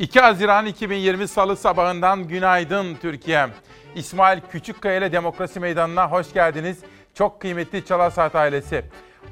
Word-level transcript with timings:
2 0.00 0.20
Haziran 0.20 0.66
2020 0.66 1.28
Salı 1.28 1.56
sabahından 1.56 2.28
günaydın 2.28 2.94
Türkiye. 2.94 3.46
İsmail 3.94 4.40
Küçükkaya 4.52 4.96
ile 4.96 5.12
Demokrasi 5.12 5.60
Meydanı'na 5.60 6.10
hoş 6.10 6.32
geldiniz. 6.32 6.78
Çok 7.14 7.40
kıymetli 7.40 7.84
Çalar 7.84 8.10
Saat 8.10 8.34
ailesi. 8.34 8.84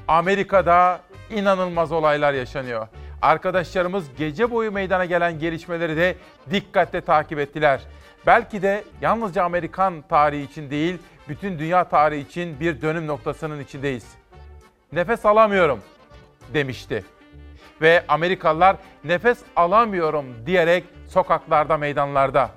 Amerika'da 0.07 1.01
inanılmaz 1.29 1.91
olaylar 1.91 2.33
yaşanıyor. 2.33 2.87
Arkadaşlarımız 3.21 4.05
gece 4.17 4.51
boyu 4.51 4.71
meydana 4.71 5.05
gelen 5.05 5.39
gelişmeleri 5.39 5.97
de 5.97 6.15
dikkatle 6.51 7.01
takip 7.01 7.39
ettiler. 7.39 7.81
Belki 8.25 8.61
de 8.61 8.83
yalnızca 9.01 9.43
Amerikan 9.43 10.01
tarihi 10.09 10.43
için 10.43 10.69
değil, 10.69 10.97
bütün 11.29 11.59
dünya 11.59 11.83
tarihi 11.83 12.21
için 12.21 12.59
bir 12.59 12.81
dönüm 12.81 13.07
noktasının 13.07 13.59
içindeyiz. 13.59 14.05
Nefes 14.91 15.25
alamıyorum 15.25 15.79
demişti. 16.53 17.03
Ve 17.81 18.03
Amerikalılar 18.07 18.75
nefes 19.03 19.39
alamıyorum 19.55 20.25
diyerek 20.45 20.83
sokaklarda, 21.07 21.77
meydanlarda. 21.77 22.49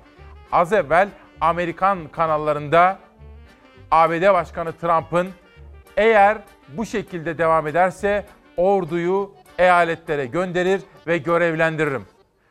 Az 0.51 0.73
evvel 0.73 1.09
Amerikan 1.41 2.07
kanallarında 2.07 2.99
ABD 3.91 4.33
Başkanı 4.33 4.73
Trump'ın 4.73 5.29
eğer 5.97 6.37
bu 6.77 6.85
şekilde 6.85 7.37
devam 7.37 7.67
ederse 7.67 8.25
orduyu 8.57 9.31
eyaletlere 9.57 10.25
gönderir 10.25 10.81
ve 11.07 11.17
görevlendiririm. 11.17 12.05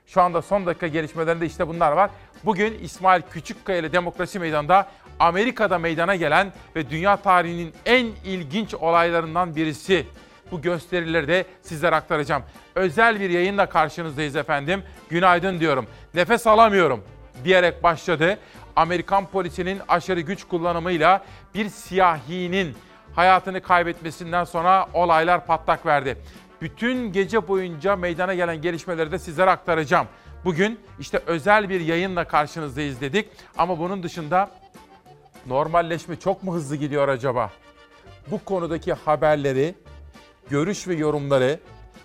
Şu 0.06 0.22
anda 0.22 0.42
son 0.42 0.66
dakika 0.66 0.86
gelişmelerinde 0.86 1.46
işte 1.46 1.68
bunlar 1.68 1.92
var. 1.92 2.10
Bugün 2.44 2.78
İsmail 2.78 3.22
Küçükkaya 3.30 3.78
ile 3.78 3.92
Demokrasi 3.92 4.38
Meydanı'nda 4.38 4.88
Amerika'da 5.18 5.78
meydana 5.78 6.16
gelen 6.16 6.52
ve 6.76 6.90
dünya 6.90 7.16
tarihinin 7.16 7.74
en 7.86 8.06
ilginç 8.24 8.74
olaylarından 8.74 9.56
birisi. 9.56 10.06
Bu 10.52 10.62
gösterileri 10.62 11.28
de 11.28 11.44
sizlere 11.62 11.96
aktaracağım. 11.96 12.42
Özel 12.74 13.20
bir 13.20 13.30
yayınla 13.30 13.68
karşınızdayız 13.68 14.36
efendim. 14.36 14.82
Günaydın 15.10 15.60
diyorum. 15.60 15.86
Nefes 16.14 16.46
alamıyorum 16.46 17.04
diyerek 17.44 17.82
başladı. 17.82 18.38
Amerikan 18.76 19.26
polisinin 19.26 19.80
aşırı 19.88 20.20
güç 20.20 20.44
kullanımıyla 20.44 21.24
bir 21.54 21.68
siyahinin 21.68 22.76
hayatını 23.14 23.60
kaybetmesinden 23.60 24.44
sonra 24.44 24.86
olaylar 24.94 25.46
patlak 25.46 25.86
verdi. 25.86 26.18
Bütün 26.60 27.12
gece 27.12 27.48
boyunca 27.48 27.96
meydana 27.96 28.34
gelen 28.34 28.62
gelişmeleri 28.62 29.12
de 29.12 29.18
sizlere 29.18 29.50
aktaracağım. 29.50 30.06
Bugün 30.44 30.80
işte 31.00 31.20
özel 31.26 31.68
bir 31.68 31.80
yayınla 31.80 32.24
karşınızdayız 32.24 33.00
dedik 33.00 33.28
ama 33.58 33.78
bunun 33.78 34.02
dışında 34.02 34.50
normalleşme 35.46 36.16
çok 36.20 36.42
mu 36.42 36.54
hızlı 36.54 36.76
gidiyor 36.76 37.08
acaba? 37.08 37.50
Bu 38.26 38.44
konudaki 38.44 38.92
haberleri, 38.92 39.74
görüş 40.50 40.88
ve 40.88 40.94
yorumları 40.94 41.60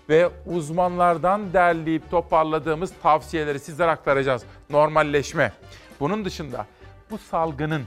ve 0.08 0.30
uzmanlardan 0.46 1.52
derleyip 1.52 2.10
toparladığımız 2.10 2.92
tavsiyeleri 3.02 3.60
sizlere 3.60 3.90
aktaracağız. 3.90 4.42
Normalleşme. 4.70 5.52
Bunun 6.00 6.24
dışında 6.24 6.66
bu 7.10 7.18
salgının 7.18 7.82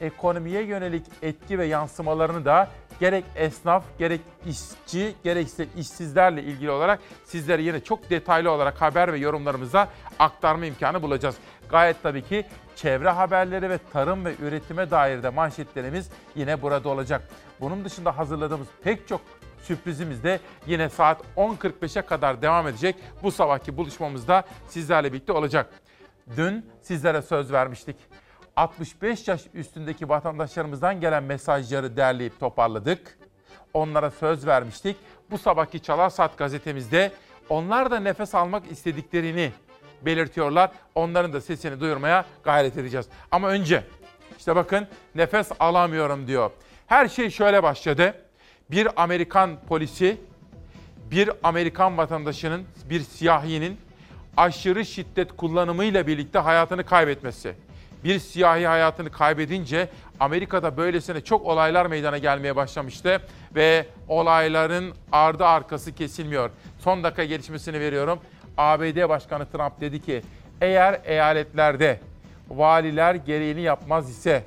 ekonomiye 0.00 0.62
yönelik 0.62 1.06
etki 1.22 1.58
ve 1.58 1.66
yansımalarını 1.66 2.44
da 2.44 2.68
gerek 3.00 3.24
esnaf, 3.36 3.84
gerek 3.98 4.20
işçi, 4.46 5.14
gerekse 5.24 5.66
işsizlerle 5.76 6.42
ilgili 6.42 6.70
olarak 6.70 7.00
sizlere 7.24 7.62
yine 7.62 7.80
çok 7.80 8.10
detaylı 8.10 8.50
olarak 8.50 8.82
haber 8.82 9.12
ve 9.12 9.18
yorumlarımıza 9.18 9.88
aktarma 10.18 10.66
imkanı 10.66 11.02
bulacağız. 11.02 11.36
Gayet 11.70 12.02
tabii 12.02 12.22
ki 12.22 12.46
çevre 12.76 13.10
haberleri 13.10 13.70
ve 13.70 13.78
tarım 13.92 14.24
ve 14.24 14.34
üretime 14.42 14.90
dair 14.90 15.22
de 15.22 15.28
manşetlerimiz 15.28 16.10
yine 16.34 16.62
burada 16.62 16.88
olacak. 16.88 17.28
Bunun 17.60 17.84
dışında 17.84 18.18
hazırladığımız 18.18 18.68
pek 18.84 19.08
çok 19.08 19.20
sürprizimiz 19.62 20.24
de 20.24 20.40
yine 20.66 20.88
saat 20.88 21.22
10.45'e 21.36 22.02
kadar 22.02 22.42
devam 22.42 22.68
edecek. 22.68 22.96
Bu 23.22 23.30
sabahki 23.30 23.76
buluşmamızda 23.76 24.44
sizlerle 24.68 25.12
birlikte 25.12 25.32
olacak. 25.32 25.70
Dün 26.36 26.66
sizlere 26.82 27.22
söz 27.22 27.52
vermiştik. 27.52 27.96
65 28.56 29.28
yaş 29.28 29.42
üstündeki 29.54 30.08
vatandaşlarımızdan 30.08 31.00
gelen 31.00 31.22
mesajları 31.22 31.96
derleyip 31.96 32.40
toparladık. 32.40 33.18
Onlara 33.74 34.10
söz 34.10 34.46
vermiştik. 34.46 34.96
Bu 35.30 35.38
sabahki 35.38 35.80
Çalar 35.80 36.10
Saat 36.10 36.38
gazetemizde 36.38 37.12
onlar 37.48 37.90
da 37.90 38.00
nefes 38.00 38.34
almak 38.34 38.70
istediklerini 38.70 39.52
belirtiyorlar. 40.02 40.70
Onların 40.94 41.32
da 41.32 41.40
sesini 41.40 41.80
duyurmaya 41.80 42.24
gayret 42.42 42.76
edeceğiz. 42.76 43.06
Ama 43.30 43.48
önce 43.48 43.84
işte 44.38 44.56
bakın 44.56 44.86
nefes 45.14 45.50
alamıyorum 45.60 46.26
diyor. 46.26 46.50
Her 46.86 47.08
şey 47.08 47.30
şöyle 47.30 47.62
başladı. 47.62 48.14
Bir 48.70 49.02
Amerikan 49.02 49.50
polisi 49.68 50.16
bir 51.10 51.30
Amerikan 51.42 51.98
vatandaşının, 51.98 52.64
bir 52.90 53.00
siyahinin 53.00 53.76
aşırı 54.36 54.84
şiddet 54.84 55.36
kullanımıyla 55.36 56.06
birlikte 56.06 56.38
hayatını 56.38 56.84
kaybetmesi. 56.84 57.54
Bir 58.04 58.18
siyahi 58.18 58.66
hayatını 58.66 59.10
kaybedince 59.10 59.88
Amerika'da 60.20 60.76
böylesine 60.76 61.20
çok 61.20 61.46
olaylar 61.46 61.86
meydana 61.86 62.18
gelmeye 62.18 62.56
başlamıştı 62.56 63.22
ve 63.54 63.86
olayların 64.08 64.94
ardı 65.12 65.44
arkası 65.46 65.94
kesilmiyor. 65.94 66.50
Son 66.78 67.04
dakika 67.04 67.24
gelişmesini 67.24 67.80
veriyorum. 67.80 68.18
ABD 68.58 69.08
Başkanı 69.08 69.46
Trump 69.46 69.80
dedi 69.80 70.02
ki 70.02 70.22
eğer 70.60 71.00
eyaletlerde 71.04 72.00
valiler 72.50 73.14
gereğini 73.14 73.60
yapmaz 73.60 74.10
ise, 74.10 74.44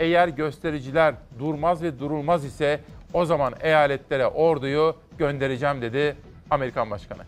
eğer 0.00 0.28
göstericiler 0.28 1.14
durmaz 1.38 1.82
ve 1.82 1.98
durulmaz 1.98 2.44
ise 2.44 2.80
o 3.12 3.24
zaman 3.24 3.54
eyaletlere 3.60 4.26
orduyu 4.26 4.96
göndereceğim 5.18 5.82
dedi 5.82 6.16
Amerikan 6.50 6.90
Başkanı. 6.90 7.22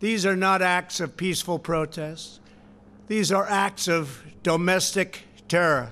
These 0.00 0.28
are 0.28 0.40
not 0.40 0.62
acts 0.62 1.00
of 1.00 1.16
peaceful 1.16 1.58
protests. 1.58 2.40
These 3.08 3.36
are 3.36 3.46
acts 3.50 3.88
of 3.88 4.24
domestic 4.44 5.24
terror. 5.48 5.88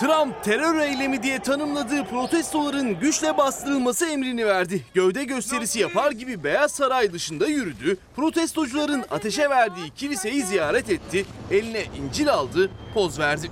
Trump 0.00 0.44
terör 0.44 0.78
eylemi 0.78 1.22
diye 1.22 1.38
tanımladığı 1.38 2.04
protestoların 2.04 3.00
güçle 3.00 3.36
bastırılması 3.36 4.06
emrini 4.06 4.46
verdi. 4.46 4.84
Gövde 4.94 5.24
gösterisi 5.24 5.80
yapar 5.80 6.10
gibi 6.12 6.44
Beyaz 6.44 6.72
Saray 6.72 7.12
dışında 7.12 7.46
yürüdü. 7.46 7.96
Protestocuların 8.16 9.04
ateşe 9.10 9.50
verdiği 9.50 9.90
kiliseyi 9.90 10.42
ziyaret 10.42 10.90
etti. 10.90 11.26
Eline 11.50 11.84
İncil 11.98 12.32
aldı, 12.32 12.70
poz 12.94 13.18
verdi. 13.18 13.50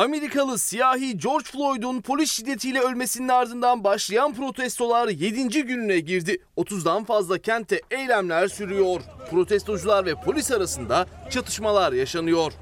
Amerikalı 0.00 0.58
siyahi 0.58 1.18
George 1.18 1.44
Floyd'un 1.44 2.00
polis 2.00 2.32
şiddetiyle 2.32 2.80
ölmesinin 2.80 3.28
ardından 3.28 3.84
başlayan 3.84 4.34
protestolar 4.34 5.08
7. 5.08 5.48
gününe 5.48 6.00
girdi. 6.00 6.38
30'dan 6.56 7.04
fazla 7.04 7.38
kentte 7.38 7.80
eylemler 7.90 8.48
sürüyor. 8.48 9.00
Protestocular 9.30 10.06
ve 10.06 10.14
polis 10.14 10.50
arasında 10.50 11.06
çatışmalar 11.30 11.92
yaşanıyor. 11.92 12.52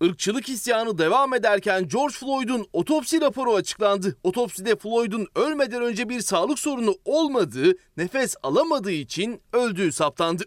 Irkçılık 0.00 0.48
isyanı 0.48 0.98
devam 0.98 1.34
ederken 1.34 1.88
George 1.88 2.14
Floyd'un 2.14 2.66
otopsi 2.72 3.20
raporu 3.20 3.54
açıklandı. 3.54 4.16
Otopside 4.24 4.76
Floyd'un 4.76 5.26
ölmeden 5.34 5.82
önce 5.82 6.08
bir 6.08 6.20
sağlık 6.20 6.58
sorunu 6.58 6.94
olmadığı, 7.04 7.72
nefes 7.96 8.34
alamadığı 8.42 8.92
için 8.92 9.40
öldüğü 9.52 9.92
saptandı. 9.92 10.44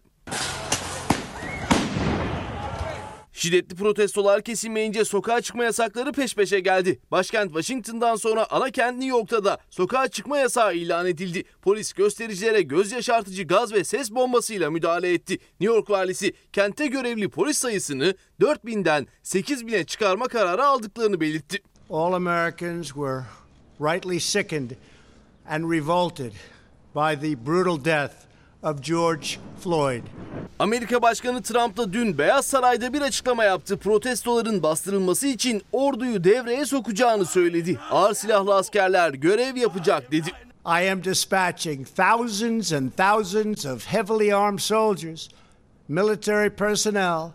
Şiddetli 3.40 3.76
protestolar 3.76 4.42
kesilmeyince 4.42 5.06
sokağa 5.06 5.42
çıkma 5.42 5.64
yasakları 5.64 6.12
peş 6.12 6.36
peşe 6.36 6.60
geldi. 6.60 7.00
Başkent 7.12 7.48
Washington'dan 7.48 8.16
sonra 8.16 8.48
ana 8.50 8.70
kent 8.70 8.98
New 8.98 9.18
York'ta 9.18 9.44
da 9.44 9.58
sokağa 9.70 10.08
çıkma 10.08 10.38
yasağı 10.38 10.76
ilan 10.76 11.06
edildi. 11.06 11.44
Polis 11.62 11.94
göstericilere 11.94 12.62
göz 12.62 12.92
yaşartıcı 12.92 13.44
gaz 13.44 13.74
ve 13.74 13.84
ses 13.84 14.12
bombasıyla 14.12 14.72
müdahale 14.72 15.14
etti. 15.14 15.34
New 15.34 15.76
York 15.76 15.90
valisi 15.90 16.34
kente 16.54 16.88
görevli 16.88 17.30
polis 17.30 17.58
sayısını 17.58 18.16
4000'den 18.42 19.08
8000'e 19.24 19.84
çıkarma 19.84 20.28
kararı 20.28 20.66
aldıklarını 20.66 21.22
belirtti. 21.22 21.62
All 21.90 22.14
Americans 22.14 22.88
were 22.88 23.24
rightly 23.82 24.20
sickened 24.20 24.72
and 25.50 25.72
revolted 25.72 26.34
by 26.96 27.22
the 27.22 27.46
brutal 27.46 27.86
death 27.86 28.29
of 28.64 28.82
George 28.82 29.28
Floyd. 29.64 30.04
Amerika 30.60 31.02
Başkanı 31.02 31.42
Trump 31.42 31.78
da 31.78 31.94
dün 31.94 32.18
Beyaz 32.18 32.46
Saray'da 32.46 32.94
bir 32.94 33.02
açıklama 33.02 33.44
yaptı. 33.44 33.78
Protestoların 33.78 34.64
bastırılması 34.64 35.28
için 35.28 35.62
orduyu 35.72 36.24
devreye 36.24 36.66
sokacağını 36.66 37.26
söyledi. 37.26 37.80
Ağır 37.92 38.14
silahlı 38.14 38.56
askerler 38.56 39.14
görev 39.14 39.56
yapacak 39.56 40.12
dedi. 40.12 40.30
I 40.66 40.92
am 40.92 41.04
dispatching 41.04 41.88
thousands 41.88 42.74
and 42.74 42.92
thousands 42.92 43.66
of 43.66 43.86
heavily 43.86 44.34
armed 44.34 44.60
soldiers, 44.60 45.30
military 45.88 46.50
personnel, 46.50 47.32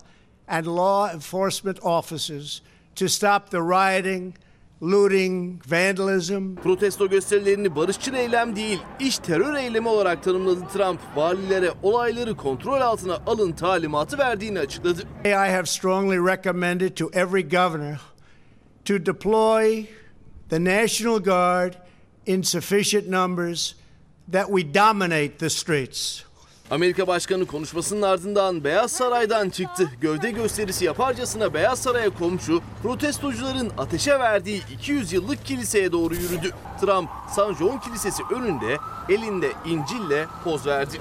and 0.47 0.65
law 0.65 1.13
enforcement 1.13 1.79
officers 1.85 2.61
to 2.95 3.07
stop 3.07 3.51
the 3.51 3.59
rioting 3.59 4.33
looting, 4.81 5.61
vandalism. 5.71 6.55
Protesto 6.55 7.09
gösterilerini 7.09 7.75
barışçıl 7.75 8.13
eylem 8.13 8.55
değil, 8.55 8.79
iş 8.99 9.17
terör 9.17 9.55
eylemi 9.55 9.87
olarak 9.87 10.23
tanımladı 10.23 10.67
Trump. 10.73 10.99
Valilere 11.15 11.71
olayları 11.83 12.35
kontrol 12.35 12.81
altına 12.81 13.17
alın 13.27 13.51
talimatı 13.51 14.17
verdiğini 14.17 14.59
açıkladı. 14.59 15.01
I 15.25 15.29
have 15.29 15.65
strongly 15.65 16.17
recommended 16.17 16.95
to 16.95 17.09
every 17.13 17.49
governor 17.49 17.97
to 18.85 19.05
deploy 19.05 19.85
the 20.49 20.63
National 20.63 21.19
Guard 21.19 21.73
in 22.25 22.41
sufficient 22.43 23.07
numbers 23.07 23.75
that 24.31 24.47
we 24.47 24.73
dominate 24.73 25.37
the 25.37 25.49
streets. 25.49 26.24
Amerika 26.71 27.07
Başkanı 27.07 27.45
konuşmasının 27.45 28.01
ardından 28.01 28.63
Beyaz 28.63 28.91
Saray'dan 28.91 29.49
çıktı. 29.49 29.89
Gövde 30.01 30.31
gösterisi 30.31 30.85
yaparcasına 30.85 31.53
Beyaz 31.53 31.79
Saray'a 31.79 32.09
komşu, 32.09 32.61
protestocuların 32.83 33.71
ateşe 33.77 34.19
verdiği 34.19 34.61
200 34.73 35.13
yıllık 35.13 35.45
kiliseye 35.45 35.91
doğru 35.91 36.15
yürüdü. 36.15 36.51
Trump, 36.81 37.09
San 37.29 37.53
John 37.53 37.77
Kilisesi 37.77 38.23
önünde 38.35 38.77
elinde 39.09 39.51
İncil'le 39.65 40.25
poz 40.43 40.67
verdi. 40.67 40.97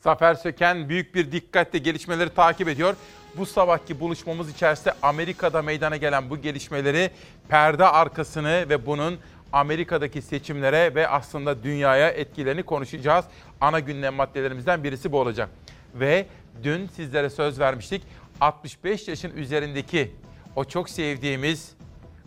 Zafer 0.00 0.34
Söken 0.34 0.88
büyük 0.88 1.14
bir 1.14 1.32
dikkatle 1.32 1.78
gelişmeleri 1.78 2.30
takip 2.30 2.68
ediyor. 2.68 2.94
Bu 3.36 3.46
sabahki 3.46 4.00
buluşmamız 4.00 4.50
içerisinde 4.50 4.94
Amerika'da 5.02 5.62
meydana 5.62 5.96
gelen 5.96 6.30
bu 6.30 6.36
gelişmeleri, 6.36 7.10
perde 7.48 7.84
arkasını 7.84 8.66
ve 8.68 8.86
bunun 8.86 9.18
Amerika'daki 9.52 10.22
seçimlere 10.22 10.94
ve 10.94 11.08
aslında 11.08 11.62
dünyaya 11.62 12.08
etkilerini 12.08 12.62
konuşacağız. 12.62 13.24
Ana 13.60 13.80
gündem 13.80 14.14
maddelerimizden 14.14 14.84
birisi 14.84 15.12
bu 15.12 15.20
olacak. 15.20 15.48
Ve 15.94 16.26
dün 16.62 16.86
sizlere 16.86 17.30
söz 17.30 17.60
vermiştik. 17.60 18.02
65 18.40 19.08
yaşın 19.08 19.36
üzerindeki 19.36 20.10
o 20.56 20.64
çok 20.64 20.90
sevdiğimiz 20.90 21.72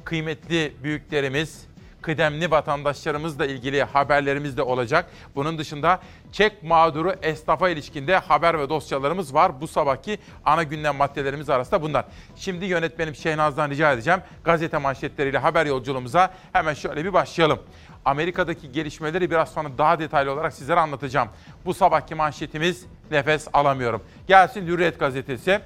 kıymetli 0.03 0.73
büyüklerimiz, 0.83 1.67
kıdemli 2.05 2.51
vatandaşlarımızla 2.51 3.45
ilgili 3.45 3.83
haberlerimiz 3.83 4.57
de 4.57 4.61
olacak. 4.61 5.05
Bunun 5.35 5.57
dışında 5.57 5.99
çek 6.31 6.63
mağduru 6.63 7.13
esnafa 7.21 7.69
ilişkinde 7.69 8.17
haber 8.17 8.59
ve 8.59 8.69
dosyalarımız 8.69 9.33
var. 9.33 9.61
Bu 9.61 9.67
sabahki 9.67 10.19
ana 10.45 10.63
gündem 10.63 10.95
maddelerimiz 10.95 11.49
arasında 11.49 11.81
bunlar. 11.81 12.05
Şimdi 12.35 12.65
yönetmenim 12.65 13.15
Şehnaz'dan 13.15 13.69
rica 13.69 13.93
edeceğim. 13.93 14.19
Gazete 14.43 14.77
manşetleriyle 14.77 15.37
haber 15.37 15.65
yolculuğumuza 15.65 16.33
hemen 16.53 16.73
şöyle 16.73 17.05
bir 17.05 17.13
başlayalım. 17.13 17.59
Amerika'daki 18.05 18.71
gelişmeleri 18.71 19.31
biraz 19.31 19.53
sonra 19.53 19.69
daha 19.77 19.99
detaylı 19.99 20.31
olarak 20.31 20.53
sizlere 20.53 20.79
anlatacağım. 20.79 21.29
Bu 21.65 21.73
sabahki 21.73 22.15
manşetimiz 22.15 22.85
nefes 23.11 23.47
alamıyorum. 23.53 24.03
Gelsin 24.27 24.67
Hürriyet 24.67 24.99
gazetesi. 24.99 25.59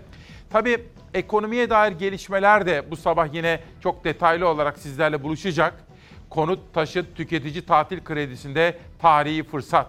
Tabii 0.49 0.85
ekonomiye 1.13 1.69
dair 1.69 1.91
gelişmeler 1.91 2.65
de 2.65 2.91
bu 2.91 2.95
sabah 2.95 3.33
yine 3.33 3.59
çok 3.83 4.03
detaylı 4.03 4.47
olarak 4.47 4.77
sizlerle 4.77 5.23
buluşacak. 5.23 5.88
Konut, 6.29 6.73
taşıt, 6.73 7.15
tüketici 7.15 7.65
tatil 7.65 8.03
kredisinde 8.03 8.77
tarihi 8.99 9.43
fırsat. 9.43 9.87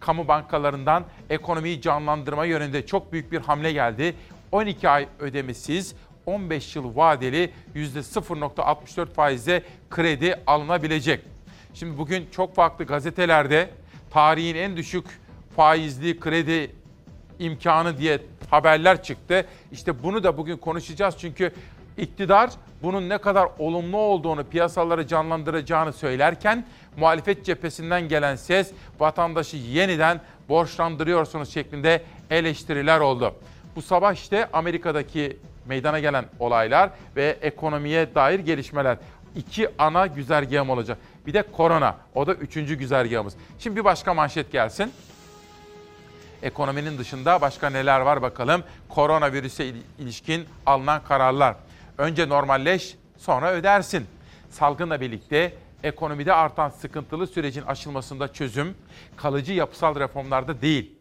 Kamu 0.00 0.28
bankalarından 0.28 1.04
ekonomiyi 1.30 1.80
canlandırma 1.80 2.44
yönünde 2.44 2.86
çok 2.86 3.12
büyük 3.12 3.32
bir 3.32 3.40
hamle 3.40 3.72
geldi. 3.72 4.14
12 4.52 4.88
ay 4.88 5.08
ödemesiz, 5.18 5.94
15 6.26 6.76
yıl 6.76 6.96
vadeli 6.96 7.50
%0.64 7.74 9.06
faizle 9.06 9.62
kredi 9.90 10.34
alınabilecek. 10.46 11.20
Şimdi 11.74 11.98
bugün 11.98 12.28
çok 12.30 12.54
farklı 12.54 12.84
gazetelerde 12.84 13.70
tarihin 14.10 14.54
en 14.54 14.76
düşük 14.76 15.04
faizli 15.56 16.20
kredi 16.20 16.72
imkanı 17.38 17.98
diye 17.98 18.20
haberler 18.50 19.02
çıktı. 19.02 19.46
İşte 19.72 20.02
bunu 20.02 20.22
da 20.24 20.38
bugün 20.38 20.56
konuşacağız 20.56 21.14
çünkü 21.18 21.52
iktidar 21.98 22.50
bunun 22.82 23.08
ne 23.08 23.18
kadar 23.18 23.48
olumlu 23.58 23.96
olduğunu, 23.96 24.44
piyasaları 24.44 25.06
canlandıracağını 25.06 25.92
söylerken 25.92 26.66
muhalefet 26.96 27.44
cephesinden 27.44 28.08
gelen 28.08 28.36
ses 28.36 28.72
vatandaşı 28.98 29.56
yeniden 29.56 30.20
borçlandırıyorsunuz 30.48 31.54
şeklinde 31.54 32.02
eleştiriler 32.30 33.00
oldu. 33.00 33.34
Bu 33.76 33.82
sabah 33.82 34.14
işte 34.14 34.48
Amerika'daki 34.52 35.36
meydana 35.66 35.98
gelen 35.98 36.24
olaylar 36.38 36.90
ve 37.16 37.38
ekonomiye 37.42 38.14
dair 38.14 38.38
gelişmeler. 38.38 38.98
iki 39.36 39.68
ana 39.78 40.06
güzergahım 40.06 40.70
olacak. 40.70 40.98
Bir 41.26 41.34
de 41.34 41.42
korona. 41.42 41.96
O 42.14 42.26
da 42.26 42.34
üçüncü 42.34 42.74
güzergahımız. 42.74 43.34
Şimdi 43.58 43.76
bir 43.76 43.84
başka 43.84 44.14
manşet 44.14 44.52
gelsin. 44.52 44.92
Ekonominin 46.42 46.98
dışında 46.98 47.40
başka 47.40 47.70
neler 47.70 48.00
var 48.00 48.22
bakalım. 48.22 48.64
Koronavirüse 48.88 49.72
ilişkin 49.98 50.46
alınan 50.66 51.04
kararlar. 51.04 51.56
Önce 51.98 52.28
normalleş, 52.28 52.96
sonra 53.18 53.52
ödersin. 53.52 54.06
Salgınla 54.50 55.00
birlikte 55.00 55.54
ekonomide 55.82 56.32
artan 56.32 56.68
sıkıntılı 56.68 57.26
sürecin 57.26 57.62
aşılmasında 57.62 58.32
çözüm 58.32 58.74
kalıcı 59.16 59.52
yapısal 59.52 60.00
reformlarda 60.00 60.60
değil. 60.62 60.92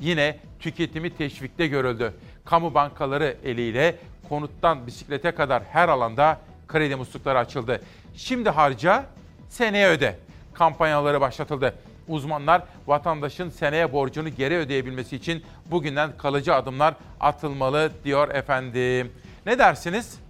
Yine 0.00 0.38
tüketimi 0.60 1.16
teşvikte 1.16 1.66
görüldü. 1.66 2.14
Kamu 2.44 2.74
bankaları 2.74 3.36
eliyle 3.44 3.96
konuttan 4.28 4.86
bisiklete 4.86 5.30
kadar 5.30 5.62
her 5.62 5.88
alanda 5.88 6.40
kredi 6.68 6.96
muslukları 6.96 7.38
açıldı. 7.38 7.82
Şimdi 8.14 8.50
harca, 8.50 9.04
seneye 9.48 9.88
öde. 9.88 10.18
Kampanyaları 10.54 11.20
başlatıldı. 11.20 11.74
Uzmanlar 12.08 12.62
vatandaşın 12.86 13.50
seneye 13.50 13.92
borcunu 13.92 14.28
geri 14.28 14.56
ödeyebilmesi 14.56 15.16
için 15.16 15.44
bugünden 15.66 16.16
kalıcı 16.16 16.54
adımlar 16.54 16.94
atılmalı 17.20 17.92
diyor 18.04 18.34
efendim. 18.34 19.12
Ne 19.46 19.58
dersiniz? 19.58 20.21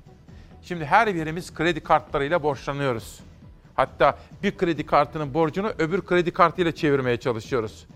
Şimdi 0.63 0.85
her 0.85 1.15
birimiz 1.15 1.55
kredi 1.55 1.81
kartlarıyla 1.81 2.43
borçlanıyoruz. 2.43 3.21
Hatta 3.75 4.19
bir 4.43 4.57
kredi 4.57 4.87
kartının 4.87 5.35
borcunu 5.35 5.73
öbür 5.79 6.03
kredi 6.07 6.31
kartıyla 6.31 6.73
çevirmeye 6.73 7.17
çalışıyoruz. 7.17 7.87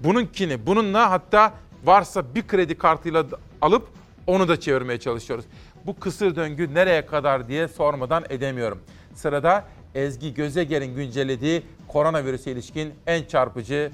Bununkini 0.00 0.66
bununla 0.66 1.10
hatta 1.10 1.52
varsa 1.84 2.34
bir 2.34 2.46
kredi 2.46 2.78
kartıyla 2.78 3.26
alıp 3.60 3.88
onu 4.26 4.48
da 4.48 4.60
çevirmeye 4.60 5.00
çalışıyoruz. 5.00 5.44
Bu 5.86 6.00
kısır 6.00 6.36
döngü 6.36 6.74
nereye 6.74 7.06
kadar 7.06 7.48
diye 7.48 7.68
sormadan 7.68 8.24
edemiyorum. 8.28 8.80
Sırada 9.14 9.64
Ezgi 9.94 10.34
Gözeger'in 10.34 10.94
güncellediği 10.94 11.62
koronavirüse 11.88 12.52
ilişkin 12.52 12.94
en 13.06 13.24
çarpıcı 13.24 13.90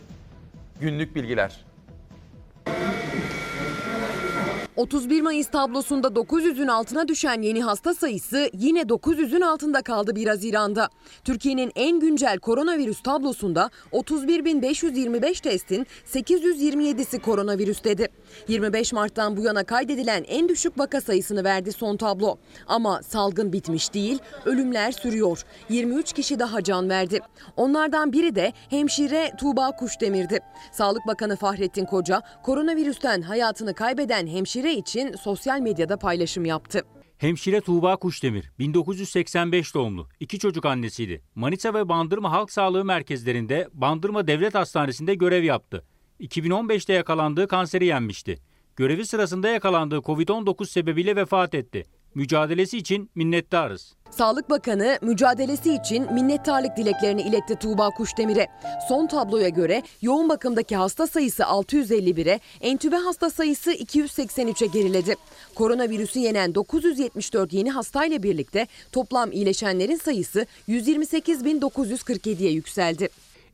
günlük 0.80 1.14
bilgiler. 1.14 1.64
31 4.76 5.22
Mayıs 5.22 5.48
tablosunda 5.48 6.08
900'ün 6.08 6.68
altına 6.68 7.08
düşen 7.08 7.42
yeni 7.42 7.62
hasta 7.62 7.94
sayısı 7.94 8.50
yine 8.52 8.80
900'ün 8.80 9.40
altında 9.40 9.82
kaldı 9.82 10.16
1 10.16 10.26
Haziran'da. 10.26 10.88
Türkiye'nin 11.24 11.72
en 11.76 12.00
güncel 12.00 12.38
koronavirüs 12.38 13.02
tablosunda 13.02 13.70
31.525 13.92 15.42
testin 15.42 15.86
827'si 16.06 17.20
koronavirüs 17.20 17.84
dedi. 17.84 18.08
25 18.48 18.92
Mart'tan 18.92 19.36
bu 19.36 19.42
yana 19.42 19.64
kaydedilen 19.64 20.24
en 20.28 20.48
düşük 20.48 20.78
vaka 20.78 21.00
sayısını 21.00 21.44
verdi 21.44 21.72
son 21.72 21.96
tablo. 21.96 22.38
Ama 22.66 23.02
salgın 23.02 23.52
bitmiş 23.52 23.94
değil, 23.94 24.18
ölümler 24.44 24.92
sürüyor. 24.92 25.44
23 25.68 26.12
kişi 26.12 26.38
daha 26.38 26.62
can 26.62 26.88
verdi. 26.88 27.20
Onlardan 27.56 28.12
biri 28.12 28.34
de 28.34 28.52
hemşire 28.70 29.32
Tuğba 29.38 29.70
Kuşdemir'di. 29.70 30.40
Sağlık 30.72 31.06
Bakanı 31.06 31.36
Fahrettin 31.36 31.84
Koca, 31.84 32.22
koronavirüsten 32.42 33.22
hayatını 33.22 33.74
kaybeden 33.74 34.26
hemşire 34.26 34.63
için 34.72 35.12
sosyal 35.12 35.60
medyada 35.60 35.96
paylaşım 35.96 36.44
yaptı. 36.44 36.82
Hemşire 37.18 37.60
Tuğba 37.60 37.96
Kuşdemir, 37.96 38.50
1985 38.58 39.74
doğumlu, 39.74 40.08
iki 40.20 40.38
çocuk 40.38 40.66
annesiydi. 40.66 41.22
Manisa 41.34 41.74
ve 41.74 41.88
Bandırma 41.88 42.32
Halk 42.32 42.52
Sağlığı 42.52 42.84
Merkezlerinde 42.84 43.68
Bandırma 43.72 44.26
Devlet 44.26 44.54
Hastanesi'nde 44.54 45.14
görev 45.14 45.42
yaptı. 45.42 45.84
2015'te 46.20 46.92
yakalandığı 46.92 47.48
kanseri 47.48 47.86
yenmişti. 47.86 48.38
Görevi 48.76 49.06
sırasında 49.06 49.48
yakalandığı 49.48 49.96
Covid-19 49.98 50.66
sebebiyle 50.66 51.16
vefat 51.16 51.54
etti. 51.54 51.84
Mücadelesi 52.14 52.78
için 52.78 53.10
minnettarız. 53.14 53.94
Sağlık 54.10 54.50
Bakanı 54.50 54.98
mücadelesi 55.02 55.74
için 55.74 56.12
minnettarlık 56.12 56.76
dileklerini 56.76 57.22
iletti 57.22 57.56
Tuğba 57.56 57.90
Kuşdemir'e. 57.90 58.46
Son 58.88 59.06
tabloya 59.06 59.48
göre 59.48 59.82
yoğun 60.02 60.28
bakımdaki 60.28 60.76
hasta 60.76 61.06
sayısı 61.06 61.42
651'e, 61.42 62.40
entübe 62.60 62.96
hasta 62.96 63.30
sayısı 63.30 63.72
283'e 63.72 64.66
geriledi. 64.66 65.14
Koronavirüsü 65.54 66.18
yenen 66.18 66.54
974 66.54 67.52
yeni 67.52 67.70
hastayla 67.70 68.22
birlikte 68.22 68.66
toplam 68.92 69.32
iyileşenlerin 69.32 69.96
sayısı 69.96 70.46
128.947'ye 70.68 72.50
yükseldi. 72.50 73.08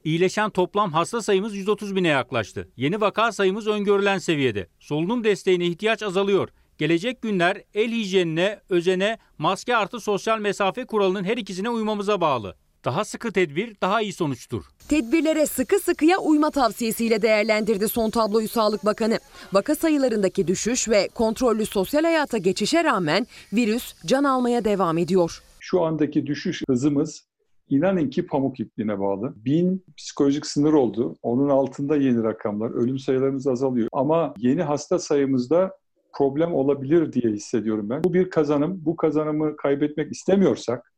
İyileşen 0.04 0.50
toplam 0.50 0.92
hasta 0.92 1.22
sayımız 1.22 1.54
130 1.54 1.96
bine 1.96 2.08
yaklaştı. 2.08 2.68
Yeni 2.76 3.00
vaka 3.00 3.32
sayımız 3.32 3.66
öngörülen 3.66 4.18
seviyede. 4.18 4.66
Solunum 4.80 5.24
desteğine 5.24 5.66
ihtiyaç 5.66 6.02
azalıyor. 6.02 6.48
Gelecek 6.80 7.22
günler 7.22 7.62
el 7.74 7.92
hijyenine, 7.92 8.60
özene, 8.68 9.18
maske 9.38 9.76
artı 9.76 10.00
sosyal 10.00 10.38
mesafe 10.38 10.84
kuralının 10.84 11.24
her 11.24 11.36
ikisine 11.36 11.70
uymamıza 11.70 12.20
bağlı. 12.20 12.54
Daha 12.84 13.04
sıkı 13.04 13.32
tedbir 13.32 13.76
daha 13.82 14.02
iyi 14.02 14.12
sonuçtur. 14.12 14.64
Tedbirlere 14.88 15.46
sıkı 15.46 15.78
sıkıya 15.78 16.18
uyma 16.18 16.50
tavsiyesiyle 16.50 17.22
değerlendirdi 17.22 17.88
son 17.88 18.10
tabloyu 18.10 18.48
Sağlık 18.48 18.84
Bakanı. 18.84 19.18
Vaka 19.52 19.74
sayılarındaki 19.74 20.46
düşüş 20.46 20.88
ve 20.88 21.08
kontrollü 21.08 21.66
sosyal 21.66 22.02
hayata 22.02 22.38
geçişe 22.38 22.84
rağmen 22.84 23.26
virüs 23.52 23.94
can 24.06 24.24
almaya 24.24 24.64
devam 24.64 24.98
ediyor. 24.98 25.42
Şu 25.60 25.82
andaki 25.82 26.26
düşüş 26.26 26.62
hızımız 26.68 27.24
inanın 27.68 28.10
ki 28.10 28.26
pamuk 28.26 28.60
ipliğine 28.60 29.00
bağlı. 29.00 29.32
Bin 29.36 29.84
psikolojik 29.96 30.46
sınır 30.46 30.72
oldu. 30.72 31.16
Onun 31.22 31.48
altında 31.48 31.96
yeni 31.96 32.22
rakamlar. 32.22 32.70
Ölüm 32.70 32.98
sayılarımız 32.98 33.46
azalıyor. 33.46 33.88
Ama 33.92 34.34
yeni 34.38 34.62
hasta 34.62 34.98
sayımızda 34.98 35.79
problem 36.14 36.54
olabilir 36.54 37.12
diye 37.12 37.32
hissediyorum 37.32 37.90
ben. 37.90 38.04
Bu 38.04 38.14
bir 38.14 38.30
kazanım. 38.30 38.82
Bu 38.84 38.96
kazanımı 38.96 39.56
kaybetmek 39.56 40.12
istemiyorsak 40.12 40.92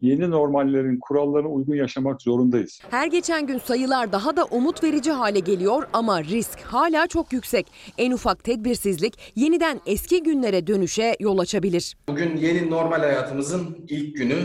yeni 0.00 0.30
normallerin 0.30 0.98
kurallarına 1.00 1.48
uygun 1.48 1.74
yaşamak 1.74 2.22
zorundayız. 2.22 2.80
Her 2.90 3.06
geçen 3.06 3.46
gün 3.46 3.58
sayılar 3.58 4.12
daha 4.12 4.36
da 4.36 4.44
umut 4.44 4.84
verici 4.84 5.10
hale 5.10 5.40
geliyor 5.40 5.82
ama 5.92 6.24
risk 6.24 6.60
hala 6.60 7.06
çok 7.06 7.32
yüksek. 7.32 7.66
En 7.98 8.12
ufak 8.12 8.44
tedbirsizlik 8.44 9.32
yeniden 9.36 9.80
eski 9.86 10.22
günlere 10.22 10.66
dönüşe 10.66 11.16
yol 11.20 11.38
açabilir. 11.38 11.96
Bugün 12.08 12.36
yeni 12.36 12.70
normal 12.70 12.98
hayatımızın 12.98 13.76
ilk 13.88 14.16
günü. 14.16 14.36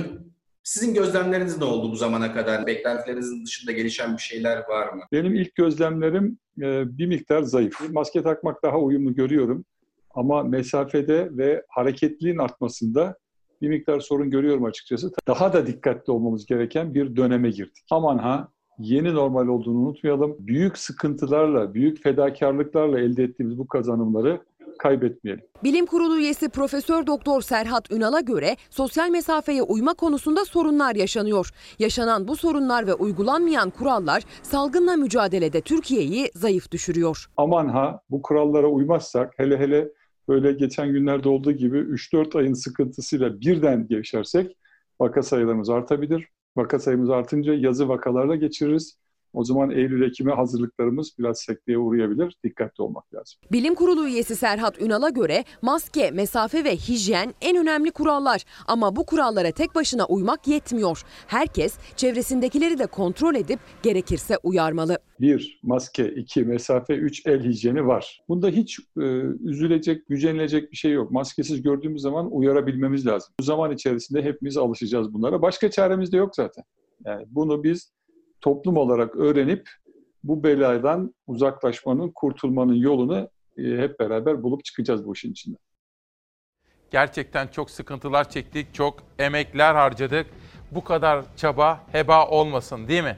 Sizin 0.63 0.93
gözlemleriniz 0.93 1.57
ne 1.57 1.63
oldu 1.63 1.91
bu 1.91 1.95
zamana 1.95 2.33
kadar? 2.33 2.67
Beklentilerinizin 2.67 3.45
dışında 3.45 3.71
gelişen 3.71 4.13
bir 4.17 4.21
şeyler 4.21 4.57
var 4.69 4.93
mı? 4.93 5.01
Benim 5.11 5.35
ilk 5.35 5.55
gözlemlerim 5.55 6.37
e, 6.61 6.97
bir 6.97 7.07
miktar 7.07 7.41
zayıf. 7.41 7.91
Maske 7.93 8.23
takmak 8.23 8.63
daha 8.63 8.79
uyumlu 8.79 9.15
görüyorum. 9.15 9.65
Ama 10.13 10.43
mesafede 10.43 11.29
ve 11.31 11.63
hareketliliğin 11.69 12.37
artmasında 12.37 13.17
bir 13.61 13.69
miktar 13.69 13.99
sorun 13.99 14.29
görüyorum 14.29 14.65
açıkçası. 14.65 15.11
Daha 15.27 15.53
da 15.53 15.67
dikkatli 15.67 16.11
olmamız 16.11 16.45
gereken 16.45 16.93
bir 16.93 17.15
döneme 17.15 17.49
girdik. 17.49 17.85
Aman 17.91 18.17
ha 18.17 18.47
yeni 18.79 19.13
normal 19.13 19.47
olduğunu 19.47 19.79
unutmayalım. 19.79 20.35
Büyük 20.39 20.77
sıkıntılarla, 20.77 21.73
büyük 21.73 22.03
fedakarlıklarla 22.03 22.99
elde 22.99 23.23
ettiğimiz 23.23 23.57
bu 23.57 23.67
kazanımları 23.67 24.41
kaybetmeyelim. 24.79 25.45
Bilim 25.63 25.85
Kurulu 25.85 26.17
üyesi 26.17 26.49
Profesör 26.49 27.07
Doktor 27.07 27.41
Serhat 27.41 27.91
Ünal'a 27.91 28.19
göre 28.19 28.55
sosyal 28.69 29.09
mesafeye 29.09 29.61
uyma 29.63 29.93
konusunda 29.93 30.45
sorunlar 30.45 30.95
yaşanıyor. 30.95 31.49
Yaşanan 31.79 32.27
bu 32.27 32.35
sorunlar 32.35 32.87
ve 32.87 32.93
uygulanmayan 32.93 33.69
kurallar 33.69 34.23
salgınla 34.43 34.95
mücadelede 34.95 35.61
Türkiye'yi 35.61 36.31
zayıf 36.35 36.71
düşürüyor. 36.71 37.25
Aman 37.37 37.67
ha 37.67 38.01
bu 38.09 38.21
kurallara 38.21 38.67
uymazsak 38.67 39.33
hele 39.37 39.57
hele 39.57 39.89
böyle 40.27 40.51
geçen 40.51 40.91
günlerde 40.91 41.29
olduğu 41.29 41.51
gibi 41.51 41.77
3-4 41.77 42.37
ayın 42.37 42.53
sıkıntısıyla 42.53 43.39
birden 43.41 43.87
gevşersek 43.87 44.57
vaka 44.99 45.23
sayılarımız 45.23 45.69
artabilir. 45.69 46.27
Vaka 46.57 46.79
sayımız 46.79 47.09
artınca 47.09 47.53
yazı 47.53 47.89
vakalarla 47.89 48.35
geçiririz. 48.35 48.97
O 49.33 49.43
zaman 49.43 49.71
Eylül-Ekim'e 49.71 50.31
hazırlıklarımız 50.33 51.11
biraz 51.19 51.39
sekteye 51.39 51.77
uğrayabilir. 51.77 52.37
Dikkatli 52.43 52.81
olmak 52.83 53.13
lazım. 53.13 53.39
Bilim 53.51 53.75
Kurulu 53.75 54.07
üyesi 54.07 54.35
Serhat 54.35 54.81
Ünal'a 54.81 55.09
göre 55.09 55.43
maske, 55.61 56.11
mesafe 56.11 56.63
ve 56.63 56.75
hijyen 56.75 57.33
en 57.41 57.57
önemli 57.57 57.91
kurallar. 57.91 58.45
Ama 58.67 58.95
bu 58.95 59.05
kurallara 59.05 59.51
tek 59.51 59.75
başına 59.75 60.05
uymak 60.05 60.47
yetmiyor. 60.47 61.01
Herkes 61.27 61.77
çevresindekileri 61.95 62.79
de 62.79 62.85
kontrol 62.85 63.35
edip 63.35 63.59
gerekirse 63.83 64.37
uyarmalı. 64.43 64.97
Bir, 65.19 65.59
maske, 65.63 66.13
iki, 66.13 66.43
mesafe, 66.43 66.93
üç, 66.93 67.25
el 67.25 67.43
hijyeni 67.43 67.87
var. 67.87 68.21
Bunda 68.29 68.47
hiç 68.47 68.79
e, 68.79 69.03
üzülecek, 69.43 70.07
gücenilecek 70.07 70.71
bir 70.71 70.77
şey 70.77 70.91
yok. 70.91 71.11
Maskesiz 71.11 71.61
gördüğümüz 71.61 72.01
zaman 72.01 72.31
uyarabilmemiz 72.31 73.07
lazım. 73.07 73.33
Bu 73.39 73.43
zaman 73.43 73.71
içerisinde 73.71 74.21
hepimiz 74.21 74.57
alışacağız 74.57 75.13
bunlara. 75.13 75.41
Başka 75.41 75.71
çaremiz 75.71 76.11
de 76.11 76.17
yok 76.17 76.35
zaten. 76.35 76.63
Yani 77.05 77.25
bunu 77.29 77.63
biz 77.63 77.92
toplum 78.43 78.77
olarak 78.77 79.15
öğrenip 79.15 79.69
bu 80.23 80.43
beladan 80.43 81.15
uzaklaşmanın, 81.27 82.11
kurtulmanın 82.15 82.73
yolunu 82.73 83.29
e, 83.57 83.63
hep 83.63 83.99
beraber 83.99 84.43
bulup 84.43 84.65
çıkacağız 84.65 85.05
bu 85.05 85.13
işin 85.13 85.31
içinden. 85.31 85.59
Gerçekten 86.91 87.47
çok 87.47 87.71
sıkıntılar 87.71 88.29
çektik, 88.29 88.73
çok 88.73 89.03
emekler 89.19 89.75
harcadık. 89.75 90.27
Bu 90.71 90.83
kadar 90.83 91.25
çaba 91.37 91.83
heba 91.91 92.27
olmasın 92.27 92.87
değil 92.87 93.03
mi? 93.03 93.17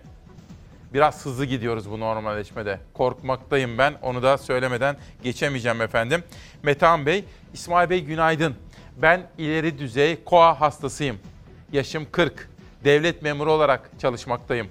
Biraz 0.94 1.26
hızlı 1.26 1.46
gidiyoruz 1.46 1.92
bu 1.92 2.00
normalleşmede. 2.00 2.80
Korkmaktayım 2.94 3.78
ben. 3.78 3.94
Onu 4.02 4.24
da 4.24 4.38
söylemeden 4.38 4.98
geçemeyeceğim 5.24 5.82
efendim. 5.82 6.24
Metehan 6.64 7.06
Bey, 7.06 7.26
İsmail 7.54 7.90
Bey 7.90 8.04
günaydın. 8.04 8.56
Ben 9.02 9.28
ileri 9.38 9.80
düzey 9.80 10.24
koa 10.24 10.62
hastasıyım. 10.62 11.18
Yaşım 11.72 12.08
40. 12.12 12.50
Devlet 12.84 13.22
memuru 13.22 13.52
olarak 13.52 13.92
çalışmaktayım. 14.00 14.68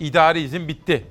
İdari 0.00 0.40
izin 0.40 0.68
bitti. 0.68 1.04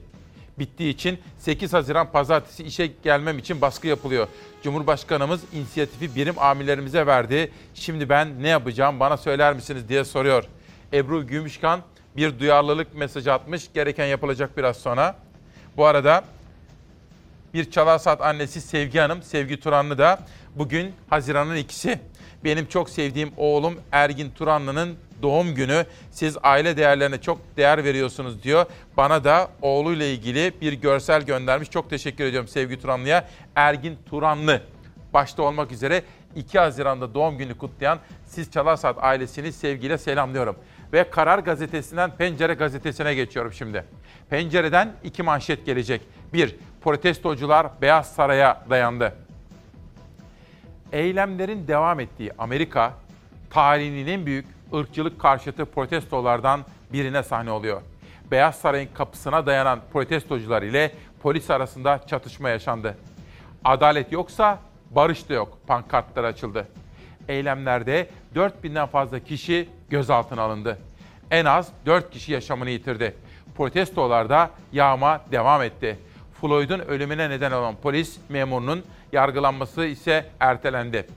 Bittiği 0.60 0.94
için 0.94 1.20
8 1.38 1.74
Haziran 1.74 2.12
pazartesi 2.12 2.64
işe 2.64 2.92
gelmem 3.04 3.38
için 3.38 3.62
baskı 3.62 3.88
yapılıyor. 3.88 4.28
Cumhurbaşkanımız 4.64 5.42
inisiyatifi 5.54 6.16
birim 6.16 6.40
amirlerimize 6.40 7.06
verdi. 7.06 7.52
Şimdi 7.74 8.10
ben 8.10 8.44
ne 8.44 8.48
yapacağım 8.48 9.00
bana 9.00 9.18
söyler 9.18 9.54
misiniz 9.54 9.90
diye 9.90 10.04
soruyor. 10.04 10.44
Ebru 10.94 11.28
Gümüşkan 11.28 11.82
bir 12.18 12.40
duyarlılık 12.40 12.96
mesajı 12.96 13.34
atmış. 13.34 13.68
Gereken 13.74 14.06
yapılacak 14.06 14.58
biraz 14.58 14.78
sonra. 14.78 15.16
Bu 15.78 15.86
arada 15.86 16.24
bir 17.54 17.72
Çalar 17.72 17.98
Saat 17.98 18.22
annesi 18.22 18.62
Sevgi 18.62 19.00
Hanım, 19.00 19.24
Sevgi 19.24 19.60
Turanlı 19.60 19.98
da 19.98 20.20
bugün 20.56 20.94
Haziran'ın 21.10 21.56
ikisi. 21.56 22.00
Benim 22.44 22.66
çok 22.66 22.90
sevdiğim 22.90 23.32
oğlum 23.38 23.76
Ergin 23.92 24.32
Turanlı'nın 24.32 24.96
doğum 25.22 25.56
günü. 25.56 25.86
Siz 26.12 26.38
aile 26.44 26.78
değerlerine 26.78 27.22
çok 27.22 27.58
değer 27.58 27.84
veriyorsunuz 27.84 28.44
diyor. 28.44 28.66
Bana 28.98 29.24
da 29.24 29.48
oğluyla 29.62 30.06
ilgili 30.06 30.54
bir 30.62 30.74
görsel 30.74 31.22
göndermiş. 31.22 31.70
Çok 31.70 31.90
teşekkür 31.90 32.24
ediyorum 32.24 32.48
Sevgi 32.48 32.82
Turanlı'ya. 32.82 33.28
Ergin 33.56 33.98
Turanlı 34.10 34.62
başta 35.14 35.44
olmak 35.44 35.72
üzere 35.72 36.04
2 36.36 36.60
Haziran'da 36.60 37.14
doğum 37.14 37.38
günü 37.38 37.58
kutlayan 37.58 38.00
Siz 38.26 38.52
Çalar 38.52 38.80
ailesini 38.98 39.52
sevgiyle 39.52 39.98
selamlıyorum. 39.98 40.56
Ve 40.94 41.10
Karar 41.10 41.40
Gazetesi'nden 41.40 42.12
Pencere 42.18 42.54
Gazetesi'ne 42.54 43.16
geçiyorum 43.16 43.54
şimdi. 43.54 43.86
Pencereden 44.30 44.94
iki 45.04 45.24
manşet 45.24 45.66
gelecek. 45.66 46.02
Bir, 46.34 46.56
protestocular 46.84 47.68
Beyaz 47.82 48.16
Saray'a 48.16 48.66
dayandı. 48.70 49.14
Eylemlerin 50.92 51.68
devam 51.68 52.00
ettiği 52.00 52.32
Amerika, 52.38 52.94
tarihinin 53.50 54.08
en 54.08 54.26
büyük 54.26 54.46
ırkçılık 54.74 55.20
karşıtı 55.20 55.66
protestolardan 55.66 56.66
birine 56.94 57.24
sahne 57.24 57.52
oluyor. 57.52 57.82
Beyaz 58.32 58.56
Saray'ın 58.56 58.90
kapısına 58.94 59.46
dayanan 59.46 59.80
protestocular 59.94 60.62
ile 60.62 60.92
polis 61.22 61.50
arasında 61.50 62.00
çatışma 62.08 62.50
yaşandı. 62.50 62.98
Adalet 63.64 64.12
yoksa 64.12 64.60
barış 64.92 65.30
da 65.30 65.34
yok 65.34 65.58
pankartlar 65.68 66.24
açıldı. 66.24 66.68
Eylemlerde 67.28 68.10
4000'den 68.36 68.86
fazla 68.88 69.20
kişi 69.20 69.70
gözaltına 69.90 70.42
alındı. 70.42 70.78
En 71.32 71.46
az 71.46 71.72
4 71.86 72.12
kişi 72.12 72.32
yaşamını 72.32 72.70
yitirdi. 72.70 73.16
Protestolarda 73.58 74.50
yağma 74.72 75.22
devam 75.32 75.62
etti. 75.62 76.00
Floyd'un 76.42 76.80
ölümüne 76.80 77.30
neden 77.30 77.52
olan 77.52 77.76
polis 77.84 78.18
memurunun 78.30 78.84
yargılanması 79.12 79.86
ise 79.86 80.26
ertelendi. 80.40 81.08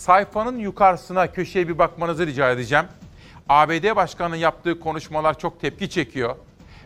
Sayfanın 0.00 0.58
yukarısına 0.58 1.32
köşeye 1.32 1.68
bir 1.68 1.78
bakmanızı 1.78 2.26
rica 2.26 2.50
edeceğim. 2.50 2.84
ABD 3.48 3.96
Başkanı'nın 3.96 4.36
yaptığı 4.36 4.80
konuşmalar 4.80 5.38
çok 5.38 5.60
tepki 5.60 5.90
çekiyor. 5.90 6.36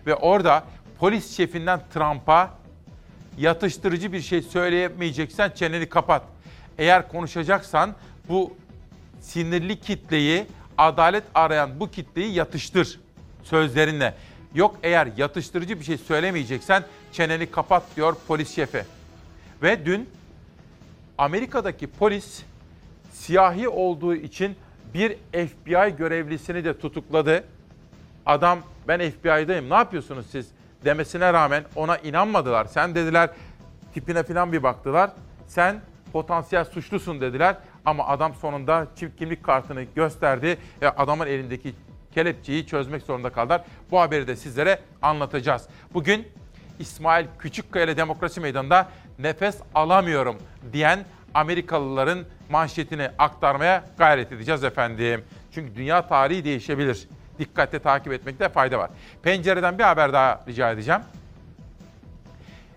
Ve 0.07 0.15
orada 0.15 0.65
polis 0.99 1.37
şefinden 1.37 1.81
Trump'a 1.95 2.51
yatıştırıcı 3.39 4.13
bir 4.13 4.21
şey 4.21 4.43
söyleyemeyeceksen 4.43 5.51
çeneni 5.51 5.89
kapat. 5.89 6.23
Eğer 6.79 7.09
konuşacaksan 7.09 7.95
bu 8.29 8.57
sinirli 9.21 9.81
kitleyi, 9.81 10.47
adalet 10.79 11.25
arayan 11.35 11.81
bu 11.81 11.91
kitleyi 11.91 12.35
yatıştır 12.35 13.01
sözlerinle. 13.43 14.15
Yok 14.55 14.77
eğer 14.83 15.09
yatıştırıcı 15.17 15.81
bir 15.81 15.85
şey 15.85 15.99
söylemeyeceksen 15.99 16.85
çeneni 17.13 17.51
kapat 17.51 17.83
diyor 17.97 18.17
polis 18.29 18.55
şefi. 18.55 18.85
Ve 19.63 19.87
dün 19.87 20.11
Amerika'daki 21.19 21.87
polis 21.87 22.43
siyahi 23.15 23.69
olduğu 23.69 24.15
için 24.15 24.57
bir 24.95 25.17
FBI 25.33 25.97
görevlisini 25.97 26.65
de 26.65 26.79
tutukladı. 26.79 27.45
Adam 28.27 28.59
ben 28.89 29.11
FBI'dayım 29.11 29.71
ne 29.71 29.75
yapıyorsunuz 29.75 30.27
siz 30.31 30.49
demesine 30.85 31.33
rağmen 31.33 31.65
ona 31.77 31.97
inanmadılar. 31.97 32.65
Sen 32.65 32.95
dediler 32.95 33.31
tipine 33.95 34.23
falan 34.23 34.53
bir 34.53 34.63
baktılar. 34.63 35.11
Sen 35.47 35.81
potansiyel 36.13 36.65
suçlusun 36.65 37.21
dediler. 37.21 37.57
Ama 37.85 38.09
adam 38.09 38.35
sonunda 38.35 38.87
çift 38.97 39.19
kimlik 39.19 39.45
kartını 39.45 39.83
gösterdi 39.83 40.59
ve 40.83 40.91
adamın 40.91 41.27
elindeki 41.27 41.75
kelepçeyi 42.15 42.67
çözmek 42.67 43.03
zorunda 43.03 43.31
kaldılar. 43.31 43.65
Bu 43.91 44.01
haberi 44.01 44.27
de 44.27 44.37
sizlere 44.37 44.79
anlatacağız. 45.03 45.69
Bugün 45.95 46.29
İsmail 46.79 47.27
Küçükkaya 47.39 47.85
ile 47.85 47.97
Demokrasi 47.97 48.41
Meydanı'nda 48.41 48.89
nefes 49.19 49.59
alamıyorum 49.75 50.37
diyen 50.73 51.05
Amerikalıların 51.35 52.25
manşetini 52.51 53.11
aktarmaya 53.19 53.85
gayret 53.99 54.33
edeceğiz 54.33 54.65
efendim. 54.65 55.25
Çünkü 55.55 55.75
dünya 55.75 56.09
tarihi 56.09 56.45
değişebilir. 56.45 57.09
dikkatle 57.39 57.79
takip 57.79 58.13
etmekte 58.13 58.49
fayda 58.49 58.79
var. 58.79 58.91
Pencereden 59.23 59.79
bir 59.79 59.85
haber 59.85 60.13
daha 60.13 60.45
rica 60.49 60.71
edeceğim. 60.71 61.01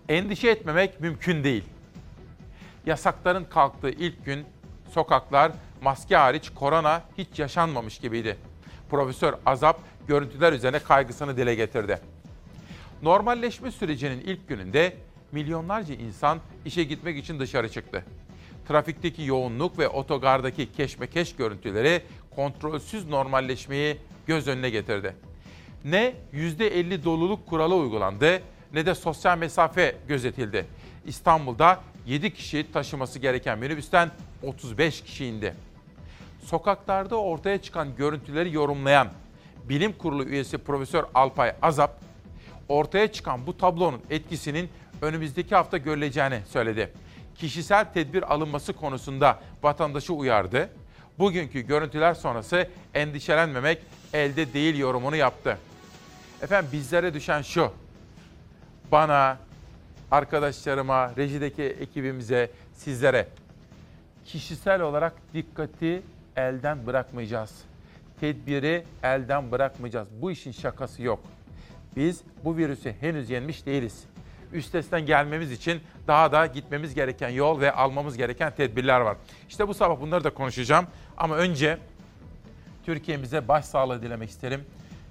Endişe 0.10 0.50
etmemek 0.50 1.02
mümkün 1.02 1.44
değil. 1.44 1.64
Yasakların 2.86 3.44
kalktığı 3.44 3.90
ilk 3.90 4.26
gün 4.26 4.46
sokaklar 4.92 5.52
maske 5.82 6.16
hariç 6.16 6.50
korona 6.56 7.02
hiç 7.18 7.40
yaşanmamış 7.40 8.00
gibiydi. 8.00 8.38
Profesör 8.90 9.34
Azap 9.46 9.80
görüntüler 10.08 10.54
üzerine 10.54 10.80
kaygısını 10.80 11.38
dile 11.38 11.56
getirdi. 11.56 12.00
Normalleşme 13.02 13.72
sürecinin 13.72 14.20
ilk 14.20 14.48
gününde 14.48 14.94
milyonlarca 15.32 15.96
insan 15.96 16.40
işe 16.66 16.84
gitmek 16.84 17.18
için 17.18 17.40
dışarı 17.40 17.70
çıktı. 17.70 18.04
Trafikteki 18.68 19.24
yoğunluk 19.24 19.80
ve 19.80 19.88
otogardaki 19.88 20.72
keşmekeş 20.72 21.36
görüntüleri 21.36 22.02
kontrolsüz 22.36 23.08
normalleşmeyi 23.08 23.98
göz 24.28 24.48
önüne 24.48 24.70
getirdi. 24.70 25.16
Ne 25.86 26.14
%50 26.34 27.04
doluluk 27.04 27.48
kuralı 27.48 27.76
uygulandı 27.76 28.42
ne 28.74 28.86
de 28.86 28.96
sosyal 28.96 29.38
mesafe 29.38 29.96
gözetildi. 30.08 30.66
İstanbul'da 31.06 31.80
7 32.06 32.34
kişi 32.34 32.72
taşıması 32.72 33.20
gereken 33.20 33.60
minibüsten 33.60 34.12
35 34.44 35.04
kişi 35.04 35.26
indi. 35.26 35.54
Sokaklarda 36.44 37.16
ortaya 37.16 37.62
çıkan 37.62 37.96
görüntüleri 37.96 38.54
yorumlayan 38.54 39.08
Bilim 39.70 39.94
Kurulu 39.94 40.24
üyesi 40.24 40.58
Profesör 40.58 41.06
Alpay 41.14 41.54
Azap, 41.62 42.00
ortaya 42.70 43.12
çıkan 43.12 43.48
bu 43.48 43.58
tablonun 43.58 44.02
etkisinin 44.10 44.70
önümüzdeki 45.02 45.56
hafta 45.56 45.78
görüleceğini 45.78 46.40
söyledi. 46.50 46.94
Kişisel 47.38 47.94
tedbir 47.94 48.34
alınması 48.34 48.74
konusunda 48.74 49.40
vatandaşı 49.64 50.14
uyardı. 50.14 50.70
Bugünkü 51.20 51.62
görüntüler 51.62 52.14
sonrası 52.14 52.68
endişelenmemek 52.94 53.82
elde 54.14 54.54
değil 54.54 54.78
yorumunu 54.78 55.16
yaptı. 55.16 55.58
Efendim 56.42 56.70
bizlere 56.74 57.14
düşen 57.14 57.42
şu. 57.42 57.72
Bana, 58.92 59.38
arkadaşlarıma, 60.12 61.16
rejideki 61.18 61.64
ekibimize, 61.64 62.52
sizlere 62.74 63.28
kişisel 64.26 64.82
olarak 64.82 65.14
dikkati 65.34 66.02
elden 66.36 66.88
bırakmayacağız. 66.88 67.52
Tedbiri 68.20 68.84
elden 69.04 69.52
bırakmayacağız. 69.52 70.08
Bu 70.22 70.32
işin 70.32 70.52
şakası 70.52 71.02
yok. 71.02 71.20
Biz 71.96 72.22
bu 72.44 72.58
virüsü 72.58 72.96
henüz 73.00 73.30
yenmiş 73.30 73.66
değiliz. 73.66 74.04
Üstesinden 74.58 75.06
gelmemiz 75.06 75.52
için 75.52 75.82
daha 76.08 76.32
da 76.32 76.46
gitmemiz 76.46 76.94
gereken 76.94 77.30
yol 77.30 77.60
ve 77.60 77.72
almamız 77.72 78.18
gereken 78.18 78.56
tedbirler 78.56 79.00
var. 79.00 79.18
İşte 79.50 79.68
bu 79.68 79.74
sabah 79.74 80.02
bunları 80.02 80.24
da 80.24 80.34
konuşacağım. 80.34 80.88
Ama 81.18 81.36
önce 81.36 81.78
Türkiye'mize 82.86 83.48
başsağlığı 83.48 84.02
dilemek 84.02 84.30
isterim. 84.30 84.66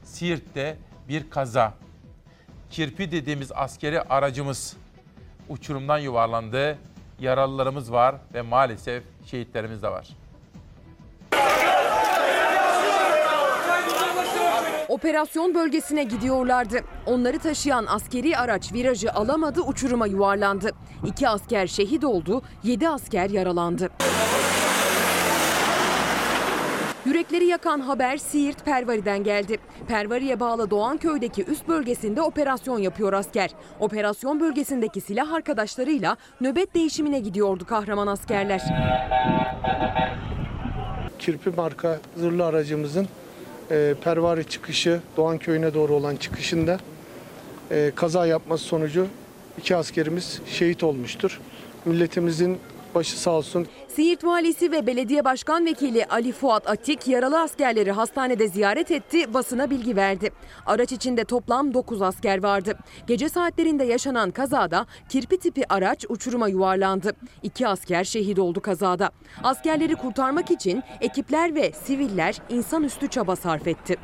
Siirt'te 0.05 0.77
bir 1.09 1.31
kaza. 1.31 1.75
Kirpi 2.71 3.13
dediğimiz 3.13 3.53
askeri 3.53 4.03
aracımız 4.03 4.77
uçurumdan 5.49 5.99
yuvarlandı. 5.99 6.79
Yaralılarımız 7.21 7.93
var 7.93 8.15
ve 8.35 8.43
maalesef 8.43 9.05
şehitlerimiz 9.27 9.83
de 9.83 9.89
var. 9.89 10.09
Operasyon 14.97 15.55
bölgesine 15.55 16.05
gidiyorlardı. 16.05 16.81
Onları 17.07 17.39
taşıyan 17.39 17.87
askeri 17.87 18.39
araç 18.39 18.73
virajı 18.73 19.13
alamadı, 19.13 19.61
uçuruma 19.61 20.07
yuvarlandı. 20.07 20.71
İki 21.07 21.29
asker 21.29 21.67
şehit 21.67 22.05
oldu, 22.05 22.43
yedi 22.63 22.89
asker 22.89 23.31
yaralandı. 23.31 23.91
Yürekleri 27.05 27.45
yakan 27.45 27.81
haber 27.81 28.17
Siirt 28.17 28.65
Pervari'den 28.65 29.25
geldi. 29.25 29.59
Pervari'ye 29.89 30.41
bağlı 30.41 30.71
Doğanköy'deki 30.71 31.45
üst 31.45 31.69
bölgesinde 31.69 32.23
operasyon 32.23 32.79
yapıyor 32.79 33.13
asker. 33.13 33.51
Operasyon 33.81 34.41
bölgesindeki 34.41 35.01
silah 35.01 35.33
arkadaşlarıyla 35.33 36.17
nöbet 36.41 36.75
değişimine 36.75 37.21
gidiyordu 37.21 37.65
kahraman 37.65 38.07
askerler. 38.07 38.63
Kirpi 41.19 41.51
marka 41.51 42.01
zırhlı 42.17 42.47
aracımızın 42.47 43.09
e, 43.71 43.95
Pervari 44.05 44.45
çıkışı 44.45 45.01
Doğan 45.17 45.39
Köyü'ne 45.39 45.75
doğru 45.75 45.95
olan 45.95 46.17
çıkışında 46.17 46.79
e, 47.71 47.93
kaza 47.95 48.27
yapması 48.27 48.65
sonucu 48.65 49.07
iki 49.59 49.77
askerimiz 49.77 50.41
şehit 50.47 50.83
olmuştur. 50.83 51.41
Milletimizin 51.85 52.59
başı 52.97 53.21
sağ 53.21 53.31
olsun. 53.31 53.67
Siirt 53.89 54.25
Valisi 54.25 54.73
ve 54.73 54.87
Belediye 54.87 55.25
Başkan 55.25 55.67
Vekili 55.67 56.07
Ali 56.07 56.33
Fuat 56.33 56.69
Atik 56.71 57.09
yaralı 57.09 57.41
askerleri 57.41 57.93
hastanede 57.93 58.49
ziyaret 58.49 58.91
etti, 58.91 59.35
basına 59.35 59.71
bilgi 59.71 59.97
verdi. 59.97 60.31
Araç 60.67 60.93
içinde 60.93 61.25
toplam 61.25 61.75
9 61.75 62.03
asker 62.03 62.43
vardı. 62.43 62.79
Gece 63.07 63.29
saatlerinde 63.29 63.85
yaşanan 63.85 64.31
kazada 64.31 64.87
kirpi 65.09 65.39
tipi 65.39 65.73
araç 65.73 66.05
uçuruma 66.09 66.49
yuvarlandı. 66.49 67.13
İki 67.43 67.69
asker 67.69 68.05
şehit 68.05 68.39
oldu 68.39 68.61
kazada. 68.61 69.11
Askerleri 69.43 69.95
kurtarmak 69.95 70.51
için 70.51 70.83
ekipler 71.01 71.55
ve 71.55 71.73
siviller 71.73 72.37
insanüstü 72.49 73.09
çaba 73.09 73.37
sarf 73.37 73.67
etti. 73.67 73.97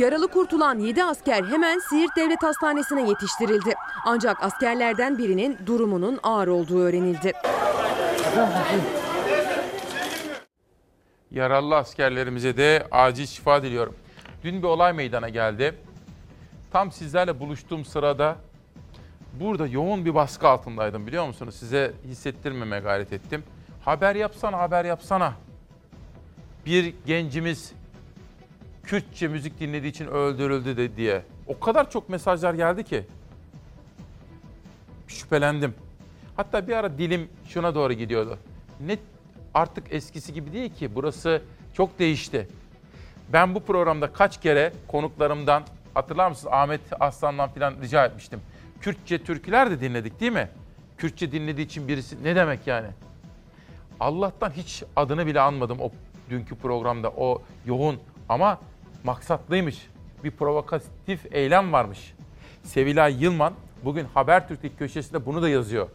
Yaralı 0.00 0.28
kurtulan 0.28 0.78
7 0.78 1.04
asker 1.04 1.44
hemen 1.44 1.78
Siirt 1.78 2.16
Devlet 2.16 2.42
Hastanesi'ne 2.42 3.08
yetiştirildi. 3.08 3.74
Ancak 4.06 4.42
askerlerden 4.42 5.18
birinin 5.18 5.58
durumunun 5.66 6.20
ağır 6.22 6.48
olduğu 6.48 6.80
öğrenildi. 6.80 7.32
Yaralı 11.30 11.76
askerlerimize 11.76 12.56
de 12.56 12.86
acil 12.90 13.26
şifa 13.26 13.62
diliyorum. 13.62 13.94
Dün 14.44 14.62
bir 14.62 14.66
olay 14.66 14.92
meydana 14.92 15.28
geldi. 15.28 15.74
Tam 16.72 16.92
sizlerle 16.92 17.40
buluştuğum 17.40 17.84
sırada 17.84 18.36
burada 19.40 19.66
yoğun 19.66 20.04
bir 20.04 20.14
baskı 20.14 20.48
altındaydım 20.48 21.06
biliyor 21.06 21.26
musunuz? 21.26 21.54
Size 21.54 21.92
hissettirmeme 22.04 22.80
gayret 22.80 23.12
ettim. 23.12 23.42
Haber 23.84 24.14
yapsana, 24.14 24.58
haber 24.58 24.84
yapsana. 24.84 25.32
Bir 26.66 26.94
gencimiz 27.06 27.79
Kürtçe 28.90 29.28
müzik 29.28 29.60
dinlediği 29.60 29.90
için 29.90 30.06
öldürüldü 30.06 30.76
de 30.76 30.96
diye. 30.96 31.22
O 31.46 31.60
kadar 31.60 31.90
çok 31.90 32.08
mesajlar 32.08 32.54
geldi 32.54 32.84
ki. 32.84 33.06
Şüphelendim. 35.08 35.74
Hatta 36.36 36.68
bir 36.68 36.76
ara 36.76 36.98
dilim 36.98 37.28
şuna 37.48 37.74
doğru 37.74 37.92
gidiyordu. 37.92 38.38
Ne 38.80 38.98
artık 39.54 39.84
eskisi 39.90 40.32
gibi 40.32 40.52
değil 40.52 40.74
ki. 40.74 40.94
Burası 40.94 41.42
çok 41.74 41.98
değişti. 41.98 42.48
Ben 43.32 43.54
bu 43.54 43.60
programda 43.60 44.12
kaç 44.12 44.40
kere 44.40 44.72
konuklarımdan 44.88 45.62
hatırlar 45.94 46.28
mısınız 46.28 46.52
Ahmet 46.52 46.80
Aslan'dan 47.00 47.50
falan 47.50 47.74
rica 47.82 48.06
etmiştim. 48.06 48.40
Kürtçe 48.80 49.24
türküler 49.24 49.70
de 49.70 49.80
dinledik 49.80 50.20
değil 50.20 50.32
mi? 50.32 50.48
Kürtçe 50.98 51.32
dinlediği 51.32 51.66
için 51.66 51.88
birisi 51.88 52.24
ne 52.24 52.36
demek 52.36 52.66
yani? 52.66 52.88
Allah'tan 54.00 54.50
hiç 54.50 54.82
adını 54.96 55.26
bile 55.26 55.40
anmadım 55.40 55.80
o 55.80 55.90
dünkü 56.30 56.54
programda 56.54 57.10
o 57.10 57.42
yoğun 57.66 57.98
ama 58.28 58.58
maksatlıymış. 59.04 59.86
Bir 60.24 60.30
provokatif 60.30 61.34
eylem 61.34 61.72
varmış. 61.72 62.14
Sevilay 62.62 63.22
Yılman 63.24 63.54
bugün 63.84 64.04
Habertürk'teki 64.14 64.76
köşesinde 64.76 65.26
bunu 65.26 65.42
da 65.42 65.48
yazıyor. 65.48 65.88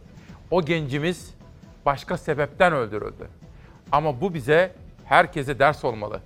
O 0.50 0.64
gencimiz 0.64 1.34
başka 1.86 2.18
sebepten 2.18 2.72
öldürüldü. 2.72 3.28
Ama 3.92 4.20
bu 4.20 4.34
bize 4.34 4.72
herkese 5.04 5.58
ders 5.58 5.84
olmalı. 5.84 6.20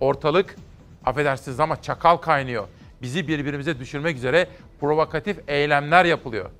Ortalık 0.00 0.56
affedersiniz 1.04 1.60
ama 1.60 1.82
çakal 1.82 2.16
kaynıyor. 2.16 2.68
Bizi 3.02 3.28
birbirimize 3.28 3.78
düşürmek 3.78 4.16
üzere 4.16 4.48
provokatif 4.80 5.48
eylemler 5.48 6.04
yapılıyor. 6.04 6.50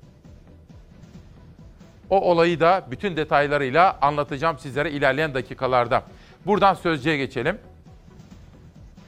O 2.09 2.21
olayı 2.21 2.59
da 2.59 2.87
bütün 2.91 3.17
detaylarıyla 3.17 3.97
anlatacağım 4.01 4.59
sizlere 4.59 4.91
ilerleyen 4.91 5.33
dakikalarda. 5.33 6.03
Buradan 6.45 6.73
sözcüye 6.73 7.17
geçelim. 7.17 7.57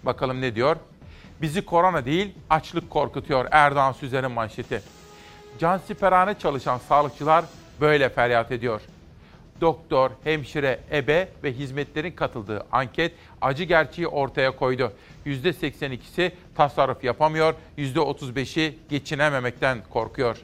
Bakalım 0.04 0.42
ne 0.42 0.56
diyor? 0.56 0.76
Bizi 1.42 1.66
korona 1.66 2.06
değil 2.06 2.34
açlık 2.50 2.90
korkutuyor 2.90 3.46
Erdoğan 3.52 3.92
Süzer'in 3.92 4.32
manşeti. 4.32 4.82
Cansiperhane 5.60 6.40
çalışan 6.40 6.78
sağlıkçılar 6.78 7.46
böyle 7.82 8.10
feryat 8.10 8.52
ediyor. 8.52 8.82
Doktor, 9.62 10.12
hemşire, 10.24 10.80
ebe 10.92 11.30
ve 11.44 11.54
hizmetlerin 11.54 12.12
katıldığı 12.12 12.66
anket 12.72 13.12
acı 13.42 13.64
gerçeği 13.64 14.08
ortaya 14.08 14.56
koydu. 14.56 14.94
%82'si 15.26 16.32
tasarruf 16.56 17.04
yapamıyor, 17.04 17.54
%35'i 17.78 18.80
geçinememekten 18.90 19.78
korkuyor. 19.90 20.38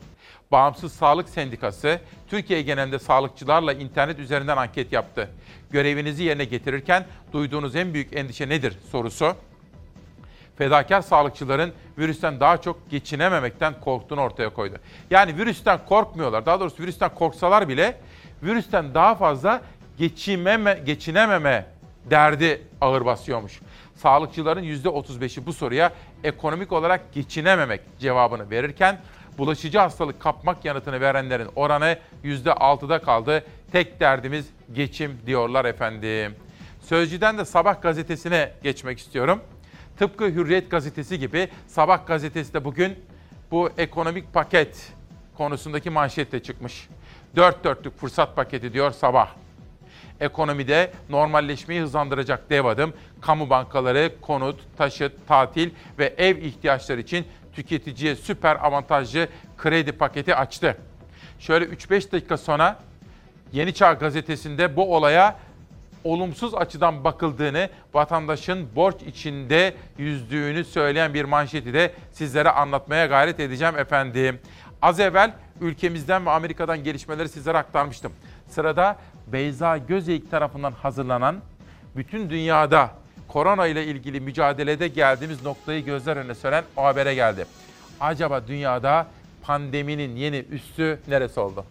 Bağımsız 0.51 0.93
Sağlık 0.93 1.29
Sendikası 1.29 1.99
Türkiye 2.29 2.61
genelinde 2.61 2.99
sağlıkçılarla 2.99 3.73
internet 3.73 4.19
üzerinden 4.19 4.57
anket 4.57 4.91
yaptı. 4.91 5.29
Görevinizi 5.71 6.23
yerine 6.23 6.45
getirirken 6.45 7.05
duyduğunuz 7.33 7.75
en 7.75 7.93
büyük 7.93 8.17
endişe 8.17 8.49
nedir 8.49 8.77
sorusu 8.91 9.35
fedakar 10.57 11.01
sağlıkçıların 11.01 11.73
virüsten 11.97 12.39
daha 12.39 12.57
çok 12.57 12.89
geçinememekten 12.89 13.73
korktuğunu 13.81 14.21
ortaya 14.21 14.49
koydu. 14.49 14.75
Yani 15.11 15.37
virüsten 15.37 15.79
korkmuyorlar. 15.85 16.45
Daha 16.45 16.59
doğrusu 16.59 16.83
virüsten 16.83 17.15
korksalar 17.15 17.69
bile 17.69 17.97
virüsten 18.43 18.93
daha 18.93 19.15
fazla 19.15 19.61
geçinmeme, 19.97 20.79
geçinememe 20.85 21.65
derdi 22.09 22.61
ağır 22.81 23.05
basıyormuş. 23.05 23.59
Sağlıkçıların 23.95 24.63
%35'i 24.63 25.45
bu 25.45 25.53
soruya 25.53 25.91
ekonomik 26.23 26.71
olarak 26.71 27.13
geçinememek 27.13 27.81
cevabını 27.99 28.49
verirken 28.49 28.99
bulaşıcı 29.37 29.79
hastalık 29.79 30.19
kapmak 30.19 30.65
yanıtını 30.65 31.01
verenlerin 31.01 31.49
oranı 31.55 31.97
%6'da 32.23 33.01
kaldı. 33.01 33.43
Tek 33.71 33.99
derdimiz 33.99 34.49
geçim 34.73 35.19
diyorlar 35.25 35.65
efendim. 35.65 36.35
Sözcüden 36.81 37.37
de 37.37 37.45
Sabah 37.45 37.81
gazetesine 37.81 38.51
geçmek 38.63 38.99
istiyorum. 38.99 39.41
Tıpkı 39.97 40.25
Hürriyet 40.25 40.71
gazetesi 40.71 41.19
gibi 41.19 41.49
Sabah 41.67 42.07
gazetesi 42.07 42.53
de 42.53 42.65
bugün 42.65 42.95
bu 43.51 43.69
ekonomik 43.77 44.33
paket 44.33 44.93
konusundaki 45.37 45.89
manşetle 45.89 46.43
çıkmış. 46.43 46.87
Dört 47.35 47.63
dörtlük 47.63 47.99
fırsat 47.99 48.35
paketi 48.35 48.73
diyor 48.73 48.91
Sabah. 48.91 49.29
Ekonomide 50.19 50.91
normalleşmeyi 51.09 51.81
hızlandıracak 51.81 52.49
dev 52.49 52.65
adım, 52.65 52.93
kamu 53.21 53.49
bankaları, 53.49 54.11
konut, 54.21 54.59
taşıt, 54.77 55.27
tatil 55.27 55.69
ve 55.99 56.13
ev 56.17 56.37
ihtiyaçları 56.37 56.99
için 56.99 57.27
tüketiciye 57.53 58.15
süper 58.15 58.55
avantajlı 58.55 59.27
kredi 59.57 59.91
paketi 59.91 60.35
açtı. 60.35 60.77
Şöyle 61.39 61.65
3-5 61.65 62.11
dakika 62.11 62.37
sonra 62.37 62.79
Yeni 63.53 63.73
Çağ 63.73 63.93
gazetesinde 63.93 64.75
bu 64.75 64.95
olaya 64.95 65.39
olumsuz 66.07 66.55
açıdan 66.55 67.03
bakıldığını, 67.03 67.69
vatandaşın 67.93 68.67
borç 68.75 68.95
içinde 69.07 69.73
yüzdüğünü 69.97 70.63
söyleyen 70.63 71.13
bir 71.13 71.25
manşeti 71.25 71.73
de 71.73 71.93
sizlere 72.11 72.49
anlatmaya 72.49 73.05
gayret 73.05 73.39
edeceğim 73.39 73.77
efendim. 73.77 74.39
Az 74.81 74.99
evvel 74.99 75.33
ülkemizden 75.61 76.25
ve 76.25 76.29
Amerika'dan 76.29 76.83
gelişmeleri 76.83 77.29
sizlere 77.29 77.57
aktarmıştım. 77.57 78.11
Sırada 78.49 78.97
Beyza 79.27 79.77
Gözeyik 79.77 80.31
tarafından 80.31 80.71
hazırlanan 80.71 81.35
bütün 81.95 82.29
dünyada 82.29 82.89
korona 83.27 83.67
ile 83.67 83.85
ilgili 83.85 84.19
mücadelede 84.19 84.87
geldiğimiz 84.87 85.43
noktayı 85.43 85.85
gözler 85.85 86.17
önüne 86.17 86.35
süren 86.35 86.63
o 86.77 86.83
habere 86.83 87.15
geldi. 87.15 87.45
Acaba 87.99 88.47
dünyada 88.47 89.07
pandeminin 89.43 90.15
yeni 90.15 90.37
üssü 90.37 90.99
neresi 91.07 91.39
oldu? 91.39 91.65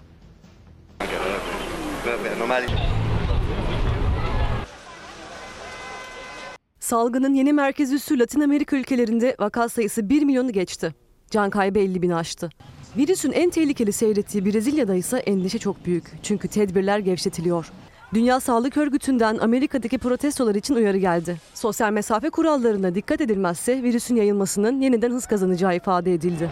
Salgının 6.86 7.34
yeni 7.34 7.52
merkez 7.52 7.92
üssü 7.92 8.18
Latin 8.18 8.40
Amerika 8.40 8.76
ülkelerinde 8.76 9.36
vaka 9.38 9.68
sayısı 9.68 10.08
1 10.08 10.22
milyonu 10.22 10.52
geçti. 10.52 10.94
Can 11.30 11.50
kaybı 11.50 11.78
50 11.78 12.02
bin 12.02 12.10
aştı. 12.10 12.50
Virüsün 12.96 13.32
en 13.32 13.50
tehlikeli 13.50 13.92
seyrettiği 13.92 14.44
Brezilya'da 14.44 14.94
ise 14.94 15.18
endişe 15.18 15.58
çok 15.58 15.86
büyük. 15.86 16.12
Çünkü 16.22 16.48
tedbirler 16.48 16.98
gevşetiliyor. 16.98 17.72
Dünya 18.14 18.40
Sağlık 18.40 18.76
Örgütü'nden 18.76 19.38
Amerika'daki 19.38 19.98
protestolar 19.98 20.54
için 20.54 20.74
uyarı 20.74 20.98
geldi. 20.98 21.36
Sosyal 21.54 21.92
mesafe 21.92 22.30
kurallarına 22.30 22.94
dikkat 22.94 23.20
edilmezse 23.20 23.82
virüsün 23.82 24.16
yayılmasının 24.16 24.80
yeniden 24.80 25.10
hız 25.10 25.26
kazanacağı 25.26 25.76
ifade 25.76 26.14
edildi. 26.14 26.50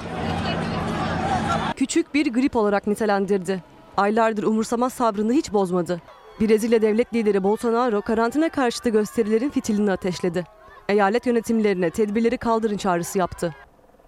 Küçük 1.76 2.14
bir 2.14 2.32
grip 2.32 2.56
olarak 2.56 2.86
nitelendirdi. 2.86 3.62
Aylardır 3.96 4.42
umursamaz 4.42 4.92
sabrını 4.92 5.32
hiç 5.32 5.52
bozmadı. 5.52 6.02
Brezilya 6.40 6.82
devlet 6.82 7.14
lideri 7.14 7.42
Bolsonaro 7.42 8.02
karantina 8.02 8.48
karşıtı 8.48 8.88
gösterilerin 8.88 9.50
fitilini 9.50 9.92
ateşledi. 9.92 10.44
Eyalet 10.88 11.26
yönetimlerine 11.26 11.90
tedbirleri 11.90 12.38
kaldırın 12.38 12.76
çağrısı 12.76 13.18
yaptı. 13.18 13.54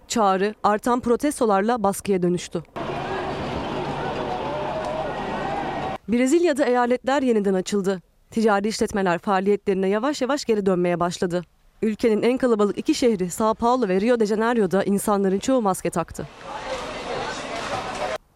Çağrı 0.08 0.54
artan 0.62 1.00
protestolarla 1.00 1.82
baskıya 1.82 2.22
dönüştü. 2.22 2.62
Brezilya'da 6.08 6.64
eyaletler 6.64 7.22
yeniden 7.22 7.54
açıldı. 7.54 8.02
Ticari 8.30 8.68
işletmeler 8.68 9.18
faaliyetlerine 9.18 9.88
yavaş 9.88 10.22
yavaş 10.22 10.44
geri 10.44 10.66
dönmeye 10.66 11.00
başladı. 11.00 11.42
Ülkenin 11.82 12.22
en 12.22 12.38
kalabalık 12.38 12.78
iki 12.78 12.94
şehri 12.94 13.30
Sao 13.30 13.54
Paulo 13.54 13.88
ve 13.88 14.00
Rio 14.00 14.20
de 14.20 14.26
Janeiro'da 14.26 14.84
insanların 14.84 15.38
çoğu 15.38 15.62
maske 15.62 15.90
taktı. 15.90 16.28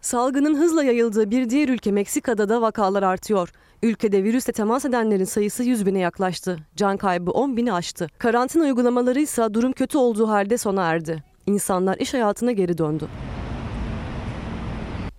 Salgının 0.01 0.55
hızla 0.55 0.83
yayıldığı 0.83 1.31
bir 1.31 1.49
diğer 1.49 1.69
ülke 1.69 1.91
Meksika'da 1.91 2.49
da 2.49 2.61
vakalar 2.61 3.03
artıyor. 3.03 3.49
Ülkede 3.83 4.23
virüsle 4.23 4.53
temas 4.53 4.85
edenlerin 4.85 5.23
sayısı 5.23 5.63
100 5.63 5.85
bine 5.85 5.99
yaklaştı. 5.99 6.59
Can 6.75 6.97
kaybı 6.97 7.31
10 7.31 7.57
bini 7.57 7.73
aştı. 7.73 8.07
Karantina 8.17 8.63
uygulamaları 8.63 9.19
ise 9.19 9.53
durum 9.53 9.71
kötü 9.71 9.97
olduğu 9.97 10.29
halde 10.29 10.57
sona 10.57 10.83
erdi. 10.83 11.23
İnsanlar 11.47 11.97
iş 11.97 12.13
hayatına 12.13 12.51
geri 12.51 12.77
döndü. 12.77 13.07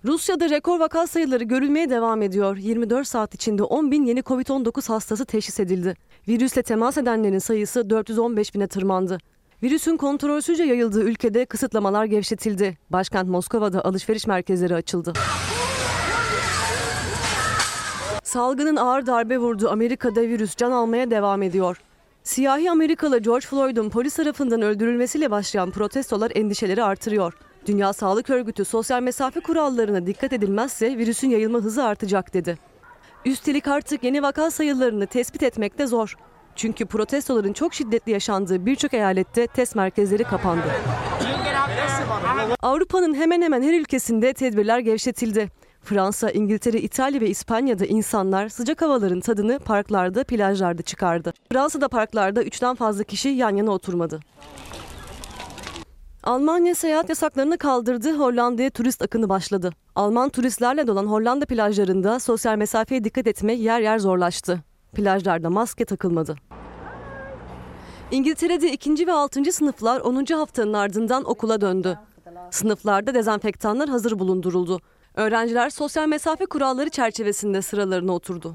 Rusya'da 0.05 0.49
rekor 0.49 0.79
vaka 0.79 1.07
sayıları 1.07 1.43
görülmeye 1.43 1.89
devam 1.89 2.21
ediyor. 2.21 2.57
24 2.57 3.07
saat 3.07 3.35
içinde 3.35 3.63
10 3.63 3.91
bin 3.91 4.05
yeni 4.05 4.19
Covid-19 4.19 4.87
hastası 4.87 5.25
teşhis 5.25 5.59
edildi. 5.59 5.95
Virüsle 6.27 6.63
temas 6.63 6.97
edenlerin 6.97 7.39
sayısı 7.39 7.89
415 7.89 8.55
bine 8.55 8.67
tırmandı. 8.67 9.17
Virüsün 9.63 9.97
kontrolsüzce 9.97 10.63
yayıldığı 10.63 11.03
ülkede 11.03 11.45
kısıtlamalar 11.45 12.05
gevşetildi. 12.05 12.77
Başkent 12.89 13.29
Moskova'da 13.29 13.85
alışveriş 13.85 14.27
merkezleri 14.27 14.75
açıldı. 14.75 15.13
Salgının 18.33 18.75
ağır 18.75 19.05
darbe 19.05 19.37
vurdu. 19.37 19.69
Amerika'da 19.69 20.21
virüs 20.21 20.55
can 20.55 20.71
almaya 20.71 21.11
devam 21.11 21.41
ediyor. 21.41 21.81
Siyahi 22.23 22.71
Amerikalı 22.71 23.19
George 23.19 23.45
Floyd'un 23.47 23.89
polis 23.89 24.15
tarafından 24.15 24.61
öldürülmesiyle 24.61 25.31
başlayan 25.31 25.71
protestolar 25.71 26.31
endişeleri 26.35 26.83
artırıyor. 26.83 27.33
Dünya 27.65 27.93
Sağlık 27.93 28.29
Örgütü 28.29 28.65
sosyal 28.65 29.01
mesafe 29.01 29.39
kurallarına 29.39 30.07
dikkat 30.07 30.33
edilmezse 30.33 30.97
virüsün 30.97 31.29
yayılma 31.29 31.59
hızı 31.59 31.83
artacak 31.83 32.33
dedi. 32.33 32.57
Üstelik 33.25 33.67
artık 33.67 34.03
yeni 34.03 34.23
vaka 34.23 34.51
sayılarını 34.51 35.07
tespit 35.07 35.43
etmek 35.43 35.77
de 35.77 35.87
zor. 35.87 36.17
Çünkü 36.55 36.85
protestoların 36.85 37.53
çok 37.53 37.73
şiddetli 37.73 38.11
yaşandığı 38.11 38.65
birçok 38.65 38.93
eyalette 38.93 39.47
test 39.47 39.75
merkezleri 39.75 40.23
kapandı. 40.23 40.67
Avrupa'nın 42.61 43.13
hemen 43.13 43.41
hemen 43.41 43.61
her 43.61 43.79
ülkesinde 43.79 44.33
tedbirler 44.33 44.79
gevşetildi. 44.79 45.62
Fransa, 45.83 46.29
İngiltere, 46.29 46.81
İtalya 46.81 47.21
ve 47.21 47.29
İspanya'da 47.29 47.85
insanlar 47.85 48.49
sıcak 48.49 48.81
havaların 48.81 49.19
tadını 49.19 49.59
parklarda, 49.59 50.23
plajlarda 50.23 50.81
çıkardı. 50.81 51.33
Fransa'da 51.51 51.87
parklarda 51.87 52.43
üçten 52.43 52.75
fazla 52.75 53.03
kişi 53.03 53.29
yan 53.29 53.55
yana 53.55 53.71
oturmadı. 53.71 54.19
Almanya 56.23 56.75
seyahat 56.75 57.09
yasaklarını 57.09 57.57
kaldırdı, 57.57 58.17
Hollanda'ya 58.17 58.69
turist 58.69 59.01
akını 59.01 59.29
başladı. 59.29 59.71
Alman 59.95 60.29
turistlerle 60.29 60.87
dolan 60.87 61.05
Hollanda 61.05 61.45
plajlarında 61.45 62.19
sosyal 62.19 62.57
mesafeye 62.57 63.03
dikkat 63.03 63.27
etmek 63.27 63.59
yer 63.59 63.79
yer 63.81 63.99
zorlaştı. 63.99 64.59
Plajlarda 64.93 65.49
maske 65.49 65.85
takılmadı. 65.85 66.35
İngiltere'de 68.11 68.71
ikinci 68.71 69.07
ve 69.07 69.11
altıncı 69.11 69.53
sınıflar 69.53 69.99
10. 69.99 70.25
haftanın 70.25 70.73
ardından 70.73 71.29
okula 71.29 71.61
döndü. 71.61 71.99
Sınıflarda 72.51 73.13
dezenfektanlar 73.13 73.89
hazır 73.89 74.19
bulunduruldu. 74.19 74.79
Öğrenciler 75.15 75.69
sosyal 75.69 76.07
mesafe 76.07 76.45
kuralları 76.45 76.89
çerçevesinde 76.89 77.61
sıralarına 77.61 78.11
oturdu. 78.11 78.53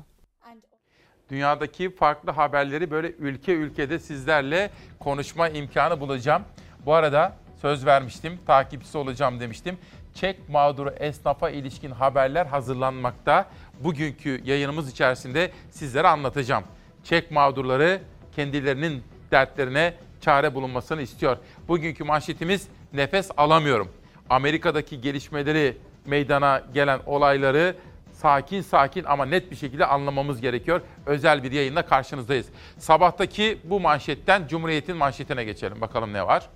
Dünyadaki 1.31 1.95
farklı 1.97 2.31
haberleri 2.31 2.91
böyle 2.91 3.13
ülke 3.13 3.53
ülkede 3.53 3.99
sizlerle 3.99 4.71
konuşma 5.01 5.49
imkanı 5.49 6.01
bulacağım. 6.01 6.43
Bu 6.87 6.95
arada 6.95 7.37
söz 7.63 7.87
vermiştim, 7.87 8.39
takipçisi 8.47 8.99
olacağım 8.99 9.41
demiştim. 9.41 9.79
Çek 10.15 10.49
mağduru 10.49 10.91
esnafa 10.91 11.51
ilişkin 11.51 11.91
haberler 11.91 12.47
hazırlanmakta. 12.47 13.47
Bugünkü 13.81 14.41
yayınımız 14.45 14.91
içerisinde 14.91 15.51
sizlere 15.71 16.09
anlatacağım. 16.09 16.65
Çek 17.05 17.31
mağdurları 17.31 18.01
kendilerinin 18.37 19.03
dertlerine 19.31 19.95
çare 20.21 20.55
bulunmasını 20.55 21.03
istiyor. 21.03 21.37
Bugünkü 21.69 22.05
manşetimiz 22.05 22.69
nefes 22.93 23.31
alamıyorum. 23.37 23.93
Amerika'daki 24.31 25.01
gelişmeleri 25.01 25.77
meydana 26.09 26.63
gelen 26.75 27.01
olayları 27.07 27.77
sakin 28.13 28.61
sakin 28.61 29.05
ama 29.05 29.25
net 29.25 29.51
bir 29.51 29.57
şekilde 29.57 29.87
anlamamız 29.87 30.41
gerekiyor. 30.41 30.81
Özel 31.07 31.43
bir 31.43 31.53
yayınla 31.53 31.87
karşınızdayız. 31.87 32.47
Sabahtaki 32.79 33.59
bu 33.65 33.81
manşetten 33.81 34.49
Cumhuriyet'in 34.49 34.97
manşetine 34.97 35.45
geçelim. 35.45 35.81
Bakalım 35.81 36.13
ne 36.13 36.27
var? 36.27 36.49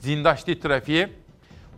Zindaşti 0.00 0.60
trafiği. 0.60 1.08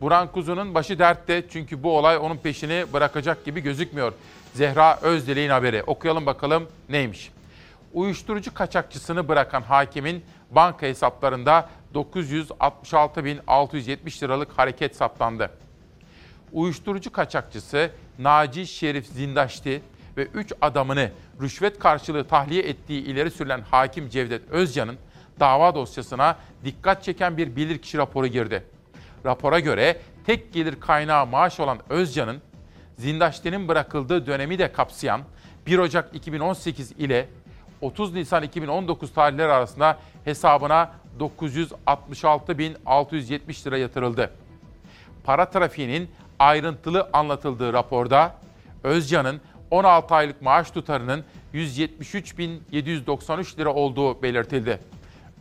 Buran 0.01 0.33
Kuzu'nun 0.33 0.75
başı 0.75 0.99
dertte 0.99 1.45
çünkü 1.51 1.83
bu 1.83 1.99
olay 1.99 2.16
onun 2.16 2.37
peşini 2.37 2.85
bırakacak 2.92 3.45
gibi 3.45 3.61
gözükmüyor. 3.61 4.12
Zehra 4.55 4.99
Özdilek'in 5.03 5.51
haberi. 5.51 5.83
Okuyalım 5.83 6.27
bakalım 6.27 6.68
neymiş. 6.88 7.31
Uyuşturucu 7.92 8.55
kaçakçısını 8.55 9.29
bırakan 9.29 9.62
hakimin 9.62 10.25
banka 10.51 10.87
hesaplarında 10.87 11.68
966.670 11.95 14.23
liralık 14.23 14.59
hareket 14.59 14.97
saptandı 14.97 15.51
uyuşturucu 16.53 17.12
kaçakçısı 17.12 17.91
Naci 18.19 18.67
Şerif 18.67 19.07
Zindaşti 19.07 19.83
ve 20.17 20.27
3 20.27 20.53
adamını 20.61 21.11
rüşvet 21.41 21.79
karşılığı 21.79 22.25
tahliye 22.25 22.62
ettiği 22.62 23.03
ileri 23.03 23.31
sürülen 23.31 23.61
hakim 23.71 24.09
Cevdet 24.09 24.51
Özcan'ın 24.51 24.97
dava 25.41 25.75
dosyasına 25.75 26.37
dikkat 26.65 27.03
çeken 27.03 27.37
bir 27.37 27.57
bilirkişi 27.57 27.99
raporu 27.99 28.27
girdi. 28.27 28.65
Rapora 29.27 29.61
göre 29.61 30.01
tek 30.27 30.53
gelir 30.53 30.81
kaynağı 30.81 31.27
maaş 31.27 31.61
olan 31.61 31.79
Özcan'ın 31.88 32.43
Zindaşti'nin 32.99 33.69
bırakıldığı 33.69 34.27
dönemi 34.27 34.59
de 34.59 34.73
kapsayan 34.73 35.21
1 35.67 35.79
Ocak 35.79 36.15
2018 36.15 36.93
ile 36.93 37.29
30 37.81 38.15
Nisan 38.15 38.43
2019 38.43 39.12
tarihleri 39.12 39.53
arasında 39.53 39.99
hesabına 40.25 40.93
966.670 41.21 43.67
lira 43.67 43.79
yatırıldı. 43.79 44.31
Para 45.25 45.51
trafiğinin 45.51 46.11
ayrıntılı 46.42 47.09
anlatıldığı 47.12 47.72
raporda 47.72 48.35
Özcan'ın 48.83 49.40
16 49.70 50.14
aylık 50.14 50.42
maaş 50.42 50.70
tutarının 50.70 51.24
173.793 51.55 53.59
lira 53.59 53.74
olduğu 53.74 54.22
belirtildi. 54.22 54.78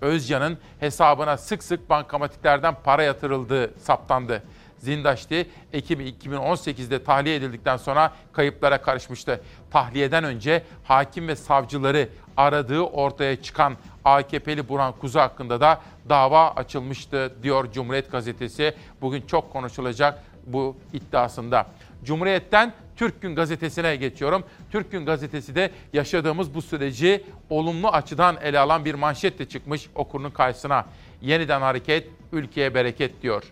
Özcan'ın 0.02 0.58
hesabına 0.80 1.38
sık 1.38 1.64
sık 1.64 1.90
bankamatiklerden 1.90 2.76
para 2.84 3.04
yatırıldığı 3.04 3.80
saptandı. 3.80 4.44
Zindaşti 4.78 5.50
Ekim 5.74 6.02
2018'de 6.02 7.04
tahliye 7.04 7.36
edildikten 7.36 7.78
sonra 7.78 8.14
kayıplara 8.34 8.82
karışmıştı. 8.82 9.42
Tahliyeden 9.72 10.24
önce 10.24 10.64
hakim 10.84 11.28
ve 11.28 11.36
savcıları 11.36 12.10
aradığı 12.38 12.82
ortaya 12.82 13.42
çıkan 13.42 13.78
AKP'li 14.06 14.70
Burhan 14.70 14.94
Kuzu 14.94 15.20
hakkında 15.20 15.62
da 15.62 15.82
dava 16.10 16.52
açılmıştı 16.52 17.36
diyor 17.44 17.72
Cumhuriyet 17.72 18.12
Gazetesi. 18.12 18.76
Bugün 19.02 19.22
çok 19.22 19.54
konuşulacak 19.54 20.24
bu 20.48 20.76
iddiasında. 20.94 21.68
Cumhuriyet'ten 22.04 22.74
Türk 22.96 23.22
Gün 23.22 23.36
Gazetesi'ne 23.36 23.96
geçiyorum. 23.96 24.44
Türk 24.72 24.92
Gün 24.92 25.06
Gazetesi 25.06 25.56
de 25.56 25.72
yaşadığımız 25.94 26.54
bu 26.54 26.62
süreci 26.62 27.24
olumlu 27.50 27.88
açıdan 27.88 28.38
ele 28.42 28.60
alan 28.60 28.86
bir 28.86 28.94
manşetle 28.94 29.50
çıkmış 29.50 29.90
okurunun 29.96 30.30
karşısına. 30.30 30.86
Yeniden 31.22 31.62
hareket, 31.62 32.08
ülkeye 32.32 32.74
bereket 32.74 33.22
diyor. 33.22 33.44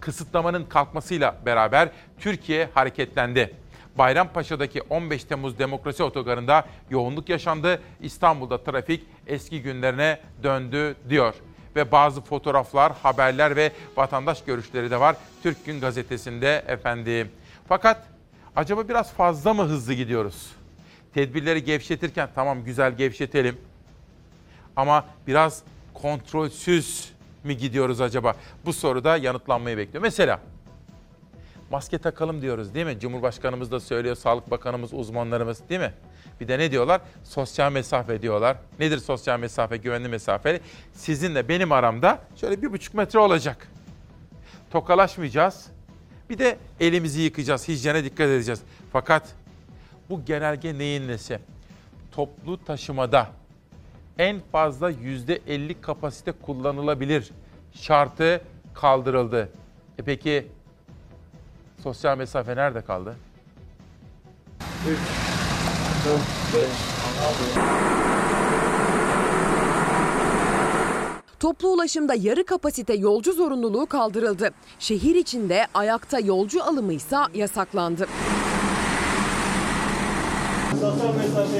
Kısıtlamanın 0.00 0.64
kalkmasıyla 0.64 1.36
beraber 1.46 1.88
Türkiye 2.20 2.68
hareketlendi. 2.74 3.54
Bayrampaşa'daki 3.98 4.82
15 4.82 5.24
Temmuz 5.24 5.58
Demokrasi 5.58 6.02
Otogarı'nda 6.02 6.66
yoğunluk 6.90 7.28
yaşandı. 7.28 7.80
İstanbul'da 8.00 8.64
trafik 8.64 9.04
eski 9.26 9.62
günlerine 9.62 10.20
döndü 10.42 10.96
diyor. 11.08 11.34
Ve 11.76 11.92
bazı 11.92 12.20
fotoğraflar, 12.20 12.92
haberler 13.02 13.56
ve 13.56 13.72
vatandaş 13.96 14.44
görüşleri 14.44 14.90
de 14.90 15.00
var 15.00 15.16
Türk 15.42 15.66
Gün 15.66 15.80
Gazetesi'nde 15.80 16.64
efendim. 16.68 17.28
Fakat 17.68 18.06
acaba 18.56 18.88
biraz 18.88 19.12
fazla 19.12 19.54
mı 19.54 19.62
hızlı 19.62 19.94
gidiyoruz? 19.94 20.50
Tedbirleri 21.14 21.64
gevşetirken 21.64 22.28
tamam 22.34 22.64
güzel 22.64 22.96
gevşetelim. 22.96 23.58
Ama 24.76 25.04
biraz 25.26 25.62
kontrolsüz 25.94 27.12
mi 27.44 27.56
gidiyoruz 27.56 28.00
acaba? 28.00 28.34
Bu 28.64 28.72
soruda 28.72 29.16
yanıtlanmayı 29.16 29.76
bekliyor. 29.76 30.02
Mesela 30.02 30.40
maske 31.70 31.98
takalım 31.98 32.42
diyoruz 32.42 32.74
değil 32.74 32.86
mi? 32.86 33.00
Cumhurbaşkanımız 33.00 33.72
da 33.72 33.80
söylüyor, 33.80 34.16
Sağlık 34.16 34.50
Bakanımız, 34.50 34.94
uzmanlarımız 34.94 35.68
değil 35.68 35.80
mi? 35.80 35.92
Bir 36.40 36.48
de 36.48 36.58
ne 36.58 36.70
diyorlar? 36.70 37.00
Sosyal 37.24 37.72
mesafe 37.72 38.22
diyorlar. 38.22 38.56
Nedir 38.78 38.98
sosyal 38.98 39.40
mesafe, 39.40 39.76
güvenli 39.76 40.08
mesafe? 40.08 40.60
Sizinle 40.92 41.48
benim 41.48 41.72
aramda 41.72 42.18
şöyle 42.36 42.62
bir 42.62 42.72
buçuk 42.72 42.94
metre 42.94 43.18
olacak. 43.18 43.68
Tokalaşmayacağız. 44.70 45.66
Bir 46.30 46.38
de 46.38 46.58
elimizi 46.80 47.20
yıkayacağız, 47.20 47.68
hijyene 47.68 48.04
dikkat 48.04 48.26
edeceğiz. 48.26 48.62
Fakat 48.92 49.34
bu 50.10 50.24
genelge 50.24 50.78
neyin 50.78 51.08
nesi? 51.08 51.38
Toplu 52.12 52.64
taşımada 52.64 53.28
en 54.18 54.40
fazla 54.52 54.90
%50 54.90 55.80
kapasite 55.80 56.32
kullanılabilir 56.32 57.30
şartı 57.72 58.40
kaldırıldı. 58.74 59.48
E 59.98 60.02
peki 60.02 60.46
sosyal 61.86 62.18
mesafe 62.18 62.56
nerede 62.56 62.80
kaldı? 62.80 63.16
Toplu 71.40 71.68
ulaşımda 71.68 72.14
yarı 72.14 72.44
kapasite 72.44 72.94
yolcu 72.94 73.32
zorunluluğu 73.32 73.86
kaldırıldı. 73.86 74.50
Şehir 74.78 75.14
içinde 75.14 75.66
ayakta 75.74 76.18
yolcu 76.18 76.64
alımı 76.64 76.92
ise 76.92 77.16
yasaklandı. 77.34 78.06
Sosyal 80.80 81.14
mesafeye 81.14 81.55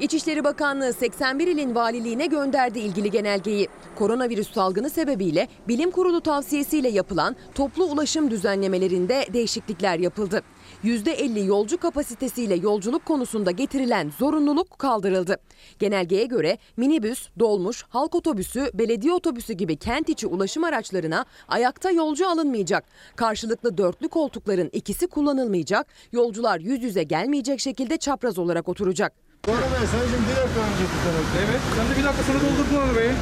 İçişleri 0.00 0.44
Bakanlığı 0.44 0.92
81 0.92 1.46
ilin 1.46 1.74
valiliğine 1.74 2.26
gönderdi 2.26 2.78
ilgili 2.78 3.10
genelgeyi. 3.10 3.68
Koronavirüs 3.98 4.52
salgını 4.54 4.90
sebebiyle 4.90 5.48
bilim 5.68 5.90
kurulu 5.90 6.20
tavsiyesiyle 6.20 6.88
yapılan 6.88 7.36
toplu 7.54 7.84
ulaşım 7.84 8.30
düzenlemelerinde 8.30 9.26
değişiklikler 9.32 9.98
yapıldı. 9.98 10.42
%50 10.84 11.46
yolcu 11.46 11.78
kapasitesiyle 11.78 12.54
yolculuk 12.54 13.06
konusunda 13.06 13.50
getirilen 13.50 14.12
zorunluluk 14.18 14.78
kaldırıldı. 14.78 15.36
Genelgeye 15.78 16.26
göre 16.26 16.58
minibüs, 16.76 17.28
dolmuş, 17.38 17.84
halk 17.88 18.14
otobüsü, 18.14 18.70
belediye 18.74 19.12
otobüsü 19.12 19.52
gibi 19.52 19.76
kent 19.76 20.08
içi 20.08 20.26
ulaşım 20.26 20.64
araçlarına 20.64 21.24
ayakta 21.48 21.90
yolcu 21.90 22.28
alınmayacak. 22.28 22.84
Karşılıklı 23.16 23.78
dörtlü 23.78 24.08
koltukların 24.08 24.70
ikisi 24.72 25.06
kullanılmayacak. 25.06 25.86
Yolcular 26.12 26.60
yüz 26.60 26.82
yüze 26.82 27.02
gelmeyecek 27.02 27.60
şekilde 27.60 27.96
çapraz 27.96 28.38
olarak 28.38 28.68
oturacak. 28.68 29.12
Doğru 29.46 29.56
Bey 29.56 29.86
sen 29.92 30.00
şimdi 30.10 30.30
bir 30.30 30.36
dakika 30.36 30.60
önce 30.60 30.84
tutarak. 30.92 31.26
Evet. 31.38 31.60
Sen 31.76 31.86
de 31.86 31.98
bir 31.98 32.04
dakika 32.04 32.22
sonra 32.22 32.38
doldurdun 32.40 32.88
arabayı. 32.88 33.12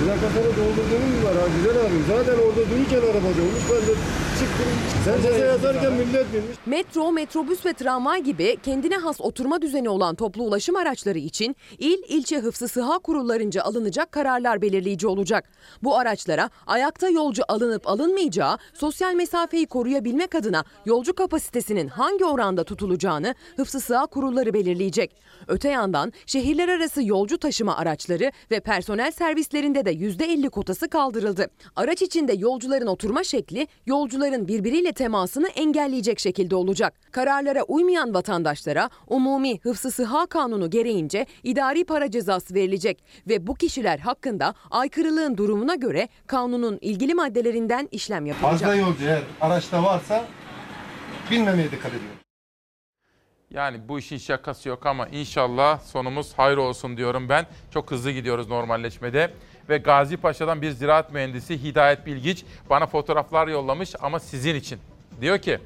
Sonra 0.00 0.56
doldurduğumuz 0.56 1.22
mu 1.22 1.28
var 1.28 1.34
ha 1.36 1.46
güzel 1.56 1.80
abim. 1.80 2.04
Zaten 2.08 2.32
orada 2.32 2.70
dururken 2.70 2.98
arabada 2.98 3.42
olmuş. 3.42 3.64
Ben 3.70 3.86
de 3.86 3.94
çıktım. 4.38 4.66
Sen 5.04 5.22
ceza 5.22 5.44
yazarken 5.44 5.92
millet 5.92 6.32
bilmiş. 6.32 6.56
Metro, 6.66 7.12
metrobüs 7.12 7.66
ve 7.66 7.72
tramvay 7.72 8.22
gibi 8.22 8.56
kendine 8.62 8.96
has 8.96 9.20
oturma 9.20 9.62
düzeni 9.62 9.88
olan 9.88 10.14
toplu 10.14 10.42
ulaşım 10.42 10.76
araçları 10.76 11.18
için 11.18 11.56
il, 11.78 11.98
ilçe 12.08 12.38
hıfzı 12.38 12.68
sıha 12.68 12.98
kurullarınca 12.98 13.62
alınacak 13.62 14.12
kararlar 14.12 14.62
belirleyici 14.62 15.06
olacak. 15.06 15.50
Bu 15.82 15.98
araçlara 15.98 16.50
ayakta 16.66 17.08
yolcu 17.08 17.42
alınıp 17.48 17.88
alınmayacağı, 17.88 18.58
sosyal 18.74 19.14
mesafeyi 19.14 19.66
koruyabilmek 19.66 20.34
adına 20.34 20.64
yolcu 20.86 21.14
kapasitesinin 21.14 21.88
hangi 21.88 22.24
oranda 22.24 22.64
tutulacağını 22.64 23.34
hıfzı 23.56 23.80
sıha 23.80 24.06
kurulları 24.06 24.54
belirleyecek. 24.54 25.16
Öte 25.48 25.68
yandan 25.68 26.12
şehirler 26.26 26.68
arası 26.68 27.02
yolcu 27.04 27.38
taşıma 27.38 27.76
araçları 27.76 28.32
ve 28.50 28.60
personel 28.60 29.10
servislerinde 29.10 29.84
de 29.84 29.89
%50 29.92 30.50
kotası 30.50 30.88
kaldırıldı. 30.88 31.46
Araç 31.76 32.02
içinde 32.02 32.32
yolcuların 32.32 32.86
oturma 32.86 33.24
şekli 33.24 33.66
yolcuların 33.86 34.48
birbiriyle 34.48 34.92
temasını 34.92 35.48
engelleyecek 35.48 36.18
şekilde 36.20 36.56
olacak. 36.56 36.94
Kararlara 37.12 37.62
uymayan 37.62 38.14
vatandaşlara 38.14 38.90
umumi 39.06 39.58
hıfzı 39.60 39.90
sıha 39.90 40.26
kanunu 40.26 40.70
gereğince 40.70 41.26
idari 41.42 41.84
para 41.84 42.10
cezası 42.10 42.54
verilecek 42.54 43.04
ve 43.28 43.46
bu 43.46 43.54
kişiler 43.54 43.98
hakkında 43.98 44.54
aykırılığın 44.70 45.36
durumuna 45.36 45.74
göre 45.74 46.08
kanunun 46.26 46.78
ilgili 46.80 47.14
maddelerinden 47.14 47.88
işlem 47.92 48.26
yapılacak. 48.26 48.60
Fazla 48.60 48.74
yolcu 48.74 49.04
eğer 49.04 49.22
araçta 49.40 49.82
varsa 49.82 50.24
binmemeye 51.30 51.70
dikkat 51.70 51.90
ediyor. 51.90 52.29
Yani 53.54 53.88
bu 53.88 53.98
işin 53.98 54.18
şakası 54.18 54.68
yok 54.68 54.86
ama 54.86 55.06
inşallah 55.08 55.80
sonumuz 55.80 56.32
hayır 56.36 56.56
olsun 56.56 56.96
diyorum 56.96 57.28
ben. 57.28 57.46
Çok 57.70 57.90
hızlı 57.90 58.10
gidiyoruz 58.10 58.48
normalleşmede. 58.48 59.30
Ve 59.68 59.78
Gazi 59.78 60.16
Paşa'dan 60.16 60.62
bir 60.62 60.70
ziraat 60.70 61.12
mühendisi 61.12 61.62
Hidayet 61.62 62.06
Bilgiç 62.06 62.44
bana 62.70 62.86
fotoğraflar 62.86 63.48
yollamış 63.48 63.94
ama 64.00 64.20
sizin 64.20 64.54
için. 64.54 64.78
Diyor 65.20 65.38
ki 65.38 65.58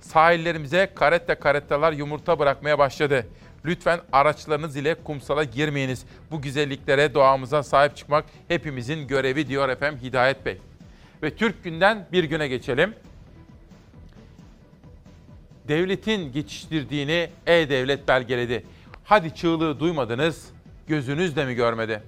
sahillerimize 0.00 0.90
karette 0.94 1.34
karettalar 1.34 1.92
yumurta 1.92 2.38
bırakmaya 2.38 2.78
başladı. 2.78 3.26
Lütfen 3.64 4.00
araçlarınız 4.12 4.76
ile 4.76 4.94
kumsala 4.94 5.44
girmeyiniz. 5.44 6.04
Bu 6.30 6.42
güzelliklere 6.42 7.14
doğamıza 7.14 7.62
sahip 7.62 7.96
çıkmak 7.96 8.24
hepimizin 8.48 9.08
görevi 9.08 9.48
diyor 9.48 9.68
efendim 9.68 10.00
Hidayet 10.02 10.46
Bey. 10.46 10.58
Ve 11.22 11.36
Türk 11.36 11.64
günden 11.64 12.06
bir 12.12 12.24
güne 12.24 12.48
geçelim 12.48 12.94
devletin 15.70 16.32
geçiştirdiğini 16.32 17.30
E-Devlet 17.46 18.08
belgeledi. 18.08 18.64
Hadi 19.04 19.34
çığlığı 19.34 19.80
duymadınız, 19.80 20.50
gözünüz 20.86 21.36
de 21.36 21.44
mi 21.44 21.54
görmedi? 21.54 22.02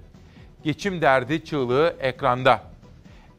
Geçim 0.65 1.01
derdi 1.01 1.45
çığlığı 1.45 1.97
ekranda. 2.01 2.63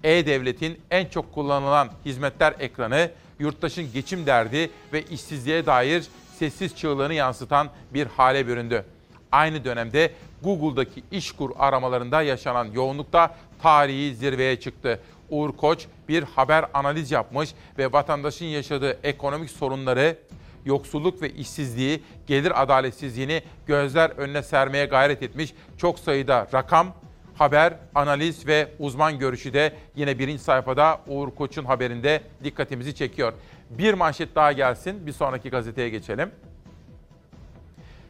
E-Devlet'in 0.03 0.79
en 0.91 1.05
çok 1.05 1.33
kullanılan 1.33 1.89
hizmetler 2.05 2.53
ekranı, 2.59 3.11
yurttaşın 3.39 3.93
geçim 3.93 4.25
derdi 4.25 4.69
ve 4.93 5.01
işsizliğe 5.01 5.65
dair 5.65 6.03
sessiz 6.39 6.75
çığlığını 6.75 7.13
yansıtan 7.13 7.69
bir 7.93 8.07
hale 8.07 8.47
büründü. 8.47 8.85
Aynı 9.31 9.65
dönemde 9.65 10.11
Google'daki 10.43 11.03
işkur 11.11 11.51
aramalarında 11.59 12.21
yaşanan 12.21 12.65
yoğunluk 12.65 13.13
da 13.13 13.35
tarihi 13.61 14.15
zirveye 14.15 14.59
çıktı. 14.59 14.99
Uğur 15.33 15.57
Koç 15.57 15.87
bir 16.09 16.23
haber 16.23 16.65
analiz 16.73 17.11
yapmış 17.11 17.53
ve 17.77 17.91
vatandaşın 17.91 18.45
yaşadığı 18.45 18.99
ekonomik 19.03 19.49
sorunları, 19.49 20.17
yoksulluk 20.65 21.21
ve 21.21 21.29
işsizliği, 21.29 22.03
gelir 22.27 22.61
adaletsizliğini 22.63 23.41
gözler 23.67 24.09
önüne 24.09 24.43
sermeye 24.43 24.85
gayret 24.85 25.23
etmiş. 25.23 25.53
Çok 25.77 25.99
sayıda 25.99 26.47
rakam, 26.53 26.93
haber, 27.35 27.73
analiz 27.95 28.47
ve 28.47 28.67
uzman 28.79 29.19
görüşü 29.19 29.53
de 29.53 29.73
yine 29.95 30.19
birinci 30.19 30.43
sayfada 30.43 31.01
Uğur 31.07 31.31
Koç'un 31.31 31.65
haberinde 31.65 32.21
dikkatimizi 32.43 32.95
çekiyor. 32.95 33.33
Bir 33.69 33.93
manşet 33.93 34.35
daha 34.35 34.51
gelsin, 34.51 35.07
bir 35.07 35.11
sonraki 35.11 35.49
gazeteye 35.49 35.89
geçelim. 35.89 36.31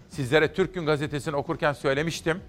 Sizlere 0.10 0.54
Türk 0.54 0.74
Gün 0.74 0.86
Gazetesi'ni 0.86 1.36
okurken 1.36 1.74
söylemiştim. 1.74 2.40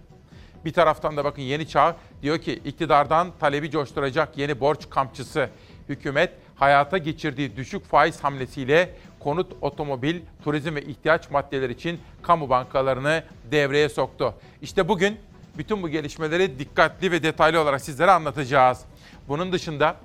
Bir 0.65 0.73
taraftan 0.73 1.17
da 1.17 1.25
bakın 1.25 1.43
Yeni 1.43 1.69
Çağ 1.69 1.97
diyor 2.23 2.39
ki 2.39 2.53
iktidardan 2.53 3.33
talebi 3.41 3.71
coşturacak 3.71 4.39
yeni 4.39 4.61
borç 4.61 4.91
kampçısı. 4.91 5.49
Hükümet 5.89 6.33
hayata 6.55 6.99
geçirdiği 6.99 7.57
düşük 7.57 7.85
faiz 7.85 8.25
hamlesiyle 8.25 8.91
konut, 9.21 9.53
otomobil, 9.61 10.21
turizm 10.45 10.75
ve 10.75 10.83
ihtiyaç 10.83 11.31
maddeleri 11.31 11.73
için 11.73 12.01
kamu 12.23 12.49
bankalarını 12.49 13.23
devreye 13.51 13.89
soktu. 13.89 14.35
İşte 14.63 14.89
bugün 14.89 15.19
bütün 15.59 15.83
bu 15.83 15.89
gelişmeleri 15.89 16.59
dikkatli 16.59 17.13
ve 17.13 17.23
detaylı 17.23 17.61
olarak 17.61 17.81
sizlere 17.81 18.11
anlatacağız. 18.11 18.81
Bunun 19.29 19.53
dışında 19.53 19.97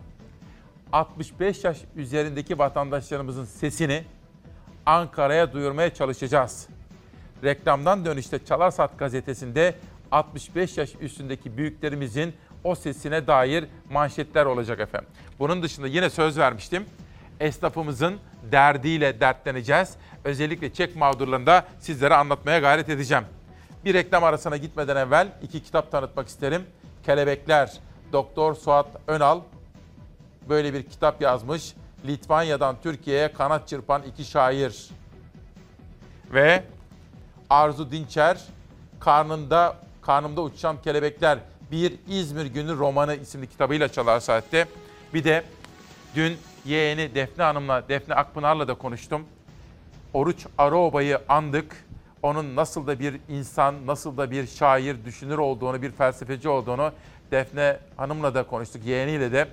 65 0.94 1.64
yaş 1.64 1.78
üzerindeki 1.96 2.60
vatandaşlarımızın 2.60 3.46
sesini 3.46 4.04
Ankara'ya 4.86 5.54
duyurmaya 5.54 5.94
çalışacağız. 5.94 6.68
Reklamdan 7.44 8.06
dönüşte 8.06 8.46
Çalarsat 8.46 9.00
gazetesinde 9.00 9.76
65 10.12 10.78
yaş 10.78 10.90
üstündeki 11.02 11.58
büyüklerimizin 11.58 12.34
o 12.64 12.76
sesine 12.76 13.28
dair 13.28 13.66
manşetler 13.92 14.46
olacak 14.46 14.80
efendim. 14.80 15.10
Bunun 15.40 15.64
dışında 15.64 15.88
yine 15.88 16.10
söz 16.10 16.38
vermiştim. 16.38 16.86
Esnafımızın 17.40 18.18
derdiyle 18.52 19.20
dertleneceğiz. 19.20 19.96
Özellikle 20.24 20.74
çek 20.74 20.96
mağdurlarında 20.96 21.66
sizlere 21.80 22.16
anlatmaya 22.16 22.60
gayret 22.60 22.90
edeceğim. 22.90 23.24
Bir 23.86 23.94
reklam 23.94 24.24
arasına 24.24 24.58
gitmeden 24.58 24.96
evvel 24.96 25.28
iki 25.42 25.64
kitap 25.64 25.92
tanıtmak 25.92 26.28
isterim. 26.28 26.64
Kelebekler, 27.06 27.72
Doktor 28.14 28.56
Suat 28.56 28.88
Önal 29.08 29.42
böyle 30.50 30.74
bir 30.74 30.84
kitap 30.84 31.22
yazmış. 31.22 31.74
Litvanya'dan 32.06 32.76
Türkiye'ye 32.84 33.34
kanat 33.34 33.68
çırpan 33.68 34.04
iki 34.04 34.26
şair. 34.26 34.90
Ve 36.34 36.64
Arzu 37.50 37.92
Dinçer, 37.92 38.38
Karnında 39.00 39.76
Karnımda 40.10 40.42
Uçan 40.42 40.82
Kelebekler, 40.82 41.40
Bir 41.72 41.94
İzmir 42.08 42.46
Günü 42.46 42.78
Romanı 42.78 43.16
isimli 43.16 43.48
kitabıyla 43.48 43.88
Çalar 43.88 44.20
Saat'te. 44.20 44.66
Bir 45.14 45.24
de 45.24 45.44
dün 46.16 46.38
yeğeni 46.66 47.16
Defne 47.16 47.44
Hanım'la, 47.44 47.90
Defne 47.90 48.16
Akpınar'la 48.16 48.68
da 48.68 48.74
konuştum. 48.74 49.24
Oruç 50.14 50.46
Araoba'yı 50.58 51.20
andık. 51.30 51.86
Onun 52.24 52.56
nasıl 52.56 52.88
da 52.88 53.00
bir 53.00 53.20
insan, 53.30 53.76
nasıl 53.88 54.18
da 54.18 54.32
bir 54.32 54.48
şair, 54.48 55.06
düşünür 55.06 55.38
olduğunu, 55.38 55.82
bir 55.82 55.92
felsefeci 55.92 56.50
olduğunu 56.50 56.92
Defne 57.32 57.78
Hanım'la 57.98 58.36
da 58.36 58.44
konuştuk, 58.44 58.86
yeğeniyle 58.86 59.32
de. 59.32 59.48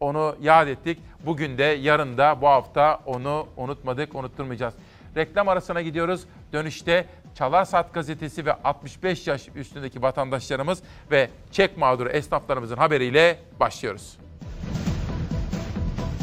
Onu 0.00 0.36
yad 0.40 0.68
ettik. 0.68 0.98
Bugün 1.26 1.58
de, 1.58 1.64
yarın 1.64 2.18
da, 2.18 2.40
bu 2.40 2.48
hafta 2.48 3.00
onu 3.06 3.46
unutmadık, 3.56 4.14
unutturmayacağız. 4.14 4.74
Reklam 5.16 5.48
arasına 5.48 5.82
gidiyoruz. 5.82 6.24
Dönüşte 6.52 7.06
Çalar 7.38 7.64
Saat 7.64 7.94
gazetesi 7.94 8.46
ve 8.46 8.52
65 8.52 9.26
yaş 9.26 9.48
üstündeki 9.54 10.02
vatandaşlarımız 10.02 10.82
ve 11.10 11.30
çek 11.52 11.76
mağduru 11.76 12.08
esnaflarımızın 12.08 12.76
haberiyle 12.76 13.38
başlıyoruz. 13.60 14.18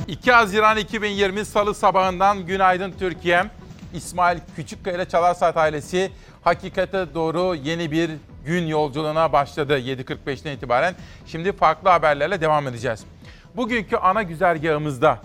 2 0.07 0.31
Haziran 0.31 0.77
2020 0.77 1.45
Salı 1.45 1.73
sabahından 1.75 2.45
günaydın 2.45 2.93
Türkiye. 2.99 3.43
İsmail 3.93 4.39
Küçükkaya 4.55 4.95
ile 4.95 5.09
Çalar 5.09 5.33
Saat 5.33 5.57
ailesi 5.57 6.11
hakikate 6.43 7.13
doğru 7.13 7.55
yeni 7.55 7.91
bir 7.91 8.11
gün 8.45 8.67
yolculuğuna 8.67 9.33
başladı 9.33 9.79
7.45'ten 9.79 10.51
itibaren. 10.51 10.95
Şimdi 11.25 11.51
farklı 11.51 11.89
haberlerle 11.89 12.41
devam 12.41 12.67
edeceğiz. 12.67 13.05
Bugünkü 13.55 13.95
ana 13.95 14.23
güzergahımızda 14.23 15.19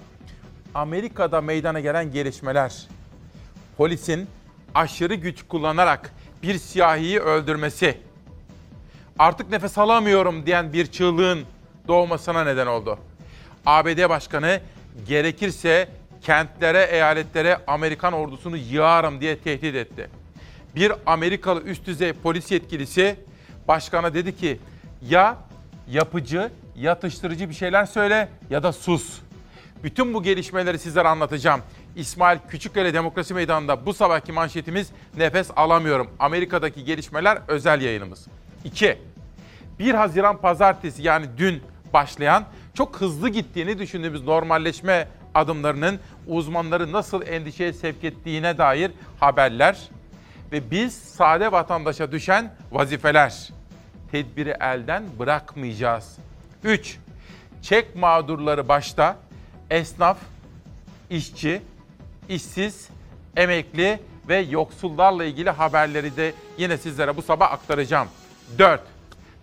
Amerika'da 0.75 1.41
meydana 1.41 1.81
gelen 1.81 2.13
gelişmeler, 2.13 2.89
polisin 3.77 4.29
aşırı 4.75 5.15
güç 5.15 5.43
kullanarak 5.49 6.13
bir 6.43 6.59
siyahiyi 6.59 7.21
öldürmesi, 7.21 7.99
artık 9.19 9.51
nefes 9.51 9.79
alamıyorum 9.79 10.47
diyen 10.47 10.73
bir 10.73 10.87
çığlığın 10.87 11.41
doğmasına 11.89 12.45
neden 12.45 12.67
oldu. 12.67 12.99
ABD 13.67 14.09
Başkanı 14.09 14.61
gerekirse 15.09 15.89
kentlere, 16.23 16.83
eyaletlere 16.83 17.59
Amerikan 17.67 18.13
ordusunu 18.13 18.57
yığarım 18.57 19.21
diye 19.21 19.39
tehdit 19.39 19.75
etti. 19.75 20.11
Bir 20.77 20.93
Amerikalı 21.07 21.61
üst 21.61 21.87
düzey 21.87 22.13
polis 22.13 22.51
yetkilisi 22.51 23.17
başkana 23.69 24.15
dedi 24.15 24.37
ki 24.37 24.59
ya 25.09 25.37
yapıcı, 25.91 26.51
yatıştırıcı 26.77 27.49
bir 27.49 27.55
şeyler 27.55 27.87
söyle 27.87 28.29
ya 28.51 28.63
da 28.63 28.73
sus. 28.73 29.19
Bütün 29.85 30.15
bu 30.15 30.23
gelişmeleri 30.23 30.79
sizlere 30.79 31.09
anlatacağım. 31.09 31.61
İsmail 32.01 32.39
Küçükkale 32.49 32.95
Demokrasi 32.95 33.35
Meydanı'nda 33.35 33.87
bu 33.87 33.95
sabahki 33.95 34.33
manşetimiz 34.33 34.91
nefes 35.17 35.51
alamıyorum. 35.57 36.11
Amerika'daki 36.19 36.85
gelişmeler 36.85 37.39
özel 37.49 37.81
yayınımız. 37.81 38.27
2. 38.65 38.99
1 39.79 39.95
Haziran 39.95 40.41
pazartesi 40.41 41.03
yani 41.03 41.27
dün 41.39 41.63
başlayan 41.95 42.45
çok 42.75 43.01
hızlı 43.01 43.29
gittiğini 43.29 43.79
düşündüğümüz 43.79 44.25
normalleşme 44.25 45.09
adımlarının 45.35 46.01
uzmanları 46.27 46.93
nasıl 46.93 47.27
endişeye 47.27 47.73
sevk 47.73 48.05
ettiğine 48.05 48.59
dair 48.59 48.91
haberler 49.21 49.79
ve 50.53 50.71
biz 50.71 50.95
sade 50.95 51.53
vatandaşa 51.53 52.13
düşen 52.13 52.55
vazifeler. 52.73 53.51
Tedbiri 54.13 54.55
elden 54.61 55.05
bırakmayacağız. 55.19 56.17
3. 56.65 56.99
Çek 57.63 57.97
mağdurları 57.97 58.69
başta 58.69 59.17
esnaf, 59.71 60.19
işçi, 61.11 61.63
işsiz, 62.31 62.89
emekli 63.37 64.01
ve 64.29 64.39
yoksullarla 64.39 65.25
ilgili 65.25 65.51
haberleri 65.51 66.17
de 66.17 66.33
yine 66.59 66.79
sizlere 66.79 67.17
bu 67.17 67.23
sabah 67.23 67.53
aktaracağım. 67.53 68.09
4. 68.59 68.81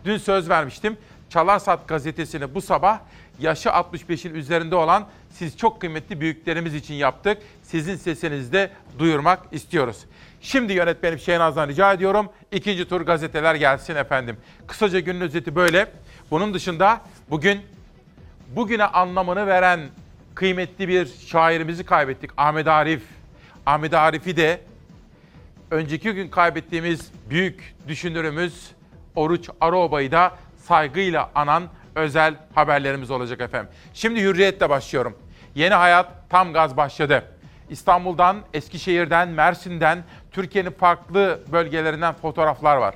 Dün 0.05 0.17
söz 0.17 0.49
vermiştim. 0.49 0.97
Çalarsat 1.29 1.87
gazetesini 1.87 2.55
bu 2.55 2.61
sabah 2.61 2.99
yaşı 3.39 3.69
65'in 3.69 4.35
üzerinde 4.35 4.75
olan 4.75 5.07
siz 5.31 5.57
çok 5.57 5.81
kıymetli 5.81 6.21
büyüklerimiz 6.21 6.75
için 6.75 6.93
yaptık. 6.93 7.37
Sizin 7.63 7.95
sesinizi 7.95 8.51
de 8.51 8.71
duyurmak 8.99 9.39
istiyoruz. 9.51 9.97
Şimdi 10.41 10.73
yönetmenim 10.73 11.19
Şehnaz'dan 11.19 11.67
rica 11.67 11.93
ediyorum. 11.93 12.29
İkinci 12.51 12.89
tur 12.89 13.01
gazeteler 13.01 13.55
gelsin 13.55 13.95
efendim. 13.95 14.37
Kısaca 14.67 14.99
günün 14.99 15.21
özeti 15.21 15.55
böyle. 15.55 15.87
Bunun 16.31 16.53
dışında 16.53 17.01
bugün 17.29 17.61
bugüne 18.55 18.85
anlamını 18.85 19.47
veren 19.47 19.79
kıymetli 20.37 20.87
bir 20.87 21.05
şairimizi 21.05 21.83
kaybettik. 21.85 22.31
Ahmet 22.37 22.67
Arif. 22.67 23.03
Ahmet 23.65 23.93
Arif'i 23.93 24.37
de 24.37 24.61
önceki 25.71 26.11
gün 26.11 26.29
kaybettiğimiz 26.29 27.11
büyük 27.29 27.75
düşünürümüz 27.87 28.71
Oruç 29.15 29.49
Aroba'yı 29.61 30.11
da 30.11 30.31
saygıyla 30.57 31.31
anan 31.35 31.63
özel 31.95 32.35
haberlerimiz 32.55 33.11
olacak 33.11 33.41
efendim. 33.41 33.69
Şimdi 33.93 34.21
Hürriyet'le 34.21 34.69
başlıyorum. 34.69 35.17
Yeni 35.55 35.73
hayat 35.73 36.29
tam 36.29 36.53
gaz 36.53 36.77
başladı. 36.77 37.23
İstanbul'dan, 37.69 38.37
Eskişehir'den, 38.53 39.27
Mersin'den, 39.27 40.03
Türkiye'nin 40.31 40.71
farklı 40.71 41.39
bölgelerinden 41.51 42.13
fotoğraflar 42.13 42.77
var. 42.77 42.95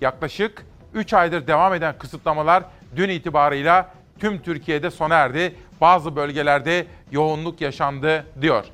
Yaklaşık 0.00 0.66
3 0.94 1.14
aydır 1.14 1.46
devam 1.46 1.74
eden 1.74 1.98
kısıtlamalar 1.98 2.64
dün 2.96 3.08
itibarıyla 3.08 3.90
tüm 4.18 4.42
Türkiye'de 4.42 4.90
sona 4.90 5.14
erdi. 5.14 5.54
Bazı 5.80 6.16
bölgelerde 6.16 6.86
yoğunluk 7.10 7.60
yaşandı 7.60 8.26
diyor. 8.40 8.64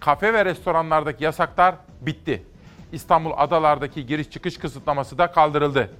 Kafe 0.00 0.34
ve 0.34 0.44
restoranlardaki 0.44 1.24
yasaklar 1.24 1.74
bitti. 2.00 2.42
İstanbul 2.92 3.32
adalardaki 3.36 4.06
giriş 4.06 4.30
çıkış 4.30 4.58
kısıtlaması 4.58 5.18
da 5.18 5.32
kaldırıldı. 5.32 5.90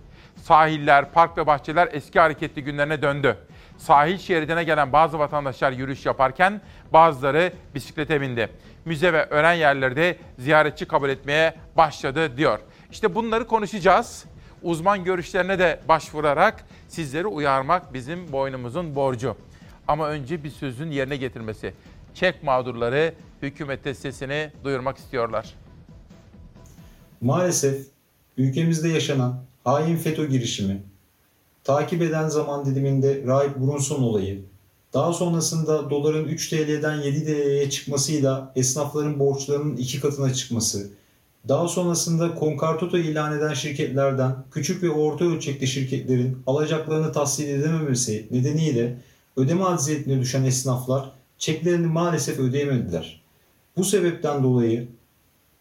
Sahiller, 0.42 1.12
park 1.12 1.38
ve 1.38 1.46
bahçeler 1.46 1.88
eski 1.92 2.20
hareketli 2.20 2.64
günlerine 2.64 3.02
döndü. 3.02 3.36
Sahil 3.78 4.18
şeridine 4.18 4.64
gelen 4.64 4.92
bazı 4.92 5.18
vatandaşlar 5.18 5.72
yürüyüş 5.72 6.06
yaparken 6.06 6.60
bazıları 6.92 7.52
bisiklete 7.74 8.20
bindi. 8.20 8.48
Müze 8.84 9.12
ve 9.12 9.26
öğren 9.26 9.52
yerleri 9.52 9.96
de 9.96 10.18
ziyaretçi 10.38 10.88
kabul 10.88 11.08
etmeye 11.08 11.54
başladı 11.76 12.36
diyor. 12.36 12.58
İşte 12.90 13.14
bunları 13.14 13.46
konuşacağız. 13.46 14.24
Uzman 14.62 15.04
görüşlerine 15.04 15.58
de 15.58 15.80
başvurarak 15.88 16.64
sizleri 16.88 17.26
uyarmak 17.26 17.94
bizim 17.94 18.32
boynumuzun 18.32 18.94
borcu. 18.94 19.36
Ama 19.88 20.08
önce 20.08 20.44
bir 20.44 20.50
sözün 20.50 20.90
yerine 20.90 21.16
getirmesi. 21.16 21.74
Çek 22.14 22.42
mağdurları 22.42 23.14
hükümete 23.42 23.94
sesini 23.94 24.50
duyurmak 24.64 24.98
istiyorlar. 24.98 25.54
Maalesef 27.20 27.86
ülkemizde 28.36 28.88
yaşanan 28.88 29.44
hain 29.64 29.96
FETÖ 29.96 30.26
girişimi, 30.26 30.82
takip 31.64 32.02
eden 32.02 32.28
zaman 32.28 32.64
diliminde 32.66 33.22
Rahip 33.26 33.56
Brunson 33.56 34.02
olayı, 34.02 34.44
daha 34.94 35.12
sonrasında 35.12 35.90
doların 35.90 36.24
3 36.24 36.48
TL'den 36.48 36.96
7 37.02 37.24
TL'ye 37.24 37.70
çıkmasıyla 37.70 38.52
esnafların 38.56 39.18
borçlarının 39.18 39.76
iki 39.76 40.00
katına 40.00 40.34
çıkması, 40.34 40.90
daha 41.48 41.68
sonrasında 41.68 42.34
konkartoto 42.34 42.98
ilan 42.98 43.38
eden 43.38 43.54
şirketlerden 43.54 44.36
küçük 44.50 44.82
ve 44.82 44.90
orta 44.90 45.24
ölçekli 45.24 45.66
şirketlerin 45.66 46.38
alacaklarını 46.46 47.12
tahsil 47.12 47.48
edememesi 47.48 48.26
nedeniyle 48.30 48.96
ödeme 49.36 49.64
acziyetine 49.64 50.20
düşen 50.20 50.44
esnaflar 50.44 51.12
çeklerini 51.38 51.86
maalesef 51.86 52.38
ödeyemediler. 52.38 53.20
Bu 53.76 53.84
sebepten 53.84 54.42
dolayı 54.42 54.88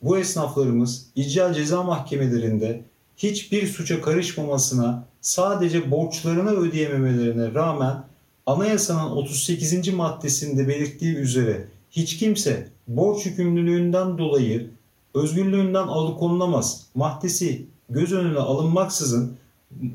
bu 0.02 0.18
esnaflarımız 0.18 1.06
icra 1.16 1.54
ceza 1.54 1.84
mahkemelerinde 1.84 2.82
hiçbir 3.18 3.68
suça 3.68 4.02
karışmamasına 4.02 5.06
sadece 5.22 5.92
borçlarını 5.92 6.52
ödeyememelerine 6.52 7.54
rağmen 7.54 8.04
anayasanın 8.46 9.12
38. 9.12 9.94
maddesinde 9.94 10.68
belirttiği 10.68 11.16
üzere 11.16 11.68
hiç 11.92 12.18
kimse 12.18 12.70
borç 12.88 13.26
yükümlülüğünden 13.26 14.18
dolayı 14.18 14.70
özgürlüğünden 15.14 15.88
alıkonulamaz 15.88 16.86
maddesi 16.96 17.66
göz 17.90 18.14
önüne 18.14 18.40
alınmaksızın 18.40 19.38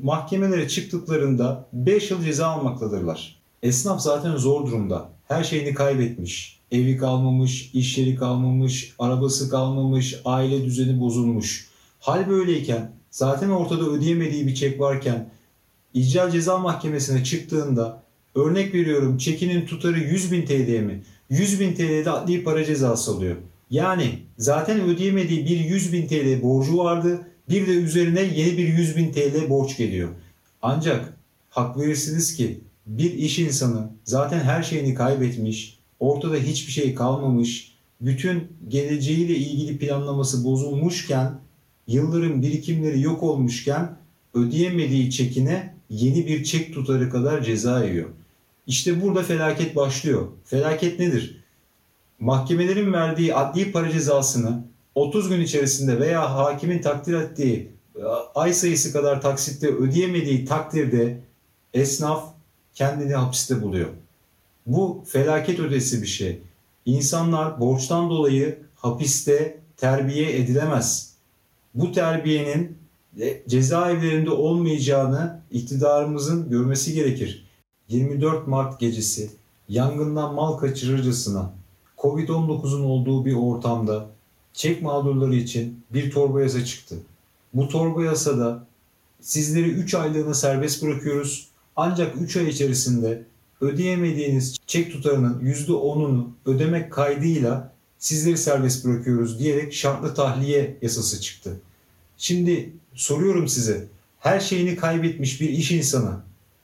mahkemelere 0.03 0.67
çıktıklarında 0.67 1.65
5 1.73 2.11
yıl 2.11 2.23
ceza 2.23 2.47
almaktadırlar. 2.47 3.40
Esnaf 3.63 4.01
zaten 4.01 4.37
zor 4.37 4.67
durumda. 4.67 5.09
Her 5.27 5.43
şeyini 5.43 5.73
kaybetmiş. 5.73 6.59
Evi 6.71 6.97
kalmamış, 6.97 7.71
iş 7.73 7.97
yeri 7.97 8.15
kalmamış, 8.15 8.95
arabası 8.99 9.49
kalmamış, 9.49 10.21
aile 10.25 10.65
düzeni 10.65 10.99
bozulmuş. 10.99 11.67
Hal 11.99 12.29
böyleyken 12.29 12.91
zaten 13.11 13.49
ortada 13.49 13.89
ödeyemediği 13.89 14.47
bir 14.47 14.55
çek 14.55 14.79
varken 14.79 15.29
icra 15.93 16.31
ceza 16.31 16.57
mahkemesine 16.57 17.23
çıktığında 17.23 18.03
örnek 18.35 18.73
veriyorum 18.73 19.17
çekinin 19.17 19.65
tutarı 19.65 19.99
100 19.99 20.31
bin 20.31 20.45
TL 20.45 20.79
mi? 20.79 21.03
100 21.29 21.59
bin 21.59 21.73
TL'de 21.73 22.11
adli 22.11 22.43
para 22.43 22.65
cezası 22.65 23.11
alıyor. 23.11 23.35
Yani 23.69 24.19
zaten 24.37 24.81
ödeyemediği 24.81 25.45
bir 25.45 25.59
100 25.59 25.93
bin 25.93 26.07
TL 26.07 26.41
borcu 26.41 26.77
vardı. 26.77 27.27
Bir 27.49 27.67
de 27.67 27.71
üzerine 27.71 28.21
yeni 28.21 28.57
bir 28.57 28.67
100 28.67 28.97
bin 28.97 29.11
TL 29.11 29.49
borç 29.49 29.77
geliyor. 29.77 30.09
Ancak 30.61 31.13
hak 31.49 31.77
verirsiniz 31.77 32.35
ki 32.35 32.61
bir 32.97 33.13
iş 33.13 33.39
insanı 33.39 33.89
zaten 34.03 34.39
her 34.39 34.63
şeyini 34.63 34.93
kaybetmiş, 34.93 35.79
ortada 35.99 36.35
hiçbir 36.35 36.71
şey 36.71 36.95
kalmamış, 36.95 37.75
bütün 38.01 38.47
geleceğiyle 38.67 39.35
ilgili 39.35 39.77
planlaması 39.77 40.45
bozulmuşken, 40.45 41.39
yılların 41.87 42.41
birikimleri 42.41 43.01
yok 43.01 43.23
olmuşken 43.23 43.97
ödeyemediği 44.33 45.11
çekine 45.11 45.73
yeni 45.89 46.27
bir 46.27 46.43
çek 46.43 46.73
tutarı 46.73 47.09
kadar 47.09 47.43
ceza 47.43 47.83
yiyor. 47.83 48.09
İşte 48.67 49.01
burada 49.01 49.23
felaket 49.23 49.75
başlıyor. 49.75 50.27
Felaket 50.45 50.99
nedir? 50.99 51.43
Mahkemelerin 52.19 52.93
verdiği 52.93 53.35
adli 53.35 53.71
para 53.71 53.91
cezasını 53.91 54.63
30 54.95 55.29
gün 55.29 55.41
içerisinde 55.41 55.99
veya 55.99 56.35
hakimin 56.35 56.81
takdir 56.81 57.13
ettiği 57.13 57.71
e, 57.95 58.03
ay 58.35 58.53
sayısı 58.53 58.93
kadar 58.93 59.21
taksitle 59.21 59.67
ödeyemediği 59.67 60.45
takdirde 60.45 61.19
esnaf 61.73 62.33
kendini 62.75 63.13
hapiste 63.13 63.61
buluyor. 63.61 63.89
Bu 64.65 65.03
felaket 65.07 65.59
ötesi 65.59 66.01
bir 66.01 66.07
şey. 66.07 66.41
İnsanlar 66.85 67.59
borçtan 67.59 68.09
dolayı 68.09 68.59
hapiste 68.75 69.59
terbiye 69.77 70.37
edilemez. 70.37 71.13
Bu 71.75 71.91
terbiyenin 71.91 72.77
e, 73.19 73.41
cezaevlerinde 73.47 74.29
olmayacağını 74.31 75.41
iktidarımızın 75.51 76.49
görmesi 76.49 76.93
gerekir. 76.93 77.47
24 77.87 78.47
Mart 78.47 78.79
gecesi 78.79 79.31
yangından 79.69 80.33
mal 80.33 80.57
kaçırırcasına 80.57 81.53
Covid-19'un 81.97 82.83
olduğu 82.83 83.25
bir 83.25 83.33
ortamda 83.33 84.05
çek 84.53 84.81
mağdurları 84.81 85.35
için 85.35 85.83
bir 85.93 86.11
torba 86.11 86.41
yasa 86.41 86.65
çıktı. 86.65 86.95
Bu 87.53 87.67
torba 87.67 88.03
yasada 88.03 88.67
sizleri 89.21 89.69
3 89.69 89.95
aylığına 89.95 90.33
serbest 90.33 90.83
bırakıyoruz. 90.83 91.50
Ancak 91.75 92.21
3 92.21 92.37
ay 92.37 92.49
içerisinde 92.49 93.23
ödeyemediğiniz 93.61 94.57
çek 94.67 94.91
tutarının 94.91 95.39
%10'unu 95.39 96.27
ödemek 96.45 96.91
kaydıyla 96.91 97.73
sizleri 97.97 98.37
serbest 98.37 98.85
bırakıyoruz 98.85 99.39
diyerek 99.39 99.73
şartlı 99.73 100.13
tahliye 100.13 100.77
yasası 100.81 101.21
çıktı. 101.21 101.61
Şimdi 102.17 102.73
soruyorum 102.93 103.47
size 103.47 103.87
her 104.19 104.39
şeyini 104.39 104.75
kaybetmiş 104.75 105.41
bir 105.41 105.49
iş 105.49 105.71
insanı 105.71 106.17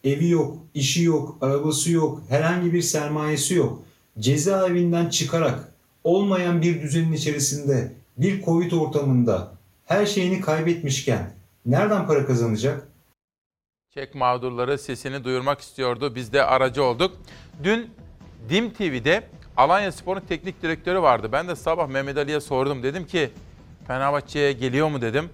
evi 0.03 0.29
yok, 0.29 0.57
işi 0.73 1.03
yok, 1.03 1.37
arabası 1.41 1.91
yok, 1.91 2.23
herhangi 2.29 2.73
bir 2.73 2.81
sermayesi 2.81 3.53
yok. 3.53 3.83
Cezaevinden 4.19 5.09
çıkarak 5.09 5.71
olmayan 6.03 6.61
bir 6.61 6.81
düzenin 6.81 7.13
içerisinde 7.13 7.93
bir 8.17 8.43
Covid 8.43 8.71
ortamında 8.71 9.51
her 9.85 10.05
şeyini 10.05 10.41
kaybetmişken 10.41 11.31
nereden 11.65 12.07
para 12.07 12.25
kazanacak? 12.25 12.86
Çek 13.97 14.15
mağdurları 14.15 14.77
sesini 14.77 15.23
duyurmak 15.23 15.61
istiyordu. 15.61 16.15
Biz 16.15 16.33
de 16.33 16.43
aracı 16.43 16.83
olduk. 16.83 17.17
Dün 17.63 17.91
Dim 18.49 18.69
TV'de 18.69 19.23
Alanya 19.57 19.91
Spor'un 19.91 20.19
teknik 20.19 20.61
direktörü 20.61 21.01
vardı. 21.01 21.29
Ben 21.31 21.47
de 21.47 21.55
sabah 21.55 21.87
Mehmet 21.87 22.17
Ali'ye 22.17 22.39
sordum. 22.39 22.83
Dedim 22.83 23.05
ki 23.05 23.29
Fenerbahçe'ye 23.87 24.51
geliyor 24.51 24.87
mu 24.87 25.01
dedim. 25.01 25.29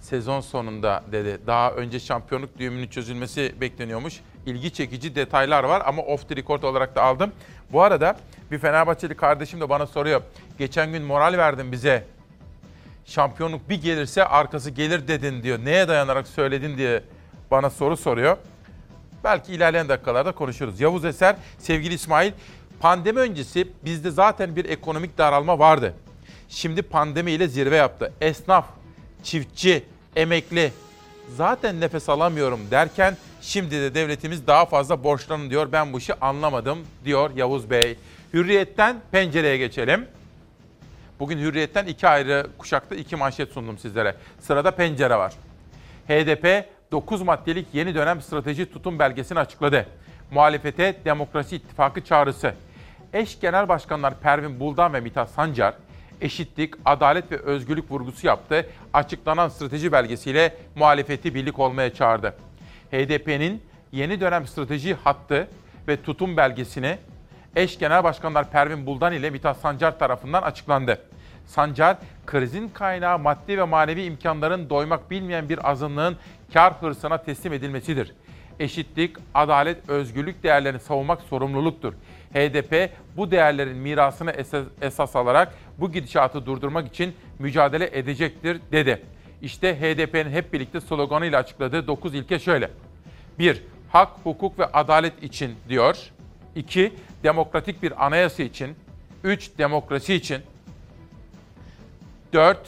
Sezon 0.00 0.40
sonunda 0.40 1.04
dedi. 1.12 1.40
Daha 1.46 1.72
önce 1.72 2.00
şampiyonluk 2.00 2.58
düğümünün 2.58 2.88
çözülmesi 2.88 3.54
bekleniyormuş. 3.60 4.20
İlgi 4.46 4.72
çekici 4.72 5.14
detaylar 5.14 5.64
var 5.64 5.82
ama 5.86 6.02
off 6.02 6.28
the 6.28 6.36
record 6.36 6.62
olarak 6.62 6.96
da 6.96 7.02
aldım. 7.02 7.32
Bu 7.72 7.82
arada 7.82 8.16
bir 8.50 8.58
Fenerbahçeli 8.58 9.14
kardeşim 9.14 9.60
de 9.60 9.68
bana 9.68 9.86
soruyor. 9.86 10.22
Geçen 10.58 10.92
gün 10.92 11.02
moral 11.02 11.38
verdin 11.38 11.72
bize. 11.72 12.04
Şampiyonluk 13.04 13.68
bir 13.68 13.82
gelirse 13.82 14.24
arkası 14.24 14.70
gelir 14.70 15.08
dedin 15.08 15.42
diyor. 15.42 15.58
Neye 15.64 15.88
dayanarak 15.88 16.28
söyledin 16.28 16.78
diye 16.78 17.02
bana 17.50 17.70
soru 17.70 17.96
soruyor. 17.96 18.36
Belki 19.24 19.52
ilerleyen 19.52 19.88
dakikalarda 19.88 20.32
konuşuruz. 20.32 20.80
Yavuz 20.80 21.04
Eser, 21.04 21.36
sevgili 21.58 21.94
İsmail, 21.94 22.32
pandemi 22.80 23.18
öncesi 23.18 23.68
bizde 23.84 24.10
zaten 24.10 24.56
bir 24.56 24.64
ekonomik 24.64 25.18
daralma 25.18 25.58
vardı. 25.58 25.94
Şimdi 26.48 26.82
pandemiyle 26.82 27.48
zirve 27.48 27.76
yaptı. 27.76 28.12
Esnaf, 28.20 28.66
çiftçi, 29.22 29.84
emekli 30.16 30.72
zaten 31.36 31.80
nefes 31.80 32.08
alamıyorum 32.08 32.60
derken 32.70 33.16
şimdi 33.40 33.70
de 33.70 33.94
devletimiz 33.94 34.46
daha 34.46 34.66
fazla 34.66 35.04
borçlanın 35.04 35.50
diyor. 35.50 35.72
Ben 35.72 35.92
bu 35.92 35.98
işi 35.98 36.14
anlamadım 36.14 36.78
diyor 37.04 37.30
Yavuz 37.36 37.70
Bey. 37.70 37.96
Hürriyetten 38.32 38.96
pencereye 39.12 39.56
geçelim. 39.56 40.06
Bugün 41.20 41.38
Hürriyet'ten 41.38 41.86
iki 41.86 42.08
ayrı 42.08 42.46
kuşakta 42.58 42.94
iki 42.94 43.16
manşet 43.16 43.52
sundum 43.52 43.78
sizlere. 43.78 44.14
Sırada 44.38 44.70
pencere 44.70 45.16
var. 45.16 45.32
HDP 46.08 46.64
9 46.92 47.22
maddelik 47.22 47.66
yeni 47.72 47.94
dönem 47.94 48.20
strateji 48.20 48.72
tutum 48.72 48.98
belgesini 48.98 49.38
açıkladı. 49.38 49.86
Muhalefete 50.30 50.96
Demokrasi 51.04 51.56
İttifakı 51.56 52.04
çağrısı. 52.04 52.54
Eş 53.12 53.40
Genel 53.40 53.68
Başkanlar 53.68 54.20
Pervin 54.20 54.60
Buldan 54.60 54.92
ve 54.92 55.00
Mithat 55.00 55.30
Sancar, 55.30 55.74
eşitlik, 56.20 56.74
adalet 56.84 57.32
ve 57.32 57.36
özgürlük 57.36 57.90
vurgusu 57.90 58.26
yaptı. 58.26 58.66
Açıklanan 58.92 59.48
strateji 59.48 59.92
belgesiyle 59.92 60.56
muhalefeti 60.76 61.34
birlik 61.34 61.58
olmaya 61.58 61.94
çağırdı. 61.94 62.34
HDP'nin 62.92 63.62
yeni 63.92 64.20
dönem 64.20 64.46
strateji 64.46 64.94
hattı 64.94 65.48
ve 65.88 66.02
tutum 66.02 66.36
belgesini 66.36 66.98
eş 67.56 67.78
genel 67.78 68.04
başkanlar 68.04 68.50
Pervin 68.50 68.86
Buldan 68.86 69.12
ile 69.12 69.30
Mithat 69.30 69.56
Sancar 69.56 69.98
tarafından 69.98 70.42
açıklandı. 70.42 71.09
Sancar, 71.50 71.96
krizin 72.26 72.68
kaynağı 72.68 73.18
maddi 73.18 73.58
ve 73.58 73.64
manevi 73.64 74.02
imkanların 74.02 74.70
doymak 74.70 75.10
bilmeyen 75.10 75.48
bir 75.48 75.70
azınlığın 75.70 76.16
kar 76.52 76.74
hırsına 76.80 77.22
teslim 77.22 77.52
edilmesidir. 77.52 78.14
Eşitlik, 78.60 79.16
adalet, 79.34 79.88
özgürlük 79.88 80.42
değerlerini 80.42 80.80
savunmak 80.80 81.22
sorumluluktur. 81.22 81.92
HDP 82.34 82.90
bu 83.16 83.30
değerlerin 83.30 83.76
mirasını 83.76 84.32
esas, 84.80 85.16
alarak 85.16 85.54
bu 85.78 85.92
gidişatı 85.92 86.46
durdurmak 86.46 86.88
için 86.88 87.14
mücadele 87.38 87.98
edecektir 87.98 88.60
dedi. 88.72 89.02
İşte 89.42 89.80
HDP'nin 89.80 90.30
hep 90.30 90.52
birlikte 90.52 90.80
sloganıyla 90.80 91.38
açıkladığı 91.38 91.86
9 91.86 92.14
ilke 92.14 92.38
şöyle. 92.38 92.70
1. 93.38 93.62
Hak, 93.88 94.08
hukuk 94.24 94.58
ve 94.58 94.66
adalet 94.66 95.22
için 95.22 95.54
diyor. 95.68 95.96
2. 96.54 96.92
Demokratik 97.22 97.82
bir 97.82 98.06
anayasa 98.06 98.42
için. 98.42 98.76
3. 99.24 99.58
Demokrasi 99.58 100.14
için. 100.14 100.42
4. 102.32 102.58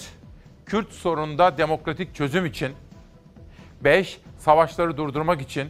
Kürt 0.66 0.92
sorununda 0.92 1.58
demokratik 1.58 2.14
çözüm 2.14 2.46
için. 2.46 2.72
5. 3.80 4.18
Savaşları 4.38 4.96
durdurmak 4.96 5.40
için. 5.40 5.68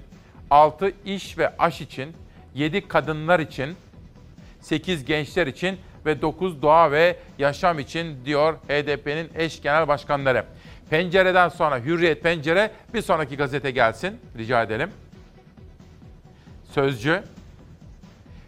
6. 0.51 0.93
iş 1.05 1.39
ve 1.39 1.57
aş 1.59 1.81
için. 1.81 2.17
7. 2.55 2.89
Kadınlar 2.89 3.41
için. 3.41 3.77
8. 4.61 5.05
Gençler 5.05 5.47
için 5.47 5.79
ve 6.07 6.23
9 6.23 6.63
doğa 6.63 6.91
ve 6.91 7.17
yaşam 7.39 7.79
için 7.79 8.25
diyor 8.25 8.55
HDP'nin 8.55 9.31
eş 9.35 9.63
genel 9.63 9.89
başkanları. 9.89 10.45
Pencereden 10.91 11.49
sonra 11.49 11.79
Hürriyet 11.79 12.23
Pencere 12.23 12.71
bir 12.95 13.03
sonraki 13.03 13.37
gazete 13.37 13.71
gelsin 13.71 14.21
rica 14.39 14.63
edelim. 14.63 14.91
Sözcü 16.65 17.23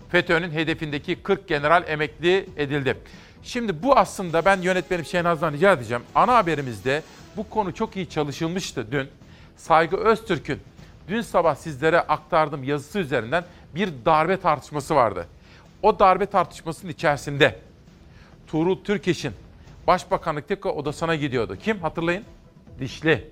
FETÖ'nün 0.09 0.51
hedefindeki 0.51 1.23
40 1.23 1.49
general 1.49 1.85
emekli 1.89 2.47
edildi. 2.57 2.97
Şimdi 3.45 3.83
bu 3.83 3.97
aslında 3.97 4.45
ben 4.45 4.63
yönetmenim 4.63 5.05
Şehnaz'dan 5.05 5.53
rica 5.53 5.73
edeceğim. 5.73 6.03
Ana 6.15 6.35
haberimizde 6.37 7.03
bu 7.37 7.51
konu 7.51 7.75
çok 7.75 7.97
iyi 7.97 8.09
çalışılmıştı 8.09 8.93
dün. 8.93 9.09
Saygı 9.57 9.97
Öztürk'ün 9.97 10.61
dün 11.09 11.21
sabah 11.21 11.55
sizlere 11.55 12.01
aktardığım 12.01 12.65
yazısı 12.65 12.99
üzerinden 12.99 13.45
bir 13.75 13.93
darbe 14.05 14.41
tartışması 14.41 14.95
vardı. 14.95 15.27
O 15.83 15.99
darbe 15.99 16.27
tartışmasının 16.27 16.93
içerisinde 16.93 17.59
Tuğrul 18.47 18.85
Türkeş'in 18.85 19.33
başbakanlıktaki 19.87 20.69
odasına 20.69 21.15
gidiyordu. 21.15 21.57
Kim 21.63 21.79
hatırlayın? 21.79 22.25
Dişli. 22.81 23.31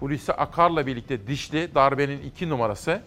Hulusi 0.00 0.32
Akar'la 0.32 0.86
birlikte 0.86 1.26
Dişli 1.26 1.74
darbenin 1.74 2.22
iki 2.22 2.48
numarası. 2.48 3.02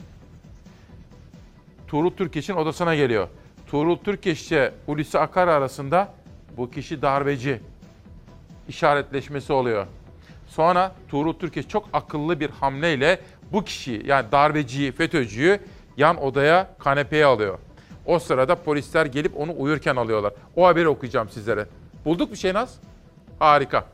Tuğrul 1.87 2.11
Türkeş'in 2.11 2.53
odasına 2.53 2.95
geliyor. 2.95 3.27
Tuğrul 3.72 3.97
Türkeş 3.97 4.51
ile 4.51 4.74
Hulusi 4.86 5.20
Akar 5.20 5.47
arasında 5.47 6.13
bu 6.57 6.72
kişi 6.72 7.01
darbeci 7.01 7.61
işaretleşmesi 8.67 9.53
oluyor. 9.53 9.88
Sonra 10.47 10.91
Tuğrul 11.09 11.34
Türkeş 11.34 11.67
çok 11.67 11.89
akıllı 11.93 12.39
bir 12.39 12.49
hamleyle 12.49 13.20
bu 13.51 13.63
kişiyi 13.63 14.07
yani 14.07 14.32
darbeciyi, 14.32 14.91
FETÖ'cüyü 14.91 15.59
yan 15.97 16.24
odaya 16.24 16.70
kanepeye 16.80 17.26
alıyor. 17.26 17.59
O 18.05 18.20
sırada 18.20 18.55
polisler 18.55 19.05
gelip 19.05 19.38
onu 19.38 19.53
uyurken 19.57 19.95
alıyorlar. 19.95 20.34
O 20.55 20.67
haberi 20.67 20.88
okuyacağım 20.88 21.30
sizlere. 21.30 21.65
Bulduk 22.05 22.32
bir 22.32 22.38
şey 22.38 22.53
Naz? 22.53 22.80
Harika. 23.39 23.86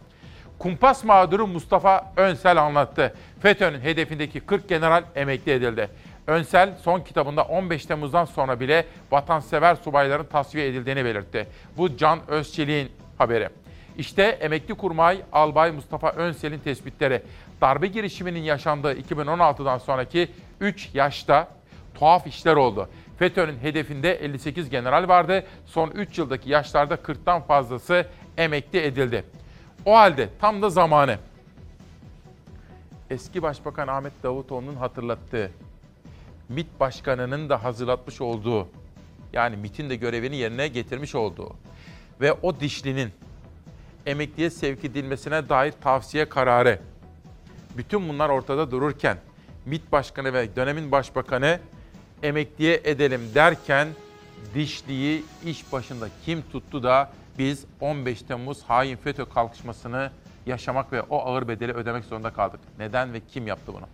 Kumpas 0.60 1.04
mağduru 1.04 1.48
Mustafa 1.48 2.14
Önsel 2.18 2.62
anlattı. 2.62 3.16
FETÖ'nün 3.40 3.80
hedefindeki 3.80 4.40
40 4.40 4.70
general 4.70 5.04
emekli 5.16 5.52
edildi. 5.52 5.90
Önsel 6.28 6.74
son 6.84 7.00
kitabında 7.02 7.44
15 7.44 7.86
Temmuz'dan 7.86 8.26
sonra 8.26 8.60
bile 8.60 8.86
vatansever 9.12 9.76
subayların 9.76 10.26
tasfiye 10.26 10.68
edildiğini 10.68 11.06
belirtti. 11.06 11.48
Bu 11.78 11.98
Can 11.98 12.20
Özçelik'in 12.28 12.92
haberi. 13.18 13.50
İşte 13.98 14.24
emekli 14.24 14.74
kurmay 14.74 15.22
Albay 15.32 15.72
Mustafa 15.72 16.10
Önsel'in 16.12 16.60
tespitleri. 16.60 17.22
Darbe 17.62 17.88
girişiminin 17.88 18.40
yaşandığı 18.40 18.94
2016'dan 18.94 19.78
sonraki 19.78 20.32
3 20.60 20.90
yaşta 20.94 21.48
tuhaf 21.96 22.28
işler 22.28 22.56
oldu. 22.56 22.90
FETÖ'nün 23.20 23.58
hedefinde 23.58 24.14
58 24.14 24.70
general 24.70 25.08
vardı. 25.08 25.44
Son 25.66 25.90
3 25.90 26.18
yıldaki 26.18 26.50
yaşlarda 26.50 26.96
40'tan 26.96 27.42
fazlası 27.42 28.08
emekli 28.38 28.80
edildi. 28.80 29.24
O 29.86 29.96
halde 29.96 30.30
tam 30.42 30.62
da 30.62 30.70
zamanı. 30.70 31.18
Eski 33.10 33.42
Başbakan 33.42 33.88
Ahmet 33.88 34.24
Davutoğlu'nun 34.24 34.76
hatırlattığı, 34.76 35.52
MİT 36.50 36.68
Başkanı'nın 36.80 37.50
da 37.50 37.64
hazırlatmış 37.64 38.22
olduğu, 38.22 38.68
yani 39.34 39.58
MİT'in 39.58 39.90
de 39.90 39.96
görevini 39.96 40.36
yerine 40.36 40.68
getirmiş 40.68 41.16
olduğu 41.16 41.56
ve 42.22 42.34
o 42.34 42.60
dişlinin 42.60 43.12
emekliye 44.06 44.50
sevk 44.50 44.86
edilmesine 44.86 45.50
dair 45.50 45.74
tavsiye 45.82 46.30
kararı. 46.30 46.80
Bütün 47.78 48.10
bunlar 48.10 48.30
ortada 48.30 48.72
dururken 48.72 49.18
MİT 49.66 49.92
Başkanı 49.92 50.34
ve 50.34 50.56
dönemin 50.56 50.92
Başbakanı 50.92 51.60
emekliye 52.24 52.82
edelim 52.84 53.22
derken 53.36 53.88
dişliği 54.56 55.24
iş 55.46 55.72
başında 55.72 56.10
kim 56.26 56.42
tuttu 56.42 56.84
da 56.84 57.12
biz 57.38 57.66
15 57.82 58.22
Temmuz 58.22 58.64
hain 58.64 58.96
FETÖ 58.96 59.26
kalkışmasını 59.26 60.12
yaşamak 60.46 60.94
ve 60.94 61.02
o 61.02 61.20
ağır 61.20 61.48
bedeli 61.48 61.74
ödemek 61.74 62.06
zorunda 62.06 62.34
kaldık. 62.34 62.60
Neden 62.80 63.14
ve 63.14 63.20
kim 63.20 63.48
yaptı 63.48 63.74
bunu? 63.74 63.86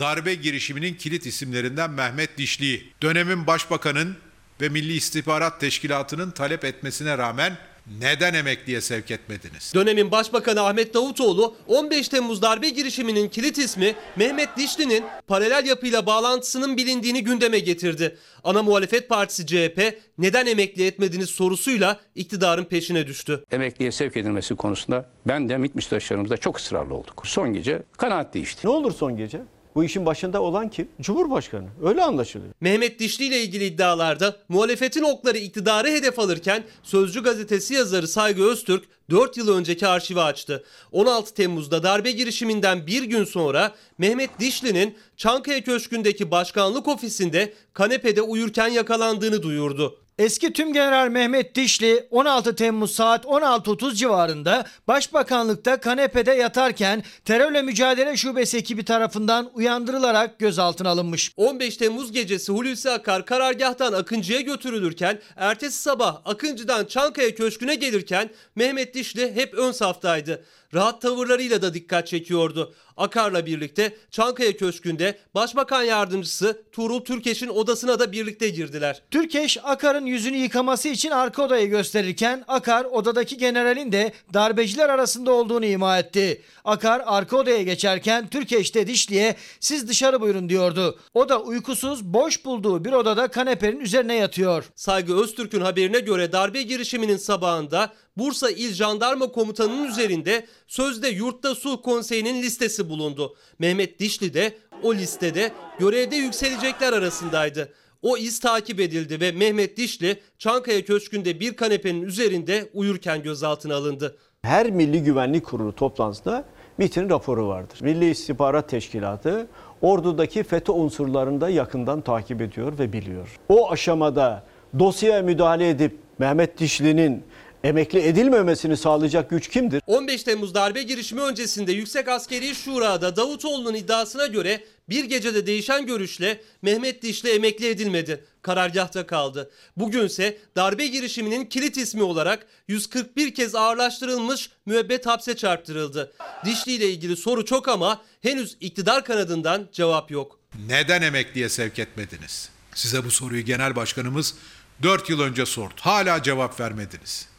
Darbe 0.00 0.34
girişiminin 0.34 0.94
kilit 0.94 1.26
isimlerinden 1.26 1.90
Mehmet 1.90 2.38
Dişli'yi, 2.38 2.92
dönemin 3.02 3.46
başbakanın 3.46 4.16
ve 4.60 4.68
Milli 4.68 4.92
İstihbarat 4.92 5.60
Teşkilatı'nın 5.60 6.30
talep 6.30 6.64
etmesine 6.64 7.18
rağmen 7.18 7.56
neden 8.00 8.34
emekliye 8.34 8.80
sevk 8.80 9.10
etmediniz? 9.10 9.72
Dönemin 9.74 10.10
Başbakanı 10.10 10.60
Ahmet 10.60 10.94
Davutoğlu 10.94 11.56
15 11.66 12.08
Temmuz 12.08 12.42
darbe 12.42 12.68
girişiminin 12.68 13.28
kilit 13.28 13.58
ismi 13.58 13.94
Mehmet 14.16 14.56
Dişli'nin 14.56 15.04
paralel 15.26 15.66
yapıyla 15.66 16.06
bağlantısının 16.06 16.76
bilindiğini 16.76 17.24
gündeme 17.24 17.58
getirdi. 17.58 18.18
Ana 18.44 18.62
muhalefet 18.62 19.08
partisi 19.08 19.46
CHP 19.46 19.98
neden 20.18 20.46
emekli 20.46 20.86
etmediniz 20.86 21.30
sorusuyla 21.30 22.00
iktidarın 22.14 22.64
peşine 22.64 23.06
düştü. 23.06 23.44
Emekliye 23.50 23.92
sevk 23.92 24.16
edilmesi 24.16 24.56
konusunda 24.56 25.10
ben 25.26 25.48
de 25.48 25.56
MİT 25.56 25.74
müsteşarımızda 25.74 26.36
çok 26.36 26.58
ısrarlı 26.58 26.94
olduk. 26.94 27.22
Son 27.24 27.52
gece 27.52 27.82
kanaat 27.96 28.34
değişti. 28.34 28.66
Ne 28.66 28.70
olur 28.70 28.92
son 28.92 29.16
gece? 29.16 29.40
Bu 29.74 29.84
işin 29.84 30.06
başında 30.06 30.42
olan 30.42 30.68
kim? 30.68 30.88
Cumhurbaşkanı. 31.00 31.68
Öyle 31.82 32.02
anlaşılıyor. 32.02 32.52
Mehmet 32.60 32.98
Dişli 32.98 33.24
ile 33.24 33.42
ilgili 33.42 33.64
iddialarda 33.64 34.36
muhalefetin 34.48 35.02
okları 35.02 35.38
iktidarı 35.38 35.88
hedef 35.88 36.18
alırken 36.18 36.62
Sözcü 36.82 37.22
gazetesi 37.22 37.74
yazarı 37.74 38.08
Saygı 38.08 38.44
Öztürk 38.44 38.84
4 39.10 39.36
yıl 39.36 39.48
önceki 39.56 39.86
arşivi 39.86 40.20
açtı. 40.20 40.64
16 40.92 41.34
Temmuz'da 41.34 41.82
darbe 41.82 42.10
girişiminden 42.10 42.86
bir 42.86 43.02
gün 43.02 43.24
sonra 43.24 43.74
Mehmet 43.98 44.40
Dişli'nin 44.40 44.94
Çankaya 45.16 45.64
Köşkü'ndeki 45.64 46.30
başkanlık 46.30 46.88
ofisinde 46.88 47.52
kanepede 47.72 48.22
uyurken 48.22 48.68
yakalandığını 48.68 49.42
duyurdu. 49.42 49.98
Eski 50.20 50.52
Tümgeneral 50.52 51.08
Mehmet 51.08 51.54
Dişli 51.54 52.06
16 52.10 52.56
Temmuz 52.56 52.90
saat 52.90 53.24
16.30 53.24 53.94
civarında 53.94 54.66
Başbakanlıkta 54.88 55.80
kanepede 55.80 56.32
yatarken 56.32 57.02
terörle 57.24 57.62
mücadele 57.62 58.16
şubesi 58.16 58.56
ekibi 58.58 58.84
tarafından 58.84 59.50
uyandırılarak 59.54 60.38
gözaltına 60.38 60.88
alınmış. 60.88 61.32
15 61.36 61.76
Temmuz 61.76 62.12
gecesi 62.12 62.52
Hulusi 62.52 62.90
Akar 62.90 63.26
karargahtan 63.26 63.92
Akıncı'ya 63.92 64.40
götürülürken 64.40 65.18
ertesi 65.36 65.82
sabah 65.82 66.20
Akıncı'dan 66.24 66.84
Çankaya 66.84 67.34
Köşkü'ne 67.34 67.74
gelirken 67.74 68.30
Mehmet 68.54 68.94
Dişli 68.94 69.34
hep 69.34 69.54
ön 69.54 69.72
saftaydı. 69.72 70.44
Rahat 70.74 71.02
tavırlarıyla 71.02 71.62
da 71.62 71.74
dikkat 71.74 72.06
çekiyordu. 72.06 72.74
Akar'la 72.96 73.46
birlikte 73.46 73.96
Çankaya 74.10 74.56
Köşkü'nde 74.56 75.18
Başbakan 75.34 75.82
Yardımcısı 75.82 76.62
Tuğrul 76.72 77.00
Türkeş'in 77.00 77.48
odasına 77.48 77.98
da 77.98 78.12
birlikte 78.12 78.48
girdiler. 78.48 79.02
Türkeş 79.10 79.58
Akar'ın 79.62 80.06
yüzünü 80.06 80.36
yıkaması 80.36 80.88
için 80.88 81.10
arka 81.10 81.42
odayı 81.42 81.68
gösterirken 81.68 82.44
Akar 82.48 82.84
odadaki 82.84 83.36
generalin 83.36 83.92
de 83.92 84.12
darbeciler 84.34 84.88
arasında 84.88 85.32
olduğunu 85.32 85.64
ima 85.64 85.98
etti. 85.98 86.42
Akar 86.64 87.02
arka 87.06 87.36
odaya 87.36 87.62
geçerken 87.62 88.28
Türkeş 88.28 88.74
de 88.74 88.86
Dişli'ye 88.86 89.36
siz 89.60 89.88
dışarı 89.88 90.20
buyurun 90.20 90.48
diyordu. 90.48 90.98
O 91.14 91.28
da 91.28 91.42
uykusuz 91.42 92.04
boş 92.04 92.44
bulduğu 92.44 92.84
bir 92.84 92.92
odada 92.92 93.28
kanepenin 93.28 93.80
üzerine 93.80 94.14
yatıyor. 94.14 94.64
Saygı 94.74 95.22
Öztürk'ün 95.22 95.60
haberine 95.60 96.00
göre 96.00 96.32
darbe 96.32 96.62
girişiminin 96.62 97.16
sabahında 97.16 97.92
Bursa 98.20 98.50
İl 98.50 98.72
Jandarma 98.72 99.32
Komutanı'nın 99.32 99.86
üzerinde 99.86 100.46
sözde 100.66 101.08
Yurtta 101.08 101.54
Sulh 101.54 101.82
Konseyi'nin 101.82 102.42
listesi 102.42 102.88
bulundu. 102.88 103.36
Mehmet 103.58 103.98
Dişli 103.98 104.34
de 104.34 104.54
o 104.82 104.94
listede 104.94 105.52
görevde 105.78 106.16
yükselecekler 106.16 106.92
arasındaydı. 106.92 107.72
O 108.02 108.16
iz 108.16 108.40
takip 108.40 108.80
edildi 108.80 109.20
ve 109.20 109.32
Mehmet 109.32 109.76
Dişli 109.76 110.20
Çankaya 110.38 110.84
Köşkü'nde 110.84 111.40
bir 111.40 111.56
kanepenin 111.56 112.02
üzerinde 112.02 112.70
uyurken 112.74 113.22
gözaltına 113.22 113.74
alındı. 113.74 114.16
Her 114.42 114.70
Milli 114.70 115.02
Güvenlik 115.02 115.46
Kurulu 115.46 115.74
toplantısında 115.74 116.44
MİT'in 116.78 117.10
raporu 117.10 117.48
vardır. 117.48 117.78
Milli 117.82 118.10
İstihbarat 118.10 118.68
Teşkilatı 118.68 119.46
ordudaki 119.80 120.42
FETÖ 120.42 120.72
unsurlarını 120.72 121.40
da 121.40 121.50
yakından 121.50 122.00
takip 122.00 122.40
ediyor 122.40 122.78
ve 122.78 122.92
biliyor. 122.92 123.36
O 123.48 123.70
aşamada 123.70 124.44
dosyaya 124.78 125.22
müdahale 125.22 125.68
edip 125.68 125.98
Mehmet 126.18 126.58
Dişli'nin 126.58 127.24
emekli 127.64 128.00
edilmemesini 128.00 128.76
sağlayacak 128.76 129.30
güç 129.30 129.48
kimdir? 129.48 129.82
15 129.86 130.22
Temmuz 130.22 130.54
darbe 130.54 130.82
girişimi 130.82 131.20
öncesinde 131.20 131.72
Yüksek 131.72 132.08
Askeri 132.08 132.54
Şura'da 132.54 133.16
Davutoğlu'nun 133.16 133.74
iddiasına 133.74 134.26
göre 134.26 134.64
bir 134.88 135.04
gecede 135.04 135.46
değişen 135.46 135.86
görüşle 135.86 136.40
Mehmet 136.62 137.02
Dişli 137.02 137.30
emekli 137.30 137.66
edilmedi. 137.68 138.24
Karargahta 138.42 139.06
kaldı. 139.06 139.50
Bugünse 139.76 140.38
darbe 140.56 140.86
girişiminin 140.86 141.44
kilit 141.44 141.76
ismi 141.76 142.02
olarak 142.02 142.46
141 142.68 143.34
kez 143.34 143.54
ağırlaştırılmış 143.54 144.50
müebbet 144.66 145.06
hapse 145.06 145.36
çarptırıldı. 145.36 146.12
Dişli 146.44 146.72
ile 146.72 146.90
ilgili 146.90 147.16
soru 147.16 147.44
çok 147.44 147.68
ama 147.68 148.02
henüz 148.22 148.56
iktidar 148.60 149.04
kanadından 149.04 149.68
cevap 149.72 150.10
yok. 150.10 150.38
Neden 150.66 151.02
emekliye 151.02 151.48
sevk 151.48 151.78
etmediniz? 151.78 152.48
Size 152.74 153.04
bu 153.04 153.10
soruyu 153.10 153.44
genel 153.44 153.76
başkanımız 153.76 154.34
4 154.82 155.10
yıl 155.10 155.20
önce 155.20 155.46
sordu. 155.46 155.74
Hala 155.80 156.22
cevap 156.22 156.60
vermediniz. 156.60 157.29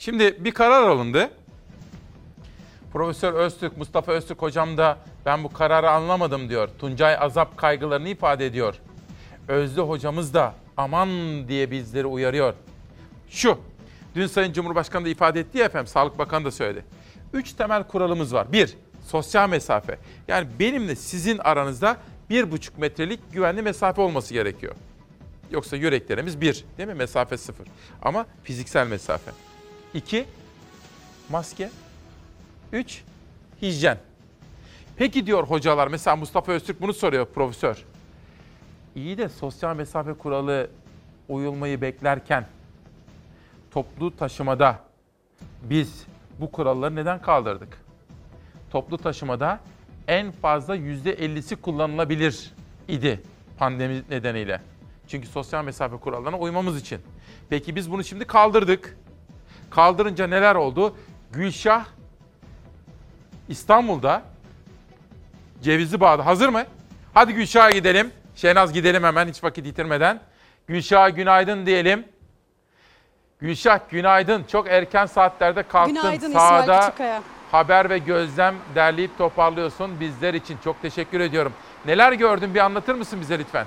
Şimdi 0.00 0.44
bir 0.44 0.50
karar 0.50 0.82
alındı. 0.88 1.30
Profesör 2.92 3.32
Öztürk, 3.32 3.76
Mustafa 3.76 4.12
Öztürk 4.12 4.42
hocam 4.42 4.76
da 4.76 4.98
ben 5.26 5.44
bu 5.44 5.52
kararı 5.52 5.90
anlamadım 5.90 6.48
diyor. 6.48 6.68
Tuncay 6.78 7.16
azap 7.20 7.56
kaygılarını 7.56 8.08
ifade 8.08 8.46
ediyor. 8.46 8.74
Özlü 9.48 9.80
hocamız 9.80 10.34
da 10.34 10.54
aman 10.76 11.08
diye 11.48 11.70
bizleri 11.70 12.06
uyarıyor. 12.06 12.54
Şu, 13.28 13.58
dün 14.14 14.26
Sayın 14.26 14.52
Cumhurbaşkanı 14.52 15.04
da 15.04 15.08
ifade 15.08 15.40
etti 15.40 15.58
ya 15.58 15.64
efendim, 15.64 15.86
Sağlık 15.86 16.18
Bakanı 16.18 16.44
da 16.44 16.50
söyledi. 16.50 16.84
Üç 17.32 17.52
temel 17.52 17.84
kuralımız 17.84 18.34
var. 18.34 18.52
Bir, 18.52 18.76
sosyal 19.06 19.48
mesafe. 19.48 19.98
Yani 20.28 20.48
benimle 20.58 20.96
sizin 20.96 21.38
aranızda 21.38 21.96
bir 22.30 22.50
buçuk 22.50 22.78
metrelik 22.78 23.32
güvenli 23.32 23.62
mesafe 23.62 24.02
olması 24.02 24.34
gerekiyor. 24.34 24.74
Yoksa 25.50 25.76
yüreklerimiz 25.76 26.40
bir, 26.40 26.64
değil 26.78 26.88
mi? 26.88 26.94
Mesafe 26.94 27.36
sıfır. 27.36 27.66
Ama 28.02 28.26
fiziksel 28.44 28.86
mesafe. 28.86 29.49
İki, 29.94 30.26
maske. 31.28 31.70
Üç, 32.72 33.02
hijyen. 33.62 33.98
Peki 34.96 35.26
diyor 35.26 35.44
hocalar, 35.44 35.88
mesela 35.88 36.16
Mustafa 36.16 36.52
Öztürk 36.52 36.80
bunu 36.80 36.92
soruyor 36.92 37.26
profesör. 37.26 37.84
İyi 38.94 39.18
de 39.18 39.28
sosyal 39.28 39.76
mesafe 39.76 40.12
kuralı 40.12 40.70
uyulmayı 41.28 41.80
beklerken 41.80 42.46
toplu 43.70 44.16
taşımada 44.16 44.78
biz 45.62 46.04
bu 46.40 46.52
kuralları 46.52 46.96
neden 46.96 47.22
kaldırdık? 47.22 47.80
Toplu 48.70 48.98
taşımada 48.98 49.60
en 50.08 50.32
fazla 50.32 50.76
%50'si 50.76 51.56
kullanılabilir 51.56 52.52
idi 52.88 53.22
pandemi 53.58 54.02
nedeniyle. 54.10 54.60
Çünkü 55.08 55.28
sosyal 55.28 55.64
mesafe 55.64 55.96
kurallarına 55.96 56.38
uymamız 56.38 56.80
için. 56.80 57.00
Peki 57.48 57.76
biz 57.76 57.90
bunu 57.90 58.04
şimdi 58.04 58.24
kaldırdık. 58.24 58.96
Kaldırınca 59.70 60.26
neler 60.26 60.54
oldu? 60.54 60.96
Gülşah 61.32 61.84
İstanbul'da 63.48 64.22
Cevizli 65.62 66.00
Bağ'da 66.00 66.26
hazır 66.26 66.48
mı? 66.48 66.64
Hadi 67.14 67.34
Gülşah'a 67.34 67.70
gidelim. 67.70 68.10
Şenaz 68.34 68.72
gidelim 68.72 69.04
hemen 69.04 69.28
hiç 69.28 69.44
vakit 69.44 69.66
yitirmeden. 69.66 70.20
Gülşah'a 70.66 71.08
günaydın 71.08 71.66
diyelim. 71.66 72.04
Gülşah 73.40 73.78
günaydın. 73.90 74.44
Çok 74.44 74.68
erken 74.68 75.06
saatlerde 75.06 75.62
kalktın. 75.62 75.94
Günaydın 75.94 76.28
İsmail 76.28 76.48
Sahada 76.66 76.80
Küçükkaya. 76.80 77.22
haber 77.52 77.90
ve 77.90 77.98
gözlem 77.98 78.54
derleyip 78.74 79.18
toparlıyorsun 79.18 80.00
bizler 80.00 80.34
için. 80.34 80.58
Çok 80.64 80.82
teşekkür 80.82 81.20
ediyorum. 81.20 81.52
Neler 81.86 82.12
gördün 82.12 82.54
bir 82.54 82.60
anlatır 82.60 82.94
mısın 82.94 83.20
bize 83.20 83.38
lütfen? 83.38 83.66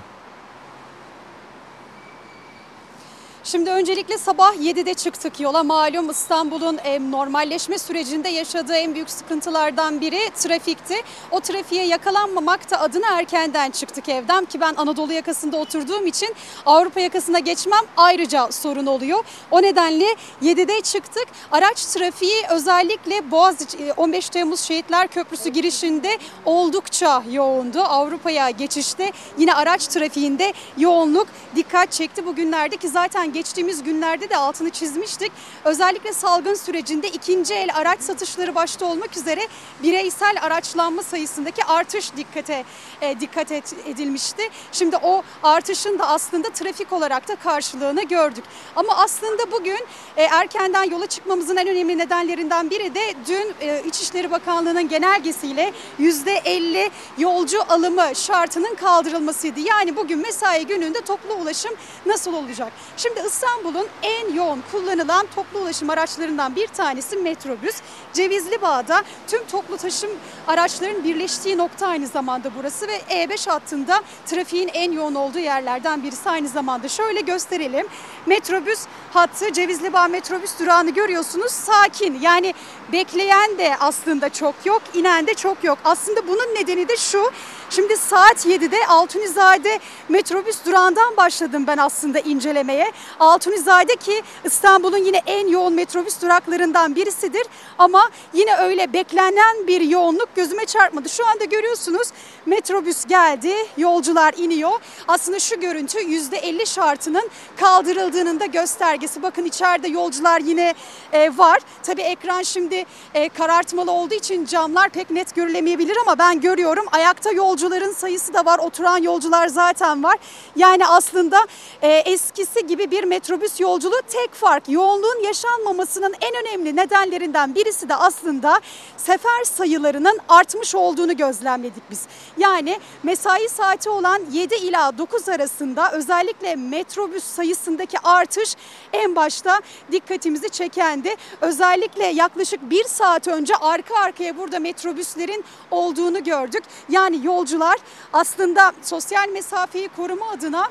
Şimdi 3.46 3.70
öncelikle 3.70 4.18
sabah 4.18 4.54
7'de 4.54 4.94
çıktık 4.94 5.40
yola. 5.40 5.62
Malum 5.62 6.10
İstanbul'un 6.10 6.78
e, 6.84 7.10
normalleşme 7.10 7.78
sürecinde 7.78 8.28
yaşadığı 8.28 8.74
en 8.74 8.94
büyük 8.94 9.10
sıkıntılardan 9.10 10.00
biri 10.00 10.30
trafikti. 10.34 10.94
O 11.30 11.40
trafiğe 11.40 11.86
yakalanmamak 11.86 12.70
da 12.70 12.80
adına 12.80 13.18
erkenden 13.18 13.70
çıktık 13.70 14.08
evden 14.08 14.44
ki 14.44 14.60
ben 14.60 14.74
Anadolu 14.76 15.12
yakasında 15.12 15.56
oturduğum 15.56 16.06
için 16.06 16.34
Avrupa 16.66 17.00
yakasına 17.00 17.38
geçmem 17.38 17.80
ayrıca 17.96 18.52
sorun 18.52 18.86
oluyor. 18.86 19.24
O 19.50 19.62
nedenle 19.62 20.16
7'de 20.42 20.80
çıktık. 20.80 21.26
Araç 21.52 21.84
trafiği 21.84 22.42
özellikle 22.50 23.30
Boğaziçi 23.30 23.92
15 23.96 24.28
Temmuz 24.28 24.60
Şehitler 24.60 25.08
Köprüsü 25.08 25.48
girişinde 25.50 26.18
oldukça 26.44 27.22
yoğundu. 27.30 27.80
Avrupa'ya 27.80 28.50
geçişte 28.50 29.12
yine 29.38 29.54
araç 29.54 29.86
trafiğinde 29.86 30.52
yoğunluk 30.78 31.26
dikkat 31.56 31.92
çekti 31.92 32.26
bugünlerde 32.26 32.76
ki 32.76 32.88
zaten 32.88 33.33
geçtiğimiz 33.34 33.82
günlerde 33.82 34.30
de 34.30 34.36
altını 34.36 34.70
çizmiştik. 34.70 35.32
Özellikle 35.64 36.12
salgın 36.12 36.54
sürecinde 36.54 37.08
ikinci 37.08 37.54
el 37.54 37.68
araç 37.74 38.00
satışları 38.00 38.54
başta 38.54 38.86
olmak 38.86 39.16
üzere 39.16 39.48
bireysel 39.82 40.36
araçlanma 40.42 41.02
sayısındaki 41.02 41.64
artış 41.64 42.16
dikkate 42.16 42.64
e, 43.00 43.20
dikkat 43.20 43.52
et, 43.52 43.74
edilmişti. 43.86 44.42
Şimdi 44.72 44.96
o 44.96 45.22
artışın 45.42 45.98
da 45.98 46.08
aslında 46.08 46.50
trafik 46.50 46.92
olarak 46.92 47.28
da 47.28 47.36
karşılığını 47.36 48.02
gördük. 48.02 48.44
Ama 48.76 48.96
aslında 48.96 49.52
bugün 49.52 49.80
e, 50.16 50.22
erkenden 50.22 50.90
yola 50.90 51.06
çıkmamızın 51.06 51.56
en 51.56 51.68
önemli 51.68 51.98
nedenlerinden 51.98 52.70
biri 52.70 52.94
de 52.94 53.14
dün 53.28 53.54
e, 53.60 53.82
İçişleri 53.86 54.30
Bakanlığı'nın 54.30 54.88
genelgesiyle 54.88 55.72
%50 56.00 56.90
yolcu 57.18 57.58
alımı 57.68 58.14
şartının 58.14 58.74
kaldırılmasıydı. 58.74 59.60
Yani 59.60 59.96
bugün 59.96 60.18
mesai 60.18 60.66
gününde 60.66 61.00
toplu 61.00 61.34
ulaşım 61.34 61.72
nasıl 62.06 62.34
olacak? 62.34 62.72
Şimdi 62.96 63.23
İstanbul'un 63.26 63.86
en 64.02 64.34
yoğun 64.34 64.62
kullanılan 64.72 65.26
toplu 65.34 65.58
ulaşım 65.58 65.90
araçlarından 65.90 66.56
bir 66.56 66.66
tanesi 66.66 67.16
metrobüs. 67.16 67.76
Cevizli 68.12 68.62
Bağ'da 68.62 69.02
tüm 69.26 69.44
toplu 69.44 69.76
taşım 69.76 70.10
araçların 70.46 71.04
birleştiği 71.04 71.58
nokta 71.58 71.86
aynı 71.86 72.06
zamanda 72.06 72.50
burası 72.58 72.88
ve 72.88 72.96
E5 72.96 73.50
hattında 73.50 74.02
trafiğin 74.26 74.68
en 74.68 74.92
yoğun 74.92 75.14
olduğu 75.14 75.38
yerlerden 75.38 76.02
birisi 76.02 76.30
aynı 76.30 76.48
zamanda. 76.48 76.88
Şöyle 76.88 77.20
gösterelim. 77.20 77.86
Metrobüs 78.26 78.86
hattı 79.12 79.52
Cevizli 79.52 79.92
Bağ 79.92 80.08
metrobüs 80.08 80.60
durağını 80.60 80.90
görüyorsunuz. 80.90 81.52
Sakin 81.52 82.20
yani 82.20 82.54
bekleyen 82.92 83.58
de 83.58 83.76
aslında 83.80 84.28
çok 84.28 84.54
yok, 84.64 84.82
inen 84.94 85.26
de 85.26 85.34
çok 85.34 85.64
yok. 85.64 85.78
Aslında 85.84 86.28
bunun 86.28 86.54
nedeni 86.54 86.88
de 86.88 86.96
şu. 86.96 87.30
Şimdi 87.70 87.96
saat 87.96 88.46
7'de 88.46 88.86
Altunizade 88.88 89.78
metrobüs 90.08 90.64
durağından 90.66 91.16
başladım 91.16 91.64
ben 91.66 91.78
aslında 91.78 92.18
incelemeye. 92.20 92.92
Altunizade 93.20 93.96
ki 93.96 94.22
İstanbul'un 94.44 94.98
yine 94.98 95.22
en 95.26 95.48
yoğun 95.48 95.72
metrobüs 95.72 96.22
duraklarından 96.22 96.96
birisidir. 96.96 97.46
Ama 97.78 98.10
yine 98.32 98.56
öyle 98.56 98.92
beklenen 98.92 99.66
bir 99.66 99.80
yoğunluk 99.80 100.28
gözüme 100.36 100.64
çarpmadı. 100.66 101.08
Şu 101.08 101.26
anda 101.26 101.44
görüyorsunuz 101.44 102.08
metrobüs 102.46 103.04
geldi, 103.04 103.54
yolcular 103.76 104.34
iniyor. 104.36 104.72
Aslında 105.08 105.38
şu 105.38 105.60
görüntü 105.60 105.98
%50 105.98 106.66
şartının 106.66 107.30
kaldırıldığının 107.56 108.40
da 108.40 108.46
göstergesi. 108.46 109.22
Bakın 109.22 109.44
içeride 109.44 109.88
yolcular 109.88 110.40
yine 110.40 110.74
e, 111.12 111.38
var. 111.38 111.60
Tabii 111.82 112.02
ekran 112.02 112.42
şimdi 112.42 112.84
e, 113.14 113.28
karartmalı 113.28 113.92
olduğu 113.92 114.14
için 114.14 114.44
camlar 114.44 114.88
pek 114.88 115.10
net 115.10 115.34
görülemeyebilir 115.34 115.96
ama 115.96 116.18
ben 116.18 116.40
görüyorum. 116.40 116.86
Ayakta 116.92 117.32
yolcuların 117.54 117.92
sayısı 117.92 118.34
da 118.34 118.44
var. 118.44 118.58
Oturan 118.58 119.02
yolcular 119.02 119.48
zaten 119.48 120.02
var. 120.02 120.16
Yani 120.56 120.86
aslında 120.86 121.46
e, 121.82 121.88
eskisi 121.88 122.66
gibi 122.66 122.90
bir 122.90 123.04
metrobüs 123.04 123.60
yolculuğu 123.60 124.00
tek 124.08 124.34
fark. 124.34 124.68
Yoğunluğun 124.68 125.22
yaşanmamasının 125.24 126.14
en 126.20 126.34
önemli 126.44 126.76
nedenlerinden 126.76 127.54
birisi 127.54 127.88
de 127.88 127.94
aslında 127.94 128.60
sefer 128.96 129.44
sayılarının 129.44 130.18
artmış 130.28 130.74
olduğunu 130.74 131.16
gözlemledik 131.16 131.82
biz. 131.90 132.02
Yani 132.38 132.80
mesai 133.02 133.48
saati 133.48 133.90
olan 133.90 134.20
7 134.32 134.54
ila 134.54 134.98
9 134.98 135.28
arasında 135.28 135.92
özellikle 135.92 136.56
metrobüs 136.56 137.24
sayısındaki 137.24 137.98
artış 138.04 138.54
en 138.92 139.16
başta 139.16 139.60
dikkatimizi 139.92 140.48
çekendi. 140.48 141.14
Özellikle 141.40 142.04
yaklaşık 142.04 142.70
bir 142.70 142.84
saat 142.84 143.28
önce 143.28 143.56
arka 143.56 143.94
arkaya 143.98 144.36
burada 144.36 144.58
metrobüslerin 144.58 145.44
olduğunu 145.70 146.24
gördük. 146.24 146.64
Yani 146.88 147.26
yolcular 147.44 147.76
aslında 148.12 148.72
sosyal 148.82 149.28
mesafeyi 149.28 149.88
koruma 149.88 150.30
adına 150.30 150.68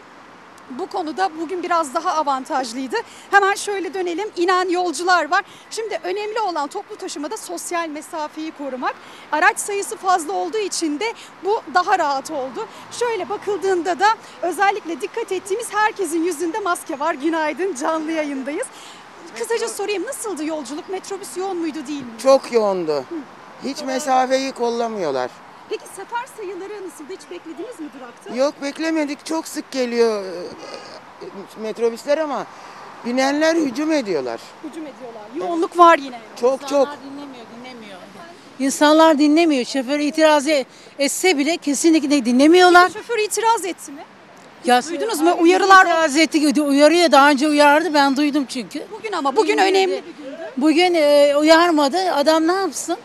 bu 0.69 0.87
konuda 0.87 1.29
bugün 1.39 1.63
biraz 1.63 1.93
daha 1.93 2.11
avantajlıydı. 2.11 2.95
Hemen 3.31 3.53
şöyle 3.55 3.93
dönelim. 3.93 4.29
İnen 4.37 4.69
yolcular 4.69 5.31
var. 5.31 5.43
Şimdi 5.69 5.99
önemli 6.03 6.39
olan 6.39 6.67
toplu 6.67 6.95
taşımada 6.95 7.37
sosyal 7.37 7.87
mesafeyi 7.89 8.51
korumak. 8.51 8.95
Araç 9.31 9.59
sayısı 9.59 9.97
fazla 9.97 10.33
olduğu 10.33 10.57
için 10.57 10.99
de 10.99 11.13
bu 11.43 11.61
daha 11.73 11.99
rahat 11.99 12.31
oldu. 12.31 12.67
Şöyle 12.91 13.29
bakıldığında 13.29 13.99
da 13.99 14.07
özellikle 14.41 15.01
dikkat 15.01 15.31
ettiğimiz 15.31 15.73
herkesin 15.73 16.23
yüzünde 16.23 16.59
maske 16.59 16.99
var. 16.99 17.13
Günaydın 17.13 17.75
canlı 17.75 18.11
yayındayız. 18.11 18.67
Kısaca 19.39 19.67
sorayım 19.67 20.03
nasıldı 20.03 20.45
yolculuk? 20.45 20.89
Metrobüs 20.89 21.37
yoğun 21.37 21.57
muydu 21.57 21.87
değil 21.87 22.01
mi? 22.01 22.11
Çok 22.23 22.51
yoğundu. 22.51 23.05
Hiç 23.63 23.81
mesafeyi 23.83 24.51
kollamıyorlar. 24.51 25.31
Peki 25.69 25.83
sefer 25.95 26.25
sayıları 26.37 26.87
nasıldı? 26.87 27.13
Hiç 27.13 27.31
beklediniz 27.31 27.79
mi 27.79 27.89
durakta? 27.99 28.35
Yok 28.35 28.53
beklemedik. 28.61 29.25
Çok 29.25 29.47
sık 29.47 29.71
geliyor 29.71 30.23
e, 30.25 31.61
metrobüsler 31.61 32.17
ama 32.17 32.45
binenler 33.05 33.55
hücum 33.55 33.91
ediyorlar. 33.91 34.39
Hücum 34.63 34.83
ediyorlar. 34.87 35.23
Yoğunluk 35.35 35.77
var 35.77 35.97
yine. 35.97 36.19
Çok 36.41 36.67
çok. 36.67 36.87
dinlemiyor, 36.87 37.45
dinlemiyor. 37.59 37.99
İnsanlar 38.59 39.19
dinlemiyor. 39.19 39.65
Şoför 39.65 39.99
itiraz 39.99 40.47
e- 40.47 40.65
etse 40.99 41.37
bile 41.37 41.57
kesinlikle 41.57 42.25
dinlemiyorlar. 42.25 42.89
Şoför 42.89 43.17
itiraz 43.17 43.65
etti 43.65 43.91
mi? 43.91 44.03
Ya 44.65 44.83
Duydunuz 44.83 45.21
mu? 45.21 45.35
Uyarılar 45.39 45.85
itiraz 45.85 46.17
etti, 46.17 46.61
uyarıyor. 46.61 47.11
Daha 47.11 47.29
önce 47.29 47.47
uyardı. 47.47 47.93
Ben 47.93 48.17
duydum 48.17 48.45
çünkü. 48.49 48.83
Bugün 48.91 49.11
ama 49.11 49.35
bugün 49.35 49.57
önemli. 49.57 50.03
Bugün 50.57 50.93
e, 50.93 51.35
uyarmadı. 51.35 51.97
Adam 52.13 52.47
ne 52.47 52.53
yapsın? 52.53 52.97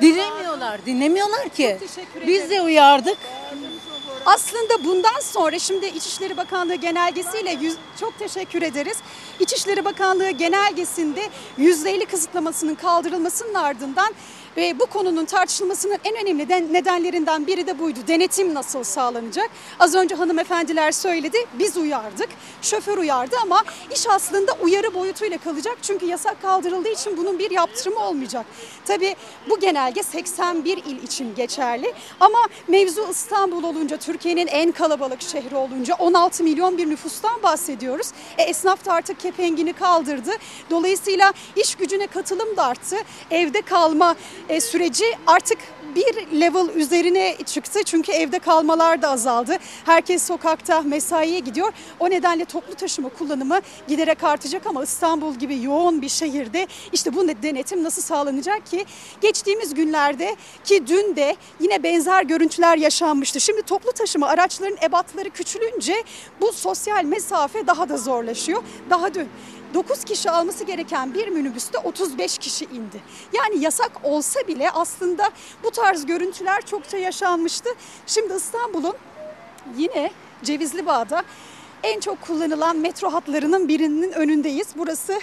Dinlemiyorlar. 0.00 0.86
Dinlemiyorlar 0.86 1.48
ki. 1.48 1.78
Biz 2.26 2.50
de 2.50 2.62
uyardık. 2.62 3.18
Aslında 4.26 4.84
bundan 4.84 5.20
sonra 5.20 5.58
şimdi 5.58 5.86
İçişleri 5.86 6.36
Bakanlığı 6.36 6.74
genelgesiyle 6.74 7.50
yüz, 7.60 7.76
çok 8.00 8.18
teşekkür 8.18 8.62
ederiz. 8.62 8.96
İçişleri 9.40 9.84
Bakanlığı 9.84 10.30
genelgesinde 10.30 11.20
%50 11.58 12.06
kısıtlamasının 12.06 12.74
kaldırılmasının 12.74 13.54
ardından 13.54 14.14
ve 14.56 14.78
bu 14.80 14.86
konunun 14.86 15.24
tartışılmasının 15.24 15.98
en 16.04 16.16
önemli 16.16 16.48
den- 16.48 16.72
nedenlerinden 16.72 17.46
biri 17.46 17.66
de 17.66 17.78
buydu. 17.78 17.98
Denetim 18.08 18.54
nasıl 18.54 18.84
sağlanacak? 18.84 19.50
Az 19.80 19.94
önce 19.94 20.14
hanımefendiler 20.14 20.92
söyledi. 20.92 21.38
Biz 21.58 21.76
uyardık. 21.76 22.28
Şoför 22.62 22.98
uyardı 22.98 23.36
ama 23.42 23.62
iş 23.94 24.06
aslında 24.08 24.52
uyarı 24.62 24.94
boyutuyla 24.94 25.38
kalacak. 25.38 25.78
Çünkü 25.82 26.06
yasak 26.06 26.42
kaldırıldığı 26.42 26.88
için 26.88 27.16
bunun 27.16 27.38
bir 27.38 27.50
yaptırımı 27.50 27.98
olmayacak. 28.00 28.46
Tabii 28.86 29.16
bu 29.50 29.60
genelge 29.60 30.02
81 30.02 30.76
il 30.76 31.02
için 31.02 31.34
geçerli. 31.34 31.94
Ama 32.20 32.38
mevzu 32.68 33.06
İstanbul 33.10 33.64
olunca, 33.64 33.96
Türkiye'nin 33.96 34.46
en 34.46 34.72
kalabalık 34.72 35.22
şehri 35.22 35.56
olunca 35.56 35.94
16 35.94 36.44
milyon 36.44 36.78
bir 36.78 36.90
nüfustan 36.90 37.42
bahsediyoruz. 37.42 38.06
E, 38.38 38.42
esnaf 38.42 38.84
da 38.84 38.92
artık 38.92 39.20
kepengini 39.20 39.72
kaldırdı. 39.72 40.30
Dolayısıyla 40.70 41.32
iş 41.56 41.74
gücüne 41.74 42.06
katılım 42.06 42.56
da 42.56 42.64
arttı. 42.64 42.96
Evde 43.30 43.62
kalma 43.62 44.14
e, 44.48 44.60
süreci 44.60 45.04
artık 45.26 45.58
bir 45.94 46.40
level 46.40 46.74
üzerine 46.74 47.36
çıktı. 47.46 47.80
Çünkü 47.84 48.12
evde 48.12 48.38
kalmalar 48.38 49.02
da 49.02 49.08
azaldı. 49.08 49.56
Herkes 49.84 50.22
sokakta 50.22 50.80
mesaiye 50.80 51.38
gidiyor. 51.38 51.72
O 52.00 52.10
nedenle 52.10 52.44
toplu 52.44 52.74
taşıma 52.74 53.08
kullanımı 53.08 53.60
giderek 53.88 54.24
artacak 54.24 54.66
ama 54.66 54.82
İstanbul 54.82 55.34
gibi 55.34 55.62
yoğun 55.62 56.02
bir 56.02 56.08
şehirde 56.08 56.66
işte 56.92 57.14
bu 57.14 57.28
denetim 57.28 57.82
nasıl 57.82 58.02
sağlanacak 58.02 58.66
ki? 58.66 58.84
Geçtiğimiz 59.20 59.74
günlerde 59.74 60.36
ki 60.64 60.86
dün 60.86 61.16
de 61.16 61.36
yine 61.60 61.82
benzer 61.82 62.22
görüntüler 62.22 62.76
yaşanmıştı. 62.76 63.40
Şimdi 63.40 63.62
toplu 63.62 63.92
taşıma 63.92 64.26
araçların 64.26 64.78
ebatları 64.82 65.30
küçülünce 65.30 66.04
bu 66.40 66.52
sosyal 66.52 67.04
mesafe 67.04 67.66
daha 67.66 67.88
da 67.88 67.96
zorlaşıyor. 67.96 68.62
Daha 68.90 69.14
dün 69.14 69.28
9 69.74 70.04
kişi 70.04 70.30
alması 70.30 70.64
gereken 70.64 71.14
bir 71.14 71.28
minibüste 71.28 71.78
35 71.78 72.38
kişi 72.38 72.64
indi. 72.64 73.00
Yani 73.32 73.64
yasak 73.64 73.92
olsa 74.02 74.40
bile 74.48 74.70
aslında 74.70 75.30
bu 75.64 75.70
tarz 75.70 76.06
görüntüler 76.06 76.66
çokça 76.66 76.96
yaşanmıştı. 76.96 77.70
Şimdi 78.06 78.34
İstanbul'un 78.34 78.94
yine 79.76 80.10
Cevizli 80.42 80.86
Bağ'da 80.86 81.22
en 81.82 82.00
çok 82.00 82.20
kullanılan 82.20 82.76
metro 82.76 83.12
hatlarının 83.12 83.68
birinin 83.68 84.12
önündeyiz. 84.12 84.66
Burası 84.76 85.18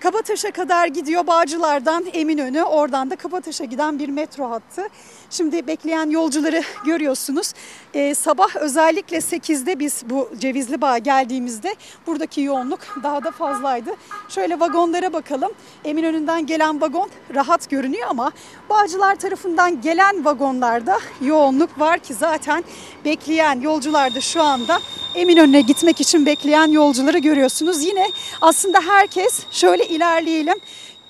Kabataş'a 0.00 0.50
kadar 0.50 0.86
gidiyor 0.86 1.26
Bağcılar'dan 1.26 2.06
Eminönü 2.12 2.62
oradan 2.62 3.10
da 3.10 3.16
Kabataş'a 3.16 3.64
giden 3.64 3.98
bir 3.98 4.08
metro 4.08 4.50
hattı. 4.50 4.88
Şimdi 5.32 5.66
bekleyen 5.66 6.10
yolcuları 6.10 6.62
görüyorsunuz. 6.84 7.52
Ee, 7.94 8.14
sabah 8.14 8.56
özellikle 8.56 9.16
8'de 9.16 9.78
biz 9.78 10.02
bu 10.10 10.30
Cevizli 10.38 10.80
Bağ'a 10.80 10.98
geldiğimizde 10.98 11.74
buradaki 12.06 12.40
yoğunluk 12.40 12.80
daha 13.02 13.24
da 13.24 13.30
fazlaydı. 13.30 13.90
Şöyle 14.28 14.60
vagonlara 14.60 15.12
bakalım. 15.12 15.52
Eminönü'nden 15.84 16.46
gelen 16.46 16.80
vagon 16.80 17.10
rahat 17.34 17.70
görünüyor 17.70 18.06
ama 18.10 18.32
Bağcılar 18.70 19.14
tarafından 19.14 19.80
gelen 19.80 20.24
vagonlarda 20.24 20.98
yoğunluk 21.20 21.80
var 21.80 21.98
ki 21.98 22.14
zaten 22.14 22.64
bekleyen 23.04 23.60
yolcular 23.60 24.14
da 24.14 24.20
şu 24.20 24.42
anda 24.42 24.78
Eminönü'ne 25.14 25.60
gitmek 25.60 26.00
için 26.00 26.26
bekleyen 26.26 26.66
yolcuları 26.70 27.18
görüyorsunuz. 27.18 27.84
Yine 27.84 28.06
aslında 28.40 28.80
herkes 28.80 29.46
şöyle 29.50 29.86
ilerleyelim 29.88 30.56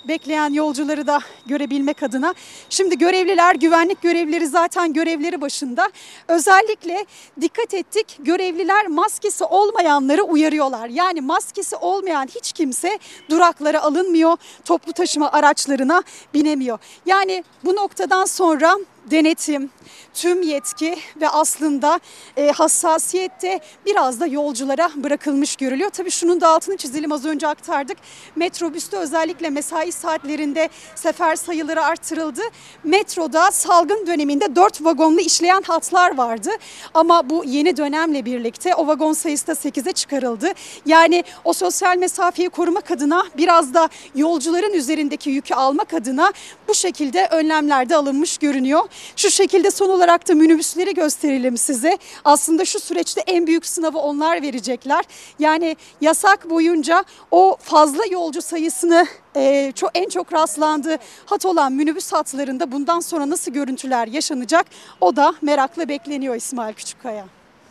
bekleyen 0.09 0.53
yolcuları 0.53 1.07
da 1.07 1.21
görebilmek 1.47 2.03
adına. 2.03 2.35
Şimdi 2.71 2.99
görevliler, 2.99 3.55
güvenlik 3.55 4.03
görevlileri 4.03 4.47
zaten 4.47 4.93
görevleri 4.93 5.41
başında. 5.41 5.91
Özellikle 6.29 7.07
dikkat 7.41 7.75
ettik 7.75 8.17
görevliler 8.19 8.87
maskesi 8.87 9.45
olmayanları 9.45 10.23
uyarıyorlar. 10.23 10.89
Yani 10.89 11.21
maskesi 11.21 11.77
olmayan 11.77 12.27
hiç 12.27 12.53
kimse 12.53 12.99
duraklara 13.31 13.83
alınmıyor, 13.83 14.37
toplu 14.65 14.93
taşıma 14.93 15.33
araçlarına 15.33 16.03
binemiyor. 16.35 16.79
Yani 17.07 17.45
bu 17.65 17.77
noktadan 17.77 18.25
sonra 18.25 18.79
denetim, 19.11 19.71
tüm 20.15 20.43
yetki 20.43 20.97
ve 21.21 21.29
aslında 21.29 22.01
e, 22.37 22.51
hassasiyet 22.51 23.43
de 23.43 23.61
biraz 23.87 24.21
da 24.21 24.27
yolculara 24.27 24.91
bırakılmış 24.97 25.57
görülüyor. 25.57 25.91
Tabii 25.91 26.11
şunun 26.11 26.41
da 26.41 26.49
altını 26.49 26.77
çizelim 26.77 27.13
az 27.13 27.25
önce 27.25 27.49
aktardık. 27.49 27.97
Metrobüste 28.37 28.97
özellikle 28.97 29.51
mesai 29.51 29.93
saatlerinde 29.93 30.69
sefer 30.95 31.37
sayıları 31.37 31.85
artırıldı. 31.85 32.43
Metroda 32.85 33.51
salgın 33.51 34.07
döneminde 34.07 34.57
4 34.57 34.85
vagonlu 34.85 35.21
işleyen 35.21 35.63
hatlar 35.63 36.17
vardı. 36.17 36.51
Ama 36.95 37.31
bu 37.31 37.45
yeni 37.45 37.77
dönemle 37.77 38.25
birlikte 38.25 38.75
o 38.75 38.87
vagon 38.87 39.13
sayısı 39.13 39.47
da 39.47 39.53
8'e 39.53 39.93
çıkarıldı. 39.93 40.53
Yani 40.87 41.25
o 41.45 41.53
sosyal 41.53 41.97
mesafeyi 41.97 42.49
korumak 42.49 42.91
adına 42.91 43.25
biraz 43.37 43.75
da 43.75 43.89
yolcuların 44.15 44.73
üzerindeki 44.73 45.31
yükü 45.31 45.55
almak 45.55 45.95
adına 45.95 46.33
bu 46.69 46.75
şekilde 46.75 47.29
önlemler 47.31 47.89
de 47.89 47.97
alınmış 47.97 48.39
görünüyor. 48.39 48.83
Şu 49.17 49.31
şekilde 49.31 49.71
son 49.71 49.89
olarak 49.89 50.29
da 50.29 50.35
minibüsleri 50.35 50.95
gösterelim 50.95 51.57
size. 51.57 51.99
Aslında 52.25 52.65
şu 52.65 52.81
süreçte 52.81 53.21
en 53.27 53.47
büyük 53.47 53.67
sınavı 53.67 53.99
onlar 53.99 54.43
verecekler. 54.43 55.05
Yani 55.39 55.77
yasak 56.01 56.51
boyunca 56.51 57.05
o 57.31 57.57
fazla 57.61 58.03
yolcu 58.11 58.43
sayısını 58.43 59.07
e, 59.37 59.73
çok, 59.75 59.91
en 59.95 60.09
çok 60.09 60.33
rastlandığı 60.33 60.99
hat 61.27 61.47
olan 61.47 61.73
minibüs 61.73 62.13
hatlarında 62.13 62.73
bundan 62.73 63.01
sonra 63.01 63.31
nasıl 63.31 63.53
görüntüler 63.53 64.07
yaşanacak 64.07 64.67
o 65.01 65.17
da 65.17 65.35
merakla 65.43 65.89
bekleniyor 65.89 66.35
İsmail 66.35 66.75
Küçükkaya. 66.75 67.25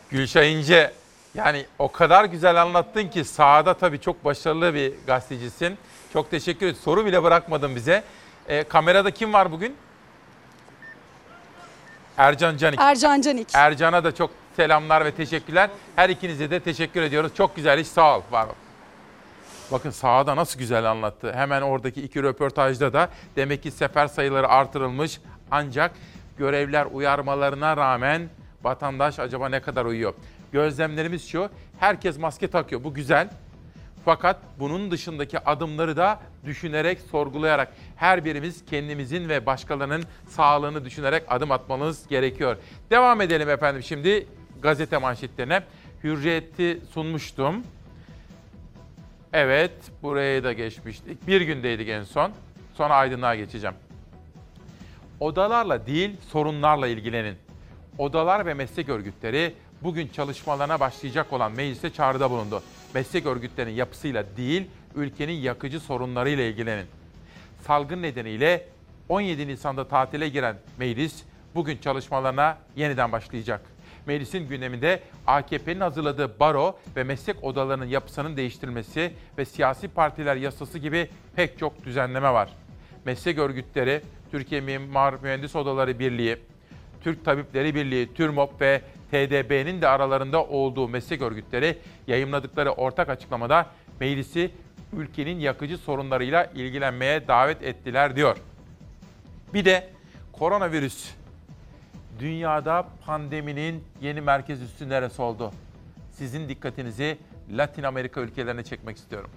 Gülşah 0.10 0.44
İnce 0.44 0.92
yani 1.36 1.66
o 1.80 1.92
kadar 1.92 2.26
güzel 2.26 2.62
anlattın 2.62 3.08
ki 3.08 3.24
sahada 3.24 3.74
tabii 3.74 4.00
çok 4.00 4.26
başarılı 4.26 4.74
bir 4.74 4.94
gazetecisin. 5.08 5.78
Çok 6.14 6.32
teşekkür 6.32 6.66
ederim. 6.66 6.82
Soru 6.84 7.06
bile 7.06 7.24
bırakmadın 7.24 7.76
bize. 7.76 8.04
E, 8.48 8.64
kamerada 8.64 9.12
kim 9.12 9.34
var 9.34 9.52
bugün? 9.52 9.76
Ercan 12.18 12.58
Canik. 12.58 12.80
Ercan 12.80 13.22
Canik. 13.22 13.48
Ercan'a 13.54 14.04
da 14.04 14.16
çok 14.16 14.32
selamlar 14.56 15.06
ve 15.06 15.12
teşekkürler. 15.12 15.70
Her 15.96 16.10
ikinize 16.10 16.52
de 16.52 16.60
teşekkür 16.60 17.02
ediyoruz. 17.02 17.36
Çok 17.36 17.56
güzel 17.56 17.80
iş 17.80 17.88
sağ 17.88 18.18
ol. 18.18 18.22
Var 18.32 18.46
ol. 18.46 18.54
Bakın 19.72 19.90
sahada 19.90 20.36
nasıl 20.36 20.60
güzel 20.60 20.92
anlattı. 20.92 21.34
Hemen 21.34 21.62
oradaki 21.62 22.02
iki 22.02 22.24
röportajda 22.24 22.94
da 22.94 23.10
demek 23.36 23.64
ki 23.64 23.72
sefer 23.72 24.08
sayıları 24.08 24.48
artırılmış. 24.48 25.20
Ancak 25.52 25.92
görevler 26.38 26.86
uyarmalarına 26.92 27.78
rağmen 27.78 28.30
vatandaş 28.64 29.20
acaba 29.20 29.50
ne 29.50 29.60
kadar 29.60 29.86
uyuyor? 29.86 30.14
Gözlemlerimiz 30.52 31.28
şu. 31.28 31.50
Herkes 31.80 32.18
maske 32.18 32.48
takıyor. 32.48 32.84
Bu 32.84 32.94
güzel. 32.94 33.30
Fakat 34.06 34.38
bunun 34.60 34.92
dışındaki 34.92 35.40
adımları 35.40 35.98
da 35.98 36.20
düşünerek, 36.46 37.00
sorgulayarak 37.12 37.74
her 37.96 38.26
birimiz 38.26 38.66
kendimizin 38.66 39.30
ve 39.30 39.46
başkalarının 39.46 40.04
sağlığını 40.28 40.86
düşünerek 40.86 41.24
adım 41.28 41.52
atmamız 41.52 42.08
gerekiyor. 42.08 42.58
Devam 42.90 43.22
edelim 43.22 43.50
efendim 43.50 43.84
şimdi 43.84 44.28
gazete 44.62 44.98
manşetlerine. 44.98 45.64
Hürriyeti 46.04 46.82
sunmuştum. 46.94 47.64
Evet, 49.34 49.72
buraya 50.04 50.44
da 50.44 50.54
geçmiştik. 50.54 51.28
Bir 51.28 51.42
gündeydik 51.42 51.90
en 51.90 52.04
son. 52.04 52.32
Sonra 52.74 52.96
aydınlığa 52.96 53.36
geçeceğim. 53.36 53.76
Odalarla 55.20 55.86
değil, 55.86 56.18
sorunlarla 56.30 56.88
ilgilenin. 56.88 57.36
Odalar 57.98 58.46
ve 58.46 58.54
meslek 58.54 58.90
örgütleri 58.90 59.54
bugün 59.82 60.08
çalışmalarına 60.08 60.80
başlayacak 60.80 61.34
olan 61.34 61.52
meclise 61.52 61.94
çağrıda 61.94 62.32
bulundu. 62.32 62.64
Meslek 62.94 63.26
örgütlerinin 63.26 63.76
yapısıyla 63.76 64.26
değil, 64.38 64.68
ülkenin 64.96 65.34
yakıcı 65.34 65.80
sorunlarıyla 65.80 66.44
ilgilenin. 66.44 66.86
Salgın 67.62 68.02
nedeniyle 68.02 68.68
17 69.10 69.48
Nisan'da 69.48 69.88
tatile 69.88 70.30
giren 70.30 70.56
meclis 70.78 71.24
bugün 71.56 71.78
çalışmalarına 71.78 72.58
yeniden 72.76 73.12
başlayacak. 73.12 73.62
Meclisin 74.06 74.50
gündeminde 74.50 75.00
AKP'nin 75.28 75.80
hazırladığı 75.80 76.40
baro 76.40 76.80
ve 76.96 77.04
meslek 77.04 77.44
odalarının 77.44 77.86
yapısının 77.86 78.38
değiştirilmesi 78.38 79.14
ve 79.38 79.46
siyasi 79.46 79.88
partiler 79.88 80.36
yasası 80.36 80.80
gibi 80.80 81.10
pek 81.36 81.60
çok 81.60 81.86
düzenleme 81.86 82.34
var. 82.34 82.50
Meslek 83.06 83.38
örgütleri, 83.38 84.02
Türkiye 84.32 84.62
Mimar 84.62 85.14
Mühendis 85.14 85.56
Odaları 85.56 86.00
Birliği, 86.00 86.38
Türk 87.04 87.26
Tabipleri 87.26 87.76
Birliği, 87.76 88.14
TÜRMOP 88.14 88.62
ve 88.62 88.82
TDB'nin 89.12 89.82
de 89.82 89.88
aralarında 89.88 90.44
olduğu 90.44 90.88
meslek 90.88 91.22
örgütleri 91.22 91.78
yayımladıkları 92.08 92.72
ortak 92.72 93.10
açıklamada 93.10 93.66
meclisi 94.00 94.52
ülkenin 94.94 95.40
yakıcı 95.40 95.78
sorunlarıyla 95.78 96.46
ilgilenmeye 96.46 97.28
davet 97.28 97.64
ettiler 97.64 98.16
diyor. 98.16 98.38
Bir 99.54 99.66
de 99.66 99.90
koronavirüs 100.32 101.12
dünyada 102.20 102.88
pandeminin 103.06 103.84
yeni 104.02 104.22
merkez 104.22 104.62
üssü 104.62 104.90
neresi 104.90 105.22
oldu? 105.22 105.52
Sizin 106.12 106.50
dikkatinizi 106.50 107.18
Latin 107.52 107.84
Amerika 107.84 108.22
ülkelerine 108.22 108.64
çekmek 108.64 108.98
istiyorum. 108.98 109.30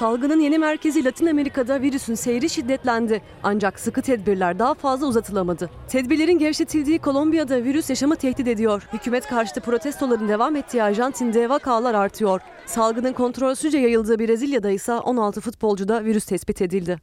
Salgının 0.00 0.40
yeni 0.40 0.58
merkezi 0.58 1.04
Latin 1.04 1.26
Amerika'da 1.26 1.80
virüsün 1.80 2.14
seyri 2.14 2.50
şiddetlendi. 2.50 3.22
Ancak 3.42 3.80
sıkı 3.80 4.02
tedbirler 4.02 4.58
daha 4.58 4.74
fazla 4.74 5.06
uzatılamadı. 5.06 5.70
Tedbirlerin 5.88 6.38
gevşetildiği 6.38 6.98
Kolombiya'da 6.98 7.64
virüs 7.64 7.90
yaşamı 7.90 8.16
tehdit 8.16 8.48
ediyor. 8.48 8.88
Hükümet 8.92 9.26
karşıtı 9.26 9.60
protestoların 9.60 10.28
devam 10.28 10.56
ettiği 10.56 10.82
Arjantin'de 10.82 11.48
vakalar 11.48 11.94
artıyor. 11.94 12.40
Salgının 12.66 13.12
kontrolsüzce 13.12 13.78
yayıldığı 13.78 14.18
Brezilya'da 14.18 14.70
ise 14.70 14.92
16 14.92 15.40
futbolcuda 15.40 16.04
virüs 16.04 16.24
tespit 16.24 16.62
edildi. 16.62 16.98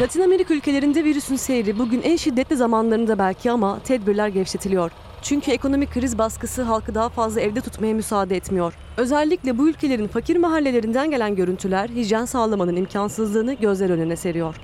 Latin 0.00 0.20
Amerika 0.20 0.54
ülkelerinde 0.54 1.04
virüsün 1.04 1.36
seyri 1.36 1.78
bugün 1.78 2.02
en 2.02 2.16
şiddetli 2.16 2.56
zamanlarında 2.56 3.18
belki 3.18 3.50
ama 3.50 3.78
tedbirler 3.82 4.28
gevşetiliyor. 4.28 4.90
Çünkü 5.22 5.50
ekonomik 5.50 5.92
kriz 5.92 6.18
baskısı 6.18 6.62
halkı 6.62 6.94
daha 6.94 7.08
fazla 7.08 7.40
evde 7.40 7.60
tutmaya 7.60 7.94
müsaade 7.94 8.36
etmiyor. 8.36 8.74
Özellikle 8.96 9.58
bu 9.58 9.68
ülkelerin 9.68 10.08
fakir 10.08 10.36
mahallelerinden 10.36 11.10
gelen 11.10 11.36
görüntüler 11.36 11.88
hijyen 11.88 12.24
sağlamanın 12.24 12.76
imkansızlığını 12.76 13.54
gözler 13.54 13.90
önüne 13.90 14.16
seriyor. 14.16 14.54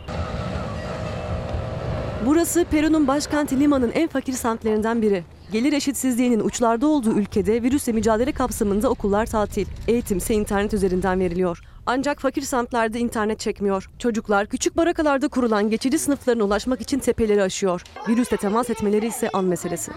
Burası 2.27 2.65
Peru'nun 2.71 3.07
başkenti 3.09 3.61
Lima'nın 3.61 3.91
en 3.91 4.09
fakir 4.09 4.33
semtlerinden 4.33 5.03
biri. 5.03 5.25
Gelir 5.53 5.73
eşitsizliğinin 5.73 6.41
uçlarda 6.41 6.87
olduğu 6.87 7.13
ülkede 7.13 7.63
virüsle 7.63 7.93
mücadele 7.93 8.33
kapsamında 8.33 8.91
okullar 8.91 9.27
tatil, 9.27 9.67
eğitim 9.89 10.19
ise 10.19 10.35
internet 10.35 10.75
üzerinden 10.75 11.21
veriliyor. 11.21 11.68
Ancak 11.91 12.21
fakir 12.21 12.43
semtlerde 12.43 12.99
internet 12.99 13.41
çekmiyor. 13.41 13.91
Çocuklar 13.99 14.47
küçük 14.47 14.77
barakalarda 14.77 15.29
kurulan 15.29 15.71
geçici 15.71 15.99
sınıflarına 15.99 16.45
ulaşmak 16.45 16.81
için 16.81 16.99
tepeleri 16.99 17.43
aşıyor. 17.43 17.83
Virüsle 18.09 18.37
temas 18.37 18.71
etmeleri 18.71 19.07
ise 19.07 19.31
an 19.33 19.45
meselesi. 19.45 19.93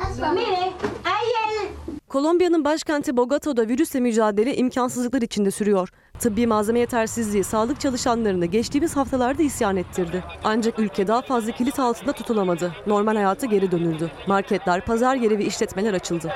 Kolombiya'nın 2.10 2.66
başkenti 2.66 3.18
Bogota'da 3.18 3.68
virüsle 3.68 4.00
mücadele 4.00 4.56
imkansızlıklar 4.56 5.22
içinde 5.22 5.52
sürüyor. 5.52 5.90
Tıbbi 6.20 6.48
malzeme 6.48 6.80
yetersizliği 6.80 7.44
sağlık 7.44 7.80
çalışanlarını 7.80 8.46
geçtiğimiz 8.46 8.96
haftalarda 8.96 9.44
isyan 9.44 9.78
ettirdi. 9.78 10.24
Ancak 10.44 10.80
ülke 10.80 11.08
daha 11.08 11.22
fazla 11.22 11.52
kilit 11.52 11.80
altında 11.80 12.12
tutulamadı. 12.12 12.72
Normal 12.88 13.16
hayata 13.16 13.46
geri 13.48 13.72
dönüldü. 13.72 14.12
Marketler, 14.28 14.86
pazar 14.86 15.16
yeri 15.16 15.40
ve 15.40 15.46
işletmeler 15.46 15.94
açıldı. 15.94 16.34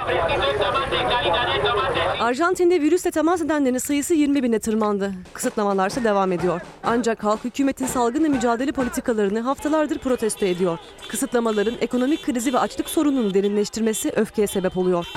Arjantin'de 2.19 2.81
virüsle 2.81 3.11
temas 3.11 3.41
edenlerin 3.41 3.77
sayısı 3.77 4.13
20 4.13 4.43
bine 4.43 4.59
tırmandı. 4.59 5.11
Kısıtlamalar 5.33 5.89
ise 5.89 6.03
devam 6.03 6.31
ediyor. 6.31 6.61
Ancak 6.83 7.23
halk 7.23 7.45
hükümetin 7.45 7.85
salgınla 7.85 8.29
mücadele 8.29 8.71
politikalarını 8.71 9.39
haftalardır 9.39 9.97
protesto 9.97 10.45
ediyor. 10.45 10.77
Kısıtlamaların 11.07 11.75
ekonomik 11.81 12.25
krizi 12.25 12.53
ve 12.53 12.59
açlık 12.59 12.89
sorununu 12.89 13.33
derinleştirmesi 13.33 14.09
öfkeye 14.15 14.47
sebep 14.47 14.77
oluyor. 14.77 15.07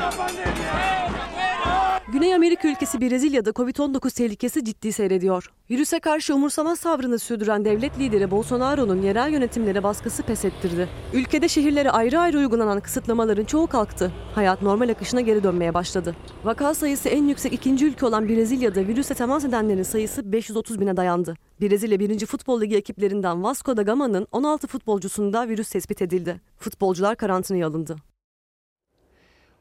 Güney 2.12 2.34
Amerika 2.34 2.68
ülkesi 2.68 3.00
Brezilya'da 3.00 3.50
Covid-19 3.50 4.16
tehlikesi 4.16 4.64
ciddi 4.64 4.92
seyrediyor. 4.92 5.52
Virüse 5.70 6.00
karşı 6.00 6.34
umursamaz 6.34 6.78
sabrını 6.78 7.18
sürdüren 7.18 7.64
devlet 7.64 7.98
lideri 7.98 8.30
Bolsonaro'nun 8.30 9.02
yerel 9.02 9.32
yönetimlere 9.32 9.82
baskısı 9.82 10.22
pes 10.22 10.44
ettirdi. 10.44 10.88
Ülkede 11.12 11.48
şehirlere 11.48 11.90
ayrı 11.90 12.18
ayrı 12.18 12.38
uygulanan 12.38 12.80
kısıtlamaların 12.80 13.44
çoğu 13.44 13.66
kalktı. 13.66 14.12
Hayat 14.34 14.62
normal 14.62 14.88
akışına 14.88 15.20
geri 15.20 15.42
dönmeye 15.42 15.74
başladı. 15.74 16.16
Vaka 16.44 16.74
sayısı 16.74 17.08
en 17.08 17.28
yüksek 17.28 17.52
ikinci 17.52 17.86
ülke 17.86 18.06
olan 18.06 18.28
Brezilya'da 18.28 18.80
virüse 18.80 19.14
temas 19.14 19.44
edenlerin 19.44 19.82
sayısı 19.82 20.32
530 20.32 20.80
bine 20.80 20.96
dayandı. 20.96 21.34
Brezilya 21.60 22.00
1. 22.00 22.26
Futbol 22.26 22.60
Ligi 22.60 22.76
ekiplerinden 22.76 23.42
Vasco 23.42 23.76
da 23.76 23.82
Gama'nın 23.82 24.26
16 24.32 24.66
futbolcusunda 24.66 25.48
virüs 25.48 25.70
tespit 25.70 26.02
edildi. 26.02 26.40
Futbolcular 26.58 27.16
karantinaya 27.16 27.66
alındı. 27.66 27.96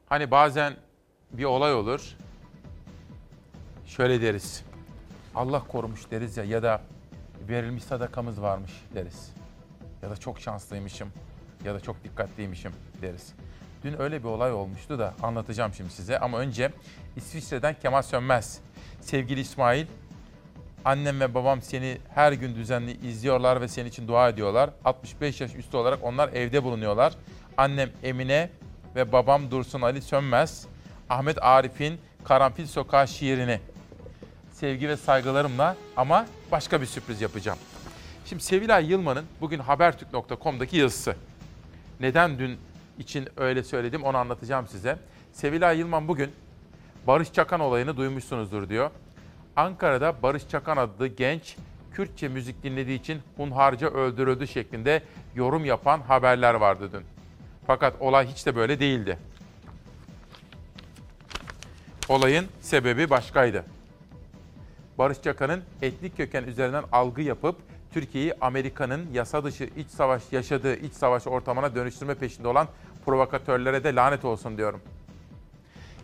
Hani 0.06 0.30
bazen 0.30 0.72
bir 1.32 1.44
olay 1.44 1.74
olur. 1.74 2.16
Şöyle 3.98 4.22
deriz. 4.22 4.62
Allah 5.34 5.62
korumuş 5.68 6.10
deriz 6.10 6.36
ya 6.36 6.44
ya 6.44 6.62
da 6.62 6.80
verilmiş 7.48 7.84
sadakamız 7.84 8.42
varmış 8.42 8.72
deriz. 8.94 9.32
Ya 10.02 10.10
da 10.10 10.16
çok 10.16 10.40
şanslıymışım 10.40 11.08
ya 11.64 11.74
da 11.74 11.80
çok 11.80 12.04
dikkatliymişim 12.04 12.72
deriz. 13.02 13.32
Dün 13.84 14.00
öyle 14.00 14.18
bir 14.18 14.28
olay 14.28 14.52
olmuştu 14.52 14.98
da 14.98 15.14
anlatacağım 15.22 15.74
şimdi 15.74 15.90
size 15.90 16.18
ama 16.18 16.38
önce 16.38 16.72
İsviçre'den 17.16 17.76
Kemal 17.82 18.02
Sönmez. 18.02 18.60
Sevgili 19.00 19.40
İsmail, 19.40 19.86
annem 20.84 21.20
ve 21.20 21.34
babam 21.34 21.62
seni 21.62 21.98
her 22.14 22.32
gün 22.32 22.54
düzenli 22.54 23.08
izliyorlar 23.08 23.60
ve 23.60 23.68
senin 23.68 23.88
için 23.88 24.08
dua 24.08 24.28
ediyorlar. 24.28 24.70
65 24.84 25.40
yaş 25.40 25.54
üstü 25.54 25.76
olarak 25.76 25.98
onlar 26.02 26.28
evde 26.28 26.64
bulunuyorlar. 26.64 27.14
Annem 27.56 27.90
Emine 28.02 28.50
ve 28.96 29.12
babam 29.12 29.50
Dursun 29.50 29.80
Ali 29.80 30.02
Sönmez, 30.02 30.66
Ahmet 31.10 31.42
Arif'in 31.42 32.00
Karanfil 32.24 32.66
Sokağı 32.66 33.08
şiirini 33.08 33.60
sevgi 34.60 34.88
ve 34.88 34.96
saygılarımla 34.96 35.76
ama 35.96 36.26
başka 36.52 36.80
bir 36.80 36.86
sürpriz 36.86 37.20
yapacağım. 37.20 37.58
Şimdi 38.24 38.42
Sevilay 38.42 38.86
Yılmaz'ın 38.86 39.24
bugün 39.40 39.58
habertürk.com'daki 39.58 40.76
yazısı. 40.76 41.16
Neden 42.00 42.38
dün 42.38 42.58
için 42.98 43.28
öyle 43.36 43.62
söyledim 43.62 44.02
onu 44.02 44.16
anlatacağım 44.16 44.66
size. 44.66 44.98
Sevilay 45.32 45.78
Yılmaz 45.78 46.08
bugün 46.08 46.32
Barış 47.06 47.32
Çakan 47.32 47.60
olayını 47.60 47.96
duymuşsunuzdur 47.96 48.68
diyor. 48.68 48.90
Ankara'da 49.56 50.22
Barış 50.22 50.48
Çakan 50.48 50.76
adlı 50.76 51.06
genç 51.06 51.56
Kürtçe 51.92 52.28
müzik 52.28 52.62
dinlediği 52.62 53.00
için 53.00 53.20
hunharca 53.36 53.88
öldürüldü 53.88 54.46
şeklinde 54.46 55.02
yorum 55.34 55.64
yapan 55.64 56.00
haberler 56.00 56.54
vardı 56.54 56.90
dün. 56.92 57.02
Fakat 57.66 57.94
olay 58.00 58.26
hiç 58.26 58.46
de 58.46 58.56
böyle 58.56 58.80
değildi. 58.80 59.18
Olayın 62.08 62.46
sebebi 62.60 63.10
başkaydı. 63.10 63.64
Barış 64.98 65.22
Çakan'ın 65.22 65.62
etnik 65.82 66.16
köken 66.16 66.44
üzerinden 66.44 66.84
algı 66.92 67.22
yapıp 67.22 67.56
Türkiye'yi 67.92 68.34
Amerika'nın 68.40 69.06
yasa 69.12 69.44
dışı 69.44 69.64
iç 69.76 69.88
savaş 69.88 70.22
yaşadığı 70.32 70.76
iç 70.76 70.92
savaş 70.92 71.26
ortamına 71.26 71.74
dönüştürme 71.74 72.14
peşinde 72.14 72.48
olan 72.48 72.68
provokatörlere 73.06 73.84
de 73.84 73.94
lanet 73.94 74.24
olsun 74.24 74.56
diyorum. 74.56 74.80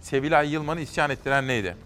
Sevilay 0.01 0.53
Yılmaz'ı 0.53 0.81
isyan 0.81 1.11
ettiren 1.11 1.49
neydi? 1.49 1.77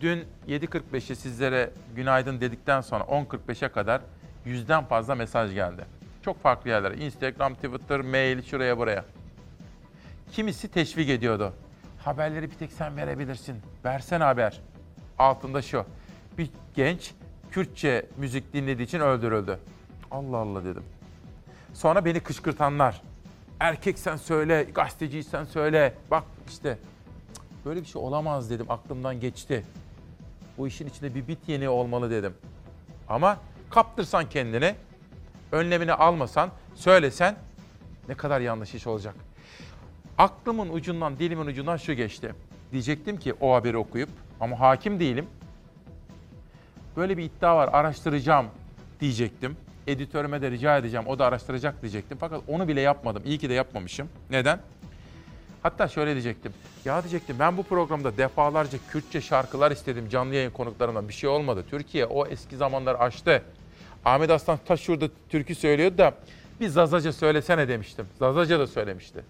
Dün 0.00 0.24
7.45'e 0.48 1.14
sizlere 1.14 1.70
günaydın 1.96 2.40
dedikten 2.40 2.80
sonra 2.80 3.04
10.45'e 3.04 3.68
kadar 3.68 4.00
yüzden 4.44 4.84
fazla 4.84 5.14
mesaj 5.14 5.54
geldi. 5.54 5.84
Çok 6.24 6.42
farklı 6.42 6.70
yerlere. 6.70 6.96
Instagram, 6.96 7.54
Twitter, 7.54 8.00
mail, 8.00 8.42
şuraya 8.42 8.78
buraya. 8.78 9.04
Kimisi 10.32 10.68
teşvik 10.68 11.08
ediyordu. 11.10 11.52
Haberleri 11.98 12.50
bir 12.50 12.56
tek 12.56 12.72
sen 12.72 12.96
verebilirsin. 12.96 13.56
Versene 13.84 14.24
haber. 14.24 14.60
Altında 15.18 15.62
şu. 15.62 15.84
Bir 16.38 16.50
genç 16.74 17.14
Kürtçe 17.50 18.06
müzik 18.16 18.52
dinlediği 18.52 18.86
için 18.86 19.00
öldürüldü. 19.00 19.58
Allah 20.10 20.36
Allah 20.36 20.64
dedim. 20.64 20.82
Sonra 21.74 22.04
beni 22.04 22.20
kışkırtanlar. 22.20 23.02
Erkek 23.60 23.98
sen 23.98 24.16
söyle, 24.16 24.66
gazeteciysen 24.74 25.44
söyle. 25.44 25.94
Bak 26.10 26.24
işte 26.48 26.78
böyle 27.64 27.80
bir 27.80 27.86
şey 27.86 28.02
olamaz 28.02 28.50
dedim. 28.50 28.70
Aklımdan 28.70 29.20
geçti. 29.20 29.64
Bu 30.58 30.66
işin 30.66 30.86
içinde 30.86 31.14
bir 31.14 31.28
bit 31.28 31.38
yeni 31.46 31.68
olmalı 31.68 32.10
dedim. 32.10 32.34
Ama 33.08 33.38
kaptırsan 33.70 34.28
kendini, 34.28 34.74
önlemini 35.52 35.92
almasan, 35.92 36.50
söylesen 36.74 37.36
ne 38.08 38.14
kadar 38.14 38.40
yanlış 38.40 38.74
iş 38.74 38.86
olacak. 38.86 39.14
Aklımın 40.18 40.68
ucundan, 40.68 41.18
dilimin 41.18 41.46
ucundan 41.46 41.76
şu 41.76 41.92
geçti. 41.92 42.34
Diyecektim 42.72 43.16
ki 43.16 43.34
o 43.40 43.54
haberi 43.54 43.76
okuyup 43.76 44.10
ama 44.40 44.60
hakim 44.60 45.00
değilim. 45.00 45.26
Böyle 46.96 47.16
bir 47.16 47.22
iddia 47.22 47.56
var, 47.56 47.70
araştıracağım 47.72 48.46
diyecektim. 49.00 49.56
Editörüme 49.86 50.42
de 50.42 50.50
rica 50.50 50.78
edeceğim, 50.78 51.06
o 51.06 51.18
da 51.18 51.26
araştıracak 51.26 51.82
diyecektim. 51.82 52.18
Fakat 52.20 52.40
onu 52.48 52.68
bile 52.68 52.80
yapmadım. 52.80 53.22
İyi 53.26 53.38
ki 53.38 53.48
de 53.48 53.54
yapmamışım. 53.54 54.08
Neden? 54.30 54.58
Hatta 55.62 55.88
şöyle 55.88 56.12
diyecektim. 56.12 56.52
Ya 56.84 57.02
diyecektim 57.02 57.36
ben 57.38 57.56
bu 57.56 57.62
programda 57.62 58.16
defalarca 58.16 58.78
Kürtçe 58.90 59.20
şarkılar 59.20 59.70
istedim 59.70 60.08
canlı 60.08 60.34
yayın 60.34 60.50
konuklarımdan. 60.50 61.08
Bir 61.08 61.12
şey 61.12 61.30
olmadı. 61.30 61.64
Türkiye 61.70 62.06
o 62.06 62.26
eski 62.26 62.56
zamanlar 62.56 62.96
aştı. 63.00 63.42
Ahmet 64.04 64.30
Aslan 64.30 64.58
Taş 64.66 64.80
şurada 64.80 65.08
türkü 65.28 65.54
söylüyordu 65.54 65.98
da 65.98 66.14
bir 66.60 66.68
Zazaca 66.68 67.12
söylesene 67.12 67.68
demiştim. 67.68 68.06
Zazaca 68.18 68.58
da 68.58 68.66
söylemişti. 68.66 69.24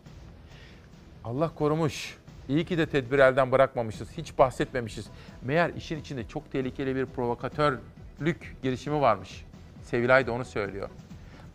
Allah 1.25 1.51
korumuş. 1.55 2.17
İyi 2.49 2.65
ki 2.65 2.79
de 2.79 2.87
tedbir 2.87 3.19
elden 3.19 3.53
bırakmamışız. 3.53 4.09
Hiç 4.19 4.39
bahsetmemişiz. 4.39 5.07
Meğer 5.43 5.71
işin 5.71 6.01
içinde 6.01 6.29
çok 6.29 6.53
tehlikeli 6.53 6.97
bir 6.97 7.07
provokatörlük 7.07 8.57
girişimi 8.63 9.01
varmış. 9.01 9.45
Sevilay 9.83 10.27
da 10.27 10.33
onu 10.33 10.45
söylüyor. 10.45 10.89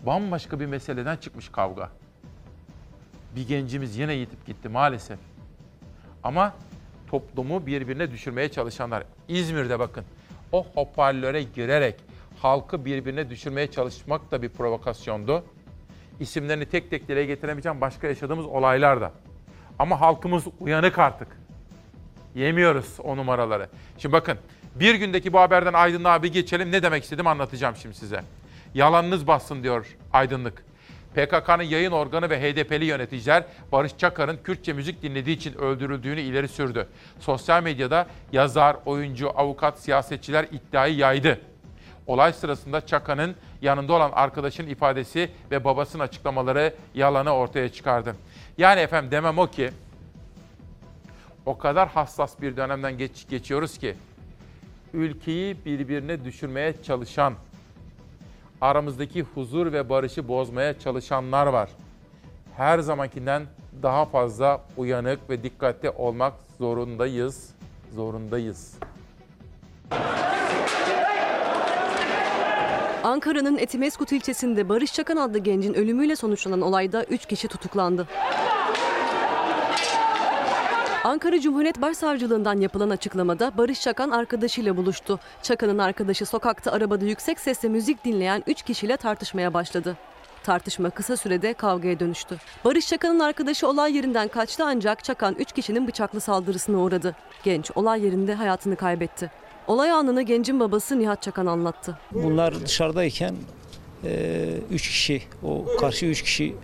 Bambaşka 0.06 0.60
bir 0.60 0.66
meseleden 0.66 1.18
çıkmış 1.18 1.50
kavga. 1.50 1.90
Bir 3.36 3.48
gencimiz 3.48 3.98
yine 3.98 4.14
yitip 4.14 4.46
gitti 4.46 4.70
maalesef. 4.70 5.20
Ama 6.24 6.54
toplumu 7.08 7.66
birbirine 7.66 8.12
düşürmeye 8.12 8.50
çalışanlar. 8.50 9.04
İzmir'de 9.28 9.80
bakın 9.80 10.04
o 10.52 10.66
hoparlöre 10.76 11.44
girerek 11.44 11.96
halkı 12.42 12.86
birbirine 12.86 13.30
düşürmeye 13.30 13.72
çalışmak 13.72 14.32
da 14.32 14.42
bir 14.42 14.50
provokasyondu. 14.50 15.44
İsimlerini 16.20 16.66
tek 16.66 16.90
tek 16.90 17.08
dile 17.08 17.26
getiremeyeceğim 17.26 17.82
başka 17.82 18.08
yaşadığımız 18.08 18.46
olaylar 18.46 19.02
da. 19.02 19.12
Ama 19.80 20.02
halkımız 20.02 20.44
uyanık 20.60 21.00
artık. 21.00 21.28
Yemiyoruz 22.36 23.00
o 23.04 23.18
numaraları. 23.18 23.70
Şimdi 23.98 24.14
bakın 24.14 24.38
bir 24.76 24.96
gündeki 24.96 25.34
bu 25.34 25.40
haberden 25.40 25.74
aydınlığa 25.74 26.24
bir 26.24 26.34
geçelim. 26.34 26.72
Ne 26.72 26.84
demek 26.84 27.04
istedim 27.04 27.28
anlatacağım 27.28 27.76
şimdi 27.76 27.96
size. 27.96 28.24
Yalanınız 28.74 29.28
bassın 29.28 29.64
diyor 29.64 29.98
aydınlık. 30.14 30.64
PKK'nın 31.16 31.64
yayın 31.64 31.92
organı 31.92 32.30
ve 32.30 32.42
HDP'li 32.42 32.86
yöneticiler 32.86 33.44
Barış 33.72 33.98
Çakar'ın 33.98 34.38
Kürtçe 34.44 34.74
müzik 34.74 35.02
dinlediği 35.04 35.36
için 35.36 35.54
öldürüldüğünü 35.54 36.22
ileri 36.22 36.48
sürdü. 36.48 36.88
Sosyal 37.20 37.64
medyada 37.64 38.08
yazar, 38.32 38.78
oyuncu, 38.86 39.32
avukat, 39.40 39.80
siyasetçiler 39.80 40.46
iddiayı 40.52 40.96
yaydı. 40.96 41.40
Olay 42.08 42.34
sırasında 42.34 42.86
Çakar'ın 42.86 43.36
yanında 43.62 43.94
olan 43.94 44.12
arkadaşın 44.14 44.68
ifadesi 44.68 45.32
ve 45.52 45.64
babasının 45.64 46.04
açıklamaları 46.04 46.74
yalanı 46.96 47.32
ortaya 47.32 47.70
çıkardı. 47.70 48.16
Yani 48.60 48.80
efendim 48.80 49.12
demem 49.12 49.38
o 49.40 49.48
ki 49.48 49.72
o 51.46 51.58
kadar 51.58 51.90
hassas 51.90 52.42
bir 52.42 52.58
dönemden 52.58 52.98
geç, 52.98 53.28
geçiyoruz 53.30 53.78
ki 53.78 53.96
ülkeyi 54.94 55.66
birbirine 55.66 56.26
düşürmeye 56.26 56.74
çalışan, 56.84 57.34
aramızdaki 58.62 59.22
huzur 59.22 59.74
ve 59.74 59.90
barışı 59.90 60.28
bozmaya 60.28 60.80
çalışanlar 60.80 61.48
var. 61.48 61.70
Her 62.58 62.80
zamankinden 62.80 63.44
daha 63.84 64.06
fazla 64.06 64.62
uyanık 64.78 65.30
ve 65.30 65.44
dikkatli 65.44 65.90
olmak 65.90 66.34
zorundayız, 66.58 67.50
zorundayız. 67.96 68.76
Ankara'nın 73.04 73.58
Etimeskut 73.58 74.12
ilçesinde 74.12 74.70
Barış 74.70 74.94
Çakan 74.94 75.18
adlı 75.18 75.38
gencin 75.38 75.74
ölümüyle 75.74 76.16
sonuçlanan 76.16 76.62
olayda 76.62 77.04
3 77.04 77.26
kişi 77.26 77.48
tutuklandı. 77.48 78.08
Ankara 81.04 81.40
Cumhuriyet 81.40 81.82
Başsavcılığından 81.82 82.60
yapılan 82.60 82.90
açıklamada 82.90 83.52
Barış 83.58 83.82
Çakan 83.82 84.10
arkadaşıyla 84.10 84.78
buluştu. 84.78 85.20
Çakan'ın 85.44 85.78
arkadaşı 85.78 86.26
sokakta 86.26 86.72
arabada 86.72 87.06
yüksek 87.06 87.40
sesle 87.40 87.70
müzik 87.70 88.06
dinleyen 88.06 88.44
3 88.48 88.62
kişiyle 88.62 88.98
tartışmaya 88.98 89.54
başladı. 89.54 89.98
Tartışma 90.44 90.90
kısa 90.90 91.18
sürede 91.18 91.54
kavgaya 91.54 92.00
dönüştü. 92.00 92.38
Barış 92.66 92.88
Çakan'ın 92.88 93.20
arkadaşı 93.20 93.68
olay 93.68 93.96
yerinden 93.96 94.28
kaçtı 94.28 94.64
ancak 94.66 95.04
Çakan 95.04 95.36
3 95.40 95.52
kişinin 95.52 95.88
bıçaklı 95.88 96.20
saldırısına 96.20 96.78
uğradı. 96.78 97.16
Genç 97.44 97.72
olay 97.76 98.06
yerinde 98.06 98.34
hayatını 98.34 98.76
kaybetti. 98.76 99.32
Olay 99.68 99.92
anını 99.92 100.22
gencin 100.22 100.60
babası 100.60 101.00
Nihat 101.00 101.22
Çakan 101.22 101.46
anlattı. 101.46 101.98
Bunlar 102.12 102.62
dışarıdayken 102.66 103.36
e, 104.04 104.46
üç 104.72 104.88
kişi, 104.88 105.22
o 105.44 105.66
karşı 105.80 106.06
üç 106.06 106.22
kişi 106.22 106.56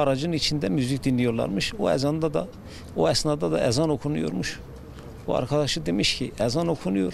aracın 0.00 0.32
içinde 0.32 0.68
müzik 0.68 1.04
dinliyorlarmış. 1.04 1.74
O 1.78 1.90
ezanda 1.90 2.34
da, 2.34 2.48
o 2.96 3.10
esnada 3.10 3.52
da 3.52 3.60
ezan 3.60 3.90
okunuyormuş. 3.90 4.60
Bu 5.26 5.36
arkadaşı 5.36 5.86
demiş 5.86 6.18
ki 6.18 6.32
ezan 6.40 6.68
okunuyor. 6.68 7.12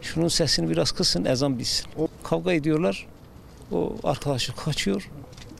Şunun 0.00 0.28
sesini 0.28 0.70
biraz 0.70 0.92
kısın 0.92 1.24
ezan 1.24 1.58
bitsin. 1.58 1.86
O 1.98 2.08
kavga 2.22 2.52
ediyorlar. 2.52 3.06
O 3.72 3.92
arkadaşı 4.04 4.56
kaçıyor. 4.56 5.10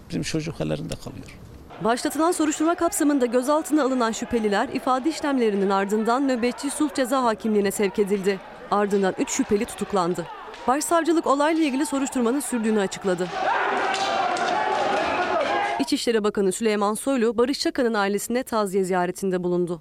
Bizim 0.09 0.23
çocuk 0.23 0.61
ellerinde 0.61 0.95
kalıyor. 1.05 1.39
Başlatılan 1.85 2.33
soruşturma 2.33 2.75
kapsamında 2.75 3.27
gözaltına 3.27 3.85
alınan 3.85 4.13
şüpheliler 4.13 4.69
ifade 4.69 5.11
işlemlerinin 5.11 5.71
ardından 5.71 6.29
nöbetçi 6.29 6.71
sulh 6.71 6.95
ceza 6.95 7.25
hakimliğine 7.25 7.71
sevk 7.71 7.99
edildi. 7.99 8.41
Ardından 8.71 9.15
3 9.19 9.31
şüpheli 9.31 9.65
tutuklandı. 9.65 10.27
Başsavcılık 10.67 11.27
olayla 11.27 11.65
ilgili 11.65 11.87
soruşturmanın 11.87 12.41
sürdüğünü 12.41 12.81
açıkladı. 12.81 13.29
İçişleri 15.81 16.25
Bakanı 16.25 16.53
Süleyman 16.53 16.95
Soylu, 16.95 17.39
Barış 17.39 17.61
Çakan'ın 17.61 17.95
ailesine 17.95 18.43
taziye 18.43 18.85
ziyaretinde 18.85 19.43
bulundu. 19.43 19.81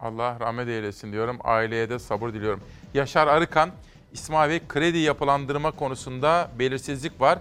Allah 0.00 0.36
rahmet 0.40 0.68
eylesin 0.68 1.12
diyorum. 1.12 1.38
Aileye 1.44 1.90
de 1.90 1.98
sabır 1.98 2.32
diliyorum. 2.32 2.60
Yaşar 2.94 3.26
Arıkan, 3.26 3.70
İsmail 4.12 4.50
Bey 4.50 4.60
kredi 4.68 4.98
yapılandırma 4.98 5.70
konusunda 5.70 6.50
belirsizlik 6.58 7.20
var. 7.20 7.38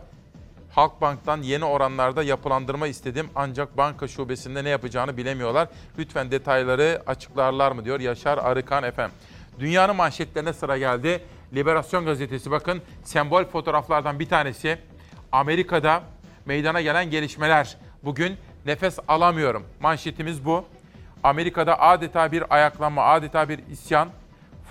Halkbank'tan 0.72 1.42
yeni 1.42 1.66
oranlarda 1.66 2.24
yapılandırma 2.24 2.88
istedim 2.88 3.30
ancak 3.36 3.78
banka 3.78 4.08
şubesinde 4.08 4.64
ne 4.64 4.70
yapacağını 4.70 5.18
bilemiyorlar. 5.18 5.68
Lütfen 5.98 6.32
detayları 6.32 7.04
açıklarlar 7.08 7.72
mı 7.72 7.86
diyor 7.86 8.00
Yaşar 8.00 8.38
Arıkan 8.38 8.84
efendim. 8.84 9.16
Dünyanın 9.60 9.96
manşetlerine 9.96 10.54
sıra 10.54 10.78
geldi. 10.78 11.24
Liberasyon 11.54 12.06
gazetesi 12.06 12.52
bakın 12.52 12.82
sembol 13.04 13.44
fotoğraflardan 13.44 14.20
bir 14.20 14.30
tanesi. 14.30 14.78
Amerika'da 15.32 16.04
meydana 16.46 16.82
gelen 16.82 17.10
gelişmeler. 17.10 17.78
Bugün 18.04 18.38
nefes 18.66 19.00
alamıyorum. 19.08 19.64
Manşetimiz 19.80 20.46
bu. 20.46 20.66
Amerika'da 21.24 21.82
adeta 21.82 22.32
bir 22.32 22.56
ayaklanma, 22.56 23.06
adeta 23.06 23.50
bir 23.50 23.60
isyan. 23.72 24.10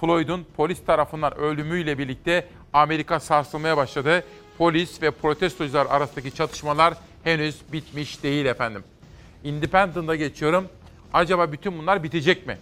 Floyd'un 0.01 0.47
polis 0.57 0.85
tarafından 0.85 1.39
ölümüyle 1.39 1.99
birlikte 1.99 2.47
Amerika 2.73 3.21
sarsılmaya 3.21 3.77
başladı. 3.77 4.25
Polis 4.59 5.03
ve 5.03 5.11
protestocular 5.11 5.87
arasındaki 5.87 6.35
çatışmalar 6.35 6.95
henüz 7.25 7.63
bitmiş 7.73 8.23
değil 8.23 8.47
efendim. 8.47 8.85
Independent'a 9.45 10.17
geçiyorum. 10.17 10.69
Acaba 11.13 11.53
bütün 11.53 11.79
bunlar 11.79 12.03
bitecek 12.03 12.47
mi? 12.47 12.59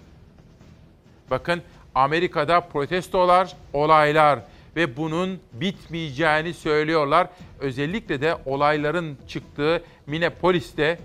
Bakın 1.31 1.63
Amerika'da 1.95 2.61
protestolar, 2.61 3.57
olaylar 3.73 4.39
ve 4.77 4.97
bunun 4.97 5.41
bitmeyeceğini 5.53 6.55
söylüyorlar. 6.55 7.29
Özellikle 7.61 8.21
de 8.21 8.37
olayların 8.47 9.19
çıktığı 9.29 9.83
Minneapolis'te 10.07 10.99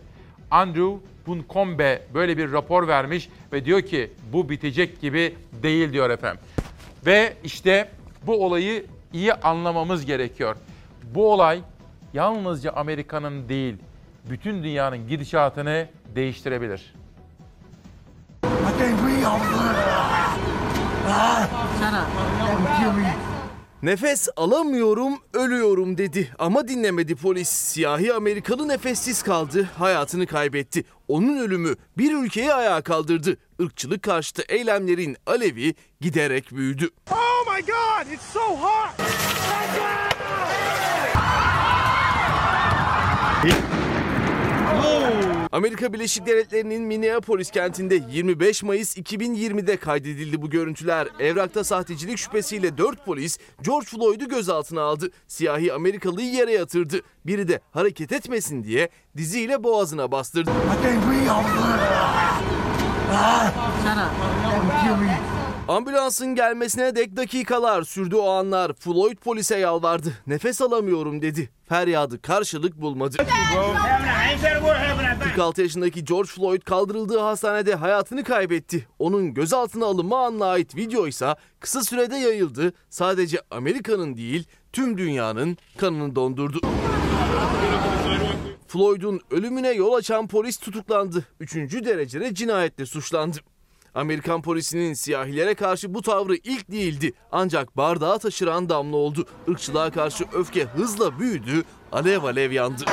Andrew 0.52 0.98
Buncombe 1.28 2.02
böyle 2.14 2.38
bir 2.38 2.52
rapor 2.52 2.88
vermiş 2.88 3.30
ve 3.54 3.66
diyor 3.66 3.82
ki 3.82 4.12
bu 4.34 4.50
bitecek 4.50 5.02
gibi 5.02 5.36
değil 5.64 5.94
diyor 5.94 6.10
efendim. 6.10 6.40
Ve 7.06 7.34
işte 7.44 7.90
bu 8.28 8.46
olayı 8.46 8.86
iyi 9.14 9.34
anlamamız 9.34 10.06
gerekiyor. 10.06 10.56
Bu 11.04 11.34
olay 11.34 11.62
yalnızca 12.14 12.72
Amerika'nın 12.72 13.50
değil, 13.50 13.76
bütün 14.30 14.64
dünyanın 14.64 15.08
gidişatını 15.08 15.88
değiştirebilir. 16.16 16.94
Nefes 23.86 24.28
alamıyorum, 24.36 25.14
ölüyorum 25.34 25.98
dedi 25.98 26.32
ama 26.40 26.68
dinlemedi 26.68 27.16
polis. 27.16 27.50
Siyahi 27.50 28.14
Amerikalı 28.14 28.68
nefessiz 28.68 29.24
kaldı, 29.24 29.70
hayatını 29.78 30.28
kaybetti. 30.28 30.84
Onun 31.08 31.38
ölümü 31.38 31.76
bir 31.98 32.16
ülkeyi 32.16 32.54
ayağa 32.54 32.82
kaldırdı. 32.82 33.38
Irkçılık 33.60 34.04
karşıtı 34.04 34.44
eylemlerin 34.50 35.18
alevi 35.26 35.76
giderek 36.02 36.52
büyüdü. 36.52 36.90
Oh 37.12 37.56
my 37.56 37.62
God, 37.62 38.12
it's 38.12 38.34
so 38.34 38.40
hot! 38.40 38.96
Amerika 45.56 45.94
Birleşik 45.94 46.26
Devletleri'nin 46.26 46.82
Minneapolis 46.82 47.52
kentinde 47.52 48.00
25 48.10 48.64
Mayıs 48.64 48.98
2020'de 48.98 49.78
kaydedildi 49.78 50.42
bu 50.42 50.50
görüntüler. 50.50 51.08
Evrakta 51.20 51.64
sahtecilik 51.64 52.18
şüphesiyle 52.18 52.78
4 52.78 53.06
polis 53.06 53.38
George 53.62 53.86
Floyd'u 53.86 54.28
gözaltına 54.28 54.82
aldı. 54.82 55.10
Siyahi 55.28 55.74
Amerikalıyı 55.74 56.32
yere 56.32 56.52
yatırdı. 56.52 57.02
Biri 57.26 57.48
de 57.48 57.62
hareket 57.72 58.12
etmesin 58.12 58.64
diye 58.64 58.90
diziyle 59.18 59.64
boğazına 59.64 60.12
bastırdı. 60.12 60.52
Ambulansın 65.68 66.36
gelmesine 66.36 66.96
dek 66.96 67.18
dakikalar 67.18 67.84
sürdü 67.84 68.16
o 68.16 68.30
anlar. 68.30 68.74
Floyd 68.74 69.18
polise 69.18 69.58
yalvardı. 69.58 70.14
Nefes 70.28 70.62
alamıyorum 70.62 71.22
dedi. 71.22 71.50
Feryadı 71.70 72.22
karşılık 72.22 72.82
bulmadı. 72.82 73.18
46 75.26 75.62
yaşındaki 75.62 76.06
George 76.06 76.30
Floyd 76.30 76.62
kaldırıldığı 76.62 77.20
hastanede 77.20 77.76
hayatını 77.76 78.24
kaybetti. 78.24 78.88
Onun 79.00 79.34
gözaltına 79.34 79.86
alınma 79.86 80.26
anına 80.26 80.46
ait 80.46 80.76
video 80.76 81.08
ise 81.08 81.36
kısa 81.60 81.84
sürede 81.84 82.16
yayıldı. 82.16 82.74
Sadece 82.90 83.42
Amerika'nın 83.52 84.18
değil 84.18 84.48
tüm 84.74 84.98
dünyanın 84.98 85.58
kanını 85.78 86.16
dondurdu. 86.16 86.60
Floyd'un 88.68 89.22
ölümüne 89.32 89.72
yol 89.72 89.94
açan 89.94 90.28
polis 90.28 90.58
tutuklandı. 90.58 91.26
Üçüncü 91.40 91.86
derecede 91.86 92.36
cinayetle 92.36 92.86
suçlandı. 92.86 93.38
Amerikan 93.96 94.42
polisinin 94.42 94.94
siyahilere 94.94 95.56
karşı 95.56 95.94
bu 95.94 96.02
tavrı 96.02 96.36
ilk 96.36 96.72
değildi. 96.72 97.14
Ancak 97.32 97.78
bardağı 97.78 98.20
taşıran 98.20 98.70
damla 98.70 98.98
oldu. 98.98 99.26
Irkçılığa 99.48 99.92
karşı 99.92 100.26
öfke 100.34 100.64
hızla 100.64 101.20
büyüdü, 101.20 101.64
alev 101.92 102.24
alev 102.24 102.52
yandı. 102.52 102.86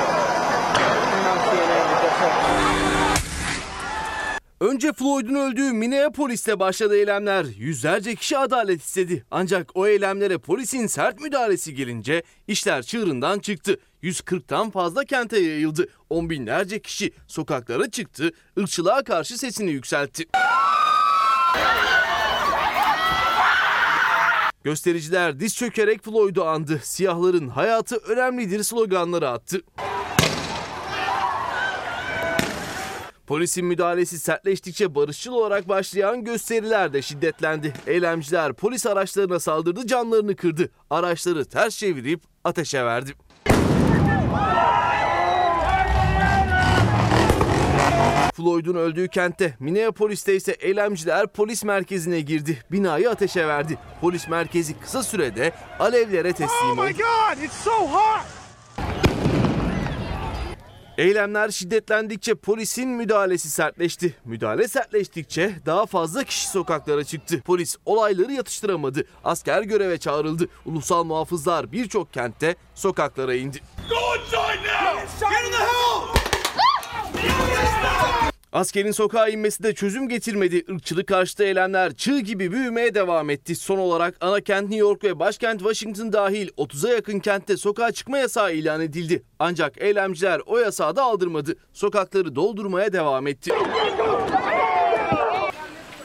Önce 4.63 4.93
Floyd'un 4.93 5.35
öldüğü 5.35 5.73
Minneapolis'te 5.73 6.59
başladı 6.61 6.97
eylemler. 6.97 7.45
Yüzlerce 7.59 8.15
kişi 8.15 8.39
adalet 8.39 8.83
istedi. 8.83 9.25
Ancak 9.31 9.71
o 9.75 9.87
eylemlere 9.87 10.39
polisin 10.39 10.87
sert 10.87 11.21
müdahalesi 11.21 11.75
gelince 11.75 12.23
işler 12.49 12.83
çığırından 12.83 13.39
çıktı. 13.39 13.77
140'tan 14.03 14.71
fazla 14.71 15.05
kente 15.05 15.39
yayıldı. 15.39 15.89
On 16.11 16.31
binlerce 16.31 16.79
kişi 16.79 17.13
sokaklara 17.27 17.91
çıktı, 17.91 18.31
ırkçılığa 18.59 19.03
karşı 19.03 19.39
sesini 19.39 19.71
yükseltti. 19.71 20.25
Göstericiler 24.65 25.41
diz 25.41 25.57
çökerek 25.57 26.05
Floyd'u 26.05 26.45
andı. 26.45 26.81
Siyahların 26.83 27.49
hayatı 27.49 27.97
önemlidir 27.97 28.63
sloganları 28.63 29.29
attı. 29.29 29.61
Polisin 33.27 33.65
müdahalesi 33.65 34.19
sertleştikçe 34.19 34.95
barışçıl 34.95 35.33
olarak 35.33 35.69
başlayan 35.69 36.25
gösteriler 36.25 36.93
de 36.93 37.03
şiddetlendi. 37.03 37.73
Eylemciler 37.87 38.53
polis 38.53 38.87
araçlarına 38.87 39.41
saldırdı, 39.41 39.87
camlarını 39.87 40.37
kırdı. 40.37 40.71
Araçları 40.91 41.45
ters 41.45 41.77
çevirip 41.79 42.23
ateşe 42.45 42.85
verdi. 42.85 43.13
Floyd'un 48.35 48.75
öldüğü 48.75 49.09
kentte 49.09 49.55
Minneapolis'te 49.61 50.37
ise 50.37 50.53
eylemciler 50.53 51.27
polis 51.27 51.65
merkezine 51.65 52.21
girdi. 52.21 52.59
Binayı 52.73 53.11
ateşe 53.11 53.49
verdi. 53.49 53.79
Polis 54.01 54.29
merkezi 54.29 54.79
kısa 54.81 55.03
sürede 55.03 55.53
alevlere 55.79 56.33
teslim 56.33 56.49
Oh 56.67 56.73
oldu. 56.73 56.83
my 56.83 56.93
God, 56.93 57.43
it's 57.45 57.55
so 57.65 57.71
hot! 57.73 58.42
Eylemler 60.99 61.51
şiddetlendikçe 61.51 62.35
polisin 62.35 62.89
müdahalesi 62.89 63.51
sertleşti. 63.51 64.17
Müdahale 64.25 64.69
sertleştikçe 64.69 65.53
daha 65.67 65.87
fazla 65.87 66.25
kişi 66.25 66.49
sokaklara 66.49 67.05
çıktı. 67.05 67.43
Polis 67.45 67.77
olayları 67.87 68.33
yatıştıramadı. 68.33 69.05
Asker 69.25 69.63
göreve 69.63 69.99
çağrıldı. 69.99 70.49
Ulusal 70.67 71.05
muhafızlar 71.05 71.73
birçok 71.73 72.13
kentte 72.13 72.57
sokaklara 72.75 73.35
indi. 73.35 73.61
Askerin 78.53 78.91
sokağa 78.91 79.29
inmesi 79.29 79.63
de 79.63 79.75
çözüm 79.75 80.09
getirmedi. 80.09 80.65
Irkçılık 80.69 81.07
karşıtı 81.07 81.45
eylemler 81.45 81.95
çığ 81.95 82.21
gibi 82.21 82.53
büyümeye 82.53 82.95
devam 82.95 83.31
etti. 83.31 83.57
Son 83.57 83.79
olarak 83.79 84.17
ana 84.21 84.41
kent 84.41 84.63
New 84.63 84.77
York 84.77 85.05
ve 85.05 85.19
başkent 85.19 85.59
Washington 85.59 86.13
dahil 86.13 86.49
30'a 86.49 86.93
yakın 86.93 87.19
kentte 87.19 87.57
sokağa 87.57 87.93
çıkma 87.93 88.19
yasağı 88.19 88.55
ilan 88.55 88.81
edildi. 88.81 89.23
Ancak 89.39 89.83
eylemciler 89.83 90.41
o 90.47 90.59
yasağı 90.59 90.97
da 90.97 91.03
aldırmadı. 91.03 91.57
Sokakları 91.73 92.35
doldurmaya 92.35 92.93
devam 92.93 93.27
etti. 93.27 93.53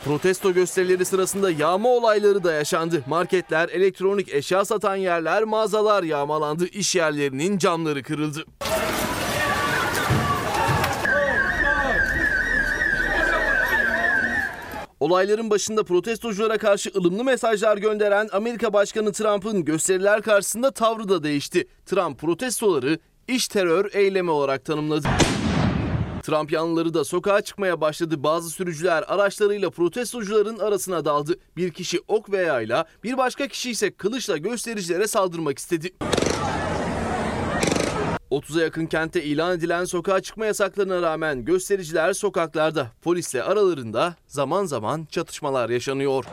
Protesto 0.06 0.54
gösterileri 0.54 1.06
sırasında 1.06 1.52
yağma 1.52 1.90
olayları 1.90 2.44
da 2.44 2.54
yaşandı. 2.54 3.04
Marketler, 3.08 3.70
elektronik 3.70 4.34
eşya 4.34 4.66
satan 4.66 4.96
yerler, 4.96 5.44
mağazalar 5.44 6.04
yağmalandı. 6.04 6.66
İş 6.66 6.96
yerlerinin 6.96 7.58
camları 7.58 8.04
kırıldı. 8.04 8.46
Olayların 15.00 15.50
başında 15.50 15.84
protestoculara 15.84 16.58
karşı 16.58 16.92
ılımlı 16.96 17.24
mesajlar 17.24 17.78
gönderen 17.78 18.30
Amerika 18.32 18.74
Başkanı 18.74 19.12
Trump'ın 19.12 19.66
gösteriler 19.66 20.22
karşısında 20.22 20.72
tavrı 20.72 21.10
da 21.10 21.24
değişti. 21.24 21.68
Trump 21.86 22.20
protestoları 22.20 23.00
iş 23.28 23.48
terör 23.48 23.90
eylemi 23.94 24.32
olarak 24.32 24.66
tanımladı. 24.66 25.08
Trump 26.24 26.52
yanlıları 26.52 26.94
da 26.94 27.04
sokağa 27.04 27.42
çıkmaya 27.42 27.82
başladı. 27.82 28.24
Bazı 28.24 28.50
sürücüler 28.50 29.04
araçlarıyla 29.08 29.70
protestocuların 29.70 30.60
arasına 30.60 31.06
daldı. 31.06 31.40
Bir 31.58 31.72
kişi 31.72 32.00
ok 32.08 32.32
ve 32.32 32.38
yayla, 32.38 32.86
bir 33.04 33.18
başka 33.18 33.48
kişi 33.48 33.72
ise 33.72 33.92
kılıçla 33.92 34.38
göstericilere 34.38 35.08
saldırmak 35.08 35.60
istedi. 35.60 35.94
30'a 38.32 38.64
yakın 38.64 38.86
kente 38.86 39.24
ilan 39.24 39.58
edilen 39.58 39.86
sokağa 39.86 40.22
çıkma 40.22 40.46
yasaklarına 40.46 41.02
rağmen 41.02 41.46
göstericiler 41.46 42.14
sokaklarda. 42.14 42.92
Polisle 43.02 43.44
aralarında 43.44 44.16
zaman 44.28 44.66
zaman 44.66 45.08
çatışmalar 45.12 45.70
yaşanıyor. 45.70 46.26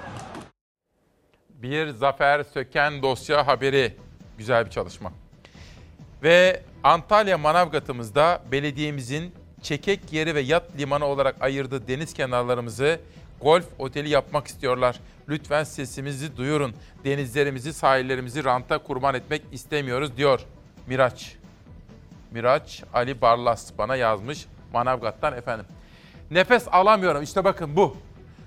Bir 1.50 1.88
Zafer 1.88 2.42
Söken 2.54 3.02
dosya 3.02 3.46
haberi. 3.46 3.96
Güzel 4.38 4.66
bir 4.66 4.70
çalışma. 4.70 5.12
Ve 6.22 6.62
Antalya 6.82 7.38
Manavgat'ımızda 7.38 8.42
belediyemizin 8.52 9.32
çekek 9.62 10.12
yeri 10.12 10.34
ve 10.34 10.40
yat 10.40 10.78
limanı 10.78 11.04
olarak 11.04 11.36
ayırdığı 11.40 11.88
deniz 11.88 12.14
kenarlarımızı 12.14 13.00
golf 13.40 13.66
oteli 13.78 14.08
yapmak 14.08 14.46
istiyorlar. 14.46 15.00
Lütfen 15.28 15.64
sesimizi 15.64 16.36
duyurun. 16.36 16.74
Denizlerimizi, 17.04 17.72
sahillerimizi 17.72 18.44
ranta 18.44 18.78
kurban 18.78 19.14
etmek 19.14 19.42
istemiyoruz 19.52 20.16
diyor 20.16 20.40
Miraç. 20.86 21.43
Miraç 22.34 22.82
Ali 22.94 23.20
Barlas 23.20 23.78
bana 23.78 23.96
yazmış 23.96 24.46
Manavgat'tan 24.72 25.36
efendim. 25.36 25.66
Nefes 26.30 26.68
alamıyorum. 26.72 27.22
İşte 27.22 27.44
bakın 27.44 27.76
bu. 27.76 27.96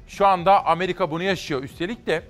Şu 0.07 0.27
anda 0.27 0.65
Amerika 0.65 1.11
bunu 1.11 1.23
yaşıyor. 1.23 1.63
Üstelik 1.63 2.07
de 2.07 2.23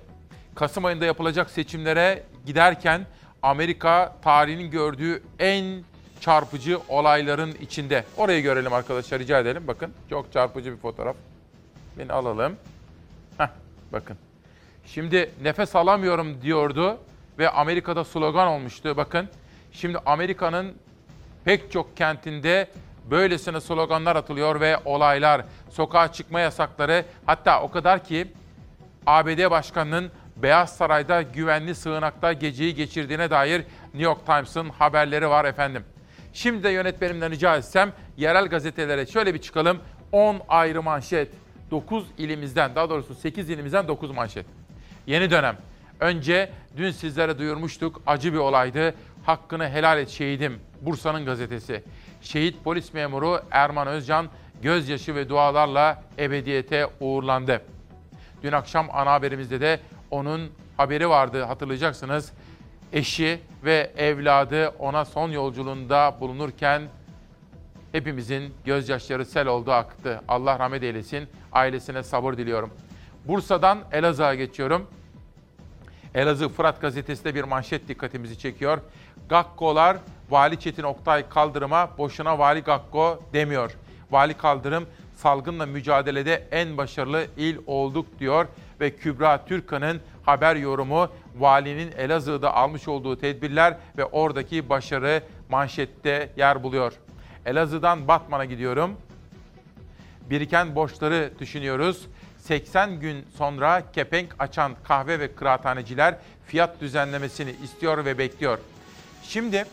Kasım 0.54 0.84
ayında 0.84 1.04
yapılacak 1.04 1.50
seçimlere 1.50 2.22
giderken 2.46 3.06
Amerika 3.42 4.16
tarihinin 4.22 4.70
gördüğü 4.70 5.22
en 5.38 5.82
çarpıcı 6.20 6.78
olayların 6.88 7.52
içinde. 7.60 8.04
Orayı 8.16 8.42
görelim 8.42 8.72
arkadaşlar 8.72 9.20
rica 9.20 9.38
edelim. 9.38 9.64
Bakın 9.66 9.92
çok 10.10 10.32
çarpıcı 10.32 10.72
bir 10.72 10.76
fotoğraf. 10.76 11.16
Beni 11.98 12.12
alalım. 12.12 12.56
Heh, 13.38 13.48
bakın. 13.92 14.16
Şimdi 14.86 15.30
nefes 15.42 15.76
alamıyorum 15.76 16.42
diyordu 16.42 16.98
ve 17.38 17.50
Amerika'da 17.50 18.04
slogan 18.04 18.48
olmuştu. 18.48 18.96
Bakın 18.96 19.28
şimdi 19.72 19.98
Amerika'nın 20.06 20.74
pek 21.48 21.72
çok 21.72 21.96
kentinde 21.96 22.68
böylesine 23.10 23.60
sloganlar 23.60 24.16
atılıyor 24.16 24.60
ve 24.60 24.76
olaylar, 24.84 25.44
sokağa 25.70 26.12
çıkma 26.12 26.40
yasakları 26.40 27.04
hatta 27.26 27.62
o 27.62 27.70
kadar 27.70 28.04
ki 28.04 28.26
ABD 29.06 29.50
Başkanı'nın 29.50 30.10
Beyaz 30.36 30.76
Saray'da 30.76 31.22
güvenli 31.22 31.74
sığınakta 31.74 32.32
geceyi 32.32 32.74
geçirdiğine 32.74 33.30
dair 33.30 33.58
New 33.84 34.02
York 34.02 34.26
Times'ın 34.26 34.68
haberleri 34.68 35.28
var 35.28 35.44
efendim. 35.44 35.84
Şimdi 36.32 36.62
de 36.62 36.70
yönetmenimden 36.70 37.30
rica 37.30 37.56
etsem 37.56 37.92
yerel 38.16 38.46
gazetelere 38.46 39.06
şöyle 39.06 39.34
bir 39.34 39.40
çıkalım. 39.40 39.78
10 40.12 40.40
ayrı 40.48 40.82
manşet. 40.82 41.28
9 41.70 42.04
ilimizden 42.18 42.74
daha 42.74 42.90
doğrusu 42.90 43.14
8 43.14 43.50
ilimizden 43.50 43.88
9 43.88 44.10
manşet. 44.10 44.46
Yeni 45.06 45.30
dönem. 45.30 45.56
Önce 46.00 46.50
dün 46.76 46.90
sizlere 46.90 47.38
duyurmuştuk 47.38 48.02
acı 48.06 48.32
bir 48.32 48.38
olaydı. 48.38 48.94
Hakkını 49.28 49.68
helal 49.68 49.98
et 49.98 50.08
şehidim. 50.08 50.60
Bursa'nın 50.80 51.24
gazetesi. 51.24 51.82
Şehit 52.22 52.64
polis 52.64 52.94
memuru 52.94 53.40
Erman 53.50 53.86
Özcan 53.86 54.28
gözyaşı 54.62 55.14
ve 55.14 55.28
dualarla 55.28 56.02
ebediyete 56.18 56.86
uğurlandı. 57.00 57.62
Dün 58.42 58.52
akşam 58.52 58.88
ana 58.92 59.12
haberimizde 59.12 59.60
de 59.60 59.80
onun 60.10 60.50
haberi 60.76 61.08
vardı 61.08 61.42
hatırlayacaksınız. 61.42 62.32
Eşi 62.92 63.40
ve 63.64 63.92
evladı 63.96 64.68
ona 64.68 65.04
son 65.04 65.30
yolculuğunda 65.30 66.16
bulunurken 66.20 66.82
hepimizin 67.92 68.54
gözyaşları 68.64 69.24
sel 69.24 69.46
oldu 69.46 69.72
aktı. 69.72 70.20
Allah 70.28 70.58
rahmet 70.58 70.82
eylesin. 70.82 71.28
Ailesine 71.52 72.02
sabır 72.02 72.36
diliyorum. 72.36 72.70
Bursa'dan 73.24 73.78
Elazığ'a 73.92 74.34
geçiyorum. 74.34 74.86
Elazığ 76.14 76.48
Fırat 76.48 76.80
gazetesinde 76.80 77.34
bir 77.34 77.44
manşet 77.44 77.88
dikkatimizi 77.88 78.38
çekiyor. 78.38 78.80
Gakkolar 79.28 79.96
Vali 80.30 80.60
Çetin 80.60 80.82
Oktay 80.82 81.28
Kaldırım'a 81.28 81.98
boşuna 81.98 82.38
Vali 82.38 82.60
Gakko 82.60 83.22
demiyor. 83.32 83.76
Vali 84.10 84.34
Kaldırım 84.34 84.86
salgınla 85.16 85.66
mücadelede 85.66 86.48
en 86.50 86.76
başarılı 86.76 87.26
il 87.36 87.56
olduk 87.66 88.06
diyor 88.18 88.46
ve 88.80 88.96
Kübra 88.96 89.44
Türkan'ın 89.44 90.00
haber 90.22 90.56
yorumu 90.56 91.08
valinin 91.38 91.92
Elazığ'da 91.92 92.54
almış 92.54 92.88
olduğu 92.88 93.18
tedbirler 93.18 93.76
ve 93.98 94.04
oradaki 94.04 94.68
başarı 94.68 95.22
manşette 95.48 96.30
yer 96.36 96.62
buluyor. 96.62 96.92
Elazığ'dan 97.46 98.08
Batman'a 98.08 98.44
gidiyorum. 98.44 98.96
Biriken 100.30 100.74
borçları 100.74 101.32
düşünüyoruz. 101.38 102.06
80 102.38 103.00
gün 103.00 103.26
sonra 103.38 103.82
kepenk 103.92 104.34
açan 104.38 104.72
kahve 104.84 105.20
ve 105.20 105.34
kıraathaneciler 105.34 106.16
fiyat 106.46 106.80
düzenlemesini 106.80 107.54
istiyor 107.64 108.04
ve 108.04 108.18
bekliyor. 108.18 108.58
Şimdi 109.28 109.64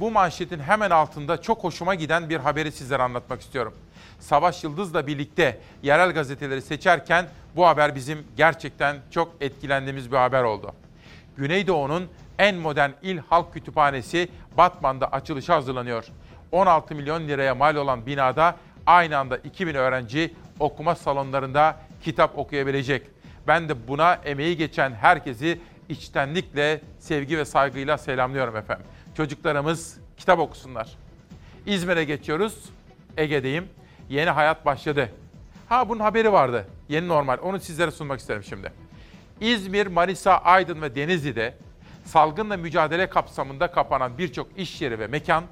bu 0.00 0.10
manşetin 0.10 0.58
hemen 0.60 0.90
altında 0.90 1.42
çok 1.42 1.64
hoşuma 1.64 1.94
giden 1.94 2.28
bir 2.28 2.36
haberi 2.36 2.72
sizlere 2.72 3.02
anlatmak 3.02 3.40
istiyorum. 3.40 3.74
Savaş 4.20 4.64
Yıldız'la 4.64 5.06
birlikte 5.06 5.60
yerel 5.82 6.12
gazeteleri 6.12 6.62
seçerken 6.62 7.26
bu 7.56 7.66
haber 7.66 7.94
bizim 7.94 8.26
gerçekten 8.36 8.96
çok 9.10 9.32
etkilendiğimiz 9.40 10.12
bir 10.12 10.16
haber 10.16 10.42
oldu. 10.42 10.72
Güneydoğu'nun 11.36 12.08
en 12.38 12.56
modern 12.56 12.90
il 13.02 13.18
halk 13.18 13.54
kütüphanesi 13.54 14.28
Batman'da 14.56 15.12
açılışa 15.12 15.54
hazırlanıyor. 15.54 16.04
16 16.52 16.94
milyon 16.94 17.28
liraya 17.28 17.54
mal 17.54 17.76
olan 17.76 18.06
binada 18.06 18.56
aynı 18.86 19.18
anda 19.18 19.36
2000 19.36 19.74
öğrenci 19.74 20.34
okuma 20.60 20.94
salonlarında 20.94 21.76
kitap 22.02 22.38
okuyabilecek. 22.38 23.06
Ben 23.46 23.68
de 23.68 23.88
buna 23.88 24.14
emeği 24.14 24.56
geçen 24.56 24.92
herkesi 24.92 25.58
içtenlikle, 25.88 26.80
sevgi 26.98 27.38
ve 27.38 27.44
saygıyla 27.44 27.98
selamlıyorum 27.98 28.56
efendim. 28.56 28.86
Çocuklarımız 29.16 29.98
kitap 30.16 30.38
okusunlar. 30.38 30.96
İzmir'e 31.66 32.04
geçiyoruz. 32.04 32.64
Ege'deyim. 33.16 33.68
Yeni 34.08 34.30
hayat 34.30 34.66
başladı. 34.66 35.08
Ha 35.68 35.88
bunun 35.88 36.00
haberi 36.00 36.32
vardı. 36.32 36.66
Yeni 36.88 37.08
normal. 37.08 37.38
Onu 37.42 37.60
sizlere 37.60 37.90
sunmak 37.90 38.20
isterim 38.20 38.42
şimdi. 38.42 38.72
İzmir, 39.40 39.86
Manisa, 39.86 40.38
Aydın 40.38 40.82
ve 40.82 40.94
Denizli'de 40.94 41.54
salgınla 42.04 42.56
mücadele 42.56 43.08
kapsamında 43.08 43.70
kapanan 43.70 44.18
birçok 44.18 44.58
iş 44.58 44.80
yeri 44.80 44.98
ve 44.98 45.06
mekan 45.06 45.44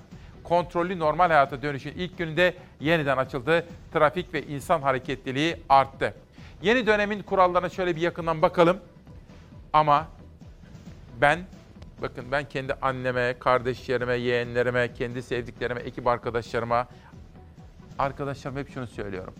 kontrollü 0.45 0.99
normal 0.99 1.29
hayata 1.29 1.63
dönüşün 1.63 1.93
ilk 1.97 2.19
gününde 2.19 2.55
yeniden 2.81 3.17
açıldı. 3.17 3.67
Trafik 3.93 4.35
ve 4.35 4.43
insan 4.47 4.83
hareketliliği 4.83 5.57
arttı. 5.69 6.15
Yeni 6.63 6.87
dönemin 6.87 7.23
kurallarına 7.23 7.69
şöyle 7.69 7.97
bir 7.97 8.01
yakından 8.01 8.43
bakalım. 8.43 8.77
Ama 9.73 10.07
ben 11.21 11.39
bakın 12.03 12.25
ben 12.33 12.49
kendi 12.49 12.75
anneme, 12.75 13.39
kardeşlerime, 13.39 14.15
yeğenlerime, 14.15 14.95
kendi 14.95 15.23
sevdiklerime, 15.23 15.81
ekip 15.81 16.07
arkadaşlarıma, 16.07 16.89
arkadaşlarıma 17.99 18.61
hep 18.61 18.71
şunu 18.75 18.87
söylüyorum. 18.87 19.35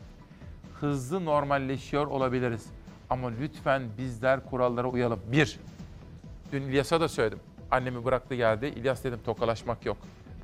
Hızlı 0.81 1.25
normalleşiyor 1.25 2.07
olabiliriz. 2.07 2.67
Ama 3.11 3.31
lütfen 3.41 3.83
bizler 3.99 4.45
kurallara 4.51 4.89
uyalım. 4.89 5.21
Bir, 5.33 5.59
dün 6.53 6.63
İlyas'a 6.63 7.01
da 7.01 7.09
söyledim. 7.09 7.41
Annemi 7.71 8.05
bıraktı 8.05 8.35
geldi. 8.35 8.67
İlyas 8.67 9.05
dedim 9.05 9.21
tokalaşmak 9.25 9.87
yok, 9.87 9.97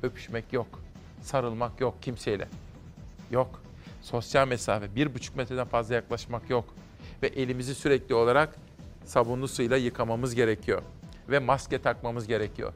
öpüşmek 0.03 0.53
yok. 0.53 0.67
Sarılmak 1.21 1.81
yok 1.81 2.03
kimseyle. 2.03 2.47
Yok. 3.31 3.61
Sosyal 4.01 4.47
mesafe, 4.47 4.95
bir 4.95 5.13
buçuk 5.13 5.35
metreden 5.35 5.67
fazla 5.67 5.95
yaklaşmak 5.95 6.49
yok. 6.49 6.65
Ve 7.23 7.27
elimizi 7.27 7.75
sürekli 7.75 8.15
olarak 8.15 8.55
sabunlu 9.05 9.47
suyla 9.47 9.77
yıkamamız 9.77 10.35
gerekiyor. 10.35 10.81
Ve 11.29 11.39
maske 11.39 11.81
takmamız 11.81 12.27
gerekiyor. 12.27 12.73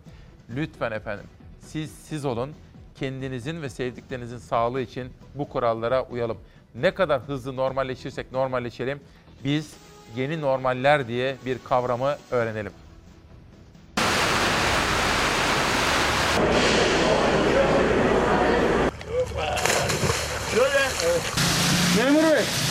Lütfen 0.55 0.91
efendim 0.91 1.25
siz 1.59 1.91
siz 1.91 2.25
olun. 2.25 2.51
Kendinizin 2.95 3.61
ve 3.61 3.69
sevdiklerinizin 3.69 4.37
sağlığı 4.37 4.81
için 4.81 5.13
bu 5.35 5.49
kurallara 5.49 6.03
uyalım. 6.03 6.37
Ne 6.75 6.93
kadar 6.93 7.21
hızlı 7.21 7.55
normalleşirsek 7.55 8.31
normalleşelim. 8.31 8.99
Biz 9.43 9.73
yeni 10.15 10.41
normaller 10.41 11.07
diye 11.07 11.35
bir 11.45 11.57
kavramı 11.69 12.17
öğrenelim. 12.31 12.71
Şöyle. 20.55 20.89
Memur 21.97 22.23
bey. 22.23 22.70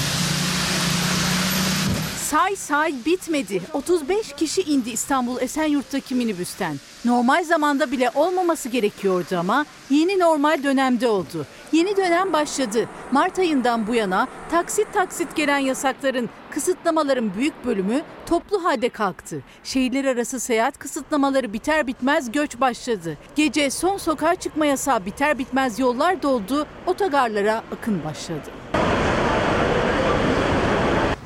Say 2.31 2.57
say 2.57 2.95
bitmedi. 3.07 3.63
35 3.73 4.33
kişi 4.33 4.63
indi 4.63 4.91
İstanbul 4.91 5.41
Esenyurt'taki 5.41 6.15
minibüsten. 6.15 6.77
Normal 7.05 7.45
zamanda 7.45 7.91
bile 7.91 8.11
olmaması 8.15 8.69
gerekiyordu 8.69 9.37
ama 9.39 9.67
yeni 9.91 10.19
normal 10.19 10.63
dönemde 10.63 11.09
oldu. 11.09 11.47
Yeni 11.73 11.97
dönem 11.97 12.33
başladı. 12.33 12.89
Mart 13.13 13.39
ayından 13.39 13.87
bu 13.87 13.95
yana 13.95 14.29
taksit 14.51 14.93
taksit 14.93 15.37
gelen 15.37 15.59
yasakların, 15.59 16.31
kısıtlamaların 16.51 17.35
büyük 17.35 17.65
bölümü 17.65 18.03
toplu 18.27 18.65
halde 18.65 18.89
kalktı. 18.89 19.43
Şehirler 19.65 20.05
arası 20.05 20.41
seyahat 20.41 20.79
kısıtlamaları 20.79 21.53
biter 21.53 21.87
bitmez 21.87 22.33
göç 22.33 22.61
başladı. 22.61 23.17
Gece 23.37 23.71
son 23.71 23.97
sokağa 23.97 24.35
çıkma 24.35 24.67
yasağı 24.67 25.07
biter 25.07 25.39
bitmez 25.39 25.79
yollar 25.79 26.23
doldu, 26.23 26.67
otogarlara 26.87 27.63
akın 27.73 28.05
başladı. 28.05 28.51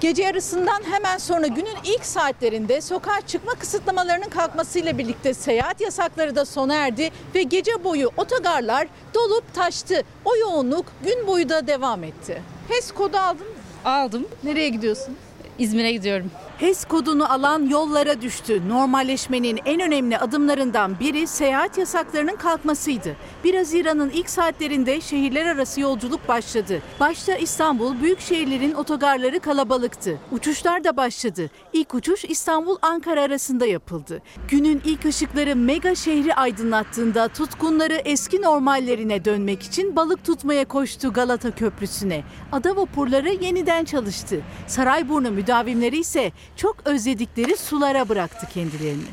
Gece 0.04 0.22
yarısından 0.22 0.82
hemen 0.90 1.18
sonra 1.18 1.46
günün 1.46 1.76
ilk 1.84 2.04
saatlerinde 2.04 2.80
sokağa 2.80 3.20
çıkma 3.26 3.52
kısıtlamalarının 3.52 4.28
kalkmasıyla 4.28 4.98
birlikte 4.98 5.34
seyahat 5.34 5.80
yasakları 5.80 6.36
da 6.36 6.44
sona 6.44 6.74
erdi 6.74 7.10
ve 7.34 7.42
gece 7.42 7.84
boyu 7.84 8.10
otogarlar 8.16 8.88
dolup 9.14 9.54
taştı. 9.54 10.02
O 10.24 10.36
yoğunluk 10.36 10.86
gün 11.04 11.26
boyu 11.26 11.48
da 11.48 11.66
devam 11.66 12.04
etti. 12.04 12.42
HES 12.68 12.92
kodu 12.92 13.16
aldın 13.16 13.46
mı? 13.46 13.54
Aldım. 13.84 14.28
Nereye 14.42 14.68
gidiyorsun? 14.68 15.16
İzmir'e 15.58 15.92
gidiyorum. 15.92 16.30
HES 16.64 16.84
kodunu 16.84 17.32
alan 17.32 17.66
yollara 17.68 18.22
düştü. 18.22 18.68
Normalleşmenin 18.68 19.60
en 19.64 19.80
önemli 19.80 20.18
adımlarından 20.18 21.00
biri 21.00 21.26
seyahat 21.26 21.78
yasaklarının 21.78 22.36
kalkmasıydı. 22.36 23.16
1 23.44 23.54
Haziran'ın 23.54 24.10
ilk 24.10 24.30
saatlerinde 24.30 25.00
şehirler 25.00 25.46
arası 25.46 25.80
yolculuk 25.80 26.28
başladı. 26.28 26.82
Başta 27.00 27.34
İstanbul, 27.34 28.00
büyük 28.00 28.20
şehirlerin 28.20 28.74
otogarları 28.74 29.40
kalabalıktı. 29.40 30.18
Uçuşlar 30.32 30.84
da 30.84 30.96
başladı. 30.96 31.50
İlk 31.72 31.94
uçuş 31.94 32.24
İstanbul-Ankara 32.24 33.22
arasında 33.22 33.66
yapıldı. 33.66 34.22
Günün 34.48 34.82
ilk 34.84 35.04
ışıkları 35.04 35.56
mega 35.56 35.94
şehri 35.94 36.34
aydınlattığında 36.34 37.28
tutkunları 37.28 37.94
eski 37.94 38.42
normallerine 38.42 39.24
dönmek 39.24 39.62
için 39.62 39.96
balık 39.96 40.24
tutmaya 40.24 40.64
koştu 40.64 41.12
Galata 41.12 41.50
Köprüsü'ne. 41.50 42.24
Ada 42.52 42.76
vapurları 42.76 43.32
yeniden 43.32 43.84
çalıştı. 43.84 44.40
Sarayburnu 44.66 45.30
müdavimleri 45.30 45.98
ise 45.98 46.32
çok 46.56 46.76
özledikleri 46.84 47.56
sulara 47.56 48.08
bıraktı 48.08 48.46
kendilerini. 48.54 49.04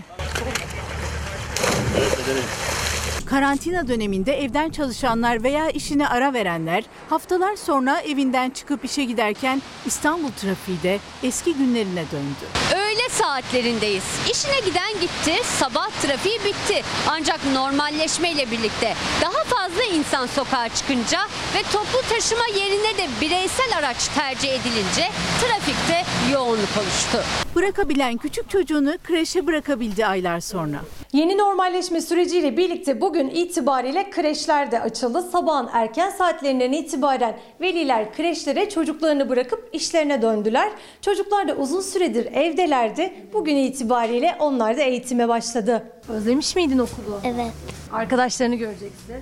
Karantina 3.25 3.87
döneminde 3.87 4.43
evden 4.43 4.69
çalışanlar 4.69 5.43
veya 5.43 5.69
işine 5.69 6.07
ara 6.07 6.33
verenler 6.33 6.83
haftalar 7.09 7.55
sonra 7.55 7.99
evinden 7.99 8.49
çıkıp 8.49 8.85
işe 8.85 9.03
giderken 9.03 9.61
İstanbul 9.85 10.31
trafiği 10.31 10.83
de 10.83 10.99
eski 11.23 11.53
günlerine 11.53 12.03
döndü. 12.11 12.45
Öğle 13.01 13.09
saatlerindeyiz. 13.09 14.03
İşine 14.31 14.59
giden 14.65 14.93
gitti, 15.01 15.47
sabah 15.59 15.89
trafiği 15.89 16.39
bitti. 16.39 16.83
Ancak 17.09 17.39
normalleşmeyle 17.53 18.51
birlikte 18.51 18.93
daha 19.21 19.43
fazla 19.43 19.83
insan 19.83 20.25
sokağa 20.25 20.69
çıkınca 20.69 21.19
ve 21.55 21.61
toplu 21.73 22.09
taşıma 22.09 22.45
yerine 22.59 22.97
de 22.97 23.07
bireysel 23.21 23.77
araç 23.77 24.07
tercih 24.07 24.49
edilince 24.49 25.09
trafikte 25.41 26.03
yoğunluk 26.33 26.69
oluştu. 26.81 27.23
Bırakabilen 27.55 28.17
küçük 28.17 28.49
çocuğunu 28.49 28.97
kreşe 29.03 29.47
bırakabildi 29.47 30.05
aylar 30.05 30.39
sonra. 30.39 30.77
Yeni 31.13 31.37
normalleşme 31.37 32.01
süreciyle 32.01 32.57
birlikte 32.57 33.01
bugün 33.01 33.29
itibariyle 33.29 34.09
kreşler 34.09 34.71
de 34.71 34.81
açıldı. 34.81 35.21
Sabahın 35.31 35.69
erken 35.73 36.09
saatlerinden 36.09 36.71
itibaren 36.71 37.39
veliler 37.61 38.13
kreşlere 38.13 38.69
çocuklarını 38.69 39.29
bırakıp 39.29 39.69
işlerine 39.73 40.21
döndüler. 40.21 40.71
Çocuklar 41.01 41.47
da 41.47 41.53
uzun 41.53 41.81
süredir 41.81 42.27
evdelerdi. 42.91 43.13
Bugün 43.33 43.55
itibariyle 43.55 44.35
onlar 44.39 44.77
da 44.77 44.81
eğitime 44.81 45.27
başladı. 45.27 45.83
Özlemiş 46.09 46.55
miydin 46.55 46.77
okulu? 46.77 47.19
Evet. 47.23 47.51
Arkadaşlarını 47.91 48.55
göreceksin. 48.55 49.15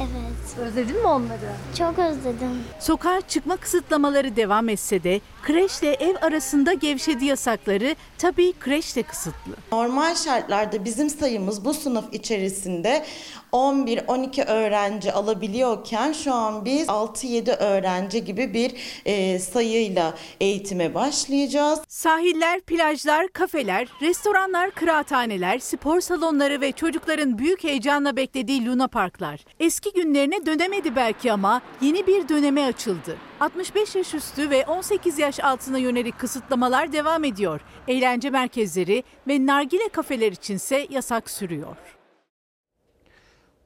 Evet. 0.00 0.58
Özledin 0.68 0.96
mi 1.00 1.06
onları? 1.06 1.50
Çok 1.78 1.98
özledim. 1.98 2.64
Sokağa 2.80 3.20
çıkma 3.20 3.56
kısıtlamaları 3.56 4.36
devam 4.36 4.68
etse 4.68 5.02
de 5.02 5.20
kreşle 5.42 5.92
ev 5.94 6.14
arasında 6.22 6.72
gevşedi 6.72 7.24
yasakları 7.24 7.96
tabii 8.18 8.52
kreş 8.60 8.96
de 8.96 9.02
kısıtlı. 9.02 9.52
Normal 9.72 10.14
şartlarda 10.14 10.84
bizim 10.84 11.10
sayımız 11.10 11.64
bu 11.64 11.74
sınıf 11.74 12.04
içerisinde 12.12 13.04
11-12 13.52 14.44
öğrenci 14.44 15.12
alabiliyorken 15.12 16.12
şu 16.12 16.34
an 16.34 16.64
biz 16.64 16.88
6-7 16.88 17.56
öğrenci 17.56 18.24
gibi 18.24 18.54
bir 18.54 18.72
e, 19.04 19.38
sayıyla 19.38 20.14
eğitime 20.40 20.94
başlayacağız. 20.94 21.80
Sahiller, 21.88 22.60
plajlar, 22.60 23.28
kafeler, 23.28 23.88
restoranlar, 24.02 24.70
kıraathaneler, 24.70 25.58
spor 25.58 26.00
salonları 26.00 26.60
ve 26.60 26.72
çocukların 26.72 27.38
büyük 27.38 27.64
heyecanla 27.64 28.16
beklediği 28.16 28.66
Luna 28.66 28.88
Parklar. 28.88 29.44
Eski 29.60 29.83
günlerine 29.92 30.46
dönemedi 30.46 30.96
belki 30.96 31.32
ama 31.32 31.62
yeni 31.80 32.06
bir 32.06 32.28
döneme 32.28 32.64
açıldı. 32.66 33.16
65 33.40 33.94
yaş 33.94 34.14
üstü 34.14 34.50
ve 34.50 34.66
18 34.66 35.18
yaş 35.18 35.40
altına 35.40 35.78
yönelik 35.78 36.18
kısıtlamalar 36.18 36.92
devam 36.92 37.24
ediyor. 37.24 37.60
Eğlence 37.88 38.30
merkezleri 38.30 39.04
ve 39.28 39.46
nargile 39.46 39.88
kafeler 39.88 40.32
içinse 40.32 40.86
yasak 40.90 41.30
sürüyor. 41.30 41.76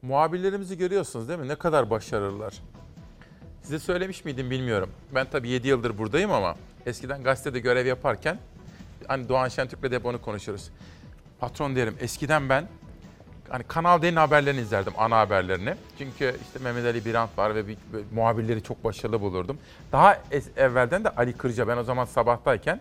Muhabirlerimizi 0.02 0.78
görüyorsunuz 0.78 1.28
değil 1.28 1.38
mi? 1.38 1.48
Ne 1.48 1.56
kadar 1.56 1.90
başarılılar. 1.90 2.54
Size 3.62 3.78
söylemiş 3.78 4.24
miydim 4.24 4.50
bilmiyorum. 4.50 4.90
Ben 5.14 5.26
tabii 5.30 5.48
7 5.48 5.68
yıldır 5.68 5.98
buradayım 5.98 6.32
ama 6.32 6.56
eskiden 6.86 7.22
gazetede 7.22 7.60
görev 7.60 7.86
yaparken 7.86 8.38
hani 9.08 9.28
Doğan 9.28 9.48
Şentürk'le 9.48 9.82
de 9.90 9.96
hep 9.96 10.06
onu 10.06 10.22
konuşuyoruz. 10.22 10.70
Patron 11.40 11.76
derim 11.76 11.96
eskiden 12.00 12.48
ben 12.48 12.68
hani 13.50 13.62
Kanal 13.64 14.02
D'nin 14.02 14.16
haberlerini 14.16 14.60
izlerdim, 14.60 14.92
ana 14.98 15.18
haberlerini. 15.18 15.74
Çünkü 15.98 16.36
işte 16.42 16.58
Mehmet 16.58 16.84
Ali 16.84 17.04
Birant 17.04 17.38
var 17.38 17.54
ve 17.54 17.66
bir, 17.68 17.76
bir 17.92 18.04
muhabirleri 18.14 18.62
çok 18.62 18.84
başarılı 18.84 19.20
bulurdum. 19.20 19.58
Daha 19.92 20.14
es- 20.14 20.56
evvelden 20.60 21.04
de 21.04 21.08
Ali 21.10 21.32
Kırca, 21.32 21.68
ben 21.68 21.76
o 21.76 21.82
zaman 21.84 22.04
sabahtayken 22.04 22.80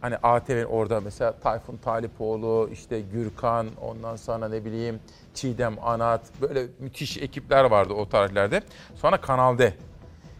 hani 0.00 0.16
ATV 0.16 0.64
orada 0.64 1.00
mesela 1.00 1.32
Tayfun 1.32 1.76
Talipoğlu, 1.76 2.68
işte 2.72 3.00
Gürkan, 3.00 3.66
ondan 3.80 4.16
sonra 4.16 4.48
ne 4.48 4.64
bileyim 4.64 5.00
Çiğdem 5.34 5.74
Anat, 5.82 6.20
böyle 6.40 6.66
müthiş 6.78 7.16
ekipler 7.18 7.64
vardı 7.64 7.92
o 7.92 8.08
tarihlerde. 8.08 8.62
Sonra 8.96 9.20
Kanal 9.20 9.58
D. 9.58 9.74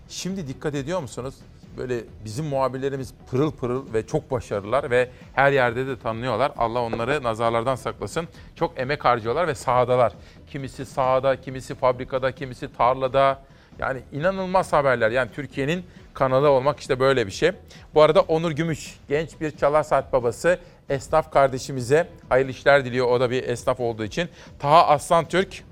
Şimdi 0.09 0.49
dikkat 0.49 0.75
ediyor 0.75 1.01
musunuz? 1.01 1.35
Böyle 1.77 2.01
bizim 2.25 2.47
muhabirlerimiz 2.47 3.15
pırıl 3.31 3.53
pırıl 3.53 3.95
ve 3.95 4.07
çok 4.07 4.31
başarılılar 4.31 4.91
ve 4.91 5.09
her 5.35 5.53
yerde 5.53 5.87
de 5.87 5.99
tanınıyorlar. 5.99 6.53
Allah 6.59 6.83
onları 6.83 7.23
nazarlardan 7.23 7.75
saklasın. 7.75 8.29
Çok 8.57 8.79
emek 8.81 9.05
harcıyorlar 9.05 9.47
ve 9.49 9.55
sahadalar. 9.55 10.13
Kimisi 10.51 10.87
sahada, 10.87 11.41
kimisi 11.41 11.75
fabrikada, 11.75 12.33
kimisi 12.33 12.73
tarlada. 12.73 13.43
Yani 13.79 14.01
inanılmaz 14.13 14.73
haberler. 14.73 15.11
Yani 15.11 15.31
Türkiye'nin 15.35 15.85
kanalı 16.15 16.51
olmak 16.51 16.81
işte 16.81 17.01
böyle 17.01 17.27
bir 17.27 17.33
şey. 17.33 17.53
Bu 17.95 18.03
arada 18.03 18.21
Onur 18.21 18.51
Gümüş, 18.51 18.99
genç 19.09 19.41
bir 19.41 19.51
Çalar 19.51 19.83
Saat 19.83 20.13
babası, 20.13 20.59
esnaf 20.89 21.33
kardeşimize 21.33 22.09
hayırlı 22.29 22.51
işler 22.51 22.85
diliyor. 22.85 23.07
O 23.07 23.21
da 23.21 23.31
bir 23.31 23.49
esnaf 23.49 23.81
olduğu 23.81 24.05
için. 24.05 24.29
Taha 24.59 24.87
Aslan 24.87 25.29
Türk, 25.29 25.65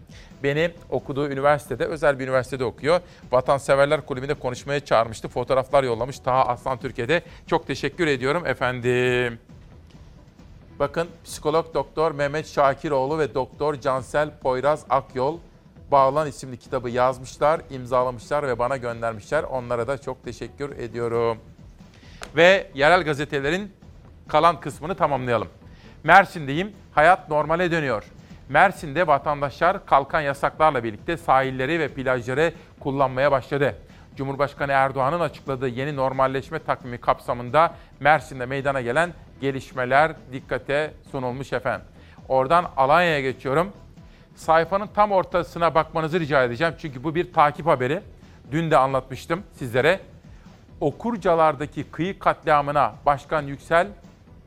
beni 0.42 0.70
okuduğu 0.90 1.28
üniversitede, 1.28 1.84
özel 1.84 2.18
bir 2.18 2.24
üniversitede 2.24 2.64
okuyor. 2.64 3.00
Vatanseverler 3.32 4.06
Kulübü'nde 4.06 4.34
konuşmaya 4.34 4.80
çağırmıştı. 4.80 5.28
Fotoğraflar 5.28 5.84
yollamış. 5.84 6.18
Taha 6.18 6.42
Aslan 6.44 6.78
Türkiye'de. 6.78 7.22
Çok 7.46 7.66
teşekkür 7.66 8.06
ediyorum 8.06 8.46
efendim. 8.46 9.38
Bakın 10.78 11.08
psikolog 11.24 11.74
doktor 11.74 12.12
Mehmet 12.12 12.46
Şakiroğlu 12.46 13.18
ve 13.18 13.34
doktor 13.34 13.74
Cansel 13.74 14.30
Poyraz 14.42 14.84
Akyol 14.90 15.38
Bağlan 15.90 16.28
isimli 16.28 16.56
kitabı 16.56 16.90
yazmışlar, 16.90 17.60
imzalamışlar 17.70 18.48
ve 18.48 18.58
bana 18.58 18.76
göndermişler. 18.76 19.42
Onlara 19.42 19.88
da 19.88 19.98
çok 19.98 20.24
teşekkür 20.24 20.78
ediyorum. 20.78 21.38
Ve 22.36 22.70
yerel 22.74 23.02
gazetelerin 23.02 23.72
kalan 24.28 24.60
kısmını 24.60 24.94
tamamlayalım. 24.94 25.48
Mersin'deyim. 26.04 26.72
Hayat 26.92 27.28
normale 27.28 27.70
dönüyor. 27.70 28.04
Mersin'de 28.48 29.06
vatandaşlar 29.06 29.86
kalkan 29.86 30.20
yasaklarla 30.20 30.84
birlikte 30.84 31.16
sahilleri 31.16 31.80
ve 31.80 31.88
plajları 31.88 32.52
kullanmaya 32.80 33.32
başladı. 33.32 33.74
Cumhurbaşkanı 34.16 34.72
Erdoğan'ın 34.72 35.20
açıkladığı 35.20 35.68
yeni 35.68 35.96
normalleşme 35.96 36.58
takvimi 36.58 36.98
kapsamında 36.98 37.74
Mersin'de 38.00 38.46
meydana 38.46 38.80
gelen 38.80 39.12
gelişmeler 39.40 40.12
dikkate 40.32 40.94
sunulmuş 41.10 41.52
efendim. 41.52 41.86
Oradan 42.28 42.66
Alanya'ya 42.76 43.20
geçiyorum. 43.20 43.72
Sayfanın 44.36 44.86
tam 44.86 45.12
ortasına 45.12 45.74
bakmanızı 45.74 46.20
rica 46.20 46.44
edeceğim. 46.44 46.74
Çünkü 46.78 47.04
bu 47.04 47.14
bir 47.14 47.32
takip 47.32 47.66
haberi. 47.66 48.00
Dün 48.50 48.70
de 48.70 48.76
anlatmıştım 48.76 49.42
sizlere. 49.52 50.00
Okurcalardaki 50.80 51.84
kıyı 51.84 52.18
katliamına 52.18 52.94
Başkan 53.06 53.42
Yüksel, 53.42 53.86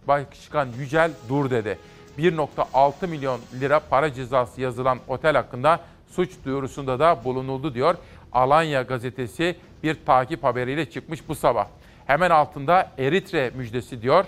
Başkan 0.08 0.68
Yücel 0.80 1.12
dur 1.30 1.50
dedi. 1.50 1.78
1.6 2.20 3.08
milyon 3.08 3.40
lira 3.60 3.80
para 3.80 4.14
cezası 4.14 4.62
yazılan 4.62 5.00
otel 5.08 5.36
hakkında 5.36 5.80
suç 6.12 6.30
duyurusunda 6.46 7.00
da 7.00 7.24
bulunuldu 7.24 7.74
diyor. 7.74 7.96
Alanya 8.34 8.82
gazetesi 8.82 9.56
bir 9.84 9.98
takip 10.06 10.44
haberiyle 10.44 10.90
çıkmış 10.90 11.28
bu 11.28 11.36
sabah. 11.36 11.68
Hemen 12.06 12.30
altında 12.30 12.92
Eritre 12.98 13.52
müjdesi 13.56 14.02
diyor. 14.02 14.26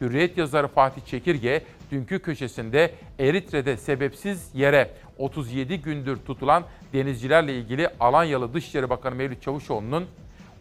Hürriyet 0.00 0.38
yazarı 0.38 0.68
Fatih 0.68 1.02
Çekirge 1.06 1.62
dünkü 1.90 2.18
köşesinde 2.18 2.94
Eritre'de 3.18 3.76
sebepsiz 3.76 4.50
yere 4.54 4.90
37 5.18 5.82
gündür 5.82 6.16
tutulan 6.16 6.64
denizcilerle 6.92 7.58
ilgili 7.58 7.88
Alanyalı 8.00 8.54
Dışişleri 8.54 8.90
Bakanı 8.90 9.14
Mevlüt 9.14 9.42
Çavuşoğlu'nun 9.42 10.06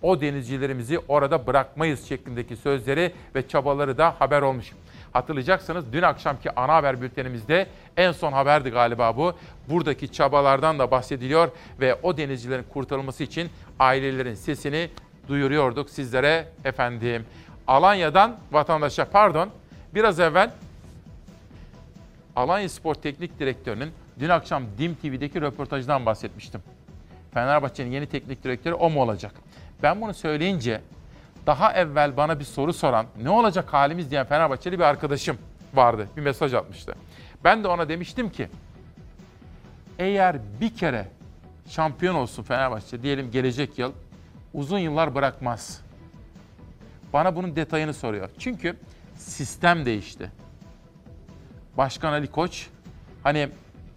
o 0.02 0.22
denizcilerimizi 0.22 1.00
orada 1.08 1.48
bırakmayız 1.48 2.06
şeklindeki 2.08 2.56
sözleri 2.56 3.12
ve 3.36 3.48
çabaları 3.48 3.98
da 3.98 4.16
haber 4.20 4.42
olmuş. 4.42 4.72
Hatırlayacaksınız 5.16 5.86
dün 5.94 6.02
akşamki 6.02 6.56
ana 6.56 6.74
haber 6.74 7.02
bültenimizde 7.02 7.68
en 7.98 8.12
son 8.12 8.32
haberdi 8.32 8.70
galiba 8.70 9.18
bu. 9.18 9.34
Buradaki 9.70 10.12
çabalardan 10.12 10.80
da 10.80 10.92
bahsediliyor 10.92 11.50
ve 11.80 11.96
o 12.04 12.18
denizcilerin 12.18 12.64
kurtarılması 12.64 13.24
için 13.24 13.50
ailelerin 13.80 14.34
sesini 14.34 14.90
duyuruyorduk 15.28 15.90
sizlere 15.90 16.48
efendim. 16.66 17.26
Alanya'dan 17.68 18.38
vatandaşa 18.52 19.06
pardon 19.06 19.50
biraz 19.94 20.20
evvel 20.20 20.52
Alanya 22.36 22.70
Spor 22.70 22.96
Teknik 22.96 23.40
Direktörü'nün 23.40 23.92
dün 24.20 24.30
akşam 24.30 24.64
DİM 24.78 24.96
TV'deki 24.96 25.42
röportajdan 25.42 26.06
bahsetmiştim. 26.06 26.62
Fenerbahçe'nin 27.34 27.92
yeni 27.92 28.06
teknik 28.06 28.44
direktörü 28.44 28.74
o 28.74 28.90
mu 28.90 29.02
olacak? 29.02 29.32
Ben 29.84 30.02
bunu 30.02 30.14
söyleyince 30.14 30.82
daha 31.46 31.74
evvel 31.74 32.18
bana 32.18 32.40
bir 32.40 32.46
soru 32.46 32.74
soran, 32.74 33.06
ne 33.22 33.30
olacak 33.30 33.74
halimiz 33.74 34.12
diyen 34.12 34.26
Fenerbahçeli 34.26 34.80
bir 34.80 34.84
arkadaşım 34.84 35.38
vardı. 35.74 36.08
Bir 36.18 36.22
mesaj 36.22 36.54
atmıştı. 36.54 36.96
Ben 37.44 37.64
de 37.64 37.68
ona 37.68 37.90
demiştim 37.90 38.30
ki, 38.30 38.50
eğer 40.00 40.38
bir 40.62 40.76
kere 40.76 41.08
şampiyon 41.68 42.16
olsun 42.16 42.44
Fenerbahçe, 42.44 43.04
diyelim 43.04 43.32
gelecek 43.32 43.80
yıl, 43.80 43.92
uzun 44.54 44.80
yıllar 44.80 45.16
bırakmaz. 45.16 45.82
Bana 47.14 47.36
bunun 47.36 47.56
detayını 47.56 47.94
soruyor. 47.94 48.30
Çünkü 48.40 48.78
sistem 49.18 49.86
değişti. 49.86 50.32
Başkan 51.78 52.14
Ali 52.14 52.28
Koç, 52.28 52.68
hani 53.24 53.50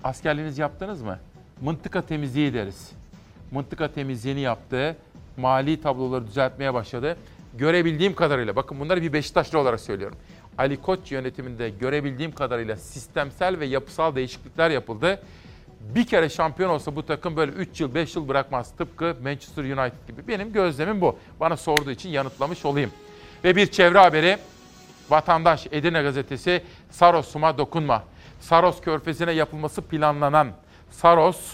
askerliğiniz 0.04 0.58
yaptınız 0.58 1.02
mı? 1.02 1.18
Mıntıka 1.60 2.02
temizliği 2.02 2.54
deriz. 2.54 2.92
Mıntıka 3.50 3.92
temizliğini 3.92 4.40
yaptı, 4.40 4.96
mali 5.36 5.80
tabloları 5.80 6.26
düzeltmeye 6.26 6.74
başladı. 6.74 7.16
Görebildiğim 7.54 8.14
kadarıyla, 8.14 8.56
bakın 8.56 8.80
bunları 8.80 9.02
bir 9.02 9.12
Beşiktaşlı 9.12 9.58
olarak 9.58 9.80
söylüyorum. 9.80 10.18
Ali 10.58 10.82
Koç 10.82 11.12
yönetiminde 11.12 11.70
görebildiğim 11.70 12.32
kadarıyla 12.32 12.76
sistemsel 12.76 13.60
ve 13.60 13.66
yapısal 13.66 14.14
değişiklikler 14.14 14.70
yapıldı. 14.70 15.22
Bir 15.80 16.06
kere 16.06 16.28
şampiyon 16.28 16.70
olsa 16.70 16.96
bu 16.96 17.06
takım 17.06 17.36
böyle 17.36 17.52
3 17.52 17.80
yıl 17.80 17.94
5 17.94 18.16
yıl 18.16 18.28
bırakmaz. 18.28 18.76
Tıpkı 18.76 19.16
Manchester 19.22 19.64
United 19.64 20.08
gibi. 20.08 20.28
Benim 20.28 20.52
gözlemim 20.52 21.00
bu. 21.00 21.18
Bana 21.40 21.56
sorduğu 21.56 21.90
için 21.90 22.08
yanıtlamış 22.08 22.64
olayım. 22.64 22.90
Ve 23.44 23.56
bir 23.56 23.66
çevre 23.66 23.98
haberi. 23.98 24.38
Vatandaş 25.10 25.66
Edirne 25.72 26.02
gazetesi 26.02 26.62
Saros'uma 26.90 27.58
dokunma. 27.58 28.04
Saros 28.40 28.80
körfezine 28.80 29.32
yapılması 29.32 29.82
planlanan 29.82 30.48
Saros 30.90 31.52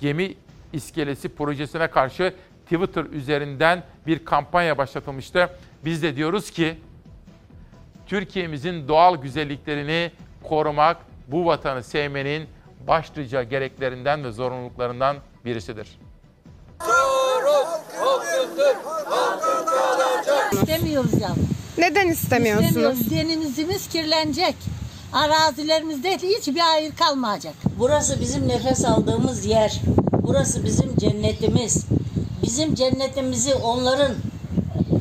gemi 0.00 0.34
iskelesi 0.72 1.28
projesine 1.28 1.86
karşı 1.90 2.34
Twitter 2.64 3.04
üzerinden 3.04 3.82
bir 4.10 4.24
kampanya 4.24 4.78
başlatılmıştı. 4.78 5.50
Biz 5.84 6.02
de 6.02 6.16
diyoruz 6.16 6.50
ki 6.50 6.78
Türkiye'mizin 8.06 8.88
doğal 8.88 9.16
güzelliklerini 9.16 10.12
korumak 10.42 10.96
bu 11.28 11.46
vatanı 11.46 11.82
sevmenin 11.82 12.48
başlıca 12.86 13.42
gereklerinden 13.42 14.24
ve 14.24 14.32
zorunluluklarından 14.32 15.16
birisidir. 15.44 15.98
İstemiyoruz 20.52 21.20
yavrum. 21.20 21.48
Neden 21.78 22.08
istemiyorsunuz? 22.08 23.00
İstemiyoruz. 23.00 23.10
Denizimiz 23.10 23.88
kirlenecek. 23.88 24.54
Arazilerimizde 25.12 26.18
hiçbir 26.18 26.60
hayır 26.60 26.92
kalmayacak. 26.96 27.54
Burası 27.78 28.20
bizim 28.20 28.48
nefes 28.48 28.84
aldığımız 28.84 29.46
yer. 29.46 29.80
Burası 30.12 30.64
bizim 30.64 30.96
cennetimiz. 30.96 31.86
Bizim 32.42 32.74
cennetimizi 32.74 33.54
onların 33.54 34.12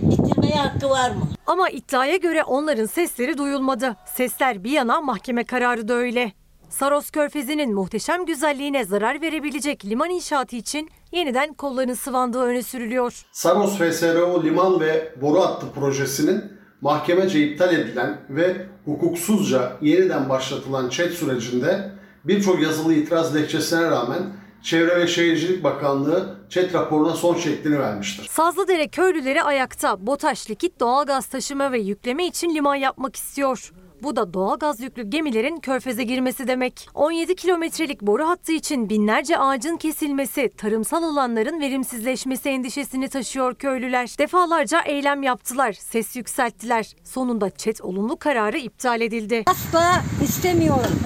bitirmeye 0.02 0.56
hakkı 0.56 0.90
var 0.90 1.12
mı? 1.12 1.28
Ama 1.48 1.70
iddiaya 1.70 2.16
göre 2.16 2.44
onların 2.44 2.86
sesleri 2.86 3.38
duyulmadı. 3.38 3.96
Sesler 4.16 4.64
bir 4.64 4.72
yana 4.72 5.02
mahkeme 5.02 5.44
kararı 5.44 5.88
da 5.88 5.94
öyle. 5.94 6.32
Saros 6.70 7.12
Körfezi'nin 7.12 7.74
muhteşem 7.74 8.26
güzelliğine 8.26 8.86
zarar 8.86 9.22
verebilecek 9.22 9.86
liman 9.86 10.10
inşaatı 10.10 10.56
için 10.56 10.90
yeniden 11.12 11.54
kollarının 11.54 11.94
sıvandığı 11.94 12.42
öne 12.42 12.64
sürülüyor. 12.64 13.22
Saros 13.32 13.78
FSRO 13.78 14.44
liman 14.44 14.80
ve 14.80 15.14
boru 15.22 15.42
hattı 15.42 15.66
projesinin 15.76 16.44
mahkemece 16.82 17.48
iptal 17.48 17.74
edilen 17.74 18.18
ve 18.30 18.66
hukuksuzca 18.86 19.78
yeniden 19.82 20.30
başlatılan 20.30 20.90
ÇED 20.90 21.12
sürecinde 21.12 21.92
birçok 22.26 22.62
yazılı 22.62 22.94
itiraz 22.94 23.34
dilekçesine 23.34 23.82
rağmen 23.82 24.22
Çevre 24.64 25.00
ve 25.00 25.08
Şehircilik 25.08 25.64
Bakanlığı 25.64 26.38
ÇED 26.50 26.74
raporuna 26.74 27.14
son 27.14 27.36
şeklini 27.36 27.80
vermiştir. 27.80 28.28
Sazlıdere 28.28 28.88
köylüleri 28.88 29.44
ayakta. 29.44 30.08
BOTAŞ 30.08 30.50
likit 30.50 30.80
doğalgaz 30.80 31.26
taşıma 31.26 31.72
ve 31.72 31.80
yükleme 31.80 32.26
için 32.28 32.56
liman 32.56 32.76
yapmak 32.76 33.16
istiyor. 33.16 33.72
Bu 34.04 34.16
da 34.16 34.34
doğalgaz 34.34 34.80
yüklü 34.80 35.10
gemilerin 35.10 35.60
körfeze 35.60 36.04
girmesi 36.04 36.48
demek. 36.48 36.90
17 36.94 37.36
kilometrelik 37.36 38.02
boru 38.02 38.28
hattı 38.28 38.52
için 38.52 38.90
binlerce 38.90 39.38
ağacın 39.38 39.78
kesilmesi, 39.78 40.52
tarımsal 40.58 41.04
alanların 41.04 41.62
verimsizleşmesi 41.62 42.50
endişesini 42.50 43.10
taşıyor 43.10 43.56
köylüler. 43.56 44.10
Defalarca 44.20 44.82
eylem 44.82 45.24
yaptılar, 45.24 45.74
ses 45.74 46.16
yükselttiler. 46.16 46.96
Sonunda 47.04 47.50
çet 47.50 47.82
olumlu 47.82 48.18
kararı 48.18 48.58
iptal 48.58 49.02
edildi. 49.02 49.44
Asla 49.46 50.04
istemiyorum. 50.24 51.00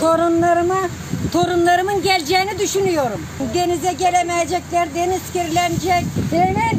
Torunlarıma, 0.00 0.76
torunlarımın 1.32 2.02
geleceğini 2.02 2.58
düşünüyorum. 2.58 3.20
Denize 3.54 3.92
gelemeyecekler, 3.92 4.94
deniz 4.94 5.32
kirlenecek. 5.32 6.04
Hemen 6.30 6.72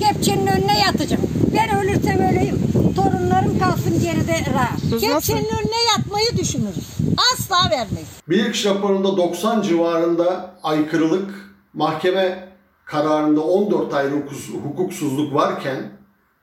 kepçenin 0.00 0.46
önüne 0.46 0.78
yatacağım. 0.80 1.22
Ben 1.56 1.78
ölürsem 1.78 2.18
öleyim. 2.32 2.58
Torunlarım 2.96 3.58
kalsın 3.58 4.00
geride 4.00 4.52
rahat. 4.54 4.80
Kepçenin 5.00 5.48
önüne 5.48 5.82
yatmayı 5.96 6.36
düşünürüz. 6.38 6.88
Asla 7.32 7.70
vermeyiz. 7.70 8.08
Bilirkişi 8.28 8.68
raporunda 8.68 9.16
90 9.16 9.62
civarında 9.62 10.50
aykırılık, 10.62 11.30
mahkeme 11.74 12.48
kararında 12.84 13.40
14 13.40 13.94
ayrı 13.94 14.10
hukus- 14.14 14.62
hukuksuzluk 14.64 15.34
varken 15.34 15.76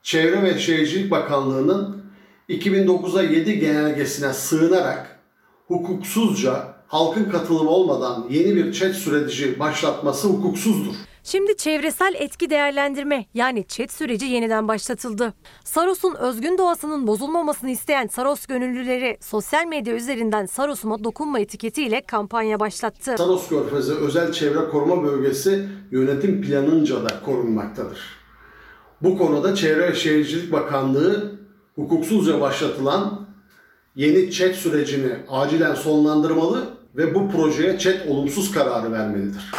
Çevre 0.03 0.43
ve 0.43 0.59
Şehircilik 0.59 1.11
Bakanlığı'nın 1.11 2.05
2009'a 2.49 3.22
7 3.22 3.59
genelgesine 3.59 4.34
sığınarak 4.34 5.19
hukuksuzca 5.67 6.76
halkın 6.88 7.30
katılımı 7.30 7.69
olmadan 7.69 8.26
yeni 8.30 8.55
bir 8.55 8.73
çet 8.73 8.95
süreci 8.95 9.59
başlatması 9.59 10.27
hukuksuzdur. 10.27 10.93
Şimdi 11.23 11.57
çevresel 11.57 12.13
etki 12.17 12.49
değerlendirme 12.49 13.26
yani 13.34 13.67
ÇED 13.67 13.89
süreci 13.89 14.26
yeniden 14.26 14.67
başlatıldı. 14.67 15.34
Saros'un 15.63 16.15
özgün 16.15 16.57
doğasının 16.57 17.07
bozulmamasını 17.07 17.69
isteyen 17.69 18.07
Saros 18.07 18.45
gönüllüleri 18.45 19.17
sosyal 19.22 19.65
medya 19.65 19.95
üzerinden 19.95 20.45
Saros'uma 20.45 21.03
dokunma 21.03 21.39
etiketiyle 21.39 22.01
kampanya 22.01 22.59
başlattı. 22.59 23.15
Saros 23.17 23.49
Körfezi 23.49 23.93
Özel 23.93 24.31
Çevre 24.31 24.69
Koruma 24.72 25.03
Bölgesi 25.03 25.69
yönetim 25.91 26.41
planınca 26.41 27.03
da 27.03 27.22
korunmaktadır. 27.26 27.99
Bu 29.01 29.17
konuda 29.17 29.55
Çevre 29.55 29.91
ve 29.91 29.95
Şehircilik 29.95 30.51
Bakanlığı 30.51 31.44
hukuksuzca 31.76 32.41
başlatılan 32.41 33.27
yeni 33.95 34.31
ÇED 34.31 34.56
sürecini 34.56 35.14
acilen 35.30 35.76
sonlandırmalı 35.76 36.77
ve 36.95 37.15
bu 37.15 37.31
projeye 37.31 37.77
ÇED 37.77 38.07
olumsuz 38.07 38.52
kararı 38.52 38.91
vermelidir. 38.91 39.52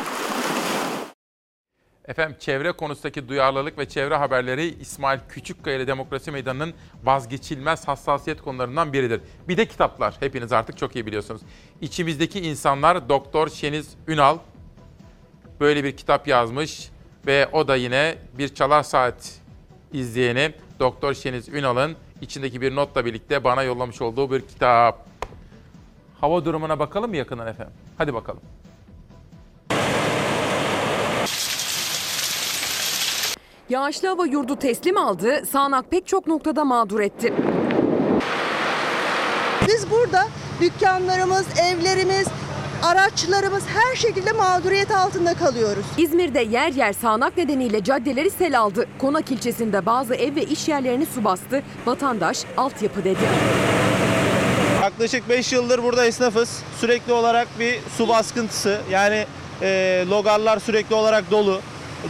Efendim 2.08 2.36
çevre 2.40 2.72
konusundaki 2.72 3.28
duyarlılık 3.28 3.78
ve 3.78 3.88
çevre 3.88 4.16
haberleri 4.16 4.66
İsmail 4.80 5.18
Küçükkaya 5.28 5.76
ile 5.76 5.86
Demokrasi 5.86 6.30
Meydanı'nın 6.30 6.74
vazgeçilmez 7.04 7.88
hassasiyet 7.88 8.42
konularından 8.42 8.92
biridir. 8.92 9.20
Bir 9.48 9.56
de 9.56 9.66
kitaplar. 9.66 10.14
Hepiniz 10.20 10.52
artık 10.52 10.78
çok 10.78 10.96
iyi 10.96 11.06
biliyorsunuz. 11.06 11.42
İçimizdeki 11.80 12.40
insanlar 12.40 13.08
Doktor 13.08 13.48
Şeniz 13.48 13.88
Ünal 14.08 14.38
böyle 15.60 15.84
bir 15.84 15.96
kitap 15.96 16.28
yazmış 16.28 16.90
ve 17.26 17.48
o 17.52 17.68
da 17.68 17.76
yine 17.76 18.18
bir 18.38 18.54
çalar 18.54 18.82
saat 18.82 19.40
izleyeni 19.92 20.52
Doktor 20.80 21.14
Şeniz 21.14 21.48
Ünal'ın 21.48 21.96
içindeki 22.22 22.60
bir 22.60 22.76
notla 22.76 23.04
birlikte 23.04 23.44
bana 23.44 23.62
yollamış 23.62 24.02
olduğu 24.02 24.30
bir 24.30 24.40
kitap. 24.40 25.06
Hava 26.20 26.44
durumuna 26.44 26.78
bakalım 26.78 27.10
mı 27.10 27.16
yakından 27.16 27.46
efendim? 27.46 27.74
Hadi 27.98 28.14
bakalım. 28.14 28.40
Yağışlı 33.68 34.08
hava 34.08 34.26
yurdu 34.26 34.56
teslim 34.56 34.96
aldı, 34.96 35.46
sağanak 35.46 35.90
pek 35.90 36.06
çok 36.06 36.26
noktada 36.26 36.64
mağdur 36.64 37.00
etti. 37.00 37.34
Biz 39.68 39.90
burada 39.90 40.24
dükkanlarımız, 40.60 41.46
evlerimiz, 41.58 42.28
araçlarımız 42.82 43.62
her 43.66 43.96
şekilde 43.96 44.32
mağduriyet 44.32 44.90
altında 44.90 45.34
kalıyoruz. 45.34 45.84
İzmir'de 45.98 46.40
yer 46.40 46.72
yer 46.72 46.92
sağanak 46.92 47.36
nedeniyle 47.36 47.84
caddeleri 47.84 48.30
sel 48.30 48.60
aldı. 48.60 48.86
Konak 48.98 49.30
ilçesinde 49.30 49.86
bazı 49.86 50.14
ev 50.14 50.36
ve 50.36 50.42
iş 50.42 50.68
yerlerini 50.68 51.06
su 51.06 51.24
bastı. 51.24 51.62
Vatandaş 51.86 52.38
altyapı 52.56 53.04
dedi. 53.04 53.18
Yaklaşık 54.82 55.28
5 55.28 55.52
yıldır 55.52 55.82
burada 55.82 56.06
esnafız. 56.06 56.62
Sürekli 56.80 57.12
olarak 57.12 57.48
bir 57.58 57.78
su 57.98 58.08
baskıntısı. 58.08 58.80
Yani 58.90 59.26
e, 59.62 60.04
logarlar 60.10 60.58
sürekli 60.58 60.94
olarak 60.94 61.30
dolu. 61.30 61.60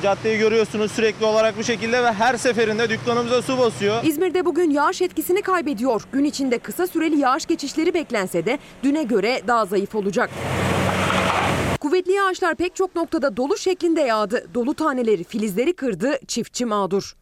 Caddeyi 0.02 0.38
görüyorsunuz 0.38 0.92
sürekli 0.92 1.24
olarak 1.24 1.58
bu 1.58 1.64
şekilde 1.64 2.02
ve 2.02 2.12
her 2.12 2.36
seferinde 2.36 2.90
dükkanımıza 2.90 3.42
su 3.42 3.58
basıyor. 3.58 4.04
İzmir'de 4.04 4.44
bugün 4.44 4.70
yağış 4.70 5.02
etkisini 5.02 5.42
kaybediyor. 5.42 6.02
Gün 6.12 6.24
içinde 6.24 6.58
kısa 6.58 6.86
süreli 6.86 7.18
yağış 7.18 7.46
geçişleri 7.46 7.94
beklense 7.94 8.46
de 8.46 8.58
düne 8.82 9.02
göre 9.02 9.40
daha 9.46 9.66
zayıf 9.66 9.94
olacak. 9.94 10.30
Kuvvetli 11.80 12.12
yağışlar 12.12 12.54
pek 12.54 12.76
çok 12.76 12.96
noktada 12.96 13.36
dolu 13.36 13.56
şeklinde 13.58 14.00
yağdı. 14.00 14.46
Dolu 14.54 14.74
taneleri 14.74 15.24
filizleri 15.24 15.72
kırdı, 15.72 16.18
çiftçi 16.28 16.64
mağdur. 16.64 17.16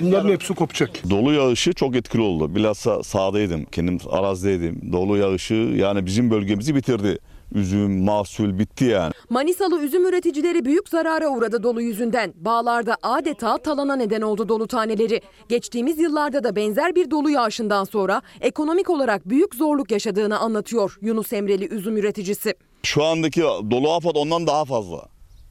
Bunların 0.00 0.28
hepsi 0.28 0.54
kopacak. 0.54 0.90
Dolu 1.10 1.32
yağışı 1.32 1.72
çok 1.72 1.96
etkili 1.96 2.22
oldu. 2.22 2.54
Bilhassa 2.54 3.02
sahadaydım, 3.02 3.64
kendim 3.64 3.98
arazideydim. 4.10 4.92
Dolu 4.92 5.16
yağışı 5.16 5.54
yani 5.54 6.06
bizim 6.06 6.30
bölgemizi 6.30 6.74
bitirdi. 6.74 7.18
Üzüm, 7.54 8.04
mahsul 8.04 8.58
bitti 8.58 8.84
yani. 8.84 9.12
Manisalı 9.30 9.82
üzüm 9.82 10.06
üreticileri 10.06 10.64
büyük 10.64 10.88
zarara 10.88 11.28
uğradı 11.28 11.62
dolu 11.62 11.82
yüzünden. 11.82 12.34
Bağlarda 12.36 12.96
adeta 13.02 13.58
talana 13.58 13.96
neden 13.96 14.20
oldu 14.20 14.48
dolu 14.48 14.66
taneleri. 14.66 15.20
Geçtiğimiz 15.48 15.98
yıllarda 15.98 16.44
da 16.44 16.56
benzer 16.56 16.94
bir 16.94 17.10
dolu 17.10 17.30
yağışından 17.30 17.84
sonra 17.84 18.22
ekonomik 18.40 18.90
olarak 18.90 19.28
büyük 19.28 19.54
zorluk 19.54 19.90
yaşadığını 19.90 20.38
anlatıyor 20.38 20.98
Yunus 21.02 21.32
Emreli 21.32 21.68
üzüm 21.68 21.96
üreticisi. 21.96 22.54
Şu 22.82 23.04
andaki 23.04 23.40
dolu 23.42 23.92
afet 23.92 24.16
ondan 24.16 24.46
daha 24.46 24.64
fazla. 24.64 25.08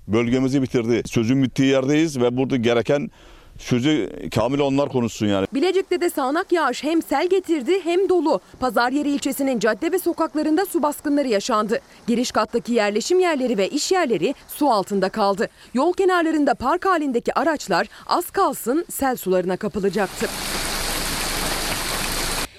Bölgemizi 0.08 0.62
bitirdi. 0.62 1.02
Sözün 1.06 1.44
bittiği 1.44 1.70
yerdeyiz 1.70 2.20
ve 2.22 2.38
burada 2.38 2.56
gereken 2.56 3.10
sözü 3.58 4.10
Kamil 4.36 4.60
onlar 4.60 4.90
konuşsun 4.90 5.28
yani. 5.28 5.48
Bilecik'te 5.54 6.02
de 6.02 6.10
sağanak 6.10 6.52
yağış 6.52 6.84
hem 6.84 7.02
sel 7.02 7.28
getirdi 7.28 7.82
hem 7.84 8.10
dolu. 8.10 8.40
Pazaryeri 8.60 9.10
ilçesinin 9.10 9.60
cadde 9.60 9.92
ve 9.92 10.00
sokaklarında 10.00 10.66
su 10.66 10.84
baskınları 10.84 11.28
yaşandı. 11.28 11.80
Giriş 12.08 12.32
kattaki 12.32 12.74
yerleşim 12.74 13.20
yerleri 13.20 13.58
ve 13.58 13.70
iş 13.70 13.92
yerleri 13.92 14.36
su 14.48 14.70
altında 14.70 15.10
kaldı. 15.10 15.50
Yol 15.74 15.94
kenarlarında 15.94 16.56
park 16.56 16.86
halindeki 16.86 17.34
araçlar 17.34 17.88
az 18.08 18.30
kalsın 18.30 18.86
sel 18.90 19.16
sularına 19.16 19.58
kapılacaktı. 19.58 20.28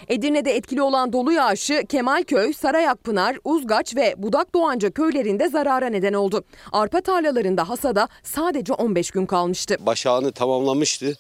Edirne'de 0.08 0.56
etkili 0.56 0.82
olan 0.82 1.12
dolu 1.12 1.32
yağışı 1.32 1.82
Kemalköy, 1.88 2.52
Sarayakpınar, 2.52 3.36
Uzgaç 3.44 3.96
ve 3.96 4.14
Budak 4.18 4.54
Doğanca 4.54 4.90
köylerinde 4.90 5.48
zarara 5.48 5.86
neden 5.86 6.12
oldu. 6.12 6.44
Arpa 6.72 7.00
tarlalarında 7.00 7.68
hasada 7.68 8.08
sadece 8.22 8.72
15 8.72 9.10
gün 9.10 9.26
kalmıştı. 9.26 9.76
Başağını 9.80 10.32
tamamlamıştı. 10.32 11.14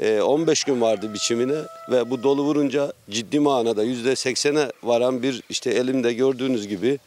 Ee, 0.00 0.20
15 0.20 0.64
gün 0.64 0.80
vardı 0.80 1.14
biçimine 1.14 1.56
ve 1.90 2.10
bu 2.10 2.22
dolu 2.22 2.42
vurunca 2.42 2.92
ciddi 3.10 3.40
manada 3.40 3.84
%80'e 3.84 4.72
varan 4.82 5.22
bir 5.22 5.42
işte 5.48 5.70
elimde 5.70 6.12
gördüğünüz 6.12 6.68
gibi 6.68 6.98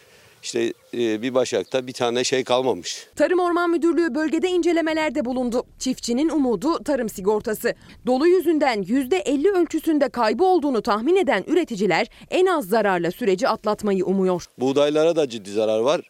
işte 0.43 0.73
e, 0.93 1.21
bir 1.21 1.33
başakta 1.33 1.87
bir 1.87 1.93
tane 1.93 2.23
şey 2.23 2.43
kalmamış. 2.43 3.07
Tarım 3.15 3.39
Orman 3.39 3.69
Müdürlüğü 3.69 4.15
bölgede 4.15 4.49
incelemelerde 4.49 5.25
bulundu. 5.25 5.63
Çiftçinin 5.79 6.29
umudu 6.29 6.83
tarım 6.83 7.09
sigortası. 7.09 7.73
Dolu 8.05 8.27
yüzünden 8.27 8.83
%50 8.83 9.49
ölçüsünde 9.51 10.09
kaybı 10.09 10.43
olduğunu 10.43 10.81
tahmin 10.81 11.15
eden 11.15 11.43
üreticiler 11.47 12.07
en 12.29 12.45
az 12.45 12.65
zararla 12.67 13.11
süreci 13.11 13.47
atlatmayı 13.47 14.05
umuyor. 14.05 14.45
Buğdaylara 14.57 15.15
da 15.15 15.29
ciddi 15.29 15.51
zarar 15.51 15.79
var. 15.79 16.01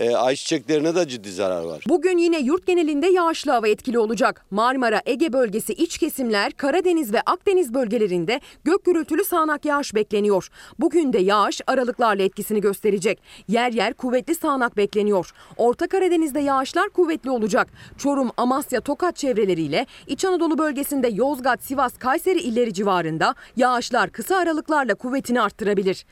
E, 0.00 0.16
ayçiçeklerine 0.16 0.94
de 0.94 1.08
ciddi 1.08 1.32
zarar 1.32 1.64
var. 1.64 1.84
Bugün 1.88 2.18
yine 2.18 2.40
yurt 2.40 2.66
genelinde 2.66 3.06
yağışlı 3.06 3.52
hava 3.52 3.68
etkili 3.68 3.98
olacak. 3.98 4.44
Marmara, 4.50 5.02
Ege 5.06 5.32
bölgesi 5.32 5.72
iç 5.72 5.98
kesimler, 5.98 6.52
Karadeniz 6.52 7.12
ve 7.12 7.20
Akdeniz 7.20 7.74
bölgelerinde 7.74 8.40
gök 8.64 8.84
gürültülü 8.84 9.24
sağanak 9.24 9.64
yağış 9.64 9.94
bekleniyor. 9.94 10.48
Bugün 10.78 11.12
de 11.12 11.18
yağış 11.18 11.60
aralıklarla 11.66 12.22
etkisini 12.22 12.60
gösterecek. 12.60 13.22
Yer 13.48 13.72
yer 13.72 13.94
kuvvetli 13.94 14.34
sağanak 14.34 14.76
bekleniyor. 14.76 15.30
Orta 15.56 15.86
Karadeniz'de 15.86 16.40
yağışlar 16.40 16.88
kuvvetli 16.88 17.30
olacak. 17.30 17.68
Çorum, 17.98 18.30
Amasya, 18.36 18.80
Tokat 18.80 19.16
çevreleriyle 19.16 19.86
İç 20.06 20.24
Anadolu 20.24 20.58
bölgesinde 20.58 21.08
Yozgat, 21.08 21.62
Sivas, 21.62 21.98
Kayseri 21.98 22.38
illeri 22.38 22.74
civarında 22.74 23.34
yağışlar 23.56 24.10
kısa 24.10 24.36
aralıklarla 24.36 24.94
kuvvetini 24.94 25.40
arttırabilir. 25.40 26.06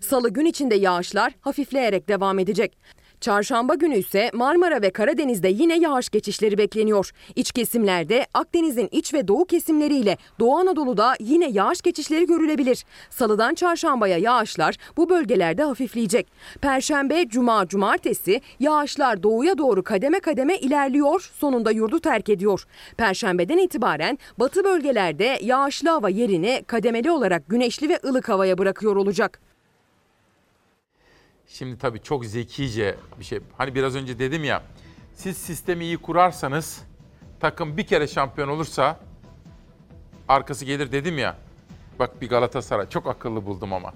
Salı 0.00 0.28
gün 0.28 0.46
içinde 0.46 0.74
yağışlar 0.74 1.32
hafifleyerek 1.40 2.08
devam 2.08 2.38
edecek. 2.38 3.01
Çarşamba 3.22 3.74
günü 3.74 3.98
ise 3.98 4.30
Marmara 4.34 4.82
ve 4.82 4.90
Karadeniz'de 4.90 5.48
yine 5.48 5.78
yağış 5.78 6.10
geçişleri 6.10 6.58
bekleniyor. 6.58 7.10
İç 7.36 7.52
kesimlerde 7.52 8.26
Akdeniz'in 8.34 8.88
iç 8.92 9.14
ve 9.14 9.28
doğu 9.28 9.44
kesimleriyle 9.44 10.16
Doğu 10.40 10.56
Anadolu'da 10.56 11.14
yine 11.20 11.50
yağış 11.50 11.82
geçişleri 11.82 12.26
görülebilir. 12.26 12.84
Salıdan 13.10 13.54
çarşambaya 13.54 14.18
yağışlar 14.18 14.76
bu 14.96 15.10
bölgelerde 15.10 15.62
hafifleyecek. 15.62 16.26
Perşembe, 16.60 17.28
cuma, 17.28 17.68
cumartesi 17.68 18.40
yağışlar 18.60 19.22
doğuya 19.22 19.58
doğru 19.58 19.82
kademe 19.82 20.20
kademe 20.20 20.56
ilerliyor, 20.56 21.32
sonunda 21.34 21.70
yurdu 21.70 22.00
terk 22.00 22.28
ediyor. 22.28 22.64
Perşembeden 22.96 23.58
itibaren 23.58 24.18
batı 24.38 24.64
bölgelerde 24.64 25.38
yağışlı 25.42 25.90
hava 25.90 26.08
yerini 26.08 26.64
kademeli 26.66 27.10
olarak 27.10 27.48
güneşli 27.48 27.88
ve 27.88 27.98
ılık 28.04 28.28
havaya 28.28 28.58
bırakıyor 28.58 28.96
olacak. 28.96 29.51
Şimdi 31.58 31.78
tabii 31.78 32.02
çok 32.02 32.24
zekice 32.24 32.96
bir 33.20 33.24
şey. 33.24 33.40
Hani 33.58 33.74
biraz 33.74 33.96
önce 33.96 34.18
dedim 34.18 34.44
ya, 34.44 34.62
siz 35.14 35.36
sistemi 35.36 35.84
iyi 35.84 35.98
kurarsanız, 35.98 36.82
takım 37.40 37.76
bir 37.76 37.86
kere 37.86 38.06
şampiyon 38.06 38.48
olursa 38.48 39.00
arkası 40.28 40.64
gelir 40.64 40.92
dedim 40.92 41.18
ya. 41.18 41.36
Bak 41.98 42.20
bir 42.20 42.28
Galatasaray 42.28 42.88
çok 42.88 43.06
akıllı 43.06 43.46
buldum 43.46 43.72
ama. 43.72 43.92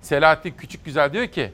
Selahattin 0.00 0.54
Küçük 0.58 0.84
Güzel 0.84 1.12
diyor 1.12 1.26
ki, 1.26 1.52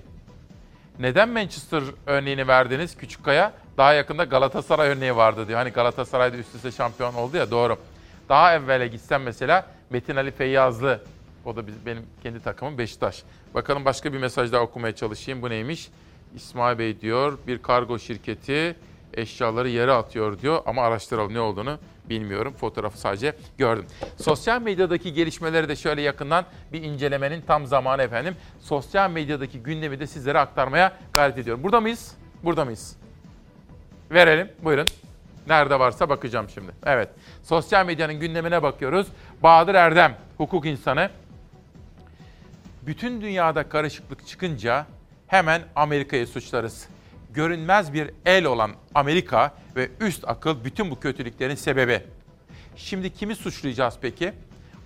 neden 0.99 1.29
Manchester 1.29 1.83
örneğini 2.07 2.49
verdiniz 2.49 2.97
Küçükkaya? 2.97 3.53
Daha 3.77 3.93
yakında 3.93 4.25
Galatasaray 4.25 4.89
örneği 4.89 5.17
vardı 5.17 5.49
diyor. 5.49 5.59
Hani 5.59 5.71
Galatasaray'da 5.71 6.37
üst 6.37 6.55
üste 6.55 6.73
şampiyon 6.73 7.15
oldu 7.15 7.37
ya 7.37 7.51
doğru. 7.51 7.79
Daha 8.29 8.55
evvele 8.55 8.89
gitsem 8.89 9.23
mesela 9.23 9.67
Metin 9.91 10.17
Ali 10.17 10.31
Feyyazlı 10.31 11.01
o 11.45 11.57
da 11.57 11.63
benim 11.87 12.03
kendi 12.23 12.43
takımım 12.43 12.79
Beşiktaş. 12.79 13.23
Bakalım 13.55 13.85
başka 13.85 14.13
bir 14.13 14.19
mesaj 14.19 14.53
daha 14.53 14.63
okumaya 14.63 14.95
çalışayım. 14.95 15.43
Bu 15.43 15.51
neymiş? 15.51 15.89
İsmail 16.35 16.79
Bey 16.79 17.01
diyor 17.01 17.39
bir 17.47 17.63
kargo 17.63 17.99
şirketi 17.99 18.77
eşyaları 19.15 19.69
yere 19.69 19.93
atıyor 19.93 20.41
diyor 20.41 20.63
ama 20.67 20.83
araştıralım 20.83 21.35
ne 21.35 21.41
olduğunu 21.41 21.79
bilmiyorum. 22.09 22.55
Fotoğrafı 22.61 22.99
sadece 22.99 23.37
gördüm. 23.59 23.87
Sosyal 24.17 24.63
medyadaki 24.63 25.13
gelişmeleri 25.13 25.69
de 25.69 25.77
şöyle 25.77 26.03
yakından 26.03 26.45
bir 26.73 26.83
incelemenin 26.83 27.41
tam 27.41 27.67
zamanı 27.67 28.03
efendim. 28.03 28.37
Sosyal 28.61 29.11
medyadaki 29.11 29.63
gündemi 29.63 30.01
de 30.01 30.07
sizlere 30.07 30.39
aktarmaya 30.39 30.97
gayret 31.13 31.39
ediyorum. 31.39 31.63
Burada 31.63 31.81
mıyız? 31.81 32.15
Burada 32.43 32.65
mıyız? 32.65 32.97
Verelim. 34.11 34.49
Buyurun. 34.63 34.87
Nerede 35.47 35.79
varsa 35.79 36.09
bakacağım 36.09 36.49
şimdi. 36.55 36.73
Evet. 36.87 37.09
Sosyal 37.43 37.87
medyanın 37.87 38.21
gündemine 38.21 38.63
bakıyoruz. 38.63 39.07
Bahadır 39.43 39.75
Erdem, 39.75 40.17
hukuk 40.37 40.67
insanı. 40.67 41.11
Bütün 42.87 43.21
dünyada 43.21 43.69
karışıklık 43.69 44.27
çıkınca 44.27 44.87
hemen 45.27 45.63
Amerika'yı 45.77 46.27
suçlarız. 46.27 46.89
Görünmez 47.35 47.93
bir 47.93 48.11
el 48.27 48.45
olan 48.45 48.71
Amerika 48.95 49.55
ve 49.77 49.91
üst 50.01 50.29
akıl 50.29 50.65
bütün 50.65 50.91
bu 50.91 51.01
kötülüklerin 51.01 51.55
sebebi. 51.55 52.03
Şimdi 52.77 53.15
kimi 53.15 53.35
suçlayacağız 53.35 53.95
peki? 54.01 54.33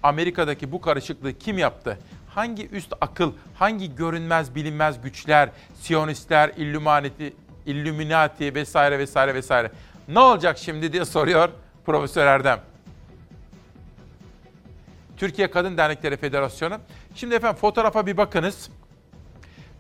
Amerika'daki 0.02 0.72
bu 0.72 0.80
karışıklığı 0.80 1.38
kim 1.38 1.58
yaptı? 1.58 1.98
Hangi 2.28 2.68
üst 2.68 2.92
akıl, 3.00 3.32
hangi 3.54 3.96
görünmez 3.96 4.54
bilinmez 4.54 5.02
güçler, 5.02 5.48
Siyonistler, 5.80 6.52
Illuminati 6.56 7.32
Illuminati 7.66 8.54
vesaire 8.54 8.98
vesaire 8.98 9.34
vesaire. 9.34 9.70
Ne 10.08 10.18
olacak 10.18 10.58
şimdi 10.58 10.92
diye 10.92 11.04
soruyor 11.04 11.48
Profesör 11.86 12.26
Erdem. 12.26 12.60
Türkiye 15.16 15.50
Kadın 15.50 15.76
Dernekleri 15.76 16.16
Federasyonu. 16.16 16.78
Şimdi 17.14 17.34
efendim 17.34 17.56
fotoğrafa 17.56 18.06
bir 18.06 18.16
bakınız. 18.16 18.70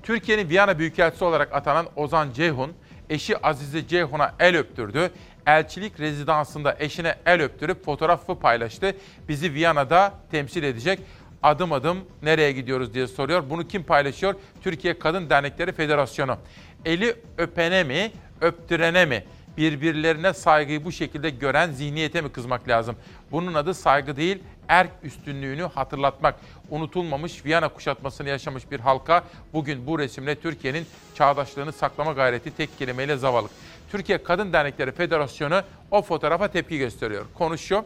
Türkiye'nin 0.02 0.48
Viyana 0.48 0.78
Büyükelçisi 0.78 1.24
olarak 1.24 1.54
atanan 1.54 1.86
Ozan 1.96 2.32
Ceyhun, 2.32 2.72
eşi 3.10 3.46
Azize 3.46 3.88
Ceyhun'a 3.88 4.34
el 4.40 4.56
öptürdü. 4.56 5.10
Elçilik 5.46 6.00
rezidansında 6.00 6.76
eşine 6.78 7.14
el 7.26 7.42
öptürüp 7.42 7.84
fotoğrafı 7.84 8.38
paylaştı. 8.38 8.96
Bizi 9.28 9.54
Viyana'da 9.54 10.14
temsil 10.30 10.62
edecek. 10.62 11.00
Adım 11.42 11.72
adım 11.72 11.98
nereye 12.22 12.52
gidiyoruz 12.52 12.94
diye 12.94 13.06
soruyor. 13.06 13.50
Bunu 13.50 13.68
kim 13.68 13.82
paylaşıyor? 13.82 14.34
Türkiye 14.62 14.98
Kadın 14.98 15.30
Dernekleri 15.30 15.72
Federasyonu. 15.72 16.36
Eli 16.84 17.16
öpene 17.38 17.84
mi, 17.84 18.12
öptürene 18.40 19.04
mi? 19.04 19.24
Birbirlerine 19.56 20.32
saygıyı 20.32 20.84
bu 20.84 20.92
şekilde 20.92 21.30
gören 21.30 21.70
zihniyete 21.70 22.20
mi 22.20 22.32
kızmak 22.32 22.68
lazım? 22.68 22.96
Bunun 23.32 23.54
adı 23.54 23.74
saygı 23.74 24.16
değil, 24.16 24.42
erk 24.68 24.90
üstünlüğünü 25.02 25.62
hatırlatmak. 25.62 26.34
Unutulmamış 26.70 27.44
Viyana 27.44 27.68
kuşatmasını 27.68 28.28
yaşamış 28.28 28.70
bir 28.70 28.80
halka 28.80 29.24
bugün 29.52 29.86
bu 29.86 29.98
resimle 29.98 30.34
Türkiye'nin 30.34 30.86
çağdaşlığını 31.14 31.72
saklama 31.72 32.12
gayreti 32.12 32.56
tek 32.56 32.78
kelimeyle 32.78 33.16
zavallık. 33.16 33.50
Türkiye 33.90 34.22
Kadın 34.22 34.52
Dernekleri 34.52 34.92
Federasyonu 34.92 35.62
o 35.90 36.02
fotoğrafa 36.02 36.48
tepki 36.48 36.78
gösteriyor. 36.78 37.24
Konuşuyor. 37.34 37.82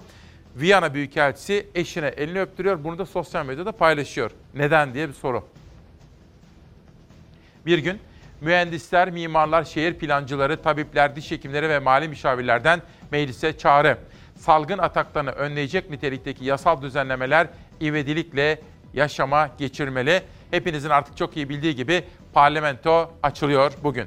Viyana 0.57 0.95
Büyükelçisi 0.95 1.67
eşine 1.75 2.07
elini 2.07 2.41
öptürüyor. 2.41 2.85
Bunu 2.85 2.99
da 2.99 3.07
sosyal 3.07 3.47
medyada 3.47 3.73
paylaşıyor. 3.73 4.31
Neden 4.55 4.95
diye 4.95 5.09
bir 5.09 5.15
soru. 5.15 5.45
Bir 7.67 7.79
gün 7.79 7.99
mühendisler, 8.41 9.11
mimarlar, 9.11 9.65
şehir 9.65 9.95
plancıları, 9.95 10.63
tabipler, 10.63 11.17
diş 11.17 11.31
hekimleri 11.31 11.69
ve 11.69 11.79
mali 11.79 12.09
müşavirlerden 12.09 12.83
meclise 13.11 13.59
çağrı. 13.59 13.99
Salgın 14.37 14.79
ataklarını 14.79 15.31
önleyecek 15.31 15.91
nitelikteki 15.91 16.45
yasal 16.45 16.83
düzenlemeler 16.83 17.47
ivedilikle 17.81 18.61
yaşama 18.95 19.51
geçirmeli. 19.59 20.23
Hepinizin 20.51 20.91
artık 20.91 21.17
çok 21.17 21.37
iyi 21.37 21.49
bildiği 21.49 21.75
gibi 21.77 22.05
parlamento 22.35 23.13
açılıyor 23.23 23.73
bugün. 23.83 24.07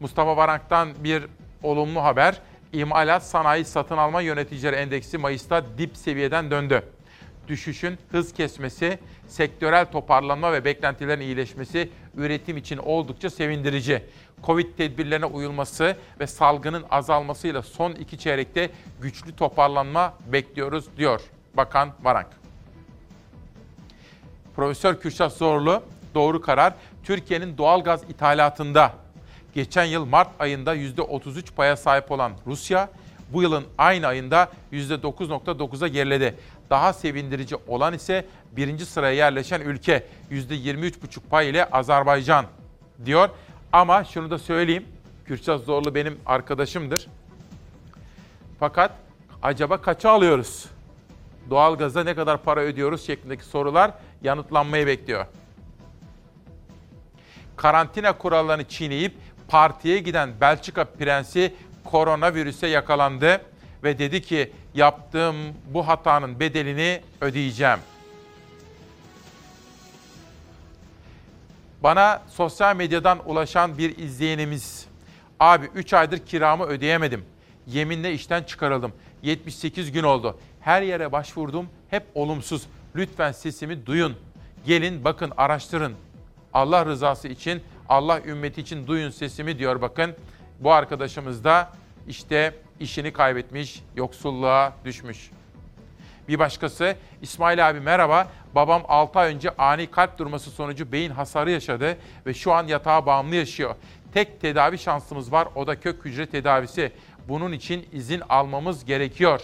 Mustafa 0.00 0.36
Varank'tan 0.36 0.88
bir 1.04 1.24
olumlu 1.62 2.04
haber. 2.04 2.40
İmalat 2.72 3.26
Sanayi 3.26 3.64
Satın 3.64 3.96
Alma 3.96 4.20
Yöneticileri 4.20 4.76
Endeksi 4.76 5.18
Mayıs'ta 5.18 5.78
dip 5.78 5.96
seviyeden 5.96 6.50
döndü. 6.50 6.82
Düşüşün 7.48 7.98
hız 8.10 8.32
kesmesi, 8.32 8.98
sektörel 9.28 9.86
toparlanma 9.92 10.52
ve 10.52 10.64
beklentilerin 10.64 11.20
iyileşmesi 11.20 11.90
üretim 12.16 12.56
için 12.56 12.76
oldukça 12.76 13.30
sevindirici. 13.30 14.02
Covid 14.44 14.76
tedbirlerine 14.76 15.26
uyulması 15.26 15.96
ve 16.20 16.26
salgının 16.26 16.84
azalmasıyla 16.90 17.62
son 17.62 17.92
iki 17.92 18.18
çeyrekte 18.18 18.70
güçlü 19.02 19.36
toparlanma 19.36 20.14
bekliyoruz 20.32 20.84
diyor 20.96 21.20
Bakan 21.54 21.92
Varank. 22.02 22.28
Profesör 24.56 25.00
Kürşat 25.00 25.32
Zorlu 25.32 25.82
doğru 26.14 26.40
karar 26.40 26.74
Türkiye'nin 27.04 27.58
doğalgaz 27.58 28.02
ithalatında 28.08 28.92
geçen 29.54 29.84
yıl 29.84 30.04
Mart 30.04 30.28
ayında 30.38 30.76
%33 30.76 31.54
paya 31.56 31.76
sahip 31.76 32.10
olan 32.10 32.32
Rusya 32.46 32.88
bu 33.32 33.42
yılın 33.42 33.64
aynı 33.78 34.06
ayında 34.06 34.48
%9.9'a 34.72 35.88
geriledi. 35.88 36.34
Daha 36.70 36.92
sevindirici 36.92 37.56
olan 37.66 37.94
ise 37.94 38.26
birinci 38.52 38.86
sıraya 38.86 39.14
yerleşen 39.14 39.60
ülke 39.60 40.06
%23,5 40.30 41.20
pay 41.30 41.50
ile 41.50 41.64
Azerbaycan 41.64 42.46
diyor. 43.04 43.28
Ama 43.72 44.04
şunu 44.04 44.30
da 44.30 44.38
söyleyeyim. 44.38 44.84
Kürşat 45.24 45.60
Zorlu 45.60 45.94
benim 45.94 46.20
arkadaşımdır. 46.26 47.06
Fakat 48.60 48.92
acaba 49.42 49.80
kaça 49.80 50.10
alıyoruz? 50.10 50.64
Doğalgaza 51.50 52.04
ne 52.04 52.14
kadar 52.14 52.42
para 52.42 52.60
ödüyoruz 52.60 53.06
şeklindeki 53.06 53.44
sorular 53.44 53.90
yanıtlanmayı 54.22 54.86
bekliyor. 54.86 55.26
Karantina 57.56 58.18
kurallarını 58.18 58.64
çiğneyip 58.64 59.14
partiye 59.48 59.98
giden 59.98 60.30
Belçika 60.40 60.84
prensi 60.84 61.54
koronavirüse 61.84 62.66
yakalandı 62.66 63.40
ve 63.84 63.98
dedi 63.98 64.22
ki 64.22 64.52
yaptığım 64.74 65.36
bu 65.70 65.88
hatanın 65.88 66.40
bedelini 66.40 67.00
ödeyeceğim. 67.20 67.78
Bana 71.82 72.22
sosyal 72.28 72.76
medyadan 72.76 73.30
ulaşan 73.30 73.78
bir 73.78 73.98
izleyenimiz, 73.98 74.86
abi 75.40 75.66
3 75.74 75.92
aydır 75.94 76.18
kiramı 76.18 76.64
ödeyemedim. 76.64 77.24
Yeminle 77.66 78.12
işten 78.12 78.42
çıkarıldım. 78.42 78.92
78 79.22 79.92
gün 79.92 80.02
oldu. 80.02 80.38
Her 80.60 80.82
yere 80.82 81.12
başvurdum, 81.12 81.68
hep 81.90 82.04
olumsuz. 82.14 82.66
Lütfen 82.96 83.32
sesimi 83.32 83.86
duyun. 83.86 84.16
Gelin 84.66 85.04
bakın 85.04 85.32
araştırın. 85.36 85.94
Allah 86.52 86.86
rızası 86.86 87.28
için, 87.28 87.62
Allah 87.88 88.20
ümmeti 88.20 88.60
için 88.60 88.86
duyun 88.86 89.10
sesimi 89.10 89.58
diyor 89.58 89.80
bakın. 89.80 90.14
Bu 90.60 90.72
arkadaşımız 90.72 91.44
da 91.44 91.72
işte 92.08 92.54
işini 92.80 93.12
kaybetmiş, 93.12 93.82
yoksulluğa 93.96 94.72
düşmüş. 94.84 95.30
Bir 96.28 96.38
başkası 96.38 96.96
İsmail 97.22 97.68
abi 97.68 97.80
merhaba. 97.80 98.28
Babam 98.54 98.82
6 98.88 99.18
ay 99.18 99.34
önce 99.34 99.50
ani 99.50 99.86
kalp 99.86 100.18
durması 100.18 100.50
sonucu 100.50 100.92
beyin 100.92 101.10
hasarı 101.10 101.50
yaşadı 101.50 101.96
ve 102.26 102.34
şu 102.34 102.52
an 102.52 102.66
yatağa 102.66 103.06
bağımlı 103.06 103.34
yaşıyor. 103.34 103.74
Tek 104.14 104.40
tedavi 104.40 104.78
şansımız 104.78 105.32
var 105.32 105.48
o 105.54 105.66
da 105.66 105.80
kök 105.80 106.04
hücre 106.04 106.26
tedavisi. 106.26 106.92
Bunun 107.28 107.52
için 107.52 107.88
izin 107.92 108.22
almamız 108.28 108.84
gerekiyor. 108.84 109.40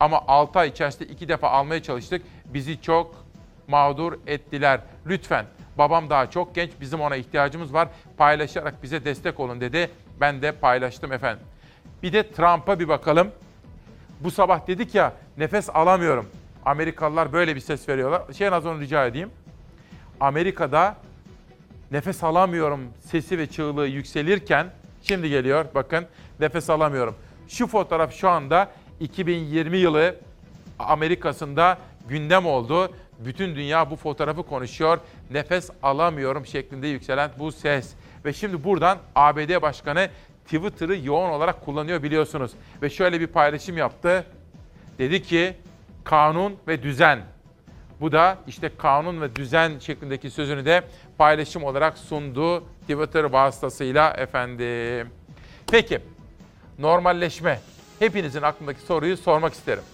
Ama 0.00 0.22
6 0.28 0.58
ay 0.58 0.68
içerisinde 0.68 1.04
iki 1.04 1.28
defa 1.28 1.50
almaya 1.50 1.82
çalıştık. 1.82 2.22
Bizi 2.44 2.82
çok 2.82 3.24
mağdur 3.68 4.18
ettiler. 4.26 4.80
Lütfen 5.06 5.46
babam 5.78 6.10
daha 6.10 6.30
çok 6.30 6.54
genç 6.54 6.70
bizim 6.80 7.00
ona 7.00 7.16
ihtiyacımız 7.16 7.72
var. 7.72 7.88
Paylaşarak 8.16 8.82
bize 8.82 9.04
destek 9.04 9.40
olun 9.40 9.60
dedi. 9.60 9.90
Ben 10.20 10.42
de 10.42 10.52
paylaştım 10.52 11.12
efendim. 11.12 11.46
Bir 12.02 12.12
de 12.12 12.32
Trump'a 12.32 12.80
bir 12.80 12.88
bakalım. 12.88 13.30
Bu 14.20 14.30
sabah 14.30 14.66
dedik 14.66 14.94
ya 14.94 15.12
nefes 15.38 15.70
alamıyorum. 15.70 16.26
Amerikalılar 16.64 17.32
böyle 17.32 17.56
bir 17.56 17.60
ses 17.60 17.88
veriyorlar. 17.88 18.22
Şey 18.32 18.48
onu 18.48 18.80
rica 18.80 19.06
edeyim. 19.06 19.30
Amerika'da 20.20 20.96
nefes 21.90 22.24
alamıyorum 22.24 22.80
sesi 23.00 23.38
ve 23.38 23.46
çığlığı 23.46 23.86
yükselirken 23.86 24.66
şimdi 25.02 25.28
geliyor 25.28 25.64
bakın 25.74 26.06
nefes 26.40 26.70
alamıyorum. 26.70 27.14
Şu 27.48 27.66
fotoğraf 27.66 28.14
şu 28.14 28.28
anda 28.28 28.70
2020 29.00 29.76
yılı 29.76 30.16
Amerika'sında 30.78 31.78
gündem 32.08 32.46
oldu. 32.46 32.92
Bütün 33.18 33.56
dünya 33.56 33.90
bu 33.90 33.96
fotoğrafı 33.96 34.42
konuşuyor. 34.42 34.98
Nefes 35.30 35.70
alamıyorum 35.82 36.46
şeklinde 36.46 36.86
yükselen 36.86 37.30
bu 37.38 37.52
ses. 37.52 37.92
Ve 38.24 38.32
şimdi 38.32 38.64
buradan 38.64 38.98
ABD 39.14 39.62
Başkanı 39.62 40.08
Twitter'ı 40.44 40.96
yoğun 41.06 41.30
olarak 41.30 41.64
kullanıyor 41.64 42.02
biliyorsunuz. 42.02 42.52
Ve 42.82 42.90
şöyle 42.90 43.20
bir 43.20 43.26
paylaşım 43.26 43.76
yaptı. 43.76 44.24
Dedi 44.98 45.22
ki 45.22 45.56
kanun 46.04 46.56
ve 46.68 46.82
düzen. 46.82 47.20
Bu 48.00 48.12
da 48.12 48.38
işte 48.46 48.70
kanun 48.78 49.20
ve 49.20 49.36
düzen 49.36 49.78
şeklindeki 49.78 50.30
sözünü 50.30 50.64
de 50.64 50.82
paylaşım 51.18 51.64
olarak 51.64 51.98
sundu 51.98 52.64
Twitter 52.80 53.24
vasıtasıyla 53.24 54.10
efendim. 54.10 55.08
Peki 55.70 56.00
normalleşme. 56.78 57.60
Hepinizin 57.98 58.42
aklındaki 58.42 58.80
soruyu 58.80 59.16
sormak 59.16 59.52
isterim. 59.52 59.84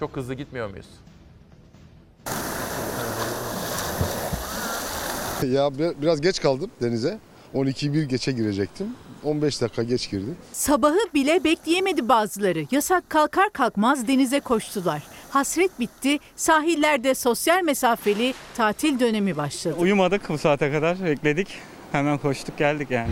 Çok 0.00 0.16
hızlı 0.16 0.34
gitmiyor 0.34 0.70
muyuz? 0.70 0.86
Ya 5.42 5.70
biraz 6.02 6.20
geç 6.20 6.40
kaldım 6.40 6.70
denize. 6.82 7.18
12.1 7.54 8.04
geçe 8.04 8.32
girecektim. 8.32 8.86
15 9.24 9.60
dakika 9.60 9.82
geç 9.82 10.10
girdim. 10.10 10.36
Sabahı 10.52 10.98
bile 11.14 11.44
bekleyemedi 11.44 12.08
bazıları. 12.08 12.64
Yasak 12.70 13.10
kalkar 13.10 13.50
kalkmaz 13.50 14.08
denize 14.08 14.40
koştular. 14.40 15.02
Hasret 15.30 15.80
bitti, 15.80 16.18
sahillerde 16.36 17.14
sosyal 17.14 17.62
mesafeli 17.62 18.34
tatil 18.56 19.00
dönemi 19.00 19.36
başladı. 19.36 19.76
Uyumadık 19.78 20.28
bu 20.28 20.38
saate 20.38 20.72
kadar, 20.72 21.04
bekledik. 21.04 21.48
Hemen 21.92 22.18
koştuk 22.18 22.58
geldik 22.58 22.90
yani. 22.90 23.10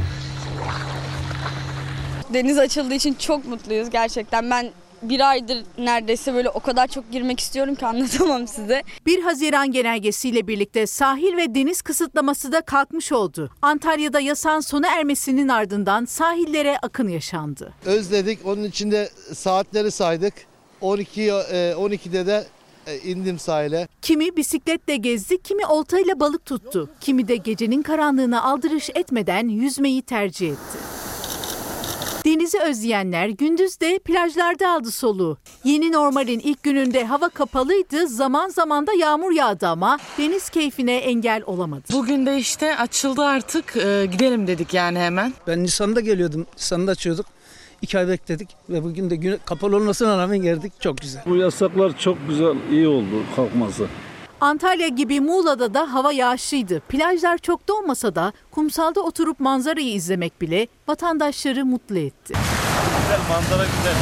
Deniz 2.35 2.59
açıldığı 2.59 2.95
için 2.95 3.15
çok 3.15 3.45
mutluyuz 3.45 3.91
gerçekten. 3.91 4.51
Ben 4.51 4.71
bir 5.09 5.31
aydır 5.31 5.63
neredeyse 5.79 6.35
böyle 6.35 6.49
o 6.49 6.61
kadar 6.61 6.87
çok 6.87 7.13
girmek 7.13 7.41
istiyorum 7.41 7.75
ki 7.75 7.87
anlatamam 7.87 8.49
size. 8.49 8.83
1 9.07 9.23
Haziran 9.23 9.73
genelgesiyle 9.73 10.47
birlikte 10.47 10.87
sahil 10.87 11.37
ve 11.37 11.55
deniz 11.55 11.83
kısıtlaması 11.83 12.53
da 12.53 12.61
kalkmış 12.61 13.13
oldu. 13.13 13.51
Antalya'da 13.63 14.21
yasan 14.21 14.61
sona 14.61 14.89
ermesinin 14.89 15.49
ardından 15.49 16.05
sahillere 16.05 16.79
akın 16.83 17.09
yaşandı. 17.09 17.73
Özledik. 17.85 18.39
Onun 18.47 18.65
içinde 18.65 19.11
saatleri 19.35 19.91
saydık. 19.91 20.35
12 20.81 21.21
12'de 21.23 22.27
de 22.27 22.47
e, 22.87 22.99
indim 22.99 23.39
sahile. 23.39 23.89
Kimi 24.03 24.37
bisikletle 24.37 24.97
gezdi, 24.97 25.43
kimi 25.43 25.67
oltayla 25.67 26.21
balık 26.21 26.47
tuttu. 26.47 26.91
Kimi 27.01 27.29
de 27.29 27.37
gecenin 27.37 27.83
karanlığına 27.83 28.43
aldırış 28.43 28.91
etmeden 28.95 29.49
yüzmeyi 29.49 30.03
tercih 30.03 30.49
etti. 30.49 30.79
Denizi 32.27 32.61
özleyenler 32.61 33.29
gündüz 33.29 33.81
de 33.81 33.99
plajlarda 33.99 34.71
aldı 34.71 34.91
soluğu. 34.91 35.39
Yeni 35.65 35.93
normalin 35.93 36.39
ilk 36.39 36.63
gününde 36.63 37.05
hava 37.05 37.29
kapalıydı, 37.29 38.07
zaman 38.07 38.49
zaman 38.49 38.87
da 38.87 38.93
yağmur 38.99 39.33
yağdı 39.33 39.67
ama 39.67 39.99
deniz 40.19 40.49
keyfine 40.49 40.97
engel 40.97 41.43
olamadı. 41.47 41.83
Bugün 41.93 42.27
de 42.27 42.39
işte 42.39 42.77
açıldı 42.77 43.25
artık 43.25 43.77
Ee, 43.77 44.07
gidelim 44.13 44.47
dedik 44.47 44.75
yani 44.75 44.99
hemen. 44.99 45.33
Ben 45.47 45.63
Nisan'da 45.63 46.01
geliyordum. 46.01 46.47
Nisan'da 46.57 46.91
açıyorduk. 46.91 47.27
İki 47.83 47.99
ay 47.99 48.09
bekledik 48.09 48.49
ve 48.71 48.85
bugün 48.85 49.11
de 49.11 49.17
gün 49.17 49.39
kapalı 49.45 49.77
olmasına 49.77 50.19
rağmen 50.19 50.39
geldik. 50.39 50.73
Çok 50.81 50.99
güzel. 50.99 51.23
Bu 51.27 51.37
yasaklar 51.37 51.99
çok 51.99 52.29
güzel, 52.29 52.55
iyi 52.71 52.89
oldu 52.89 53.23
kalkması. 53.37 53.87
Antalya 54.41 54.89
gibi 54.89 55.21
Muğla'da 55.21 55.75
da 55.75 55.95
hava 55.95 56.13
yağışlıydı. 56.13 56.81
Plajlar 56.81 57.39
çok 57.39 57.69
da 57.69 57.75
olmasa 57.75 58.15
da 58.15 58.33
kumsalda 58.51 59.01
oturup 59.01 59.41
manzarayı 59.41 59.93
izlemek 59.93 60.41
bile 60.41 60.67
vatandaşları 60.89 61.65
mutlu 61.65 61.99
etti. 61.99 62.35
Güzel 63.03 63.19
manzara 63.29 63.65
güzel. 63.65 63.95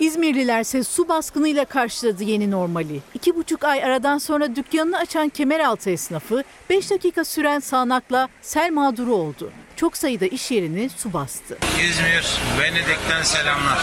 İzmirlilerse 0.00 0.84
su 0.84 1.08
baskınıyla 1.08 1.64
karşıladı 1.64 2.24
yeni 2.24 2.50
normali. 2.50 3.00
İki 3.14 3.36
buçuk 3.36 3.64
ay 3.64 3.84
aradan 3.84 4.18
sonra 4.18 4.56
dükkanını 4.56 4.98
açan 4.98 5.28
Kemeraltı 5.28 5.90
esnafı 5.90 6.44
5 6.70 6.90
dakika 6.90 7.24
süren 7.24 7.60
sağanakla 7.60 8.28
sel 8.42 8.72
mağduru 8.72 9.14
oldu. 9.14 9.52
Çok 9.76 9.96
sayıda 9.96 10.26
iş 10.26 10.50
yerini 10.50 10.90
su 10.96 11.12
bastı. 11.12 11.58
İzmir, 11.90 12.38
Venedik'ten 12.60 13.22
selamlar. 13.22 13.78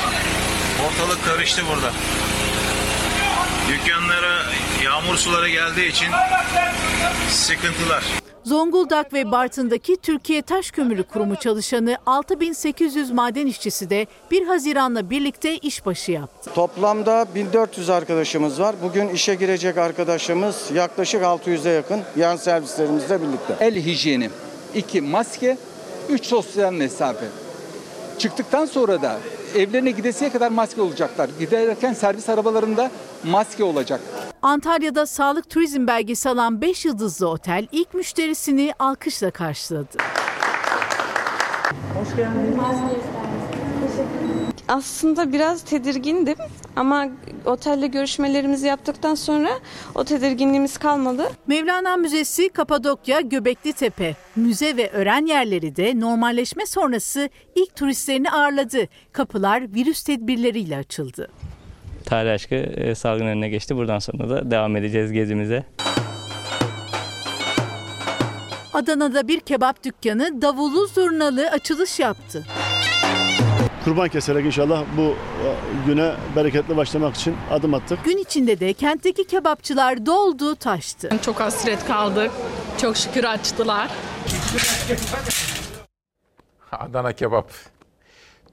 Ortalık 0.88 1.26
karıştı 1.26 1.62
burada. 1.72 1.92
Dükkanlara 3.70 4.43
yağmur 4.94 5.16
suları 5.16 5.50
geldiği 5.50 5.90
için 5.90 6.08
sıkıntılar. 7.30 8.04
Zonguldak 8.44 9.14
ve 9.14 9.32
Bartın'daki 9.32 9.98
Türkiye 9.98 10.42
Taş 10.42 10.72
Kömürü 10.72 11.04
Kurumu 11.04 11.36
çalışanı 11.36 11.98
6800 12.06 13.12
maden 13.12 13.48
işçisi 13.48 13.90
de 13.90 14.08
1 14.32 14.48
Haziran'la 14.48 15.10
birlikte 15.10 15.58
işbaşı 15.58 16.12
yaptı. 16.12 16.52
Toplamda 16.56 17.26
1400 17.36 17.90
arkadaşımız 17.90 18.60
var. 18.60 18.76
Bugün 18.84 19.10
işe 19.10 19.36
girecek 19.36 19.78
arkadaşımız 19.78 20.72
yaklaşık 20.74 21.22
600'e 21.22 21.72
yakın 21.72 22.02
yan 22.18 22.36
servislerimizle 22.36 23.22
birlikte. 23.22 23.56
El 23.60 23.76
hijyeni, 23.76 24.30
iki 24.76 25.02
maske, 25.02 25.58
üç 26.10 26.26
sosyal 26.26 26.74
mesafe. 26.74 27.26
Çıktıktan 28.20 28.66
sonra 28.66 29.02
da 29.02 29.20
evlerine 29.56 29.92
gidesiye 29.92 30.32
kadar 30.32 30.52
maske 30.52 30.82
olacaklar. 30.82 31.30
Giderken 31.40 31.94
servis 31.94 32.30
arabalarında 32.30 32.92
maske 33.24 33.64
olacak. 33.64 34.02
Antalya'da 34.42 35.06
sağlık 35.06 35.50
turizm 35.50 35.88
belgesi 35.88 36.30
alan 36.30 36.62
5 36.62 36.86
yıldızlı 36.86 37.28
otel 37.30 37.68
ilk 37.72 37.94
müşterisini 37.94 38.74
alkışla 38.80 39.32
karşıladı. 39.32 39.98
Hoş 42.00 42.16
geldiniz. 42.16 42.56
Aslında 44.68 45.34
biraz 45.34 45.62
tedirgindim 45.64 46.36
ama 46.76 47.08
otelle 47.46 47.88
görüşmelerimizi 47.88 48.68
yaptıktan 48.68 49.16
sonra 49.16 49.50
o 49.96 50.04
tedirginliğimiz 50.04 50.78
kalmadı. 50.78 51.24
Mevlana 51.48 51.98
Müzesi 51.98 52.50
Kapadokya 52.50 53.22
Göbekli 53.22 53.74
Tepe. 53.74 54.16
Müze 54.36 54.78
ve 54.78 54.90
öğren 54.90 55.26
yerleri 55.26 55.76
de 55.76 56.00
normalleşme 56.00 56.66
sonrası 56.66 57.30
ilk 57.56 57.76
turistlerini 57.76 58.32
ağırladı. 58.32 58.88
Kapılar 59.12 59.74
virüs 59.74 60.04
tedbirleriyle 60.04 60.78
açıldı. 60.78 61.30
Tarih 62.06 62.32
aşkı 62.32 62.56
e, 62.56 62.96
salgın 62.96 63.26
önüne 63.26 63.50
geçti. 63.50 63.76
Buradan 63.76 64.00
sonra 64.00 64.30
da 64.30 64.52
devam 64.52 64.76
edeceğiz 64.76 65.12
gezimize. 65.12 65.64
Adana'da 68.74 69.28
bir 69.28 69.40
kebap 69.40 69.84
dükkanı 69.84 70.42
davullu 70.42 70.88
zurnalı 70.88 71.50
açılış 71.50 72.00
yaptı. 72.00 72.46
Kurban 73.86 74.10
keserek 74.10 74.46
inşallah 74.46 74.84
bu 74.98 75.02
e, 75.02 75.16
güne 75.86 76.14
bereketli 76.36 76.78
başlamak 76.78 77.16
için 77.16 77.36
adım 77.52 77.74
attık. 77.74 78.06
Gün 78.06 78.18
içinde 78.18 78.60
de 78.60 78.74
kentteki 78.74 79.28
kebapçılar 79.28 80.06
doldu 80.06 80.56
taştı. 80.56 81.10
Çok 81.22 81.40
hasret 81.40 81.86
kaldık. 81.86 82.32
Çok 82.82 82.98
şükür 82.98 83.24
açtılar. 83.24 83.92
Adana 86.72 87.14
kebap. 87.14 87.52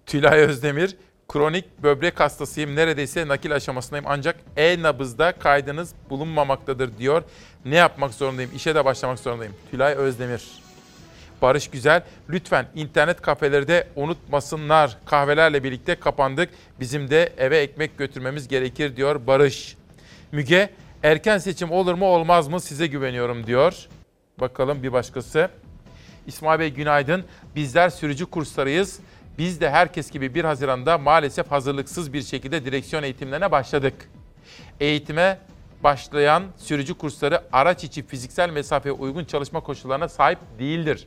Tülay 0.06 0.38
Özdemir, 0.38 0.96
kronik 1.28 1.82
böbrek 1.82 2.20
hastasıyım. 2.20 2.76
Neredeyse 2.76 3.28
nakil 3.28 3.54
aşamasındayım 3.54 4.06
ancak 4.08 4.36
e-nabızda 4.56 5.32
kaydınız 5.32 5.94
bulunmamaktadır 6.10 6.98
diyor. 6.98 7.22
Ne 7.64 7.76
yapmak 7.76 8.14
zorundayım? 8.14 8.50
İşe 8.56 8.74
de 8.74 8.84
başlamak 8.84 9.18
zorundayım. 9.18 9.54
Tülay 9.70 9.94
Özdemir. 9.94 10.42
Barış 11.42 11.68
Güzel, 11.68 12.02
lütfen 12.30 12.66
internet 12.74 13.22
kafeleri 13.22 13.68
de 13.68 13.88
unutmasınlar. 13.96 14.98
Kahvelerle 15.06 15.64
birlikte 15.64 15.94
kapandık. 15.94 16.50
Bizim 16.80 17.10
de 17.10 17.32
eve 17.38 17.58
ekmek 17.58 17.98
götürmemiz 17.98 18.48
gerekir 18.48 18.96
diyor 18.96 19.26
Barış. 19.26 19.76
Müge, 20.32 20.70
erken 21.02 21.38
seçim 21.38 21.70
olur 21.70 21.94
mu 21.94 22.06
olmaz 22.06 22.48
mı 22.48 22.60
size 22.60 22.86
güveniyorum 22.86 23.46
diyor. 23.46 23.86
Bakalım 24.40 24.82
bir 24.82 24.92
başkası. 24.92 25.50
İsmail 26.26 26.60
Bey 26.60 26.70
günaydın. 26.70 27.24
Bizler 27.56 27.90
sürücü 27.90 28.26
kurslarıyız. 28.26 29.00
Biz 29.38 29.60
de 29.60 29.70
herkes 29.70 30.10
gibi 30.10 30.34
1 30.34 30.44
Haziran'da 30.44 30.98
maalesef 30.98 31.50
hazırlıksız 31.50 32.12
bir 32.12 32.22
şekilde 32.22 32.64
direksiyon 32.64 33.02
eğitimlerine 33.02 33.50
başladık. 33.50 33.94
Eğitime 34.80 35.38
başlayan 35.84 36.42
sürücü 36.56 36.94
kursları 36.94 37.42
araç 37.52 37.84
içi 37.84 38.06
fiziksel 38.06 38.50
mesafeye 38.50 38.92
uygun 38.92 39.24
çalışma 39.24 39.60
koşullarına 39.60 40.08
sahip 40.08 40.38
değildir. 40.58 41.06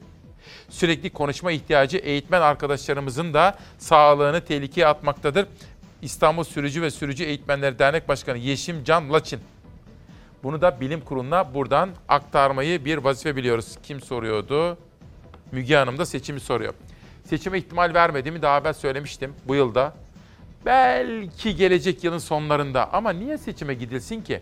Sürekli 0.69 1.09
konuşma 1.09 1.51
ihtiyacı 1.51 1.97
eğitmen 1.97 2.41
arkadaşlarımızın 2.41 3.33
da 3.33 3.57
sağlığını 3.77 4.41
tehlikeye 4.41 4.87
atmaktadır. 4.87 5.47
İstanbul 6.01 6.43
Sürücü 6.43 6.81
ve 6.81 6.91
Sürücü 6.91 7.23
Eğitmenleri 7.23 7.79
Dernek 7.79 8.07
Başkanı 8.07 8.37
Yeşim 8.37 8.83
Can 8.83 9.13
Laçin. 9.13 9.39
Bunu 10.43 10.61
da 10.61 10.81
bilim 10.81 11.01
kuruluna 11.01 11.53
buradan 11.53 11.89
aktarmayı 12.07 12.85
bir 12.85 12.97
vazife 12.97 13.35
biliyoruz. 13.35 13.77
Kim 13.83 14.01
soruyordu? 14.01 14.77
Müge 15.51 15.75
Hanım 15.75 15.97
da 15.97 16.05
seçimi 16.05 16.39
soruyor. 16.39 16.73
Seçime 17.25 17.57
ihtimal 17.57 17.93
vermediğimi 17.93 18.41
daha 18.41 18.59
evvel 18.59 18.73
söylemiştim 18.73 19.33
bu 19.47 19.55
yılda. 19.55 19.93
Belki 20.65 21.55
gelecek 21.55 22.03
yılın 22.03 22.17
sonlarında 22.17 22.93
ama 22.93 23.09
niye 23.09 23.37
seçime 23.37 23.73
gidilsin 23.73 24.21
ki? 24.21 24.41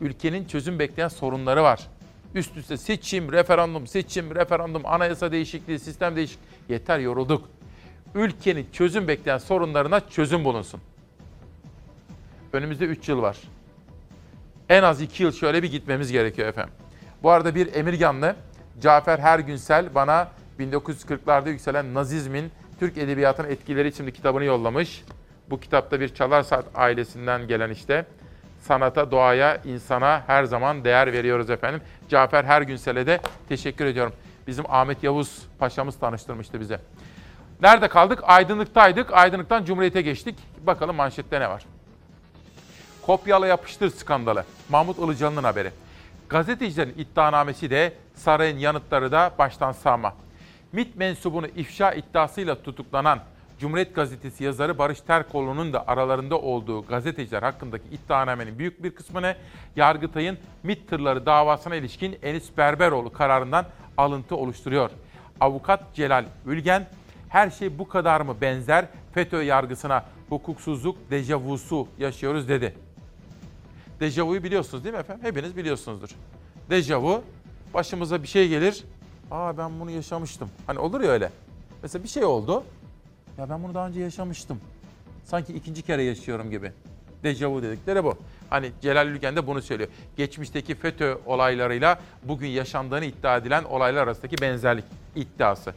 Ülkenin 0.00 0.44
çözüm 0.44 0.78
bekleyen 0.78 1.08
sorunları 1.08 1.62
var. 1.62 1.80
Üst 2.34 2.56
üste 2.56 2.76
seçim, 2.76 3.32
referandum, 3.32 3.86
seçim, 3.86 4.34
referandum, 4.34 4.82
anayasa 4.86 5.32
değişikliği, 5.32 5.78
sistem 5.78 6.16
değişikliği. 6.16 6.52
Yeter 6.68 6.98
yorulduk. 6.98 7.48
Ülkenin 8.14 8.66
çözüm 8.72 9.08
bekleyen 9.08 9.38
sorunlarına 9.38 10.08
çözüm 10.08 10.44
bulunsun. 10.44 10.80
Önümüzde 12.52 12.84
3 12.84 13.08
yıl 13.08 13.22
var. 13.22 13.38
En 14.68 14.82
az 14.82 15.00
2 15.00 15.22
yıl 15.22 15.32
şöyle 15.32 15.62
bir 15.62 15.70
gitmemiz 15.70 16.12
gerekiyor 16.12 16.48
efendim. 16.48 16.74
Bu 17.22 17.30
arada 17.30 17.54
bir 17.54 17.74
Emirganlı 17.74 18.36
Cafer 18.80 19.18
Hergünsel 19.18 19.94
bana 19.94 20.28
1940'larda 20.58 21.48
yükselen 21.48 21.94
Nazizmin 21.94 22.50
Türk 22.80 22.98
Edebiyatı'nın 22.98 23.48
etkileri 23.48 23.88
isimli 23.88 24.12
kitabını 24.12 24.44
yollamış. 24.44 25.04
Bu 25.50 25.60
kitapta 25.60 26.00
bir 26.00 26.14
Çalar 26.14 26.42
Saat 26.42 26.64
ailesinden 26.74 27.48
gelen 27.48 27.70
işte 27.70 28.06
sanata, 28.62 29.10
doğaya, 29.10 29.56
insana 29.56 30.22
her 30.26 30.44
zaman 30.44 30.84
değer 30.84 31.12
veriyoruz 31.12 31.50
efendim. 31.50 31.80
Cafer 32.08 32.44
Hergünsel'e 32.44 33.06
de 33.06 33.20
teşekkür 33.48 33.86
ediyorum. 33.86 34.12
Bizim 34.46 34.64
Ahmet 34.68 35.02
Yavuz 35.02 35.42
Paşa'mız 35.58 35.98
tanıştırmıştı 35.98 36.60
bize. 36.60 36.80
Nerede 37.62 37.88
kaldık? 37.88 38.18
Aydınlık'taydık. 38.22 39.12
Aydınlık'tan 39.12 39.64
Cumhuriyet'e 39.64 40.02
geçtik. 40.02 40.38
Bakalım 40.66 40.96
manşette 40.96 41.40
ne 41.40 41.48
var? 41.48 41.64
Kopyala 43.02 43.46
yapıştır 43.46 43.90
skandalı. 43.90 44.44
Mahmut 44.68 44.98
Ilıcalı'nın 44.98 45.44
haberi. 45.44 45.70
Gazetecilerin 46.28 46.94
iddianamesi 46.98 47.70
de 47.70 47.92
sarayın 48.14 48.58
yanıtları 48.58 49.12
da 49.12 49.32
baştan 49.38 49.72
sağma. 49.72 50.14
MİT 50.72 50.96
mensubunu 50.96 51.46
ifşa 51.46 51.92
iddiasıyla 51.92 52.62
tutuklanan 52.62 53.20
Cumhuriyet 53.62 53.94
Gazetesi 53.94 54.44
yazarı 54.44 54.78
Barış 54.78 55.00
Terkoğlu'nun 55.00 55.72
da 55.72 55.88
aralarında 55.88 56.40
olduğu 56.40 56.82
gazeteciler 56.86 57.42
hakkındaki 57.42 57.88
iddianamenin 57.88 58.58
büyük 58.58 58.82
bir 58.82 58.90
kısmını 58.90 59.36
Yargıtay'ın 59.76 60.38
MİT 60.62 60.88
tırları 60.88 61.26
davasına 61.26 61.76
ilişkin 61.76 62.18
Enis 62.22 62.56
Berberoğlu 62.56 63.12
kararından 63.12 63.66
alıntı 63.96 64.36
oluşturuyor. 64.36 64.90
Avukat 65.40 65.94
Celal 65.94 66.24
Ülgen, 66.46 66.88
her 67.28 67.50
şey 67.50 67.78
bu 67.78 67.88
kadar 67.88 68.20
mı 68.20 68.36
benzer 68.40 68.86
FETÖ 69.14 69.42
yargısına 69.42 70.04
hukuksuzluk 70.28 70.96
dejavusu 71.10 71.88
yaşıyoruz 71.98 72.48
dedi. 72.48 72.74
Dejavuyu 74.00 74.42
biliyorsunuz 74.42 74.84
değil 74.84 74.94
mi 74.94 75.00
efendim? 75.00 75.24
Hepiniz 75.24 75.56
biliyorsunuzdur. 75.56 76.10
Dejavu 76.70 77.22
başımıza 77.74 78.22
bir 78.22 78.28
şey 78.28 78.48
gelir. 78.48 78.84
Aa 79.30 79.58
ben 79.58 79.80
bunu 79.80 79.90
yaşamıştım. 79.90 80.48
Hani 80.66 80.78
olur 80.78 81.00
ya 81.00 81.10
öyle. 81.10 81.30
Mesela 81.82 82.04
bir 82.04 82.08
şey 82.08 82.24
oldu. 82.24 82.64
Ya 83.38 83.50
ben 83.50 83.62
bunu 83.62 83.74
daha 83.74 83.88
önce 83.88 84.00
yaşamıştım. 84.00 84.60
Sanki 85.24 85.52
ikinci 85.52 85.82
kere 85.82 86.02
yaşıyorum 86.02 86.50
gibi. 86.50 86.72
Dejavu 87.22 87.62
dedikleri 87.62 88.04
bu. 88.04 88.18
Hani 88.50 88.70
Celal 88.80 89.08
Ülgen 89.08 89.36
de 89.36 89.46
bunu 89.46 89.62
söylüyor. 89.62 89.90
Geçmişteki 90.16 90.74
FETÖ 90.74 91.18
olaylarıyla 91.26 92.00
bugün 92.22 92.48
yaşandığını 92.48 93.04
iddia 93.04 93.36
edilen 93.36 93.64
olaylar 93.64 94.02
arasındaki 94.02 94.36
benzerlik 94.40 94.84
iddiası. 95.16 95.74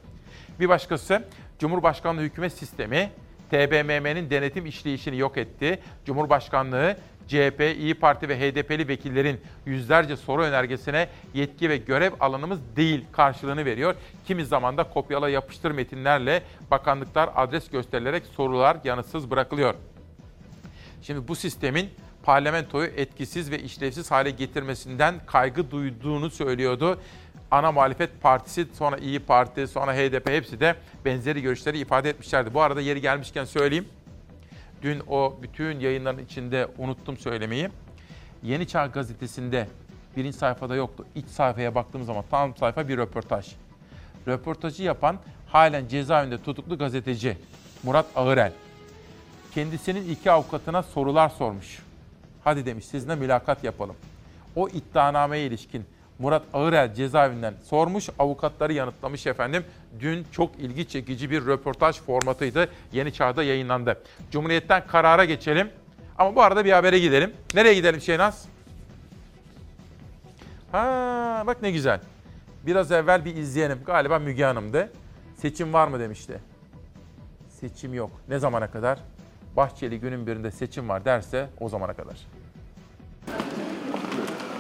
Bir 0.59 0.69
başkası 0.69 1.23
Cumhurbaşkanlığı 1.59 2.21
hükümet 2.21 2.53
sistemi 2.53 3.11
TBMM'nin 3.51 4.29
denetim 4.29 4.65
işleyişini 4.65 5.17
yok 5.17 5.37
etti. 5.37 5.79
Cumhurbaşkanlığı 6.05 6.97
CHP, 7.27 7.75
İyi 7.77 7.93
Parti 7.93 8.29
ve 8.29 8.39
HDP'li 8.39 8.87
vekillerin 8.87 9.41
yüzlerce 9.65 10.17
soru 10.17 10.43
önergesine 10.43 11.09
yetki 11.33 11.69
ve 11.69 11.77
görev 11.77 12.11
alanımız 12.19 12.59
değil 12.75 13.05
karşılığını 13.11 13.65
veriyor. 13.65 13.95
Kimi 14.27 14.45
zaman 14.45 14.77
da 14.77 14.83
kopyala 14.83 15.29
yapıştır 15.29 15.71
metinlerle 15.71 16.43
bakanlıklar 16.71 17.29
adres 17.35 17.69
gösterilerek 17.69 18.23
sorular 18.25 18.77
yanıtsız 18.83 19.31
bırakılıyor. 19.31 19.75
Şimdi 21.01 21.27
bu 21.27 21.35
sistemin 21.35 21.89
parlamentoyu 22.23 22.87
etkisiz 22.87 23.51
ve 23.51 23.59
işlevsiz 23.59 24.11
hale 24.11 24.29
getirmesinden 24.29 25.15
kaygı 25.25 25.71
duyduğunu 25.71 26.29
söylüyordu. 26.29 26.99
Ana 27.51 27.71
muhalefet 27.71 28.21
partisi, 28.21 28.67
sonra 28.73 28.97
İyi 28.97 29.19
Parti, 29.19 29.67
sonra 29.67 29.93
HDP 29.93 30.29
hepsi 30.29 30.59
de 30.59 30.75
benzeri 31.05 31.41
görüşleri 31.41 31.79
ifade 31.79 32.09
etmişlerdi. 32.09 32.53
Bu 32.53 32.61
arada 32.61 32.81
yeri 32.81 33.01
gelmişken 33.01 33.45
söyleyeyim. 33.45 33.85
Dün 34.81 35.01
o 35.07 35.37
bütün 35.41 35.79
yayınların 35.79 36.25
içinde 36.25 36.67
unuttum 36.77 37.17
söylemeyi. 37.17 37.69
Yeni 38.43 38.67
Çağ 38.67 38.85
gazetesinde 38.85 39.67
birinci 40.17 40.37
sayfada 40.37 40.75
yoktu. 40.75 41.05
İç 41.15 41.27
sayfaya 41.27 41.75
baktığım 41.75 42.03
zaman 42.03 42.23
tam 42.31 42.55
sayfa 42.55 42.87
bir 42.87 42.97
röportaj. 42.97 43.55
Röportajı 44.27 44.83
yapan 44.83 45.17
halen 45.47 45.87
cezaevinde 45.87 46.43
tutuklu 46.43 46.77
gazeteci 46.77 47.37
Murat 47.83 48.05
Ağırel. 48.15 48.51
Kendisinin 49.53 50.09
iki 50.09 50.31
avukatına 50.31 50.83
sorular 50.83 51.29
sormuş. 51.29 51.79
Hadi 52.43 52.65
demiş 52.65 52.85
sizinle 52.85 53.15
mülakat 53.15 53.63
yapalım. 53.63 53.95
O 54.55 54.69
iddianameye 54.69 55.45
ilişkin 55.45 55.85
Murat 56.19 56.43
Ağırel 56.53 56.93
cezaevinden 56.93 57.53
sormuş, 57.63 58.09
avukatları 58.19 58.73
yanıtlamış 58.73 59.27
efendim. 59.27 59.63
Dün 59.99 60.25
çok 60.31 60.59
ilgi 60.59 60.87
çekici 60.87 61.31
bir 61.31 61.45
röportaj 61.45 62.01
formatıydı. 62.01 62.69
Yeni 62.93 63.13
Çağ'da 63.13 63.43
yayınlandı. 63.43 64.01
Cumhuriyet'ten 64.31 64.87
karara 64.87 65.25
geçelim. 65.25 65.69
Ama 66.17 66.35
bu 66.35 66.41
arada 66.41 66.65
bir 66.65 66.71
habere 66.71 66.99
gidelim. 66.99 67.33
Nereye 67.53 67.73
gidelim 67.73 68.01
Şeynaz? 68.01 68.45
Ha 70.71 71.43
bak 71.47 71.61
ne 71.61 71.71
güzel. 71.71 71.99
Biraz 72.65 72.91
evvel 72.91 73.25
bir 73.25 73.35
izleyenim. 73.35 73.79
Galiba 73.85 74.19
Müge 74.19 74.43
Hanım'dı. 74.43 74.91
Seçim 75.37 75.73
var 75.73 75.87
mı 75.87 75.99
demişti. 75.99 76.39
Seçim 77.49 77.93
yok. 77.93 78.11
Ne 78.29 78.39
zamana 78.39 78.71
kadar? 78.71 78.99
Bahçeli 79.57 79.99
günün 79.99 80.27
birinde 80.27 80.51
seçim 80.51 80.89
var 80.89 81.05
derse 81.05 81.49
o 81.59 81.69
zamana 81.69 81.93
kadar. 81.93 82.15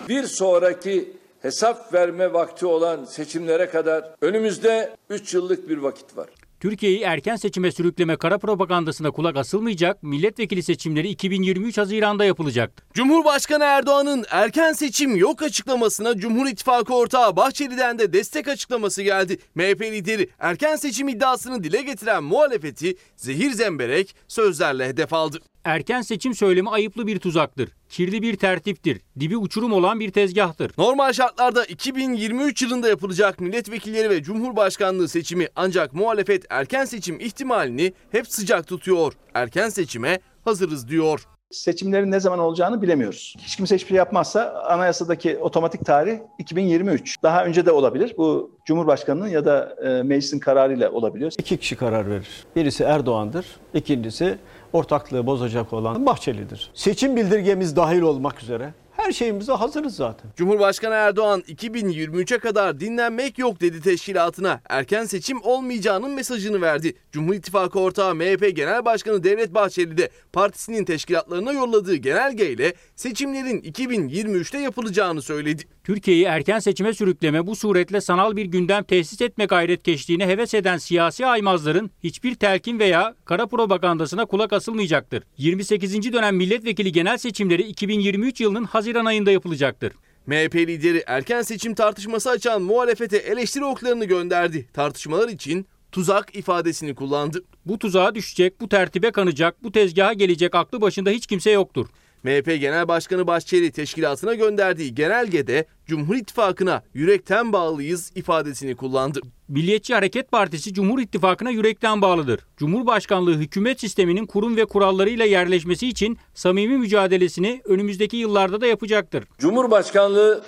Bir 0.09 0.23
sonraki 0.23 1.17
hesap 1.41 1.93
verme 1.93 2.33
vakti 2.33 2.65
olan 2.65 3.05
seçimlere 3.05 3.69
kadar 3.69 4.15
önümüzde 4.21 4.95
3 5.09 5.33
yıllık 5.33 5.69
bir 5.69 5.77
vakit 5.77 6.17
var. 6.17 6.27
Türkiye'yi 6.59 7.01
erken 7.01 7.35
seçime 7.35 7.71
sürükleme 7.71 8.17
kara 8.17 8.37
propagandasına 8.37 9.11
kulak 9.11 9.37
asılmayacak, 9.37 10.03
milletvekili 10.03 10.63
seçimleri 10.63 11.09
2023 11.09 11.77
Haziran'da 11.77 12.25
yapılacaktı. 12.25 12.83
Cumhurbaşkanı 12.93 13.63
Erdoğan'ın 13.63 14.25
erken 14.29 14.73
seçim 14.73 15.15
yok 15.15 15.41
açıklamasına 15.41 16.17
Cumhur 16.17 16.47
İttifakı 16.47 16.95
ortağı 16.95 17.35
Bahçeli'den 17.35 17.99
de 17.99 18.13
destek 18.13 18.47
açıklaması 18.47 19.01
geldi. 19.01 19.37
MHP 19.55 19.81
lideri 19.81 20.29
erken 20.39 20.75
seçim 20.75 21.07
iddiasını 21.07 21.63
dile 21.63 21.81
getiren 21.81 22.23
muhalefeti 22.23 22.95
zehir 23.15 23.51
zemberek 23.51 24.15
sözlerle 24.27 24.87
hedef 24.87 25.13
aldı. 25.13 25.39
Erken 25.65 26.01
seçim 26.01 26.33
söylemi 26.35 26.69
ayıplı 26.69 27.07
bir 27.07 27.19
tuzaktır. 27.19 27.69
Kirli 27.89 28.21
bir 28.21 28.35
tertiptir. 28.35 29.01
Dibi 29.19 29.37
uçurum 29.37 29.73
olan 29.73 29.99
bir 29.99 30.11
tezgahtır. 30.11 30.71
Normal 30.77 31.13
şartlarda 31.13 31.65
2023 31.65 32.61
yılında 32.61 32.89
yapılacak 32.89 33.39
milletvekilleri 33.39 34.09
ve 34.09 34.23
cumhurbaşkanlığı 34.23 35.07
seçimi 35.07 35.47
ancak 35.55 35.93
muhalefet 35.93 36.45
erken 36.49 36.85
seçim 36.85 37.19
ihtimalini 37.19 37.93
hep 38.11 38.27
sıcak 38.27 38.67
tutuyor. 38.67 39.13
Erken 39.33 39.69
seçime 39.69 40.19
hazırız 40.43 40.87
diyor. 40.87 41.27
Seçimlerin 41.51 42.11
ne 42.11 42.19
zaman 42.19 42.39
olacağını 42.39 42.81
bilemiyoruz. 42.81 43.35
Hiç 43.39 43.55
kimse 43.55 43.75
hiçbir 43.75 43.87
şey 43.87 43.97
yapmazsa 43.97 44.53
anayasadaki 44.67 45.37
otomatik 45.37 45.85
tarih 45.85 46.17
2023. 46.39 47.23
Daha 47.23 47.45
önce 47.45 47.65
de 47.65 47.71
olabilir. 47.71 48.13
Bu 48.17 48.57
Cumhurbaşkanı'nın 48.65 49.27
ya 49.27 49.45
da 49.45 49.75
e, 49.83 50.03
meclisin 50.03 50.39
kararıyla 50.39 50.91
olabiliyor. 50.91 51.31
İki 51.39 51.57
kişi 51.57 51.75
karar 51.75 52.09
verir. 52.09 52.45
Birisi 52.55 52.83
Erdoğan'dır, 52.83 53.45
ikincisi 53.73 54.37
ortaklığı 54.75 55.25
bozacak 55.27 55.73
olan 55.73 56.05
Bahçeli'dir. 56.05 56.71
Seçim 56.73 57.15
bildirgemiz 57.15 57.75
dahil 57.75 58.01
olmak 58.01 58.43
üzere 58.43 58.73
her 58.97 59.11
şeyimize 59.11 59.51
hazırız 59.51 59.95
zaten. 59.95 60.31
Cumhurbaşkanı 60.35 60.93
Erdoğan 60.93 61.41
2023'e 61.41 62.37
kadar 62.37 62.79
dinlenmek 62.79 63.37
yok 63.37 63.61
dedi 63.61 63.81
teşkilatına. 63.81 64.61
Erken 64.69 65.05
seçim 65.05 65.41
olmayacağının 65.43 66.11
mesajını 66.11 66.61
verdi. 66.61 66.93
Cumhur 67.11 67.33
İttifakı 67.33 67.79
ortağı 67.79 68.15
MHP 68.15 68.55
Genel 68.55 68.85
Başkanı 68.85 69.23
Devlet 69.23 69.53
Bahçeli 69.53 69.97
de 69.97 70.09
partisinin 70.33 70.85
teşkilatlarına 70.85 71.53
yolladığı 71.53 71.95
genelgeyle 71.95 72.73
seçimlerin 72.95 73.61
2023'te 73.61 74.57
yapılacağını 74.57 75.21
söyledi. 75.21 75.63
Türkiye'yi 75.83 76.23
erken 76.23 76.59
seçime 76.59 76.93
sürükleme 76.93 77.47
bu 77.47 77.55
suretle 77.55 78.01
sanal 78.01 78.35
bir 78.35 78.45
gündem 78.45 78.83
tesis 78.83 79.21
etme 79.21 79.45
gayretkeşliğine 79.45 80.27
heves 80.27 80.53
eden 80.53 80.77
siyasi 80.77 81.25
aymazların 81.25 81.91
hiçbir 82.03 82.35
telkin 82.35 82.79
veya 82.79 83.15
kara 83.25 83.47
propagandasına 83.47 84.25
kulak 84.25 84.53
asılmayacaktır. 84.53 85.23
28. 85.37 86.13
dönem 86.13 86.35
milletvekili 86.35 86.91
genel 86.91 87.17
seçimleri 87.17 87.61
2023 87.61 88.41
yılının 88.41 88.63
Haziran 88.63 88.84
ayında 89.05 89.31
yapılacaktır. 89.31 89.93
MHP 90.27 90.55
lideri 90.55 91.03
erken 91.07 91.41
seçim 91.41 91.75
tartışması 91.75 92.29
açan 92.29 92.61
muhalefete 92.61 93.17
eleştiri 93.17 93.65
oklarını 93.65 94.05
gönderdi. 94.05 94.67
Tartışmalar 94.73 95.29
için 95.29 95.67
tuzak 95.91 96.35
ifadesini 96.35 96.95
kullandı. 96.95 97.43
Bu 97.65 97.79
tuzağa 97.79 98.15
düşecek, 98.15 98.61
bu 98.61 98.69
tertibe 98.69 99.11
kanacak, 99.11 99.63
bu 99.63 99.71
tezgaha 99.71 100.13
gelecek 100.13 100.55
aklı 100.55 100.81
başında 100.81 101.09
hiç 101.09 101.27
kimse 101.27 101.51
yoktur. 101.51 101.87
MHP 102.25 102.59
Genel 102.59 102.87
Başkanı 102.87 103.27
Bahçeli 103.27 103.71
teşkilatına 103.71 104.33
gönderdiği 104.33 104.95
genelgede 104.95 105.65
Cumhur 105.87 106.15
İttifakı'na 106.15 106.83
yürekten 106.93 107.53
bağlıyız 107.53 108.11
ifadesini 108.15 108.75
kullandı. 108.75 109.19
Milliyetçi 109.47 109.93
Hareket 109.93 110.31
Partisi 110.31 110.73
Cumhur 110.73 110.99
İttifakı'na 110.99 111.49
yürekten 111.49 112.01
bağlıdır. 112.01 112.39
Cumhurbaşkanlığı 112.57 113.33
hükümet 113.33 113.79
sisteminin 113.79 114.25
kurum 114.25 114.57
ve 114.57 114.65
kurallarıyla 114.65 115.25
yerleşmesi 115.25 115.87
için 115.87 116.17
samimi 116.33 116.77
mücadelesini 116.77 117.61
önümüzdeki 117.65 118.17
yıllarda 118.17 118.61
da 118.61 118.67
yapacaktır. 118.67 119.23
Cumhurbaşkanlığı 119.39 120.43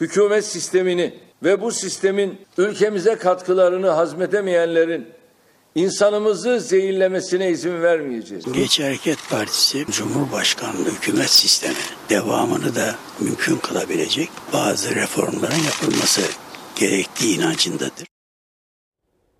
hükümet 0.00 0.44
sistemini 0.44 1.14
ve 1.42 1.60
bu 1.60 1.72
sistemin 1.72 2.38
ülkemize 2.58 3.14
katkılarını 3.14 3.88
hazmedemeyenlerin 3.88 5.06
insanımızı 5.74 6.60
zehirlemesine 6.60 7.50
izin 7.50 7.82
vermeyeceğiz. 7.82 8.46
Milliyetçi 8.46 8.84
Hareket 8.84 9.18
Partisi 9.30 9.86
Cumhurbaşkanlığı 9.90 10.90
hükümet 10.90 11.30
sistemi 11.30 11.74
devamını 12.10 12.74
da 12.74 12.94
mümkün 13.20 13.56
kılabilecek 13.56 14.28
bazı 14.52 14.94
reformların 14.94 15.64
yapılması 15.64 16.22
gerektiği 16.76 17.38
inancındadır. 17.38 18.06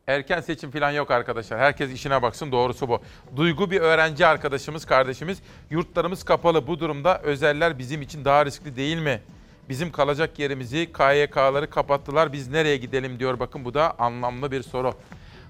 Erken 0.06 0.40
seçim 0.40 0.70
falan 0.70 0.90
yok 0.90 1.10
arkadaşlar. 1.10 1.58
Herkes 1.58 1.92
işine 1.92 2.22
baksın 2.22 2.52
doğrusu 2.52 2.88
bu. 2.88 3.00
Duygu 3.36 3.70
bir 3.70 3.80
öğrenci 3.80 4.26
arkadaşımız, 4.26 4.84
kardeşimiz. 4.84 5.38
Yurtlarımız 5.70 6.24
kapalı. 6.24 6.66
Bu 6.66 6.80
durumda 6.80 7.20
özeller 7.22 7.78
bizim 7.78 8.02
için 8.02 8.24
daha 8.24 8.46
riskli 8.46 8.76
değil 8.76 8.98
mi? 8.98 9.20
Bizim 9.68 9.92
kalacak 9.92 10.38
yerimizi 10.38 10.92
KYK'ları 10.92 11.70
kapattılar. 11.70 12.32
Biz 12.32 12.48
nereye 12.48 12.76
gidelim 12.76 13.18
diyor. 13.18 13.40
Bakın 13.40 13.64
bu 13.64 13.74
da 13.74 13.98
anlamlı 13.98 14.52
bir 14.52 14.62
soru. 14.62 14.94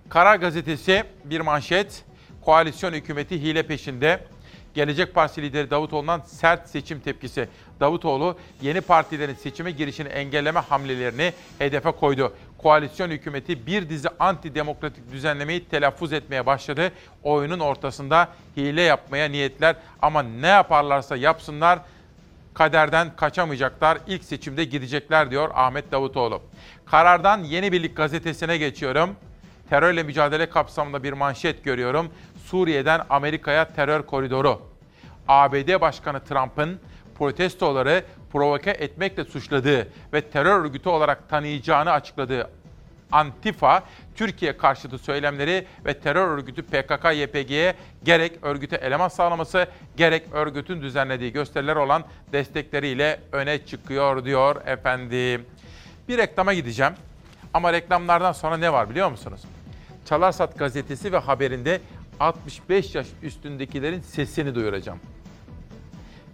Karar 0.09 0.37
Gazetesi 0.37 1.05
bir 1.25 1.41
manşet. 1.41 2.05
Koalisyon 2.41 2.93
hükümeti 2.93 3.43
hile 3.43 3.63
peşinde. 3.63 4.21
Gelecek 4.75 5.15
Partisi 5.15 5.43
lideri 5.43 5.71
Davutoğlu'ndan 5.71 6.21
sert 6.21 6.69
seçim 6.69 7.01
tepkisi. 7.01 7.49
Davutoğlu 7.81 8.39
yeni 8.63 8.81
partilerin 8.81 9.35
seçime 9.35 9.71
girişini 9.71 10.09
engelleme 10.09 10.61
hamlelerini 10.61 11.33
hedefe 11.59 11.91
koydu. 11.91 12.35
Koalisyon 12.59 13.11
hükümeti 13.11 13.67
bir 13.67 13.89
dizi 13.89 14.09
anti-demokratik 14.09 15.13
düzenlemeyi 15.13 15.65
telaffuz 15.65 16.13
etmeye 16.13 16.47
başladı. 16.47 16.93
Oyunun 17.23 17.59
ortasında 17.61 18.29
hile 18.57 18.83
yapmaya 18.83 19.29
niyetler 19.29 19.77
ama 20.03 20.23
ne 20.23 20.47
yaparlarsa 20.47 21.17
yapsınlar 21.17 21.79
kaderden 22.55 23.17
kaçamayacaklar. 23.17 23.99
İlk 24.07 24.25
seçimde 24.25 24.65
gidecekler 24.65 25.31
diyor 25.31 25.51
Ahmet 25.55 25.93
Davutoğlu. 25.93 26.43
Karardan 26.87 27.45
Yeni 27.45 27.73
Birlik 27.73 27.97
gazetesine 27.97 28.59
geçiyorum. 28.59 29.17
Terörle 29.71 30.03
mücadele 30.03 30.51
kapsamında 30.51 31.03
bir 31.03 31.13
manşet 31.13 31.65
görüyorum. 31.65 32.11
Suriye'den 32.45 33.01
Amerika'ya 33.11 33.73
terör 33.73 34.03
koridoru. 34.03 34.63
ABD 35.29 35.81
Başkanı 35.81 36.25
Trump'ın 36.25 36.81
protestoları 37.19 38.05
provoke 38.33 38.71
etmekle 38.71 39.25
suçladığı 39.25 39.89
ve 40.13 40.21
terör 40.21 40.61
örgütü 40.61 40.89
olarak 40.89 41.29
tanıyacağını 41.29 41.91
açıkladığı 41.91 42.51
Antifa, 43.13 43.83
Türkiye 44.15 44.57
karşıtı 44.57 44.99
söylemleri 44.99 45.67
ve 45.85 45.99
terör 45.99 46.29
örgütü 46.29 46.63
PKK-YPG'ye 46.63 47.75
gerek 48.05 48.33
örgüte 48.43 48.77
eleman 48.77 49.09
sağlaması, 49.09 49.67
gerek 49.97 50.23
örgütün 50.33 50.83
düzenlediği 50.83 51.33
gösteriler 51.33 51.77
olan 51.77 52.05
destekleriyle 52.33 53.21
öne 53.33 53.67
çıkıyor 53.67 54.25
diyor 54.25 54.67
efendim. 54.67 55.47
Bir 56.09 56.19
reklama 56.19 56.55
gideceğim. 56.55 56.93
Ama 57.55 57.73
reklamlardan 57.73 58.33
sonra 58.33 58.57
ne 58.57 58.73
var 58.73 58.91
biliyor 58.91 59.11
musunuz? 59.11 59.41
Çalarsat 60.05 60.59
gazetesi 60.59 61.13
ve 61.13 61.19
haberinde 61.19 61.81
65 62.21 62.95
yaş 62.95 63.07
üstündekilerin 63.23 64.01
sesini 64.01 64.55
duyuracağım. 64.55 64.99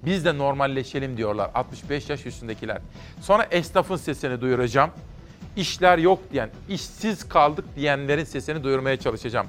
Biz 0.04 0.24
de 0.24 0.38
normalleşelim 0.38 1.16
diyorlar 1.16 1.50
65 1.54 2.10
yaş 2.10 2.26
üstündekiler. 2.26 2.78
Sonra 3.20 3.46
esnafın 3.50 3.96
sesini 3.96 4.40
duyuracağım. 4.40 4.90
İşler 5.56 5.98
yok 5.98 6.18
diyen, 6.32 6.50
işsiz 6.68 7.28
kaldık 7.28 7.64
diyenlerin 7.76 8.24
sesini 8.24 8.64
duyurmaya 8.64 8.96
çalışacağım. 8.96 9.46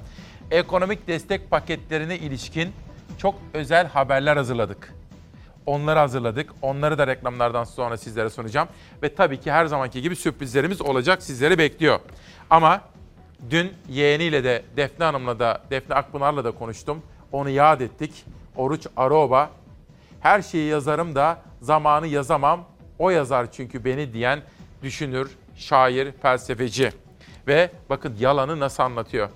Ekonomik 0.50 1.08
destek 1.08 1.50
paketlerine 1.50 2.18
ilişkin 2.18 2.72
çok 3.18 3.34
özel 3.54 3.86
haberler 3.86 4.36
hazırladık. 4.36 4.94
Onları 5.66 5.98
hazırladık. 5.98 6.50
Onları 6.62 6.98
da 6.98 7.06
reklamlardan 7.06 7.64
sonra 7.64 7.96
sizlere 7.96 8.30
sunacağım. 8.30 8.68
Ve 9.02 9.14
tabii 9.14 9.40
ki 9.40 9.52
her 9.52 9.66
zamanki 9.66 10.02
gibi 10.02 10.16
sürprizlerimiz 10.16 10.82
olacak. 10.82 11.22
Sizleri 11.22 11.58
bekliyor. 11.58 12.00
Ama 12.50 12.80
dün 13.50 13.72
yeğeniyle 13.88 14.44
de 14.44 14.62
Defne 14.76 15.04
Hanım'la 15.04 15.38
da 15.38 15.60
Defne 15.70 15.94
Akpınar'la 15.94 16.44
da 16.44 16.50
konuştum. 16.50 17.02
Onu 17.32 17.48
yad 17.48 17.80
ettik. 17.80 18.24
Oruç 18.56 18.86
Aroba. 18.96 19.50
Her 20.20 20.42
şeyi 20.42 20.70
yazarım 20.70 21.14
da 21.14 21.38
zamanı 21.60 22.06
yazamam. 22.06 22.64
O 22.98 23.10
yazar 23.10 23.52
çünkü 23.52 23.84
beni 23.84 24.12
diyen 24.12 24.40
düşünür, 24.82 25.30
şair, 25.56 26.12
felsefeci. 26.12 26.92
Ve 27.46 27.70
bakın 27.90 28.16
yalanı 28.20 28.60
nasıl 28.60 28.82
anlatıyor. 28.82 29.28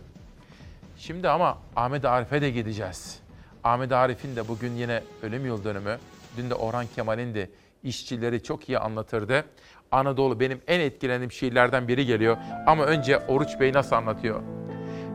Şimdi 0.99 1.29
ama 1.29 1.59
Ahmet 1.77 2.05
Arif'e 2.05 2.43
de 2.43 2.51
gideceğiz. 2.51 3.19
Ahmet 3.65 3.93
Arif'in 3.93 4.37
de 4.37 4.49
bugün 4.49 4.73
yine 4.73 5.03
ölüm 5.23 5.47
yıl 5.47 5.65
dönümü. 5.65 5.99
Dün 6.37 6.51
de 6.51 6.55
Orhan 6.55 6.87
Kemal'in 6.95 7.35
de 7.35 7.51
işçileri 7.83 8.43
çok 8.43 8.69
iyi 8.69 8.79
anlatırdı. 8.79 9.45
Anadolu 9.93 10.41
benim 10.41 10.61
en 10.67 10.81
etkilendiğim 10.81 11.33
şiirlerden 11.33 11.89
biri 11.89 12.07
geliyor. 12.07 12.37
Ama 12.67 12.85
önce 12.85 13.19
Oruç 13.19 13.61
Bey 13.61 13.73
nasıl 13.73 13.97
anlatıyor? 13.97 14.43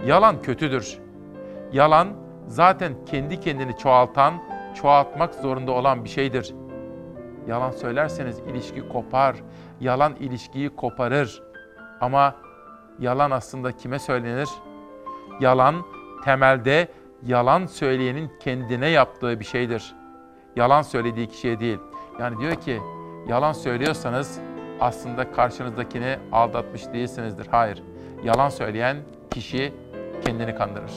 Yalan 0.05 0.41
kötüdür. 0.41 0.97
Yalan 1.73 2.07
zaten 2.47 2.93
kendi 3.05 3.39
kendini 3.39 3.77
çoğaltan, 3.77 4.43
çoğaltmak 4.81 5.33
zorunda 5.33 5.71
olan 5.71 6.03
bir 6.03 6.09
şeydir. 6.09 6.53
Yalan 7.47 7.71
söylerseniz 7.71 8.39
ilişki 8.39 8.87
kopar. 8.89 9.35
Yalan 9.81 10.15
ilişkiyi 10.15 10.75
koparır. 10.75 11.43
Ama 12.01 12.35
yalan 12.99 13.31
aslında 13.31 13.71
kime 13.71 13.99
söylenir? 13.99 14.49
Yalan 15.39 15.75
temelde 16.25 16.87
yalan 17.23 17.65
söyleyenin 17.65 18.31
kendine 18.39 18.89
yaptığı 18.89 19.39
bir 19.39 19.45
şeydir. 19.45 19.95
Yalan 20.55 20.81
söylediği 20.81 21.27
kişiye 21.27 21.59
değil. 21.59 21.79
Yani 22.19 22.39
diyor 22.39 22.55
ki 22.55 22.81
yalan 23.27 23.53
söylüyorsanız 23.53 24.39
aslında 24.79 25.31
karşınızdakini 25.31 26.17
aldatmış 26.31 26.93
değilsinizdir. 26.93 27.47
Hayır. 27.47 27.83
Yalan 28.23 28.49
söyleyen 28.49 28.97
kişi 29.31 29.73
kendini 30.25 30.55
kandırır. 30.55 30.91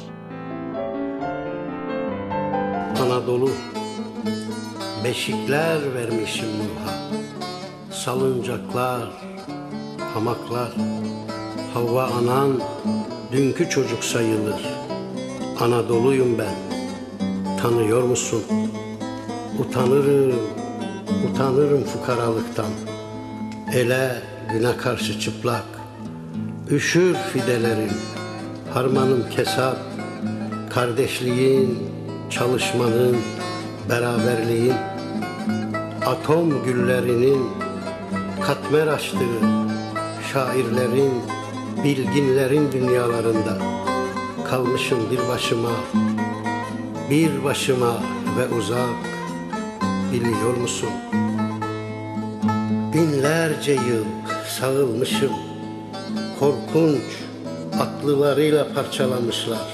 Anadolu 3.03 3.51
Beşikler 5.05 5.95
vermişim 5.95 6.49
Nurha 6.49 6.95
Salıncaklar, 7.91 9.09
hamaklar 10.15 10.73
Havva 11.75 12.05
anan 12.05 12.61
dünkü 13.33 13.71
çocuk 13.71 14.05
sayılır 14.05 14.67
Anadolu'yum 15.61 16.39
ben 16.39 16.55
Tanıyor 17.63 18.03
musun? 18.03 18.43
Utanırım, 19.59 20.39
utanırım 21.31 21.85
fukaralıktan 21.85 22.71
Ele 23.75 24.23
güne 24.53 24.77
karşı 24.77 25.21
çıplak 25.21 25.65
Üşür 26.71 27.15
fidelerim. 27.15 27.93
Harmanım 28.75 29.25
kesap 29.31 29.77
Kardeşliğin, 30.71 31.79
çalışmanın, 32.31 33.17
beraberliğin 33.91 34.75
Atom 36.07 36.65
güllerinin 36.65 37.47
katmer 38.41 38.87
açtığı 38.87 39.41
Şairlerin, 40.33 41.13
bilginlerin 41.85 42.73
dünyalarında 42.73 43.59
Kalmışım 44.51 44.99
bir 45.11 45.29
başıma, 45.29 45.73
bir 47.11 47.45
başıma 47.45 48.03
ve 48.39 48.55
uzak 48.55 49.14
Biliyor 50.15 50.57
musun? 50.57 50.89
Binlerce 52.95 53.73
yıl 53.73 54.05
sağılmışım. 54.49 55.33
Korkunç 56.41 57.03
aklılarıyla 57.81 58.67
parçalamışlar. 58.75 59.67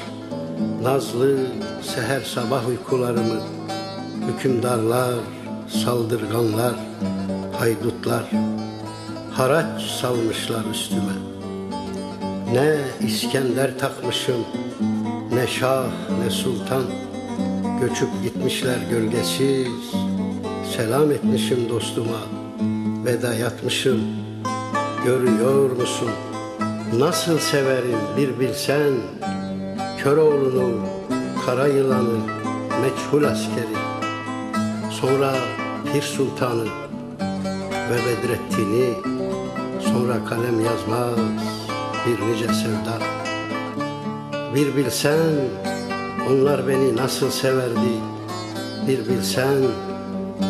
Nazlı 0.82 1.36
seher 1.82 2.20
sabah 2.20 2.68
uykularımı. 2.68 3.40
Hükümdarlar, 4.28 5.14
saldırganlar, 5.84 6.74
haydutlar. 7.58 8.30
Haraç 9.32 9.82
salmışlar 9.82 10.64
üstüme. 10.72 11.12
Ne 12.52 12.76
İskender 13.06 13.78
takmışım 13.78 14.44
Ne 15.32 15.46
şah 15.46 15.86
ne 16.24 16.30
sultan. 16.30 16.84
Göçüp 17.80 18.08
gitmişler 18.22 18.78
gölgesiz 18.90 20.09
Selam 20.80 21.10
etmişim 21.10 21.68
dostuma. 21.68 22.20
Veda 23.04 23.34
yatmışım. 23.34 24.00
Görüyor 25.04 25.70
musun? 25.70 26.10
Nasıl 26.98 27.38
severim 27.38 27.98
bir 28.16 28.40
bilsen. 28.40 28.92
Köroğlu'nu, 29.98 30.86
kara 31.46 31.66
yılanı, 31.66 32.18
meçhul 32.82 33.24
askeri. 33.24 33.76
Sonra 34.90 35.34
Pir 35.92 36.02
Sultan'ı 36.02 36.66
ve 37.90 37.98
Bedrettin'i. 38.06 38.94
Sonra 39.80 40.24
kalem 40.28 40.64
yazmaz 40.64 41.18
bir 42.06 42.26
nice 42.26 42.54
sevda. 42.54 42.98
Bir 44.54 44.76
bilsen 44.76 45.18
onlar 46.30 46.68
beni 46.68 46.96
nasıl 46.96 47.30
severdi? 47.30 48.00
Bir 48.88 49.08
bilsen 49.08 49.56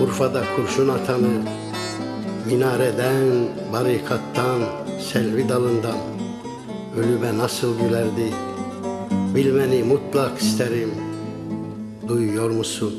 Urfa'da 0.02 0.42
kurşun 0.56 0.88
atanı 0.88 1.28
Minareden, 2.46 3.48
barikattan, 3.72 4.62
selvi 5.12 5.48
dalından. 5.48 5.98
Ölüme 6.96 7.38
nasıl 7.38 7.78
gülerdi 7.78 8.34
Bilmeni 9.34 9.82
mutlak 9.82 10.38
isterim. 10.38 10.90
Duyuyor 12.08 12.50
musun? 12.50 12.94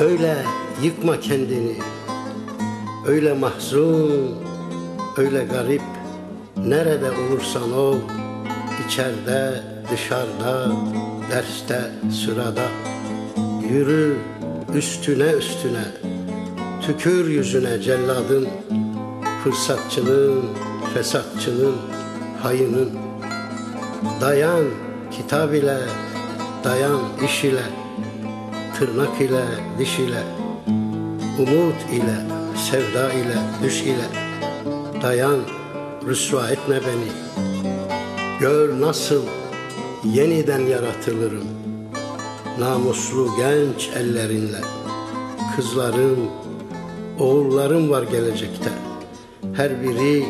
Öyle 0.00 0.36
yıkma 0.82 1.20
kendini. 1.20 1.76
Öyle 3.06 3.32
mahzun 3.32 4.36
Öyle 5.16 5.44
garip. 5.44 5.82
Nerede 6.56 7.10
olursan 7.10 7.72
ol 7.72 7.96
içeride, 8.86 9.62
dışarıda 9.92 10.72
Derste, 11.30 11.80
sırada. 12.12 12.62
Yürü 13.70 14.16
üstüne 14.74 15.30
üstüne 15.32 15.84
Tükür 16.82 17.28
yüzüne 17.28 17.82
celladın 17.82 18.48
Fırsatçının, 19.44 20.44
fesatçının, 20.94 21.76
hayının. 22.42 22.90
Dayan 24.20 24.64
kitap 25.10 25.54
ile, 25.54 25.78
dayan 26.64 27.00
iş 27.24 27.44
ile, 27.44 27.62
tırnak 28.78 29.20
ile, 29.20 29.44
diş 29.78 29.98
ile, 29.98 30.22
umut 31.38 31.80
ile, 31.92 32.16
sevda 32.70 33.12
ile, 33.12 33.38
düş 33.62 33.82
ile, 33.82 34.08
dayan 35.02 35.38
rüsva 36.06 36.48
etme 36.48 36.80
beni. 36.80 37.40
Gör 38.40 38.80
nasıl 38.80 39.22
yeniden 40.04 40.60
yaratılırım, 40.60 41.46
namuslu 42.58 43.36
genç 43.36 43.88
ellerinle. 43.88 44.60
Kızlarım, 45.56 46.30
oğullarım 47.18 47.90
var 47.90 48.02
gelecekte, 48.02 48.70
her 49.56 49.82
biri 49.82 50.26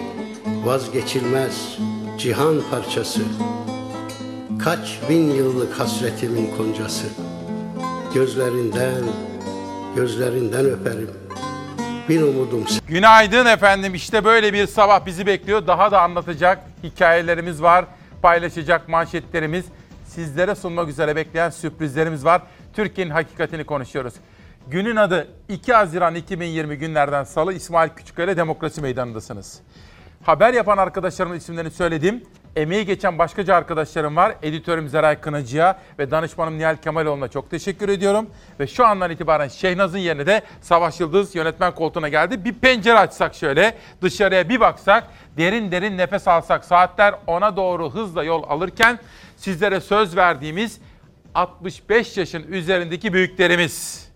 vazgeçilmez 0.64 1.78
cihan 2.18 2.56
parçası. 2.70 3.20
Kaç 4.64 5.00
bin 5.08 5.30
yıllık 5.30 5.80
hasretimin 5.80 6.50
koncası 6.56 7.06
Gözlerinden, 8.14 9.02
gözlerinden 9.96 10.64
öperim 10.64 11.10
bir 12.08 12.22
umudum 12.22 12.64
Günaydın 12.88 13.46
efendim. 13.46 13.94
İşte 13.94 14.24
böyle 14.24 14.52
bir 14.52 14.66
sabah 14.66 15.06
bizi 15.06 15.26
bekliyor. 15.26 15.66
Daha 15.66 15.90
da 15.90 16.02
anlatacak 16.02 16.58
hikayelerimiz 16.82 17.62
var. 17.62 17.84
Paylaşacak 18.22 18.88
manşetlerimiz. 18.88 19.64
Sizlere 20.16 20.54
sunmak 20.54 20.88
üzere 20.88 21.16
bekleyen 21.16 21.50
sürprizlerimiz 21.50 22.24
var. 22.24 22.42
Türkiye'nin 22.72 23.10
hakikatini 23.10 23.64
konuşuyoruz. 23.64 24.14
Günün 24.66 24.96
adı 24.96 25.28
2 25.48 25.72
Haziran 25.72 26.14
2020 26.14 26.78
günlerden 26.78 27.24
Salı 27.24 27.52
İsmail 27.52 27.90
Küçükkaya 27.90 28.36
Demokrasi 28.36 28.80
Meydanı'ndasınız. 28.80 29.60
Haber 30.22 30.54
yapan 30.54 30.78
arkadaşlarımın 30.78 31.36
isimlerini 31.36 31.70
söyledim. 31.70 32.22
Emeği 32.56 32.86
geçen 32.86 33.18
başkaca 33.18 33.54
arkadaşlarım 33.54 34.16
var. 34.16 34.34
Editörüm 34.42 34.88
Zeray 34.88 35.20
Kınacı'ya 35.20 35.78
ve 35.98 36.10
danışmanım 36.10 36.58
Nihal 36.58 36.76
Kemaloğlu'na 36.76 37.28
çok 37.28 37.50
teşekkür 37.50 37.88
ediyorum. 37.88 38.30
Ve 38.60 38.66
şu 38.66 38.86
andan 38.86 39.10
itibaren 39.10 39.48
Şehnaz'ın 39.48 39.98
yerine 39.98 40.26
de 40.26 40.42
Savaş 40.60 41.00
Yıldız 41.00 41.34
yönetmen 41.34 41.74
koltuğuna 41.74 42.08
geldi. 42.08 42.44
Bir 42.44 42.52
pencere 42.52 42.98
açsak 42.98 43.34
şöyle, 43.34 43.74
dışarıya 44.02 44.48
bir 44.48 44.60
baksak, 44.60 45.04
derin 45.36 45.72
derin 45.72 45.98
nefes 45.98 46.28
alsak, 46.28 46.64
saatler 46.64 47.14
ona 47.26 47.56
doğru 47.56 47.90
hızla 47.90 48.24
yol 48.24 48.42
alırken 48.42 48.98
sizlere 49.36 49.80
söz 49.80 50.16
verdiğimiz 50.16 50.80
65 51.34 52.16
yaşın 52.16 52.42
üzerindeki 52.42 53.12
büyüklerimiz, 53.12 54.08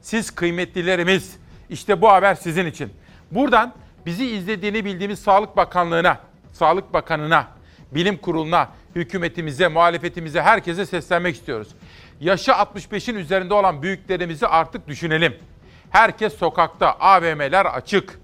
siz 0.00 0.30
kıymetlilerimiz, 0.30 1.36
işte 1.70 2.02
bu 2.02 2.10
haber 2.10 2.34
sizin 2.34 2.66
için. 2.66 2.92
Buradan 3.30 3.74
bizi 4.06 4.26
izlediğini 4.26 4.84
bildiğimiz 4.84 5.18
Sağlık 5.18 5.56
Bakanlığı'na, 5.56 6.18
Sağlık 6.52 6.92
Bakanı'na, 6.92 7.59
Bilim 7.92 8.16
Kurulu'na, 8.16 8.68
hükümetimize, 8.94 9.68
muhalefetimize, 9.68 10.42
herkese 10.42 10.86
seslenmek 10.86 11.36
istiyoruz. 11.36 11.68
Yaşı 12.20 12.50
65'in 12.50 13.16
üzerinde 13.16 13.54
olan 13.54 13.82
büyüklerimizi 13.82 14.46
artık 14.46 14.88
düşünelim. 14.88 15.34
Herkes 15.90 16.36
sokakta, 16.36 16.92
AVM'ler 17.00 17.66
açık. 17.66 18.20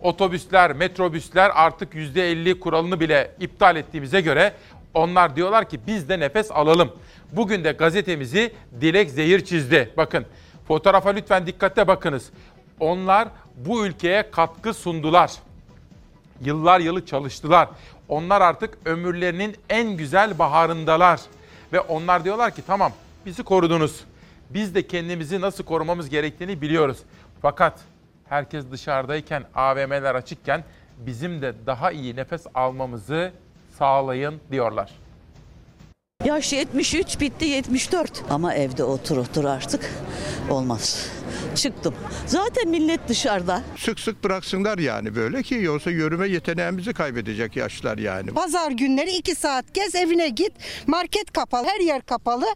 Otobüsler, 0.00 0.72
metrobüsler 0.72 1.50
artık 1.54 1.94
%50 1.94 2.60
kuralını 2.60 3.00
bile 3.00 3.30
iptal 3.40 3.76
ettiğimize 3.76 4.20
göre 4.20 4.52
onlar 4.94 5.36
diyorlar 5.36 5.68
ki 5.68 5.80
biz 5.86 6.08
de 6.08 6.20
nefes 6.20 6.50
alalım. 6.50 6.92
Bugün 7.32 7.64
de 7.64 7.72
gazetemizi 7.72 8.52
Dilek 8.80 9.10
Zehir 9.10 9.44
çizdi. 9.44 9.92
Bakın 9.96 10.26
fotoğrafa 10.68 11.10
lütfen 11.10 11.46
dikkatle 11.46 11.88
bakınız. 11.88 12.30
Onlar 12.80 13.28
bu 13.56 13.86
ülkeye 13.86 14.30
katkı 14.30 14.74
sundular. 14.74 15.32
Yıllar 16.40 16.80
yılı 16.80 17.06
çalıştılar. 17.06 17.68
Onlar 18.08 18.40
artık 18.40 18.78
ömürlerinin 18.84 19.56
en 19.70 19.96
güzel 19.96 20.38
baharındalar. 20.38 21.20
Ve 21.72 21.80
onlar 21.80 22.24
diyorlar 22.24 22.54
ki 22.54 22.62
tamam 22.66 22.92
bizi 23.26 23.42
korudunuz. 23.42 24.04
Biz 24.50 24.74
de 24.74 24.86
kendimizi 24.86 25.40
nasıl 25.40 25.64
korumamız 25.64 26.08
gerektiğini 26.08 26.60
biliyoruz. 26.60 26.98
Fakat 27.42 27.80
herkes 28.28 28.70
dışarıdayken, 28.70 29.44
AVM'ler 29.54 30.14
açıkken 30.14 30.64
bizim 30.98 31.42
de 31.42 31.54
daha 31.66 31.90
iyi 31.90 32.16
nefes 32.16 32.46
almamızı 32.54 33.32
sağlayın 33.78 34.40
diyorlar. 34.50 34.92
Yaş 36.24 36.52
73 36.52 37.20
bitti 37.20 37.44
74. 37.44 38.22
Ama 38.30 38.54
evde 38.54 38.84
otur 38.84 39.16
otur 39.16 39.44
artık 39.44 39.90
olmaz. 40.50 41.06
Çıktım. 41.54 41.94
Zaten 42.26 42.68
millet 42.68 43.08
dışarıda. 43.08 43.62
Sık 43.78 44.00
sık 44.00 44.24
bıraksınlar 44.24 44.78
yani 44.78 45.14
böyle 45.16 45.42
ki 45.42 45.54
yoksa 45.54 45.90
yürüme 45.90 46.28
yeteneğimizi 46.28 46.92
kaybedecek 46.92 47.56
yaşlar 47.56 47.98
yani. 47.98 48.30
Pazar 48.30 48.70
günleri 48.70 49.10
iki 49.16 49.34
saat 49.34 49.74
gez 49.74 49.94
evine 49.94 50.28
git. 50.28 50.52
Market 50.86 51.32
kapalı, 51.32 51.66
her 51.66 51.80
yer 51.80 52.02
kapalı. 52.02 52.46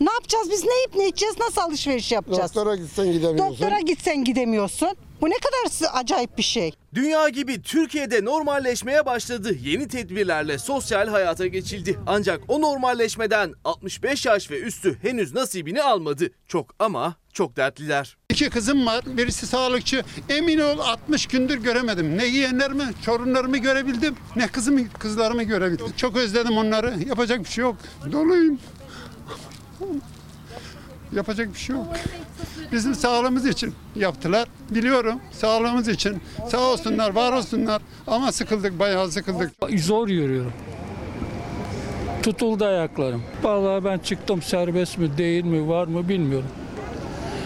Ne 0.00 0.12
yapacağız 0.12 0.48
biz 0.50 0.64
ne 0.64 0.74
yiyip 0.76 0.94
ne 0.96 1.08
içeceğiz 1.08 1.38
nasıl 1.38 1.60
alışveriş 1.60 2.12
yapacağız? 2.12 2.54
Doktora 2.54 2.76
gitsen 2.76 3.12
gidemiyorsun. 3.12 3.52
Doktora 3.52 3.80
gitsen 3.80 4.24
gidemiyorsun. 4.24 4.96
Bu 5.20 5.30
ne 5.30 5.34
kadar 5.34 5.90
acayip 6.00 6.38
bir 6.38 6.42
şey. 6.42 6.72
Dünya 6.94 7.28
gibi 7.28 7.62
Türkiye'de 7.62 8.24
normalleşmeye 8.24 9.06
başladı. 9.06 9.56
Yeni 9.62 9.88
tedbirlerle 9.88 10.58
sosyal 10.58 11.08
hayata 11.08 11.46
geçildi. 11.46 11.98
Ancak 12.06 12.40
o 12.48 12.60
normalleşmeden 12.60 13.54
65 13.64 14.26
yaş 14.26 14.50
ve 14.50 14.60
üstü 14.60 14.98
henüz 15.02 15.34
nasibini 15.34 15.82
almadı. 15.82 16.30
Çok 16.48 16.74
ama 16.78 17.14
çok 17.32 17.56
dertliler. 17.56 18.16
İki 18.30 18.50
kızım 18.50 18.86
var. 18.86 19.04
Birisi 19.06 19.46
sağlıkçı. 19.46 20.04
Emin 20.28 20.58
ol 20.58 20.78
60 20.78 21.26
gündür 21.26 21.58
göremedim. 21.58 22.18
Ne 22.18 22.26
yeğenlerimi, 22.26 22.84
çorunlarımı 23.04 23.58
görebildim. 23.58 24.14
Ne 24.36 24.48
kızımı, 24.48 24.88
kızlarımı 24.98 25.42
görebildim. 25.42 25.86
Çok 25.96 26.16
özledim 26.16 26.56
onları. 26.56 26.94
Yapacak 27.08 27.40
bir 27.44 27.48
şey 27.50 27.62
yok. 27.62 27.76
Doluyum. 28.12 28.58
Yapacak 31.12 31.54
bir 31.54 31.58
şey 31.58 31.76
yok. 31.76 31.86
Bizim 32.72 32.94
sağlığımız 32.94 33.46
için 33.46 33.74
yaptılar. 33.96 34.48
Biliyorum 34.70 35.20
sağlığımız 35.32 35.88
için. 35.88 36.22
Sağ 36.48 36.60
olsunlar, 36.60 37.14
var 37.14 37.32
olsunlar. 37.32 37.82
Ama 38.06 38.32
sıkıldık, 38.32 38.78
bayağı 38.78 39.10
sıkıldık. 39.10 39.52
Zor 39.76 40.08
yürüyorum. 40.08 40.52
Tutuldu 42.22 42.64
ayaklarım. 42.64 43.22
Vallahi 43.42 43.84
ben 43.84 43.98
çıktım 43.98 44.42
serbest 44.42 44.98
mi 44.98 45.18
değil 45.18 45.44
mi 45.44 45.68
var 45.68 45.86
mı 45.86 46.08
bilmiyorum. 46.08 46.48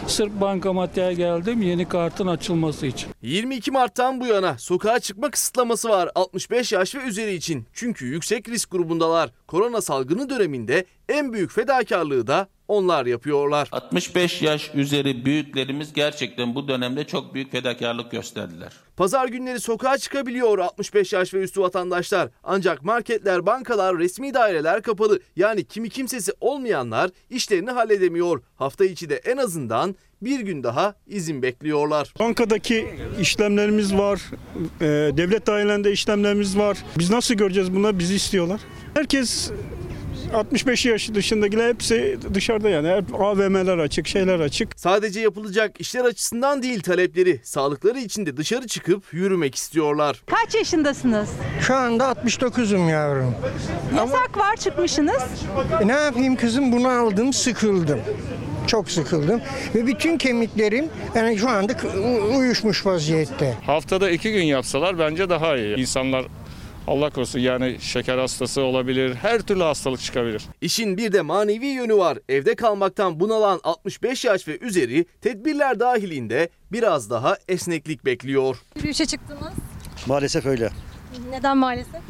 Sırf 0.06 0.32
bankamatiğe 0.40 1.14
geldim 1.14 1.62
yeni 1.62 1.88
kartın 1.88 2.26
açılması 2.26 2.86
için. 2.86 3.10
22 3.22 3.70
Mart'tan 3.70 4.20
bu 4.20 4.26
yana 4.26 4.58
sokağa 4.58 4.98
çıkma 5.00 5.30
kısıtlaması 5.30 5.88
var 5.88 6.10
65 6.14 6.72
yaş 6.72 6.94
ve 6.94 6.98
üzeri 6.98 7.34
için. 7.34 7.66
Çünkü 7.72 8.06
yüksek 8.06 8.48
risk 8.48 8.70
grubundalar. 8.70 9.30
Korona 9.46 9.80
salgını 9.80 10.30
döneminde 10.30 10.84
en 11.08 11.32
büyük 11.32 11.52
fedakarlığı 11.52 12.26
da 12.26 12.48
onlar 12.70 13.06
yapıyorlar. 13.06 13.68
65 13.72 14.42
yaş 14.42 14.70
üzeri 14.74 15.24
büyüklerimiz 15.24 15.92
gerçekten 15.92 16.54
bu 16.54 16.68
dönemde 16.68 17.04
çok 17.04 17.34
büyük 17.34 17.52
fedakarlık 17.52 18.10
gösterdiler. 18.10 18.72
Pazar 18.96 19.28
günleri 19.28 19.60
sokağa 19.60 19.98
çıkabiliyor 19.98 20.58
65 20.58 21.12
yaş 21.12 21.34
ve 21.34 21.38
üstü 21.42 21.60
vatandaşlar. 21.60 22.28
Ancak 22.44 22.82
marketler, 22.82 23.46
bankalar, 23.46 23.98
resmi 23.98 24.34
daireler 24.34 24.82
kapalı. 24.82 25.20
Yani 25.36 25.64
kimi 25.64 25.90
kimsesi 25.90 26.32
olmayanlar 26.40 27.10
işlerini 27.30 27.70
halledemiyor. 27.70 28.42
Hafta 28.56 28.84
içi 28.84 29.10
de 29.10 29.16
en 29.16 29.36
azından 29.36 29.96
bir 30.22 30.40
gün 30.40 30.62
daha 30.62 30.94
izin 31.06 31.42
bekliyorlar. 31.42 32.14
Bankadaki 32.18 32.88
işlemlerimiz 33.20 33.94
var, 33.94 34.20
e, 34.80 34.86
devlet 35.16 35.46
dairelerinde 35.46 35.92
işlemlerimiz 35.92 36.58
var. 36.58 36.78
Biz 36.98 37.10
nasıl 37.10 37.34
göreceğiz 37.34 37.74
bunları? 37.74 37.98
Bizi 37.98 38.14
istiyorlar. 38.14 38.60
Herkes 38.94 39.50
65 40.34 40.86
yaş 40.86 41.14
dışındakiler 41.14 41.68
hepsi 41.68 42.18
dışarıda 42.34 42.68
yani. 42.68 42.88
Hep 42.88 43.20
AVM'ler 43.20 43.78
açık, 43.78 44.08
şeyler 44.08 44.40
açık. 44.40 44.68
Sadece 44.76 45.20
yapılacak 45.20 45.80
işler 45.80 46.04
açısından 46.04 46.62
değil 46.62 46.80
talepleri. 46.80 47.40
Sağlıkları 47.42 47.98
için 47.98 48.26
de 48.26 48.36
dışarı 48.36 48.66
çıkıp 48.66 49.04
yürümek 49.12 49.54
istiyorlar. 49.54 50.22
Kaç 50.26 50.54
yaşındasınız? 50.54 51.28
Şu 51.60 51.74
anda 51.74 52.04
69'um 52.04 52.90
yavrum. 52.90 53.34
Yasak 53.96 54.38
var 54.38 54.56
çıkmışsınız. 54.56 55.22
E, 55.80 55.86
ne 55.88 55.92
yapayım 55.92 56.36
kızım 56.36 56.72
bunu 56.72 56.88
aldım 56.88 57.32
sıkıldım. 57.32 58.00
Çok 58.66 58.90
sıkıldım 58.90 59.40
ve 59.74 59.86
bütün 59.86 60.18
kemiklerim 60.18 60.88
yani 61.14 61.38
şu 61.38 61.48
anda 61.48 61.72
uyuşmuş 62.36 62.86
vaziyette. 62.86 63.54
Haftada 63.66 64.10
iki 64.10 64.32
gün 64.32 64.42
yapsalar 64.44 64.98
bence 64.98 65.30
daha 65.30 65.56
iyi. 65.56 65.76
İnsanlar 65.76 66.24
Allah 66.86 67.10
korusun 67.10 67.38
yani 67.38 67.76
şeker 67.80 68.18
hastası 68.18 68.62
olabilir, 68.62 69.14
her 69.14 69.40
türlü 69.40 69.62
hastalık 69.62 70.00
çıkabilir. 70.00 70.42
İşin 70.60 70.96
bir 70.96 71.12
de 71.12 71.20
manevi 71.22 71.66
yönü 71.66 71.94
var. 71.94 72.18
Evde 72.28 72.54
kalmaktan 72.54 73.20
bunalan 73.20 73.60
65 73.64 74.24
yaş 74.24 74.48
ve 74.48 74.58
üzeri 74.58 75.04
tedbirler 75.20 75.80
dahilinde 75.80 76.48
biraz 76.72 77.10
daha 77.10 77.36
esneklik 77.48 78.04
bekliyor. 78.04 78.56
Yürüyüşe 78.76 79.06
çıktınız. 79.06 79.52
Maalesef 80.06 80.46
öyle. 80.46 80.70
Neden 81.30 81.56
maalesef? 81.56 82.00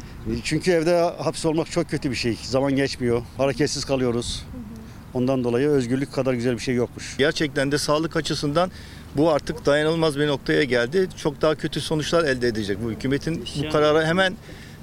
Çünkü 0.43 0.71
evde 0.71 0.99
hapis 0.99 1.45
olmak 1.45 1.71
çok 1.71 1.89
kötü 1.89 2.11
bir 2.11 2.15
şey. 2.15 2.37
Zaman 2.43 2.75
geçmiyor, 2.75 3.21
hareketsiz 3.37 3.85
kalıyoruz. 3.85 4.45
Ondan 5.13 5.43
dolayı 5.43 5.67
özgürlük 5.67 6.13
kadar 6.13 6.33
güzel 6.33 6.53
bir 6.53 6.59
şey 6.59 6.75
yokmuş. 6.75 7.17
Gerçekten 7.17 7.71
de 7.71 7.77
sağlık 7.77 8.15
açısından 8.15 8.71
bu 9.17 9.31
artık 9.31 9.65
dayanılmaz 9.65 10.19
bir 10.19 10.27
noktaya 10.27 10.63
geldi. 10.63 11.07
Çok 11.17 11.41
daha 11.41 11.55
kötü 11.55 11.81
sonuçlar 11.81 12.23
elde 12.23 12.47
edecek 12.47 12.77
bu 12.83 12.91
hükümetin 12.91 13.45
bu 13.63 13.69
karara 13.69 14.07
hemen 14.07 14.33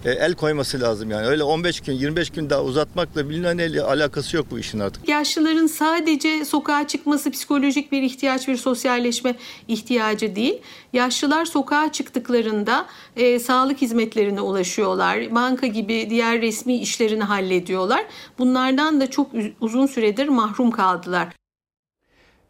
el 0.04 0.34
koyması 0.34 0.80
lazım 0.80 1.10
yani. 1.10 1.26
Öyle 1.26 1.42
15 1.42 1.80
gün 1.80 1.92
25 1.92 2.30
gün 2.30 2.50
daha 2.50 2.62
uzatmakla 2.62 3.28
bilinen 3.28 3.58
el 3.58 3.80
alakası 3.80 4.36
yok 4.36 4.46
bu 4.50 4.58
işin 4.58 4.78
artık. 4.78 5.08
Yaşlıların 5.08 5.66
sadece 5.66 6.44
sokağa 6.44 6.86
çıkması 6.86 7.30
psikolojik 7.30 7.92
bir 7.92 8.02
ihtiyaç, 8.02 8.48
bir 8.48 8.56
sosyalleşme 8.56 9.34
ihtiyacı 9.68 10.36
değil. 10.36 10.62
Yaşlılar 10.92 11.44
sokağa 11.44 11.92
çıktıklarında 11.92 12.86
e, 13.16 13.38
sağlık 13.38 13.82
hizmetlerine 13.82 14.40
ulaşıyorlar. 14.40 15.34
Banka 15.34 15.66
gibi 15.66 16.06
diğer 16.10 16.40
resmi 16.40 16.78
işlerini 16.78 17.24
hallediyorlar. 17.24 18.04
Bunlardan 18.38 19.00
da 19.00 19.10
çok 19.10 19.30
uzun 19.60 19.86
süredir 19.86 20.28
mahrum 20.28 20.70
kaldılar. 20.70 21.28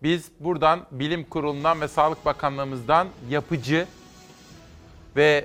Biz 0.02 0.24
buradan 0.40 0.80
Bilim 0.90 1.24
Kurulu'ndan 1.24 1.80
ve 1.80 1.88
Sağlık 1.88 2.24
Bakanlığımızdan 2.24 3.08
yapıcı 3.30 3.86
ve 5.16 5.44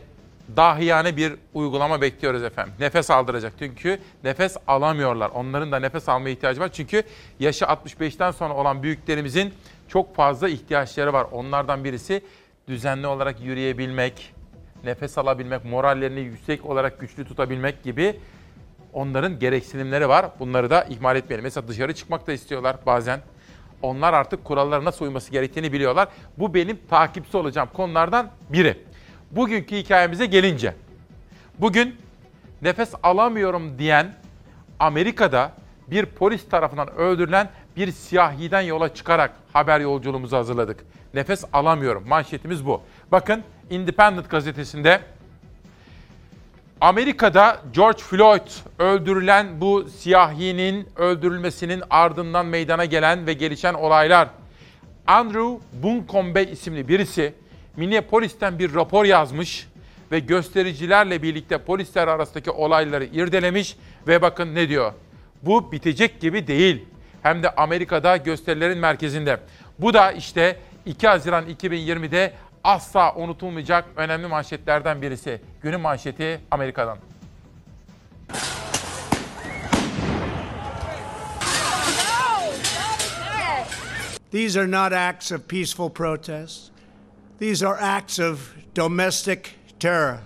dahiyane 0.56 1.18
bir 1.18 1.34
uygulama 1.54 2.02
bekliyoruz 2.02 2.44
efendim. 2.44 2.74
Nefes 2.80 3.12
aldıracak 3.12 3.54
çünkü 3.60 4.00
nefes 4.24 4.58
alamıyorlar. 4.68 5.30
Onların 5.30 5.72
da 5.72 5.80
nefes 5.80 6.10
almaya 6.10 6.30
ihtiyacı 6.30 6.62
var. 6.62 6.70
Çünkü 6.74 7.04
yaşı 7.40 7.66
65'ten 7.66 8.32
sonra 8.32 8.54
olan 8.54 8.84
büyüklerimizin 8.84 9.54
çok 9.88 10.16
fazla 10.16 10.50
ihtiyaçları 10.50 11.14
var. 11.14 11.28
Onlardan 11.32 11.84
birisi 11.84 12.22
düzenli 12.68 13.08
olarak 13.08 13.42
yürüyebilmek, 13.42 14.34
nefes 14.84 15.18
alabilmek, 15.18 15.66
morallerini 15.66 16.20
yüksek 16.20 16.66
olarak 16.66 17.00
güçlü 17.00 17.26
tutabilmek 17.26 17.84
gibi 17.84 18.20
onların 18.94 19.40
gereksinimleri 19.40 20.10
var. 20.10 20.26
Bunları 20.40 20.70
da 20.70 20.84
ihmal 20.84 21.16
etmeyelim. 21.16 21.44
Mesela 21.44 21.68
dışarı 21.68 21.96
çıkmak 21.96 22.28
da 22.28 22.34
istiyorlar 22.34 22.76
bazen. 22.86 23.20
Onlar 23.82 24.14
artık 24.14 24.46
kurallara 24.46 24.86
nasıl 24.86 25.06
uyması 25.06 25.32
gerektiğini 25.32 25.74
biliyorlar. 25.74 26.08
Bu 26.38 26.54
benim 26.54 26.80
takipçi 26.90 27.38
olacağım 27.38 27.70
konulardan 27.74 28.30
biri. 28.50 28.78
Bugünkü 29.36 29.76
hikayemize 29.76 30.26
gelince. 30.26 30.76
Bugün 31.60 31.96
nefes 32.62 32.94
alamıyorum 33.04 33.80
diyen 33.80 34.16
Amerika'da 34.80 35.52
bir 35.88 36.06
polis 36.06 36.50
tarafından 36.50 36.96
öldürülen 36.96 37.50
bir 37.78 37.92
siyahiden 37.92 38.62
yola 38.62 38.94
çıkarak 38.94 39.32
haber 39.54 39.80
yolculuğumuzu 39.80 40.38
hazırladık. 40.38 40.86
Nefes 41.14 41.44
alamıyorum. 41.54 42.08
Manşetimiz 42.08 42.66
bu. 42.66 42.82
Bakın 43.12 43.44
Independent 43.70 44.30
gazetesinde 44.30 45.02
Amerika'da 46.82 47.62
George 47.74 47.98
Floyd 47.98 48.48
öldürülen 48.80 49.62
bu 49.62 49.90
siyahinin 49.90 50.88
öldürülmesinin 50.96 51.84
ardından 51.90 52.46
meydana 52.46 52.86
gelen 52.86 53.28
ve 53.28 53.34
gelişen 53.34 53.74
olaylar. 53.74 54.28
Andrew 55.08 55.60
Buncombe 55.84 56.44
isimli 56.44 56.88
birisi 56.88 57.34
Minneapolis'ten 57.78 58.60
bir 58.60 58.74
rapor 58.74 59.06
yazmış 59.06 59.68
ve 60.12 60.20
göstericilerle 60.20 61.24
birlikte 61.24 61.58
polisler 61.58 62.08
arasındaki 62.08 62.52
olayları 62.52 63.06
irdelemiş 63.06 63.78
ve 64.08 64.22
bakın 64.22 64.56
ne 64.56 64.70
diyor. 64.70 64.94
Bu 65.44 65.72
bitecek 65.72 66.22
gibi 66.22 66.48
değil. 66.48 66.86
Hem 67.24 67.44
de 67.44 67.50
Amerika'da 67.50 68.18
gösterilerin 68.18 68.78
merkezinde. 68.78 69.40
Bu 69.80 69.94
da 69.94 70.12
işte 70.12 70.60
2 70.86 71.08
Haziran 71.08 71.46
2020'de 71.50 72.34
asla 72.64 73.16
unutulmayacak 73.16 73.86
önemli 73.96 74.28
manşetlerden 74.28 75.02
birisi. 75.02 75.42
Günün 75.62 75.80
manşeti 75.80 76.40
Amerika'dan. 76.52 76.98
These 84.32 84.60
are 84.60 84.72
not 84.72 84.94
acts 84.94 85.32
of 85.32 85.48
peaceful 85.48 85.90
protest. 85.90 86.73
These 87.44 87.62
are 87.68 87.78
acts 87.82 88.20
of 88.20 88.40
domestic 88.76 89.40
terror. 89.80 90.18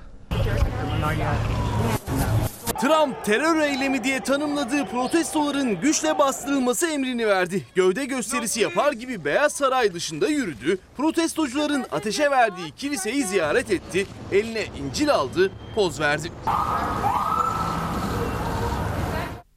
Trump 2.81 3.25
terör 3.25 3.59
eylemi 3.59 4.03
diye 4.03 4.19
tanımladığı 4.19 4.85
protestoların 4.85 5.81
güçle 5.81 6.17
bastırılması 6.17 6.87
emrini 6.87 7.27
verdi. 7.27 7.65
Gövde 7.75 8.05
gösterisi 8.05 8.61
yapar 8.61 8.93
gibi 8.93 9.25
Beyaz 9.25 9.53
Saray 9.53 9.93
dışında 9.93 10.27
yürüdü. 10.27 10.77
Protestocuların 10.97 11.85
ateşe 11.91 12.31
verdiği 12.31 12.71
kiliseyi 12.71 13.23
ziyaret 13.23 13.71
etti. 13.71 14.07
Eline 14.31 14.65
İncil 14.65 15.09
aldı, 15.09 15.51
poz 15.75 15.99
verdi. 15.99 16.31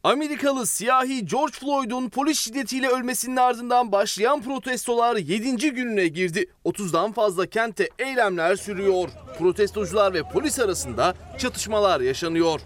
Amerikalı 0.04 0.66
siyahi 0.66 1.26
George 1.26 1.52
Floyd'un 1.52 2.08
polis 2.08 2.40
şiddetiyle 2.40 2.88
ölmesinin 2.88 3.36
ardından 3.36 3.92
başlayan 3.92 4.42
protestolar 4.42 5.16
7. 5.16 5.56
gününe 5.56 6.08
girdi. 6.08 6.46
30'dan 6.64 7.12
fazla 7.12 7.46
kentte 7.46 7.88
eylemler 7.98 8.56
sürüyor. 8.56 9.08
Protestocular 9.38 10.14
ve 10.14 10.22
polis 10.22 10.58
arasında 10.58 11.14
çatışmalar 11.38 12.00
yaşanıyor. 12.00 12.60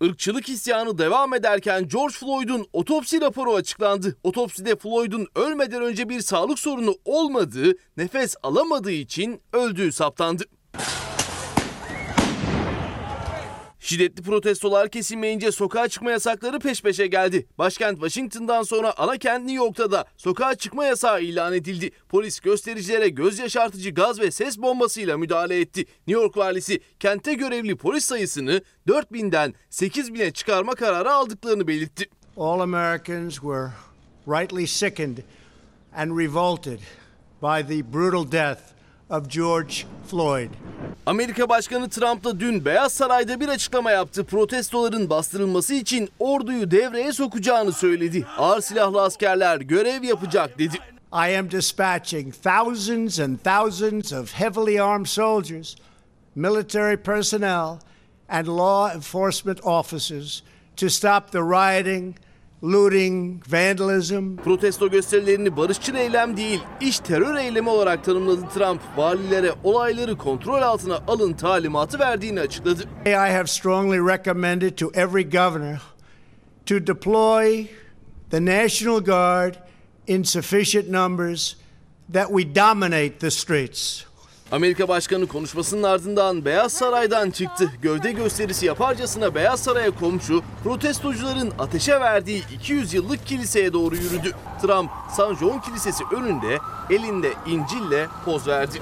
Irkçılık 0.00 0.48
isyanı 0.48 0.98
devam 0.98 1.34
ederken 1.34 1.88
George 1.88 2.14
Floyd'un 2.14 2.66
otopsi 2.72 3.20
raporu 3.20 3.54
açıklandı. 3.54 4.16
Otopside 4.22 4.76
Floyd'un 4.76 5.26
ölmeden 5.34 5.82
önce 5.82 6.08
bir 6.08 6.20
sağlık 6.20 6.58
sorunu 6.58 6.94
olmadığı, 7.04 7.72
nefes 7.96 8.34
alamadığı 8.42 8.92
için 8.92 9.40
öldüğü 9.52 9.92
saptandı. 9.92 10.44
Şiddetli 13.80 14.22
protestolar 14.22 14.88
kesilmeyince 14.88 15.52
sokağa 15.52 15.88
çıkma 15.88 16.10
yasakları 16.10 16.58
peş 16.58 16.82
peşe 16.82 17.06
geldi. 17.06 17.46
Başkent 17.58 17.94
Washington'dan 17.94 18.62
sonra 18.62 18.94
ana 18.96 19.16
kent 19.18 19.44
New 19.44 19.64
York'ta 19.64 19.90
da 19.90 20.04
sokağa 20.16 20.54
çıkma 20.54 20.84
yasağı 20.84 21.22
ilan 21.22 21.54
edildi. 21.54 21.90
Polis 22.08 22.40
göstericilere 22.40 23.08
göz 23.08 23.38
yaşartıcı 23.38 23.90
gaz 23.90 24.20
ve 24.20 24.30
ses 24.30 24.58
bombasıyla 24.58 25.18
müdahale 25.18 25.60
etti. 25.60 25.80
New 25.80 26.22
York 26.22 26.36
valisi 26.36 26.80
kente 27.00 27.34
görevli 27.34 27.76
polis 27.76 28.04
sayısını 28.04 28.62
4000'den 28.88 29.54
8000'e 29.70 30.30
çıkarma 30.30 30.74
kararı 30.74 31.12
aldıklarını 31.12 31.68
belirtti. 31.68 32.10
All 32.36 32.60
Americans 32.60 33.34
were 33.34 33.70
rightly 34.28 34.66
sickened 34.66 35.18
and 35.96 36.18
revolted 36.18 36.80
by 37.42 37.62
the 37.68 37.92
brutal 37.92 38.32
death 38.32 38.77
of 39.10 39.28
George 39.28 39.74
Floyd. 40.10 40.50
Amerika 41.06 41.48
Başkanı 41.48 41.88
Trump 41.88 42.24
da 42.24 42.40
dün 42.40 42.64
Beyaz 42.64 42.92
Saray'da 42.92 43.40
bir 43.40 43.48
açıklama 43.48 43.90
yaptı. 43.90 44.24
Protestoların 44.24 45.10
bastırılması 45.10 45.74
için 45.74 46.10
orduyu 46.18 46.70
devreye 46.70 47.12
sokacağını 47.12 47.72
söyledi. 47.72 48.26
Ağır 48.38 48.60
silahlı 48.60 49.02
askerler 49.02 49.60
görev 49.60 50.02
yapacak 50.02 50.58
dedi. 50.58 50.76
I 51.12 51.38
am 51.38 51.50
dispatching 51.50 52.34
thousands 52.42 53.20
and 53.20 53.38
thousands 53.38 54.12
of 54.12 54.34
heavily 54.34 54.80
armed 54.80 55.06
soldiers, 55.06 55.76
military 56.34 56.96
personnel, 56.96 57.78
and 58.28 58.46
law 58.46 58.94
enforcement 58.94 59.60
officers 59.64 60.42
to 60.76 60.88
stop 60.88 61.32
the 61.32 61.40
rioting, 61.40 62.16
looting, 62.62 63.42
vandalism. 63.52 64.36
Protesto 64.36 64.90
gösterilerini 64.90 65.56
barışçıl 65.56 65.94
eylem 65.94 66.36
değil, 66.36 66.60
iş 66.80 66.98
terör 66.98 67.34
eylemi 67.34 67.68
olarak 67.68 68.04
tanımladı 68.04 68.48
Trump. 68.54 68.80
Valilere 68.96 69.52
olayları 69.64 70.18
kontrol 70.18 70.62
altına 70.62 70.96
alın 71.08 71.32
talimatı 71.32 71.98
verdiğini 71.98 72.40
açıkladı. 72.40 72.82
I 73.06 73.10
have 73.10 73.46
strongly 73.46 73.98
recommended 73.98 74.76
to 74.76 74.90
every 74.94 75.30
governor 75.30 75.78
to 76.66 76.86
deploy 76.86 77.66
the 78.30 78.44
National 78.44 79.00
Guard 79.00 79.54
in 80.06 80.22
sufficient 80.22 80.88
numbers 80.88 81.56
that 82.12 82.28
we 82.28 82.54
dominate 82.54 83.18
the 83.18 83.30
streets. 83.30 84.07
Amerika 84.52 84.88
Başkanı 84.88 85.26
konuşmasının 85.26 85.82
ardından 85.82 86.44
Beyaz 86.44 86.72
Saray'dan 86.72 87.30
çıktı. 87.30 87.70
Gövde 87.82 88.12
gösterisi 88.12 88.66
yaparcasına 88.66 89.34
Beyaz 89.34 89.62
Saray'a 89.62 89.90
komşu, 89.90 90.42
protestocuların 90.64 91.52
ateşe 91.58 92.00
verdiği 92.00 92.42
200 92.54 92.94
yıllık 92.94 93.26
kiliseye 93.26 93.72
doğru 93.72 93.96
yürüdü. 93.96 94.32
Trump, 94.62 94.90
San 95.10 95.34
John 95.34 95.58
Kilisesi 95.58 96.04
önünde 96.12 96.58
elinde 96.90 97.32
İncil'le 97.46 98.06
poz 98.24 98.48
verdi. 98.48 98.78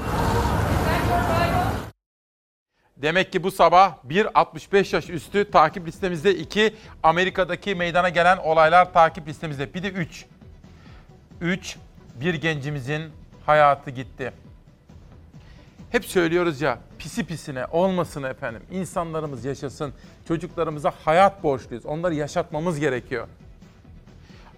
Demek 2.96 3.32
ki 3.32 3.42
bu 3.42 3.50
sabah 3.50 3.94
1.65 4.08 4.94
yaş 4.94 5.10
üstü 5.10 5.50
takip 5.50 5.86
listemizde 5.86 6.34
2, 6.34 6.74
Amerika'daki 7.02 7.74
meydana 7.74 8.08
gelen 8.08 8.38
olaylar 8.38 8.92
takip 8.92 9.28
listemizde. 9.28 9.74
Bir 9.74 9.82
de 9.82 9.88
3. 9.88 10.24
3, 11.40 11.76
bir 12.20 12.34
gencimizin 12.34 13.02
hayatı 13.46 13.90
gitti. 13.90 14.32
Hep 15.90 16.04
söylüyoruz 16.04 16.60
ya 16.60 16.78
pisi 16.98 17.26
pisine 17.26 17.66
olmasın 17.66 18.22
efendim. 18.22 18.62
İnsanlarımız 18.70 19.44
yaşasın. 19.44 19.92
Çocuklarımıza 20.28 20.92
hayat 21.04 21.42
borçluyuz. 21.42 21.86
Onları 21.86 22.14
yaşatmamız 22.14 22.78
gerekiyor. 22.78 23.28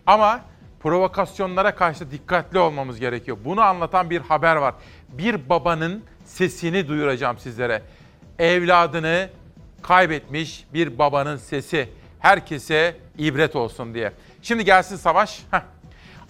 Ama 0.06 0.40
provokasyonlara 0.80 1.74
karşı 1.74 2.10
dikkatli 2.10 2.58
olmamız 2.58 3.00
gerekiyor. 3.00 3.36
Bunu 3.44 3.60
anlatan 3.60 4.10
bir 4.10 4.20
haber 4.20 4.56
var. 4.56 4.74
Bir 5.08 5.48
babanın 5.48 6.04
sesini 6.24 6.88
duyuracağım 6.88 7.38
sizlere. 7.38 7.82
Evladını 8.38 9.30
kaybetmiş 9.82 10.64
bir 10.74 10.98
babanın 10.98 11.36
sesi. 11.36 11.88
Herkese 12.18 12.96
ibret 13.18 13.56
olsun 13.56 13.94
diye. 13.94 14.12
Şimdi 14.42 14.64
gelsin 14.64 14.96
savaş. 14.96 15.40
Heh. 15.50 15.60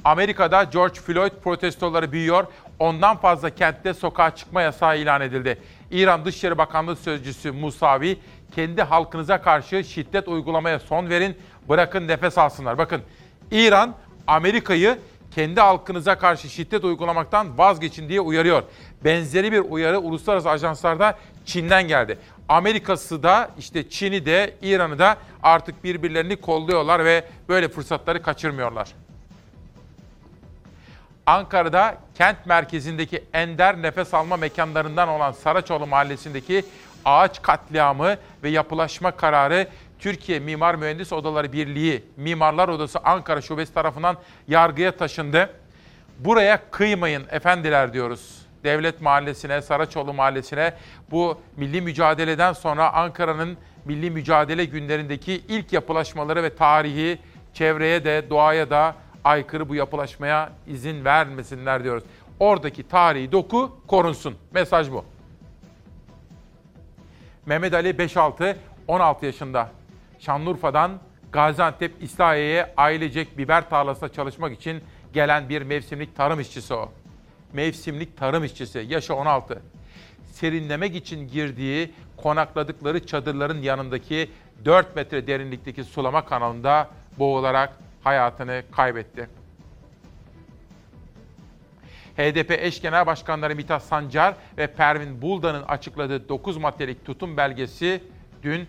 Amerika'da 0.04 0.64
George 0.64 1.00
Floyd 1.00 1.32
protestoları 1.44 2.12
büyüyor. 2.12 2.46
Ondan 2.78 3.16
fazla 3.16 3.50
kentte 3.50 3.94
sokağa 3.94 4.34
çıkma 4.34 4.62
yasağı 4.62 4.98
ilan 4.98 5.20
edildi. 5.20 5.58
İran 5.90 6.24
Dışişleri 6.24 6.58
Bakanlığı 6.58 6.96
Sözcüsü 6.96 7.52
Musavi, 7.52 8.18
kendi 8.54 8.82
halkınıza 8.82 9.42
karşı 9.42 9.84
şiddet 9.84 10.28
uygulamaya 10.28 10.78
son 10.78 11.10
verin, 11.10 11.36
bırakın 11.68 12.08
nefes 12.08 12.38
alsınlar. 12.38 12.78
Bakın 12.78 13.02
İran 13.50 13.94
Amerika'yı 14.26 14.98
kendi 15.34 15.60
halkınıza 15.60 16.18
karşı 16.18 16.48
şiddet 16.48 16.84
uygulamaktan 16.84 17.58
vazgeçin 17.58 18.08
diye 18.08 18.20
uyarıyor. 18.20 18.62
Benzeri 19.04 19.52
bir 19.52 19.58
uyarı 19.58 19.98
uluslararası 19.98 20.50
ajanslarda 20.50 21.18
Çin'den 21.46 21.88
geldi. 21.88 22.18
Amerika'sı 22.48 23.22
da 23.22 23.50
işte 23.58 23.90
Çin'i 23.90 24.26
de 24.26 24.54
İran'ı 24.62 24.98
da 24.98 25.16
artık 25.42 25.84
birbirlerini 25.84 26.36
kolluyorlar 26.36 27.04
ve 27.04 27.24
böyle 27.48 27.68
fırsatları 27.68 28.22
kaçırmıyorlar. 28.22 28.88
Ankara'da 31.28 31.96
kent 32.14 32.46
merkezindeki 32.46 33.24
ender 33.32 33.82
nefes 33.82 34.14
alma 34.14 34.36
mekanlarından 34.36 35.08
olan 35.08 35.32
Saraçoğlu 35.32 35.86
Mahallesi'ndeki 35.86 36.64
ağaç 37.04 37.42
katliamı 37.42 38.16
ve 38.42 38.48
yapılaşma 38.48 39.10
kararı 39.10 39.68
Türkiye 39.98 40.38
Mimar 40.38 40.74
Mühendis 40.74 41.12
Odaları 41.12 41.52
Birliği 41.52 42.04
Mimarlar 42.16 42.68
Odası 42.68 42.98
Ankara 43.04 43.40
Şubesi 43.40 43.74
tarafından 43.74 44.16
yargıya 44.48 44.96
taşındı. 44.96 45.50
Buraya 46.18 46.70
kıymayın 46.70 47.26
efendiler 47.30 47.92
diyoruz. 47.92 48.46
Devlet 48.64 49.00
Mahallesi'ne, 49.00 49.62
Saraçoğlu 49.62 50.14
Mahallesi'ne 50.14 50.74
bu 51.10 51.40
milli 51.56 51.80
mücadeleden 51.80 52.52
sonra 52.52 52.92
Ankara'nın 52.92 53.56
milli 53.84 54.10
mücadele 54.10 54.64
günlerindeki 54.64 55.42
ilk 55.48 55.72
yapılaşmaları 55.72 56.42
ve 56.42 56.56
tarihi 56.56 57.18
çevreye 57.54 58.04
de 58.04 58.30
doğaya 58.30 58.70
da 58.70 58.94
aykırı 59.28 59.68
bu 59.68 59.74
yapılaşmaya 59.74 60.52
izin 60.66 61.04
vermesinler 61.04 61.84
diyoruz. 61.84 62.04
Oradaki 62.40 62.88
tarihi 62.88 63.32
doku 63.32 63.80
korunsun. 63.86 64.36
Mesaj 64.52 64.90
bu. 64.90 65.04
Mehmet 67.46 67.74
Ali 67.74 67.90
5-6, 67.90 68.56
16 68.88 69.26
yaşında. 69.26 69.70
Şanlıurfa'dan 70.18 70.92
Gaziantep 71.32 72.02
İslahiye'ye 72.02 72.74
ailecek 72.76 73.38
biber 73.38 73.70
tarlasında 73.70 74.12
çalışmak 74.12 74.52
için 74.52 74.82
gelen 75.12 75.48
bir 75.48 75.62
mevsimlik 75.62 76.16
tarım 76.16 76.40
işçisi 76.40 76.74
o. 76.74 76.92
Mevsimlik 77.52 78.16
tarım 78.16 78.44
işçisi, 78.44 78.78
yaşı 78.88 79.14
16. 79.14 79.62
Serinlemek 80.32 80.96
için 80.96 81.28
girdiği, 81.28 81.92
konakladıkları 82.16 83.06
çadırların 83.06 83.62
yanındaki 83.62 84.30
4 84.64 84.96
metre 84.96 85.26
derinlikteki 85.26 85.84
sulama 85.84 86.24
kanalında 86.24 86.90
boğularak 87.18 87.87
hayatını 88.08 88.62
kaybetti. 88.72 89.28
HDP 92.16 92.50
eş 92.50 92.82
genel 92.82 93.06
başkanları 93.06 93.56
Mithat 93.56 93.82
Sancar 93.82 94.34
ve 94.58 94.66
Pervin 94.66 95.22
Buldan'ın 95.22 95.62
açıkladığı 95.62 96.28
9 96.28 96.56
maddelik 96.56 97.04
tutum 97.04 97.36
belgesi 97.36 98.02
dün 98.42 98.68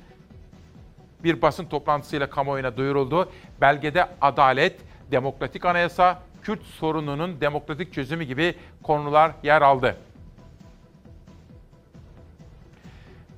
bir 1.23 1.41
basın 1.41 1.65
toplantısıyla 1.65 2.29
kamuoyuna 2.29 2.77
duyuruldu. 2.77 3.31
Belgede 3.61 4.07
adalet, 4.21 4.79
demokratik 5.11 5.65
anayasa, 5.65 6.21
Kürt 6.43 6.63
sorununun 6.63 7.41
demokratik 7.41 7.93
çözümü 7.93 8.23
gibi 8.23 8.55
konular 8.83 9.31
yer 9.43 9.61
aldı. 9.61 9.97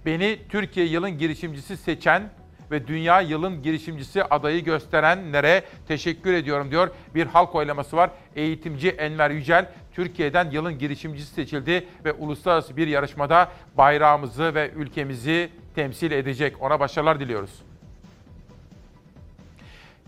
Beni 0.05 0.39
Türkiye 0.49 0.85
yılın 0.85 1.17
girişimcisi 1.17 1.77
seçen 1.77 2.29
ve 2.71 2.87
Dünya 2.87 3.21
Yılın 3.21 3.63
Girişimcisi 3.63 4.23
adayı 4.23 4.63
gösterenlere 4.63 5.63
teşekkür 5.87 6.33
ediyorum 6.33 6.71
diyor. 6.71 6.89
Bir 7.15 7.25
halk 7.25 7.55
oylaması 7.55 7.97
var. 7.97 8.09
Eğitimci 8.35 8.89
Enver 8.89 9.29
Yücel 9.29 9.65
Türkiye'den 9.93 10.51
yılın 10.51 10.79
girişimcisi 10.79 11.33
seçildi 11.33 11.87
ve 12.05 12.13
uluslararası 12.13 12.77
bir 12.77 12.87
yarışmada 12.87 13.51
bayrağımızı 13.77 14.55
ve 14.55 14.71
ülkemizi 14.75 15.49
temsil 15.75 16.11
edecek. 16.11 16.61
Ona 16.61 16.79
başarılar 16.79 17.19
diliyoruz. 17.19 17.51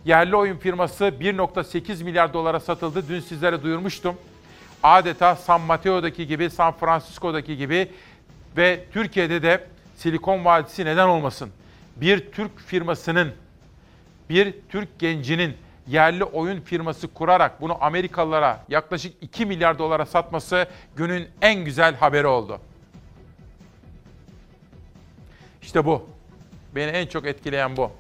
Yerli 0.06 0.36
oyun 0.36 0.58
firması 0.58 1.04
1.8 1.04 2.04
milyar 2.04 2.34
dolara 2.34 2.60
satıldı. 2.60 3.10
Dün 3.10 3.20
sizlere 3.20 3.64
duyurmuştum. 3.64 4.16
Adeta 4.84 5.36
San 5.36 5.62
Mateo'daki 5.62 6.28
gibi, 6.28 6.50
San 6.50 6.74
Francisco'daki 6.74 7.58
gibi 7.58 7.92
ve 8.58 8.86
Türkiye'de 8.94 9.42
de 9.42 9.68
Silikon 9.96 10.46
Vadisi 10.46 10.86
neden 10.86 11.08
olmasın? 11.08 11.50
Bir 11.96 12.32
Türk 12.32 12.60
firmasının, 12.60 13.32
bir 14.30 14.56
Türk 14.70 15.00
gencinin 15.00 15.58
yerli 15.88 16.24
oyun 16.24 16.62
firması 16.62 17.14
kurarak 17.14 17.62
bunu 17.62 17.84
Amerikalılara 17.84 18.64
yaklaşık 18.70 19.24
2 19.24 19.46
milyar 19.46 19.80
dolara 19.80 20.06
satması 20.06 20.68
günün 20.96 21.28
en 21.42 21.66
güzel 21.66 21.96
haberi 21.96 22.28
oldu. 22.28 22.60
İşte 25.62 25.86
bu. 25.86 26.10
Beni 26.76 26.92
en 26.92 27.08
çok 27.08 27.26
etkileyen 27.26 27.78
bu. 27.78 27.92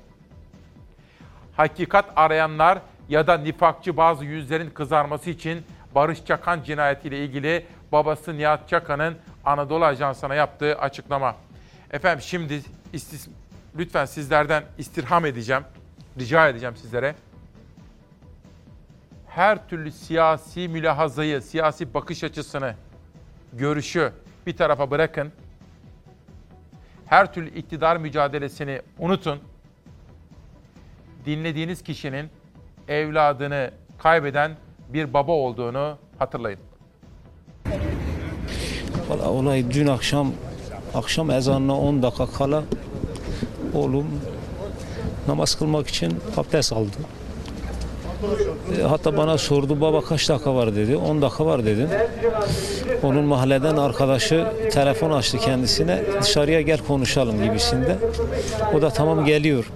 Hakikat 1.57 2.06
arayanlar 2.15 2.80
ya 3.10 3.28
da 3.28 3.38
nifakçı 3.38 3.98
bazı 3.98 4.26
yüzlerin 4.26 4.70
kızarması 4.70 5.30
için 5.30 5.65
Barış 5.95 6.26
Çakan 6.26 6.64
cinayetiyle 6.64 7.26
ilgili 7.26 7.65
babası 7.91 8.38
Nihat 8.38 8.70
Çakan'ın 8.70 9.18
Anadolu 9.45 9.86
Ajansı'na 9.86 10.36
yaptığı 10.36 10.78
açıklama. 10.80 11.36
Efendim 11.91 12.22
şimdi 12.22 12.61
istis 12.94 13.28
lütfen 13.78 14.06
sizlerden 14.06 14.64
istirham 14.78 15.26
edeceğim, 15.26 15.64
rica 16.20 16.50
edeceğim 16.50 16.76
sizlere. 16.76 17.16
Her 19.28 19.70
türlü 19.70 19.91
siyasi 19.91 20.68
mülahazayı, 20.68 21.41
siyasi 21.41 21.94
bakış 21.94 22.24
açısını, 22.24 22.76
görüşü 23.54 24.12
bir 24.48 24.58
tarafa 24.58 24.91
bırakın. 24.91 25.32
Her 27.06 27.34
türlü 27.34 27.50
iktidar 27.50 27.98
mücadelesini 27.98 28.82
unutun. 29.00 29.40
Dinlediğiniz 31.26 31.84
kişinin 31.84 32.30
evladını 32.88 33.72
kaybeden 33.98 34.52
bir 34.90 35.14
baba 35.14 35.32
olduğunu 35.32 35.98
hatırlayın. 36.20 36.60
Valla 39.10 39.30
olay 39.30 39.72
dün 39.72 39.88
akşam 39.88 40.32
akşam 40.94 41.32
ezanına 41.32 41.80
10 41.80 42.04
dakika 42.04 42.26
kala 42.26 42.64
oğlum 43.76 44.06
namaz 45.28 45.56
kılmak 45.56 45.88
için 45.88 46.14
abdest 46.38 46.74
aldı. 46.74 46.98
E, 48.80 48.84
hatta 48.84 49.18
bana 49.18 49.38
sordu 49.38 49.82
baba 49.82 50.02
kaç 50.02 50.30
dakika 50.30 50.56
var 50.56 50.76
dedi. 50.76 50.95
10 50.98 51.22
dakika 51.22 51.45
var 51.45 51.66
dedim. 51.66 51.90
Onun 53.04 53.24
mahalleden 53.24 53.78
arkadaşı 53.78 54.48
telefon 54.72 55.12
açtı 55.12 55.38
kendisine. 55.38 56.02
Dışarıya 56.22 56.62
gel 56.62 56.80
konuşalım 56.88 57.44
gibisinde. 57.44 57.98
O 58.74 58.82
da 58.82 58.90
tamam 58.90 59.26
geliyor. 59.26 59.72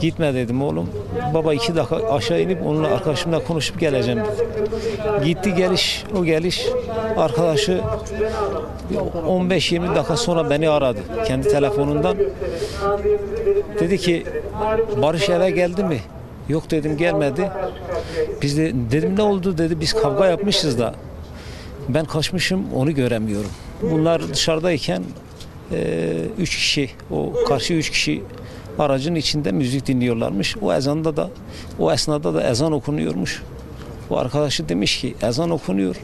Gitme 0.00 0.34
dedim 0.34 0.62
oğlum. 0.62 0.90
Baba 1.34 1.54
iki 1.54 1.76
dakika 1.76 1.96
aşağı 1.96 2.40
inip 2.40 2.66
onunla 2.66 2.88
arkadaşımla 2.88 3.44
konuşup 3.44 3.80
geleceğim 3.80 4.20
dedi. 4.20 5.24
Gitti 5.24 5.54
geliş, 5.54 6.04
o 6.18 6.24
geliş 6.24 6.66
arkadaşı 7.16 7.80
15-20 9.26 9.94
dakika 9.94 10.16
sonra 10.16 10.50
beni 10.50 10.70
aradı 10.70 11.00
kendi 11.26 11.48
telefonundan. 11.48 12.16
Dedi 13.80 13.98
ki 13.98 14.26
Barış 15.02 15.28
eve 15.28 15.50
geldi 15.50 15.84
mi? 15.84 15.98
Yok 16.48 16.70
dedim 16.70 16.96
gelmedi. 16.96 17.50
Biz 18.42 18.58
de 18.58 18.72
dedim 18.90 19.16
ne 19.16 19.22
oldu 19.22 19.58
dedi 19.58 19.80
biz 19.80 19.92
kavga 19.92 20.26
yapmışız 20.26 20.78
da 20.78 20.94
ben 21.88 22.04
kaçmışım 22.04 22.72
onu 22.74 22.94
göremiyorum. 22.94 23.50
Bunlar 23.82 24.28
dışarıdayken 24.28 25.02
e, 25.72 26.08
üç 26.38 26.56
kişi 26.56 26.90
o 27.10 27.32
karşı 27.48 27.74
üç 27.74 27.90
kişi 27.90 28.22
aracın 28.80 29.14
içinde 29.14 29.52
müzik 29.52 29.86
dinliyorlarmış. 29.86 30.56
O 30.56 30.72
ezanda 30.72 31.16
da 31.16 31.30
o 31.78 31.92
esnada 31.92 32.34
da 32.34 32.50
ezan 32.50 32.72
okunuyormuş. 32.72 33.42
O 34.10 34.16
arkadaşı 34.16 34.68
demiş 34.68 35.00
ki 35.00 35.14
ezan 35.22 35.50
okunuyor. 35.50 35.96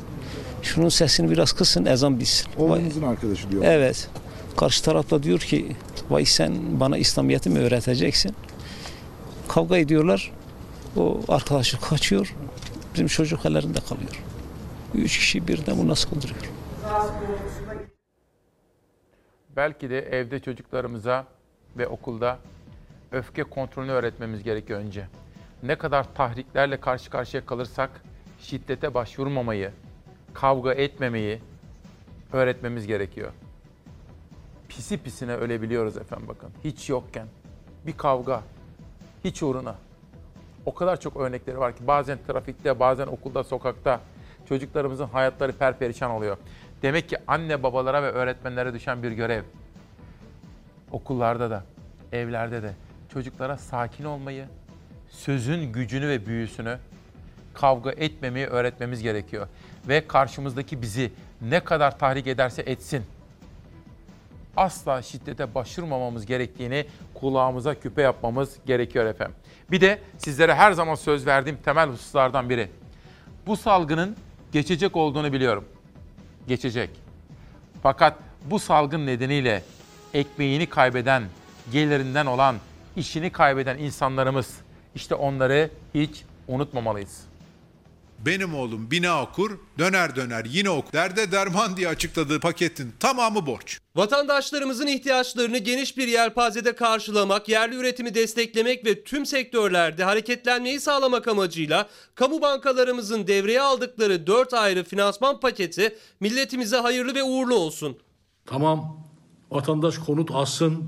Şunun 0.62 0.88
sesini 0.88 1.30
biraz 1.30 1.52
kısın 1.52 1.84
ezan 1.84 2.20
bitsin. 2.20 2.48
Oğlunuzun 2.58 3.02
arkadaşı 3.02 3.50
diyor. 3.50 3.64
Evet. 3.66 4.08
Karşı 4.56 4.84
tarafta 4.84 5.22
diyor 5.22 5.38
ki 5.38 5.76
vay 6.10 6.24
sen 6.24 6.80
bana 6.80 6.98
İslamiyet'i 6.98 7.50
mi 7.50 7.58
öğreteceksin? 7.58 8.34
Kavga 9.48 9.78
ediyorlar. 9.78 10.32
O 10.96 11.20
arkadaşı 11.28 11.80
kaçıyor. 11.80 12.34
Bizim 12.94 13.06
çocuk 13.06 13.46
ellerinde 13.46 13.78
kalıyor. 13.88 14.22
Üç 14.94 15.18
kişi 15.18 15.48
birden 15.48 15.78
buna 15.78 15.94
saldırıyor. 15.94 16.40
Belki 19.56 19.90
de 19.90 19.98
evde 19.98 20.40
çocuklarımıza 20.40 21.24
ve 21.76 21.88
okulda 21.88 22.38
öfke 23.16 23.42
kontrolünü 23.42 23.92
öğretmemiz 23.92 24.42
gerekiyor 24.42 24.80
önce. 24.80 25.06
Ne 25.62 25.76
kadar 25.76 26.14
tahriklerle 26.14 26.80
karşı 26.80 27.10
karşıya 27.10 27.46
kalırsak 27.46 27.90
şiddete 28.40 28.94
başvurmamayı, 28.94 29.70
kavga 30.34 30.72
etmemeyi 30.72 31.40
öğretmemiz 32.32 32.86
gerekiyor. 32.86 33.32
Pisi 34.68 35.02
pisine 35.02 35.34
ölebiliyoruz 35.34 35.96
efendim 35.96 36.28
bakın. 36.28 36.50
Hiç 36.64 36.88
yokken 36.88 37.26
bir 37.86 37.96
kavga, 37.96 38.42
hiç 39.24 39.42
uğruna. 39.42 39.74
O 40.66 40.74
kadar 40.74 41.00
çok 41.00 41.16
örnekleri 41.16 41.58
var 41.58 41.76
ki 41.76 41.86
bazen 41.86 42.18
trafikte, 42.26 42.80
bazen 42.80 43.06
okulda, 43.06 43.44
sokakta 43.44 44.00
çocuklarımızın 44.48 45.06
hayatları 45.06 45.52
perperişan 45.52 46.10
oluyor. 46.10 46.36
Demek 46.82 47.08
ki 47.08 47.16
anne 47.26 47.62
babalara 47.62 48.02
ve 48.02 48.10
öğretmenlere 48.10 48.74
düşen 48.74 49.02
bir 49.02 49.12
görev. 49.12 49.42
Okullarda 50.92 51.50
da, 51.50 51.64
evlerde 52.12 52.62
de 52.62 52.72
çocuklara 53.16 53.56
sakin 53.56 54.04
olmayı, 54.04 54.44
sözün 55.10 55.72
gücünü 55.72 56.08
ve 56.08 56.26
büyüsünü, 56.26 56.78
kavga 57.54 57.90
etmemeyi 57.90 58.46
öğretmemiz 58.46 59.02
gerekiyor. 59.02 59.48
Ve 59.88 60.06
karşımızdaki 60.06 60.82
bizi 60.82 61.12
ne 61.40 61.60
kadar 61.60 61.98
tahrik 61.98 62.26
ederse 62.26 62.62
etsin, 62.62 63.04
asla 64.56 65.02
şiddete 65.02 65.54
başvurmamamız 65.54 66.26
gerektiğini 66.26 66.86
kulağımıza 67.14 67.74
küpe 67.74 68.02
yapmamız 68.02 68.56
gerekiyor 68.66 69.06
efendim. 69.06 69.36
Bir 69.70 69.80
de 69.80 69.98
sizlere 70.18 70.54
her 70.54 70.72
zaman 70.72 70.94
söz 70.94 71.26
verdiğim 71.26 71.58
temel 71.64 71.88
hususlardan 71.88 72.50
biri. 72.50 72.70
Bu 73.46 73.56
salgının 73.56 74.16
geçecek 74.52 74.96
olduğunu 74.96 75.32
biliyorum. 75.32 75.64
Geçecek. 76.48 76.90
Fakat 77.82 78.14
bu 78.44 78.58
salgın 78.58 79.06
nedeniyle 79.06 79.62
ekmeğini 80.14 80.66
kaybeden, 80.66 81.22
gelirinden 81.72 82.26
olan, 82.26 82.56
işini 82.96 83.32
kaybeden 83.32 83.78
insanlarımız 83.78 84.48
işte 84.94 85.14
onları 85.14 85.70
hiç 85.94 86.22
unutmamalıyız. 86.48 87.26
Benim 88.18 88.54
oğlum 88.54 88.90
bina 88.90 89.22
okur, 89.22 89.58
döner 89.78 90.16
döner 90.16 90.44
yine 90.44 90.70
okur. 90.70 90.92
Derde 90.92 91.32
derman 91.32 91.76
diye 91.76 91.88
açıkladığı 91.88 92.40
paketin 92.40 92.94
tamamı 93.00 93.46
borç. 93.46 93.78
Vatandaşlarımızın 93.96 94.86
ihtiyaçlarını 94.86 95.58
geniş 95.58 95.96
bir 95.96 96.08
yelpazede 96.08 96.74
karşılamak, 96.74 97.48
yerli 97.48 97.76
üretimi 97.76 98.14
desteklemek 98.14 98.86
ve 98.86 99.04
tüm 99.04 99.26
sektörlerde 99.26 100.04
hareketlenmeyi 100.04 100.80
sağlamak 100.80 101.28
amacıyla 101.28 101.88
kamu 102.14 102.40
bankalarımızın 102.40 103.26
devreye 103.26 103.60
aldıkları 103.60 104.26
4 104.26 104.54
ayrı 104.54 104.84
finansman 104.84 105.40
paketi 105.40 105.96
milletimize 106.20 106.76
hayırlı 106.76 107.14
ve 107.14 107.22
uğurlu 107.22 107.54
olsun. 107.54 107.98
Tamam 108.46 109.06
vatandaş 109.50 109.98
konut 109.98 110.30
alsın, 110.30 110.84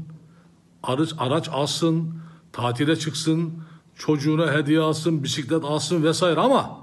araç, 0.82 1.10
araç 1.18 1.48
alsın, 1.48 2.14
tatile 2.52 2.96
çıksın, 2.96 3.52
çocuğuna 3.96 4.52
hediye 4.52 4.80
alsın, 4.80 5.22
bisiklet 5.22 5.64
alsın 5.64 6.02
vesaire 6.02 6.40
ama 6.40 6.78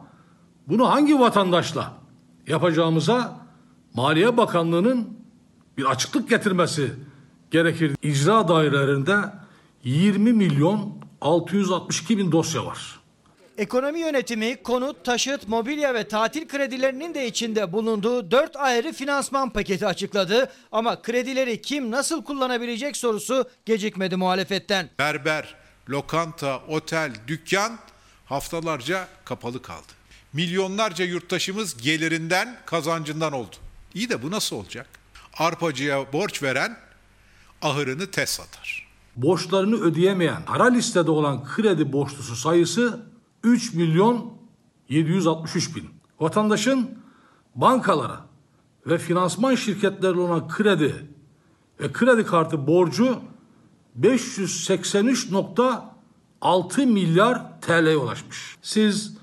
bunu 0.68 0.90
hangi 0.90 1.20
vatandaşla 1.20 1.94
yapacağımıza 2.48 3.40
Maliye 3.94 4.38
Bakanlığı'nın 4.38 5.10
bir 5.78 5.86
açıklık 5.86 6.30
getirmesi 6.30 6.94
gerekir. 7.52 7.96
İcra 8.02 8.48
dairelerinde 8.48 9.16
20 9.84 10.34
milyon 10.34 10.94
662 11.22 12.18
bin 12.18 12.32
dosya 12.32 12.66
var. 12.66 13.00
Ekonomi 13.57 13.99
yönetimi 13.99 14.64
konut, 14.64 15.06
taşıt, 15.06 15.48
mobilya 15.48 15.94
ve 15.94 16.07
tatil 16.07 16.48
kredilerinin 16.48 17.14
de 17.14 17.27
içinde 17.27 17.73
bulunduğu 17.73 18.32
4 18.32 18.56
ayrı 18.56 18.94
finansman 18.94 19.49
paketi 19.49 19.88
açıkladı. 19.88 20.52
Ama 20.72 21.02
kredileri 21.02 21.61
kim 21.61 21.91
nasıl 21.91 22.23
kullanabilecek 22.23 22.98
sorusu 22.98 23.49
gecikmedi 23.65 24.15
muhalefetten. 24.15 24.90
Berber, 24.99 25.56
lokanta, 25.90 26.61
otel, 26.68 27.11
dükkan 27.27 27.80
haftalarca 28.26 29.07
kapalı 29.26 29.61
kaldı. 29.61 29.91
Milyonlarca 30.34 31.06
yurttaşımız 31.06 31.77
gelirinden, 31.77 32.57
kazancından 32.65 33.34
oldu. 33.34 33.56
İyi 33.94 34.10
de 34.10 34.23
bu 34.23 34.32
nasıl 34.32 34.56
olacak? 34.56 34.88
Arpacıya 35.38 36.14
borç 36.14 36.44
veren 36.44 36.77
ahırını 37.61 38.11
tez 38.11 38.30
satar. 38.30 38.88
Borçlarını 39.15 39.76
ödeyemeyen, 39.82 40.45
para 40.45 40.65
listede 40.65 41.11
olan 41.11 41.44
kredi 41.44 41.94
borçlusu 41.94 42.36
sayısı 42.36 43.15
3 43.46 43.74
milyon 43.74 44.34
763 44.90 45.76
bin. 45.76 45.84
Vatandaşın 46.20 46.90
bankalara 47.56 48.26
ve 48.88 48.98
finansman 48.98 49.56
şirketlerine 49.56 50.22
olan 50.22 50.48
kredi 50.48 50.96
ve 51.80 51.92
kredi 51.92 52.26
kartı 52.26 52.68
borcu 52.68 53.20
583.6 54.02 56.86
milyar 56.86 57.62
TL'ye 57.62 57.98
ulaşmış. 57.98 58.58
Siz 58.62 59.18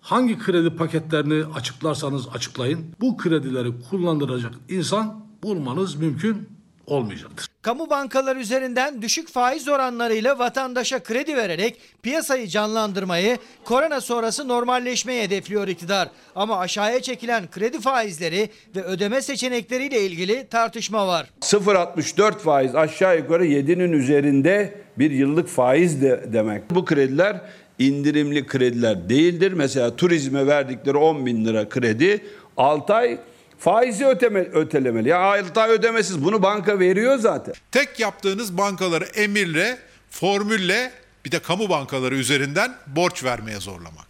hangi 0.00 0.38
kredi 0.38 0.76
paketlerini 0.76 1.44
açıklarsanız 1.54 2.28
açıklayın 2.28 2.94
bu 3.00 3.16
kredileri 3.16 3.72
kullandıracak 3.90 4.54
insan 4.68 5.26
bulmanız 5.42 5.94
mümkün 5.94 6.48
olmayacaktır. 6.90 7.46
Kamu 7.62 7.90
bankaları 7.90 8.38
üzerinden 8.40 9.02
düşük 9.02 9.28
faiz 9.28 9.68
oranlarıyla 9.68 10.38
vatandaşa 10.38 11.02
kredi 11.02 11.36
vererek 11.36 11.78
piyasayı 12.02 12.48
canlandırmayı, 12.48 13.38
korona 13.64 14.00
sonrası 14.00 14.48
normalleşmeyi 14.48 15.22
hedefliyor 15.22 15.68
iktidar. 15.68 16.08
Ama 16.34 16.58
aşağıya 16.58 17.02
çekilen 17.02 17.50
kredi 17.50 17.80
faizleri 17.80 18.50
ve 18.76 18.82
ödeme 18.82 19.22
seçenekleriyle 19.22 20.00
ilgili 20.00 20.46
tartışma 20.50 21.06
var. 21.06 21.30
0.64 21.40 22.38
faiz 22.38 22.74
aşağı 22.74 23.18
yukarı 23.18 23.46
7'nin 23.46 23.92
üzerinde 23.92 24.74
bir 24.98 25.10
yıllık 25.10 25.48
faiz 25.48 26.02
de 26.02 26.24
demek. 26.32 26.70
Bu 26.70 26.84
krediler 26.84 27.40
indirimli 27.78 28.46
krediler 28.46 29.08
değildir. 29.08 29.52
Mesela 29.52 29.96
turizme 29.96 30.46
verdikleri 30.46 30.96
10 30.96 31.26
bin 31.26 31.44
lira 31.44 31.68
kredi 31.68 32.24
6 32.56 32.94
ay 32.94 33.18
faizi 33.60 34.06
öteme, 34.06 34.40
ötelemeli. 34.40 35.08
Ya 35.08 35.18
6 35.18 35.60
ay 35.60 35.70
ödemesiz 35.70 36.24
bunu 36.24 36.42
banka 36.42 36.78
veriyor 36.78 37.18
zaten. 37.18 37.54
Tek 37.72 38.00
yaptığınız 38.00 38.58
bankaları 38.58 39.04
emirle, 39.04 39.78
formülle 40.10 40.92
bir 41.24 41.32
de 41.32 41.38
kamu 41.38 41.68
bankaları 41.68 42.14
üzerinden 42.14 42.74
borç 42.86 43.24
vermeye 43.24 43.60
zorlamak. 43.60 44.06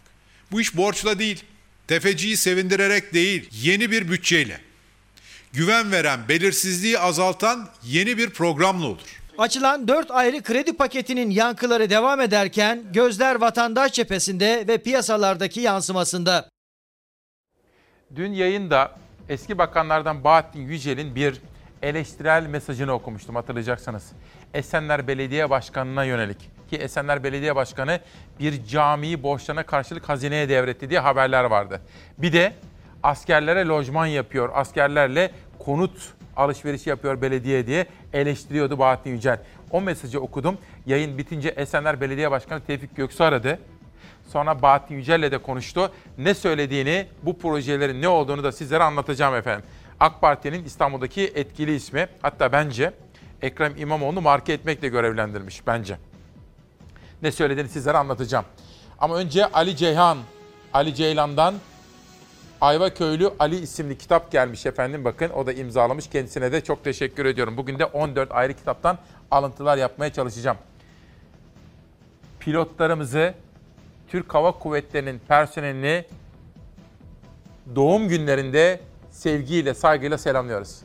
Bu 0.51 0.61
iş 0.61 0.77
borçla 0.77 1.19
değil, 1.19 1.43
tefeciyi 1.87 2.37
sevindirerek 2.37 3.13
değil, 3.13 3.49
yeni 3.51 3.91
bir 3.91 4.11
bütçeyle. 4.11 4.61
Güven 5.53 5.91
veren, 5.91 6.19
belirsizliği 6.29 6.99
azaltan 6.99 7.69
yeni 7.83 8.17
bir 8.17 8.29
programla 8.29 8.87
olur. 8.87 9.21
Açılan 9.37 9.87
4 9.87 10.11
ayrı 10.11 10.43
kredi 10.43 10.73
paketinin 10.73 11.29
yankıları 11.29 11.89
devam 11.89 12.21
ederken 12.21 12.83
gözler 12.93 13.35
vatandaş 13.35 13.93
cephesinde 13.93 14.65
ve 14.67 14.77
piyasalardaki 14.77 15.61
yansımasında. 15.61 16.49
Dün 18.15 18.33
yayında 18.33 18.95
eski 19.31 19.57
bakanlardan 19.57 20.23
Bahattin 20.23 20.61
Yücel'in 20.61 21.15
bir 21.15 21.41
eleştirel 21.81 22.47
mesajını 22.47 22.91
okumuştum 22.91 23.35
hatırlayacaksınız. 23.35 24.11
Esenler 24.53 25.07
Belediye 25.07 25.49
Başkanı'na 25.49 26.03
yönelik 26.03 26.49
ki 26.69 26.77
Esenler 26.77 27.23
Belediye 27.23 27.55
Başkanı 27.55 27.99
bir 28.39 28.65
camiyi 28.65 29.23
borçlarına 29.23 29.63
karşılık 29.63 30.09
hazineye 30.09 30.49
devretti 30.49 30.89
diye 30.89 30.99
haberler 30.99 31.43
vardı. 31.43 31.81
Bir 32.17 32.33
de 32.33 32.53
askerlere 33.03 33.65
lojman 33.65 34.05
yapıyor, 34.05 34.49
askerlerle 34.53 35.31
konut 35.59 36.13
alışverişi 36.35 36.89
yapıyor 36.89 37.21
belediye 37.21 37.67
diye 37.67 37.85
eleştiriyordu 38.13 38.79
Bahattin 38.79 39.11
Yücel. 39.11 39.39
O 39.71 39.81
mesajı 39.81 40.19
okudum. 40.19 40.57
Yayın 40.85 41.17
bitince 41.17 41.49
Esenler 41.49 42.01
Belediye 42.01 42.31
Başkanı 42.31 42.61
Tevfik 42.61 42.95
Göksu 42.95 43.23
aradı. 43.23 43.59
Sonra 44.31 44.61
Bahattin 44.61 44.95
Yücel'le 44.95 45.31
de 45.31 45.37
konuştu. 45.37 45.91
Ne 46.17 46.33
söylediğini, 46.33 47.07
bu 47.23 47.39
projelerin 47.39 48.01
ne 48.01 48.07
olduğunu 48.07 48.43
da 48.43 48.51
sizlere 48.51 48.83
anlatacağım 48.83 49.35
efendim. 49.35 49.65
AK 49.99 50.21
Parti'nin 50.21 50.63
İstanbul'daki 50.63 51.21
etkili 51.35 51.75
ismi, 51.75 52.07
hatta 52.21 52.51
bence 52.51 52.93
Ekrem 53.41 53.77
İmamoğlu 53.77 54.21
marke 54.21 54.53
etmekle 54.53 54.87
görevlendirmiş 54.87 55.67
bence. 55.67 55.97
Ne 57.21 57.31
söylediğini 57.31 57.69
sizlere 57.69 57.97
anlatacağım. 57.97 58.45
Ama 58.99 59.15
önce 59.15 59.45
Ali 59.45 59.77
Ceyhan, 59.77 60.17
Ali 60.73 60.95
Ceylan'dan 60.95 61.55
Ayva 62.61 62.89
Köylü 62.89 63.31
Ali 63.39 63.59
isimli 63.59 63.97
kitap 63.97 64.31
gelmiş 64.31 64.65
efendim. 64.65 65.05
Bakın 65.05 65.29
o 65.29 65.45
da 65.47 65.53
imzalamış. 65.53 66.07
Kendisine 66.07 66.51
de 66.51 66.63
çok 66.63 66.83
teşekkür 66.83 67.25
ediyorum. 67.25 67.57
Bugün 67.57 67.79
de 67.79 67.85
14 67.85 68.31
ayrı 68.31 68.53
kitaptan 68.53 68.97
alıntılar 69.31 69.77
yapmaya 69.77 70.13
çalışacağım. 70.13 70.57
Pilotlarımızı, 72.39 73.33
Türk 74.11 74.33
Hava 74.33 74.51
Kuvvetleri'nin 74.51 75.21
personelini 75.27 76.05
doğum 77.75 78.07
günlerinde 78.07 78.79
sevgiyle, 79.11 79.73
saygıyla 79.73 80.17
selamlıyoruz. 80.17 80.79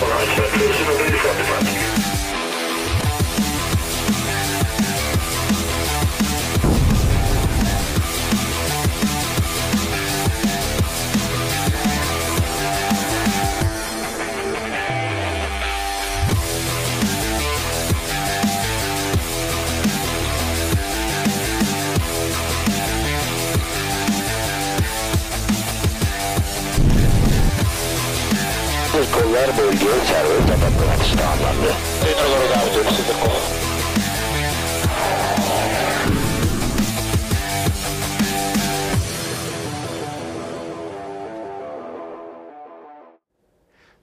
Kollar 0.00 0.99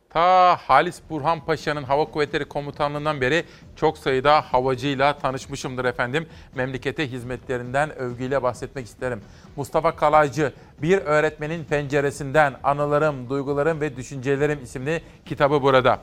Ta 0.09 0.55
Halis 0.55 1.01
Burhan 1.09 1.45
Paşa'nın 1.45 1.83
Hava 1.83 2.05
Kuvvetleri 2.05 2.45
Komutanlığı'ndan 2.45 3.21
beri 3.21 3.43
çok 3.75 3.97
sayıda 3.97 4.41
havacıyla 4.41 5.17
tanışmışımdır 5.17 5.85
efendim. 5.85 6.27
Memlekete 6.55 7.11
hizmetlerinden 7.11 7.95
övgüyle 7.97 8.43
bahsetmek 8.43 8.85
isterim. 8.85 9.21
Mustafa 9.55 9.95
Kalaycı, 9.95 10.53
Bir 10.81 10.97
Öğretmenin 10.97 11.63
Penceresinden 11.63 12.55
Anılarım, 12.63 13.29
Duygularım 13.29 13.81
ve 13.81 13.95
Düşüncelerim 13.95 14.63
isimli 14.63 15.01
kitabı 15.25 15.61
burada. 15.61 15.99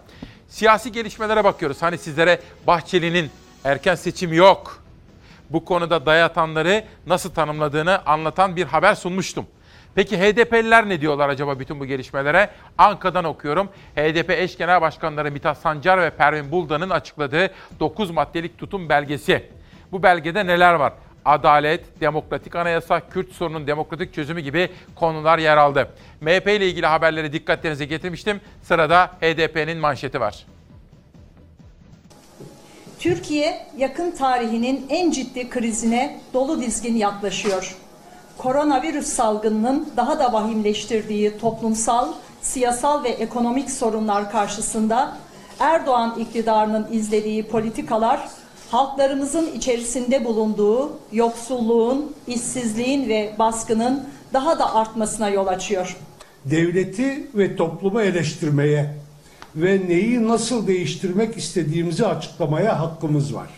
Siyasi 0.55 0.93
gelişmelere 0.93 1.45
bakıyoruz. 1.45 1.83
Hani 1.83 1.99
sizlere 1.99 2.41
Bahçeli'nin 2.67 3.31
erken 3.65 3.95
seçim 3.95 4.33
yok, 4.33 4.83
Bu 5.51 5.65
konuda 5.65 6.07
dayatanları 6.07 6.85
nasıl 7.07 7.31
tanımladığını 7.31 8.07
anlatan 8.07 8.57
bir 8.57 8.65
haber 8.65 8.95
sunmuştum. 8.95 9.47
Peki 9.95 10.19
HDP'liler 10.19 10.89
ne 10.89 11.01
diyorlar 11.01 11.29
acaba 11.29 11.59
bütün 11.59 11.81
bu 11.81 11.87
gelişmelere? 11.87 12.51
Ankara'dan 12.79 13.25
okuyorum. 13.25 13.69
HDP 13.97 14.31
eş 14.31 14.57
genel 14.59 14.81
başkanları 14.81 15.31
Mithat 15.31 15.59
Sancar 15.59 16.03
ve 16.03 16.11
Pervin 16.11 16.51
Buldan'ın 16.51 16.91
açıkladığı 16.91 17.51
9 17.81 18.11
maddelik 18.11 18.59
tutum 18.59 18.89
belgesi. 18.89 19.51
Bu 19.93 20.03
belgede 20.03 20.47
neler 20.47 20.75
var? 20.75 20.93
Adalet, 21.25 22.01
demokratik 22.01 22.57
anayasa, 22.57 23.01
Kürt 23.09 23.33
sorunun 23.33 23.67
demokratik 23.67 24.15
çözümü 24.15 24.41
gibi 24.41 24.69
konular 24.95 25.39
yer 25.39 25.57
aldı. 25.57 25.89
MHP 26.21 26.47
ile 26.47 26.69
ilgili 26.69 26.87
haberleri 26.87 27.33
dikkatlerinize 27.33 27.85
getirmiştim. 27.85 28.41
Sırada 28.63 29.07
HDP'nin 29.07 29.79
manşeti 29.79 30.21
var. 30.21 30.47
Türkiye 32.99 33.67
yakın 33.77 34.11
tarihinin 34.11 34.87
en 34.89 35.11
ciddi 35.11 35.51
krizine 35.51 36.21
dolu 36.35 36.61
dizgin 36.61 36.97
yaklaşıyor. 36.97 37.77
Koronavirüs 38.39 39.07
salgınının 39.07 39.93
daha 39.97 40.19
da 40.19 40.33
vahimleştirdiği 40.33 41.39
toplumsal, 41.39 42.13
siyasal 42.41 43.05
ve 43.05 43.09
ekonomik 43.09 43.71
sorunlar 43.71 44.31
karşısında 44.31 45.17
Erdoğan 45.61 46.19
iktidarının 46.19 46.89
izlediği 46.93 47.49
politikalar 47.49 48.29
halklarımızın 48.75 49.53
içerisinde 49.53 50.25
bulunduğu 50.25 50.93
yoksulluğun, 51.13 52.15
işsizliğin 52.27 53.09
ve 53.09 53.33
baskının 53.39 54.09
daha 54.33 54.59
da 54.59 54.75
artmasına 54.75 55.29
yol 55.29 55.47
açıyor. 55.47 55.97
devleti 56.45 57.27
ve 57.35 57.57
toplumu 57.57 58.01
eleştirmeye 58.01 58.95
ve 59.57 59.81
neyi 59.89 60.29
nasıl 60.29 60.67
değiştirmek 60.67 61.37
istediğimizi 61.37 62.07
açıklamaya 62.07 62.81
hakkımız 62.81 63.35
var. 63.35 63.49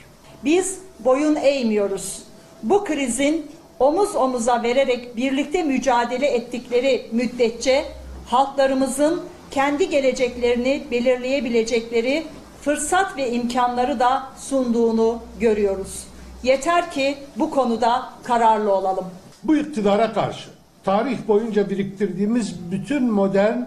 Biz 0.45 0.79
boyun 0.99 1.37
eğmiyoruz. 1.37 2.23
Bu 2.63 2.85
krizin 2.85 3.47
omuz 3.79 4.17
omuza 4.17 4.63
vererek 4.63 5.17
birlikte 5.17 5.63
mücadele 5.63 6.27
ettikleri 6.27 7.07
müddetçe 7.13 7.85
halklarımızın 8.27 9.23
kendi 9.51 9.89
geleceklerini 9.89 10.85
belirleyebilecekleri 10.91 12.25
fırsat 12.67 13.17
ve 13.17 13.33
imkanları 13.33 14.01
da 14.01 14.27
sunduğunu 14.39 15.19
görüyoruz. 15.41 16.05
Yeter 16.43 16.91
ki 16.91 17.19
bu 17.37 17.51
konuda 17.51 18.13
kararlı 18.23 18.75
olalım. 18.75 19.05
Bu 19.45 19.57
iktidara 19.57 20.13
karşı 20.13 20.49
tarih 20.85 21.19
boyunca 21.29 21.71
biriktirdiğimiz 21.71 22.71
bütün 22.71 23.13
modern 23.13 23.59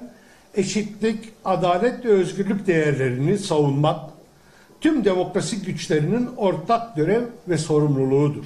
eşitlik, 0.56 1.30
adalet 1.46 2.06
ve 2.06 2.10
özgürlük 2.10 2.68
değerlerini 2.68 3.38
savunmak 3.38 4.00
tüm 4.82 5.06
demokrasi 5.06 5.62
güçlerinin 5.62 6.30
ortak 6.38 6.96
görev 6.96 7.24
ve 7.48 7.58
sorumluluğudur. 7.58 8.46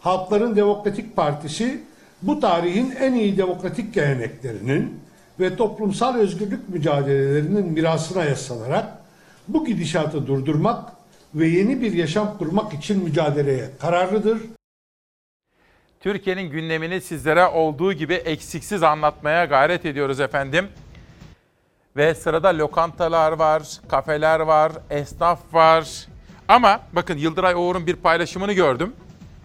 Halkların 0.00 0.56
Demokratik 0.56 1.16
Partisi 1.16 1.80
bu 2.22 2.40
tarihin 2.40 2.94
en 3.00 3.14
iyi 3.14 3.36
demokratik 3.36 3.94
geleneklerinin 3.94 5.00
ve 5.40 5.56
toplumsal 5.56 6.14
özgürlük 6.14 6.68
mücadelelerinin 6.68 7.72
mirasına 7.72 8.24
yaslanarak 8.24 8.99
bu 9.54 9.64
gidişatı 9.64 10.26
durdurmak 10.26 10.92
ve 11.34 11.46
yeni 11.46 11.80
bir 11.80 11.92
yaşam 11.92 12.38
kurmak 12.38 12.74
için 12.74 13.04
mücadeleye 13.04 13.70
kararlıdır. 13.80 14.38
Türkiye'nin 16.00 16.50
gündemini 16.50 17.00
sizlere 17.00 17.46
olduğu 17.46 17.92
gibi 17.92 18.14
eksiksiz 18.14 18.82
anlatmaya 18.82 19.44
gayret 19.44 19.86
ediyoruz 19.86 20.20
efendim. 20.20 20.68
Ve 21.96 22.14
sırada 22.14 22.48
lokantalar 22.48 23.32
var, 23.32 23.62
kafeler 23.88 24.40
var, 24.40 24.72
esnaf 24.90 25.54
var. 25.54 26.06
Ama 26.48 26.80
bakın 26.92 27.18
Yıldıray 27.18 27.54
Oğur'un 27.54 27.86
bir 27.86 27.96
paylaşımını 27.96 28.52
gördüm. 28.52 28.92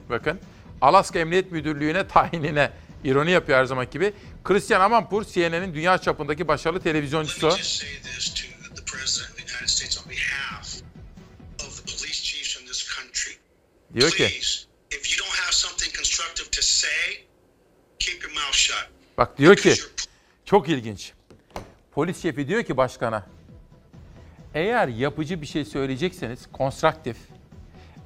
Bakın 0.10 0.40
Alaska 0.82 1.20
Emniyet 1.20 1.52
Müdürlüğü'ne 1.52 2.08
tayinine 2.08 2.70
ironi 3.04 3.32
yapıyor 3.32 3.60
her 3.60 3.66
zaman 3.66 3.86
gibi. 3.92 4.14
Christian 4.44 4.82
Amanpour 4.82 5.24
CNN'in 5.24 5.74
dünya 5.74 5.98
çapındaki 5.98 6.48
başarılı 6.48 6.80
televizyoncusu. 6.80 7.50
Diyor 13.94 14.12
ki 14.12 14.42
Bak 19.18 19.38
diyor 19.38 19.56
ki 19.56 19.76
çok 20.46 20.70
ilginç. 20.70 21.14
Polis 21.92 22.22
şefi 22.22 22.48
diyor 22.48 22.64
ki 22.64 22.78
başkana 22.78 23.28
eğer 24.54 24.88
yapıcı 24.88 25.42
bir 25.42 25.48
şey 25.48 25.66
söyleyecekseniz 25.66 26.40
konstruktif 26.54 27.18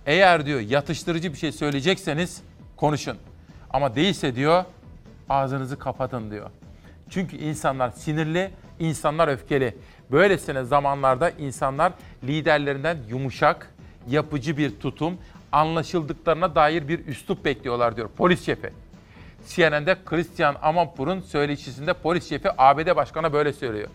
eğer 0.06 0.46
diyor 0.46 0.60
yatıştırıcı 0.60 1.34
bir 1.34 1.38
şey 1.38 1.52
söyleyecekseniz 1.52 2.42
konuşun. 2.78 3.18
Ama 3.70 3.96
değilse 3.96 4.36
diyor 4.36 4.66
ağzınızı 5.30 5.80
kapatın 5.80 6.32
diyor. 6.32 6.50
Çünkü 7.10 7.38
insanlar 7.38 7.92
sinirli, 7.92 8.52
insanlar 8.80 9.28
öfkeli. 9.28 9.78
Böylesine 10.12 10.64
zamanlarda 10.64 11.30
insanlar 11.30 11.94
liderlerinden 12.24 12.98
yumuşak, 13.10 13.74
yapıcı 14.10 14.58
bir 14.58 14.80
tutum, 14.80 15.18
anlaşıldıklarına 15.52 16.56
dair 16.56 16.88
bir 16.88 17.08
üslup 17.08 17.46
bekliyorlar 17.46 17.96
diyor 17.96 18.10
polis 18.18 18.46
şefi. 18.46 18.70
CNN'de 19.48 19.98
Christian 20.06 20.56
Amanpour'un 20.62 21.22
söyleşisinde 21.22 21.94
polis 21.94 22.30
şefi 22.30 22.50
ABD 22.58 22.96
başkanına 22.96 23.34
böyle 23.34 23.54
söylüyor. 23.54 23.88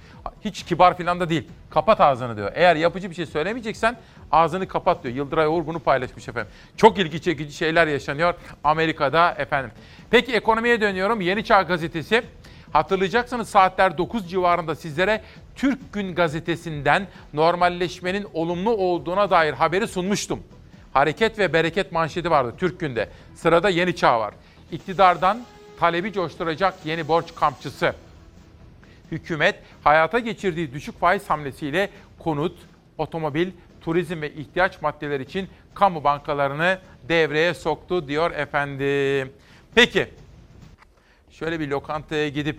Hiç 0.44 0.62
kibar 0.62 0.96
filan 0.96 1.20
da 1.20 1.28
değil. 1.28 1.48
Kapat 1.70 2.00
ağzını 2.00 2.36
diyor. 2.36 2.52
Eğer 2.54 2.76
yapıcı 2.76 3.10
bir 3.10 3.14
şey 3.14 3.26
söylemeyeceksen 3.26 3.96
ağzını 4.32 4.68
kapat 4.68 5.04
diyor. 5.04 5.14
Yıldıray 5.14 5.46
Uğur 5.46 5.66
bunu 5.66 5.78
paylaşmış 5.78 6.28
efendim. 6.28 6.52
Çok 6.76 6.98
ilgi 6.98 7.22
çekici 7.22 7.52
şeyler 7.52 7.86
yaşanıyor 7.86 8.34
Amerika'da 8.64 9.30
efendim. 9.38 9.70
Peki 10.10 10.32
ekonomiye 10.32 10.80
dönüyorum. 10.80 11.20
Yeni 11.20 11.44
Çağ 11.44 11.62
Gazetesi. 11.62 12.22
Hatırlayacaksınız 12.72 13.48
saatler 13.48 13.98
9 13.98 14.30
civarında 14.30 14.74
sizlere 14.74 15.22
Türk 15.56 15.92
Gün 15.92 16.14
Gazetesi'nden 16.14 17.06
normalleşmenin 17.32 18.26
olumlu 18.32 18.70
olduğuna 18.70 19.30
dair 19.30 19.52
haberi 19.52 19.88
sunmuştum. 19.88 20.42
Hareket 20.92 21.38
ve 21.38 21.52
bereket 21.52 21.92
manşeti 21.92 22.30
vardı 22.30 22.54
Türk 22.58 22.80
Gün'de. 22.80 23.08
Sırada 23.34 23.68
Yeni 23.68 23.96
Çağ 23.96 24.20
var. 24.20 24.34
İktidardan 24.72 25.44
talebi 25.80 26.12
coşturacak 26.12 26.74
yeni 26.84 27.08
borç 27.08 27.34
kampçısı. 27.34 27.94
Hükümet 29.10 29.54
hayata 29.84 30.18
geçirdiği 30.18 30.72
düşük 30.72 31.00
faiz 31.00 31.30
hamlesiyle 31.30 31.90
konut, 32.18 32.58
otomobil, 32.98 33.50
turizm 33.80 34.22
ve 34.22 34.34
ihtiyaç 34.34 34.82
maddeleri 34.82 35.22
için 35.22 35.48
kamu 35.74 36.04
bankalarını 36.04 36.78
devreye 37.08 37.54
soktu 37.54 38.08
diyor 38.08 38.30
efendim. 38.30 39.32
Peki 39.74 40.08
şöyle 41.30 41.60
bir 41.60 41.68
lokantaya 41.68 42.28
gidip 42.28 42.58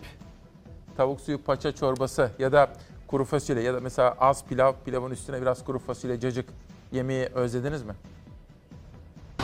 tavuk 0.98 1.22
suyu 1.22 1.42
paça 1.44 1.72
çorbası 1.72 2.32
ya 2.40 2.52
da 2.52 2.70
kuru 3.08 3.26
fasulye 3.26 3.64
ya 3.64 3.74
da 3.74 3.80
mesela 3.80 4.16
az 4.20 4.44
pilav, 4.50 4.74
pilavın 4.86 5.12
üstüne 5.12 5.42
biraz 5.42 5.64
kuru 5.64 5.80
fasulye, 5.80 6.20
cacık 6.20 6.46
yemeği 6.92 7.26
özlediniz 7.26 7.84
mi? 7.84 7.94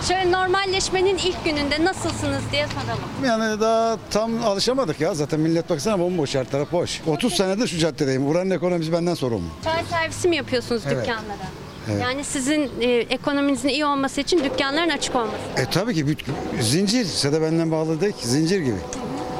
Şöyle 0.07 0.32
normalleşmenin 0.32 1.18
ilk 1.18 1.45
gününde 1.45 1.86
nasılsınız 1.86 2.41
diye 2.52 2.68
soralım. 2.68 3.03
Yani 3.26 3.61
daha 3.61 3.98
tam 4.11 4.44
alışamadık 4.45 5.02
ya. 5.02 5.14
Zaten 5.14 5.40
millet 5.40 5.69
baksana 5.69 5.99
bomboş 5.99 6.36
her 6.36 6.49
taraf 6.49 6.72
boş. 6.72 7.02
30 7.07 7.34
senedir 7.34 7.68
şu 7.68 7.78
caddedeyim. 7.78 8.28
Buranın 8.28 8.49
ekonomisi 8.49 8.91
benden 8.94 9.14
sorumlu. 9.14 9.48
Çay 9.64 9.84
servisi 9.84 10.28
mi 10.28 10.36
yapıyorsunuz 10.36 10.82
Evet. 10.86 10.98
dükkanlara? 10.98 11.48
Evet. 11.91 12.02
Yani 12.02 12.23
sizin 12.23 12.72
e, 12.82 12.88
ekonominizin 12.91 13.69
iyi 13.69 13.86
olması 13.86 14.22
için 14.22 14.44
dükkanların 14.44 14.90
açık 14.90 15.15
olması. 15.15 15.36
E 15.57 15.65
tabii 15.72 15.94
ki 15.94 16.06
büt- 16.06 16.61
zincir. 16.61 17.06
Size 17.06 17.41
benden 17.41 17.72
bağlı 17.72 18.02
değil 18.02 18.14
ki. 18.14 18.28
Zincir 18.28 18.60
gibi. 18.60 18.78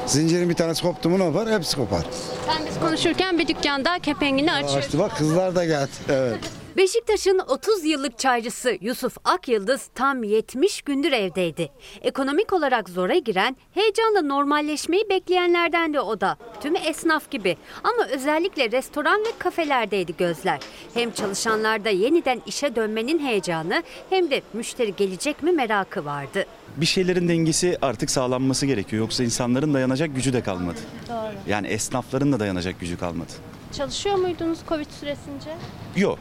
Zincirin 0.06 0.48
bir 0.50 0.54
tanesi 0.54 0.82
koptu 0.82 1.10
mu 1.10 1.18
ne 1.18 1.24
yapar? 1.24 1.50
Hepsi 1.50 1.76
kopar. 1.76 2.02
Sen 2.46 2.66
biz 2.66 2.80
konuşurken 2.80 3.38
bir 3.38 3.48
dükkanda 3.48 3.98
kepengini 3.98 4.52
açıyor. 4.52 4.78
Açtı 4.78 4.98
bak 4.98 5.16
kızlar 5.16 5.56
da 5.56 5.64
geldi. 5.64 5.90
Evet. 6.08 6.38
Beşiktaş'ın 6.76 7.38
30 7.48 7.84
yıllık 7.84 8.18
çaycısı 8.18 8.78
Yusuf 8.80 9.16
Akyıldız 9.24 9.88
tam 9.94 10.22
70 10.22 10.82
gündür 10.82 11.12
evdeydi. 11.12 11.68
Ekonomik 12.02 12.52
olarak 12.52 12.88
zora 12.88 13.14
giren, 13.14 13.56
heyecanla 13.74 14.22
normalleşmeyi 14.22 15.08
bekleyenlerden 15.10 15.94
de 15.94 16.00
o 16.00 16.20
da. 16.20 16.36
Tüm 16.62 16.76
esnaf 16.76 17.30
gibi 17.30 17.56
ama 17.84 18.06
özellikle 18.06 18.70
restoran 18.70 19.20
ve 19.20 19.38
kafelerdeydi 19.38 20.16
gözler. 20.16 20.60
Hem 20.94 21.12
çalışanlarda 21.12 21.90
yeniden 21.90 22.42
işe 22.46 22.76
dönmenin 22.76 23.18
heyecanı 23.18 23.82
hem 24.10 24.30
de 24.30 24.42
müşteri 24.52 24.96
gelecek 24.96 25.42
mi 25.42 25.52
merakı 25.52 26.04
vardı. 26.04 26.44
bir 26.76 26.86
şeylerin 26.86 27.28
dengesi 27.28 27.78
artık 27.82 28.10
sağlanması 28.10 28.66
gerekiyor. 28.66 29.02
Yoksa 29.02 29.24
insanların 29.24 29.74
dayanacak 29.74 30.14
gücü 30.14 30.32
de 30.32 30.42
kalmadı. 30.42 30.78
Doğru. 31.08 31.34
Yani 31.48 31.66
esnafların 31.66 32.32
da 32.32 32.40
dayanacak 32.40 32.80
gücü 32.80 32.98
kalmadı. 32.98 33.32
Çalışıyor 33.72 34.16
muydunuz 34.16 34.58
Covid 34.68 34.90
süresince? 35.00 35.50
Yok 35.96 36.18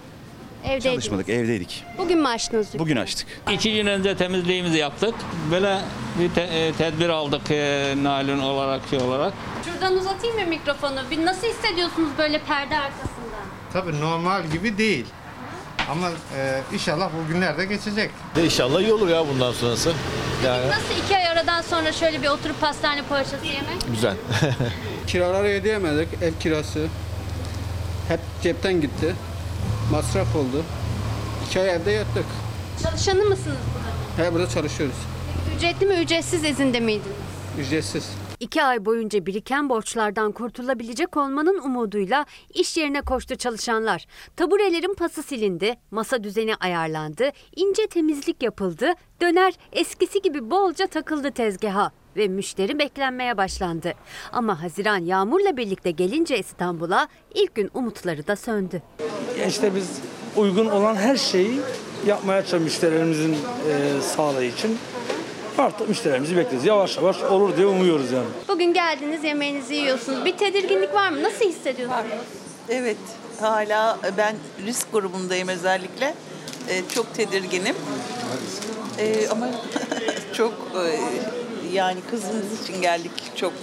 Evdeydiniz. 0.64 0.84
çalışmadık 0.84 1.30
evdeydik. 1.30 1.84
Bugün 1.98 2.20
mü 2.22 2.28
açtınız 2.28 2.66
dükkanı? 2.68 2.80
Bugün 2.82 2.96
açtık. 2.98 3.28
İki 3.52 3.74
gün 3.74 3.86
önce 3.86 4.18
temizliğimizi 4.18 4.78
yaptık. 4.78 5.16
Böyle 5.52 5.78
bir 6.20 6.30
te- 6.30 6.42
e, 6.42 6.74
tedbir 6.74 7.10
aldık 7.10 7.52
e, 7.52 7.94
naylon 8.04 8.40
olarak 8.40 8.82
şey 8.90 9.00
olarak. 9.00 9.34
Şuradan 9.66 9.96
uzatayım 9.98 10.36
mı 10.40 10.46
mikrofonu? 10.46 11.00
Bir 11.12 11.26
nasıl 11.26 11.48
hissediyorsunuz 11.48 12.10
böyle 12.18 12.40
perde 12.40 12.78
arkasında? 12.78 13.12
Tabii 13.74 14.00
normal 14.00 14.44
gibi 14.48 14.78
değil. 14.78 15.06
Ama 15.92 16.10
e, 16.38 16.62
inşallah 16.74 17.10
bu 17.20 17.34
günler 17.34 17.58
de 17.58 17.66
geçecek. 17.66 18.12
İnşallah 18.44 18.82
iyi 18.82 18.94
olur 18.94 19.10
ya 19.10 19.28
bundan 19.28 19.52
sonrası. 19.52 19.94
Yani 20.46 20.68
Nasıl 20.68 21.04
iki 21.06 21.16
ay 21.18 21.28
aradan 21.28 21.62
sonra 21.62 21.92
şöyle 21.92 22.22
bir 22.22 22.28
oturup 22.28 22.62
pastane 22.62 23.02
poğaçası 23.04 23.46
yemek? 23.46 23.82
güzel. 23.92 24.16
Kiraları 25.08 25.48
ödeyemedik, 25.48 26.08
ev 26.22 26.34
kirası. 26.40 26.88
Hep 28.08 28.20
cepten 28.44 28.82
gitti. 28.82 29.16
Masraf 29.92 30.36
oldu. 30.36 30.64
İki 31.48 31.60
ay 31.60 31.70
evde 31.76 31.92
yattık. 31.92 32.26
Çalışanı 32.84 33.24
mısınız 33.24 33.58
burada? 34.18 34.28
He 34.30 34.34
burada 34.34 34.50
çalışıyoruz. 34.50 34.96
Ücretli 35.58 35.86
mi 35.86 35.94
ücretsiz 35.94 36.44
izinde 36.44 36.80
miydiniz? 36.80 37.16
Ücretsiz. 37.60 38.10
İki 38.40 38.64
ay 38.64 38.86
boyunca 38.86 39.26
biriken 39.26 39.70
borçlardan 39.70 40.32
kurtulabilecek 40.32 41.18
olmanın 41.18 41.60
umuduyla 41.64 42.26
iş 42.54 42.78
yerine 42.78 43.02
koştu 43.02 43.36
çalışanlar. 43.36 44.06
Taburelerin 44.36 44.94
pası 44.94 45.24
silindi, 45.24 45.76
masa 45.92 46.24
düzeni 46.24 46.56
ayarlandı, 46.56 47.30
ince 47.56 47.88
temizlik 47.88 48.44
yapıldı, 48.44 48.94
döner 49.22 49.54
eskisi 49.72 50.22
gibi 50.22 50.52
bolca 50.52 50.88
takıldı 50.88 51.32
tezgaha 51.32 51.92
ve 52.18 52.28
müşteri 52.28 52.80
beklenmeye 52.80 53.38
başlandı. 53.38 53.94
Ama 54.32 54.64
Haziran 54.64 54.98
yağmurla 54.98 55.58
birlikte 55.58 55.92
gelince 55.92 56.40
İstanbul'a 56.40 57.08
ilk 57.34 57.56
gün 57.56 57.72
umutları 57.74 58.28
da 58.28 58.36
söndü. 58.36 58.82
İşte 59.48 59.76
biz 59.76 59.90
uygun 60.36 60.66
olan 60.66 60.96
her 60.96 61.16
şeyi 61.16 61.60
yapmaya 62.06 62.42
çalışıyoruz 62.42 62.66
müşterilerimizin 62.66 63.34
e, 63.34 64.02
sağlığı 64.02 64.44
için. 64.46 64.78
Artık 65.58 65.90
müşterilerimizi 65.90 66.38
bekliyoruz. 66.38 66.66
Yavaş 66.68 66.98
yavaş 66.98 67.24
olur 67.24 67.58
diye 67.58 67.68
umuyoruz 67.68 68.12
yani. 68.12 68.28
Bugün 68.48 68.74
geldiniz 68.74 69.24
yemeğinizi 69.24 69.76
yiyorsunuz. 69.76 70.26
Bir 70.26 70.38
tedirginlik 70.38 70.94
var 70.94 71.10
mı? 71.10 71.24
Nasıl 71.24 71.46
hissediyorsunuz? 71.46 72.06
Evet, 72.70 72.98
hala 73.42 74.00
ben 74.18 74.36
risk 74.66 74.92
grubundayım 74.92 75.48
özellikle. 75.48 76.14
Ee, 76.70 76.82
çok 76.96 77.14
tedirginim. 77.14 77.76
Ee, 79.00 79.28
ama 79.30 79.48
çok 80.34 80.54
e, 80.76 81.00
yani 81.73 81.99
kızımız 82.10 82.64
için 82.64 82.81
geldik. 82.81 83.11
Çok 83.35 83.53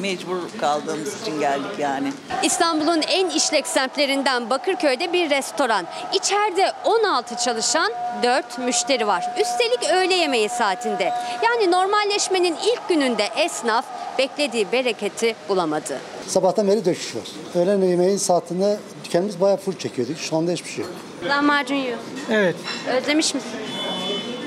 mecbur 0.00 0.36
kaldığımız 0.60 1.22
için 1.22 1.40
geldik 1.40 1.78
yani. 1.78 2.12
İstanbul'un 2.42 3.02
en 3.02 3.30
işlek 3.30 3.66
semtlerinden 3.66 4.50
Bakırköy'de 4.50 5.12
bir 5.12 5.30
restoran. 5.30 5.86
İçeride 6.12 6.72
16 6.84 7.36
çalışan 7.44 7.92
4 8.22 8.58
müşteri 8.58 9.06
var. 9.06 9.24
Üstelik 9.40 9.92
öğle 9.92 10.14
yemeği 10.14 10.48
saatinde. 10.48 11.12
Yani 11.42 11.70
normalleşmenin 11.70 12.56
ilk 12.56 12.88
gününde 12.88 13.24
esnaf 13.36 13.84
beklediği 14.18 14.72
bereketi 14.72 15.36
bulamadı. 15.48 15.98
Sabahtan 16.26 16.68
beri 16.68 16.84
döküş 16.84 17.14
var. 17.16 17.28
Öğlen 17.54 17.82
yemeğin 17.82 18.16
saatinde 18.16 18.76
dükkanımız 19.04 19.40
bayağı 19.40 19.56
full 19.56 19.78
çekiyorduk. 19.78 20.18
Şu 20.18 20.36
anda 20.36 20.52
hiçbir 20.52 20.70
şey 20.70 20.84
yok. 20.84 20.92
Lahmacun 21.28 21.74
yiyorsunuz. 21.74 22.20
Evet. 22.30 22.56
Özlemiş 22.88 23.34
misiniz? 23.34 23.54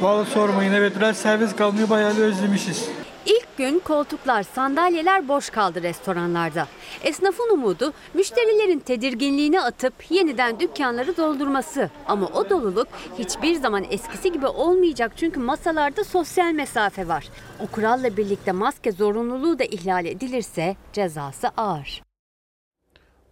Vallahi 0.02 0.30
sormayın 0.30 0.74
evet 0.74 0.94
biraz 0.98 1.18
servis 1.18 1.56
kalmıyor 1.56 1.90
bayağı 1.90 2.18
bir 2.18 2.22
özlemişiz. 2.22 2.90
İlk 3.26 3.58
gün 3.58 3.80
koltuklar, 3.80 4.44
sandalyeler 4.44 5.28
boş 5.28 5.50
kaldı 5.50 5.84
restoranlarda. 5.84 6.68
Esnafın 7.04 7.50
umudu 7.54 7.94
müşterilerin 8.14 8.80
tedirginliğini 8.80 9.62
atıp 9.62 9.94
yeniden 10.10 10.60
dükkanları 10.60 11.18
doldurması. 11.18 11.90
Ama 12.08 12.28
o 12.28 12.50
doluluk 12.50 12.88
hiçbir 13.18 13.56
zaman 13.56 13.86
eskisi 13.90 14.32
gibi 14.32 14.48
olmayacak 14.48 15.12
çünkü 15.16 15.40
masalarda 15.40 16.04
sosyal 16.04 16.52
mesafe 16.52 17.08
var. 17.08 17.28
O 17.60 17.68
kuralla 17.68 18.18
birlikte 18.18 18.52
maske 18.52 18.92
zorunluluğu 18.92 19.60
da 19.60 19.64
ihlal 19.64 20.06
edilirse 20.06 20.76
cezası 20.94 21.48
ağır. 21.58 22.04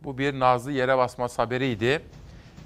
Bu 0.03 0.17
bir 0.17 0.39
Nazlı 0.39 0.71
yere 0.71 0.97
basmaz 0.97 1.39
haberiydi. 1.39 2.01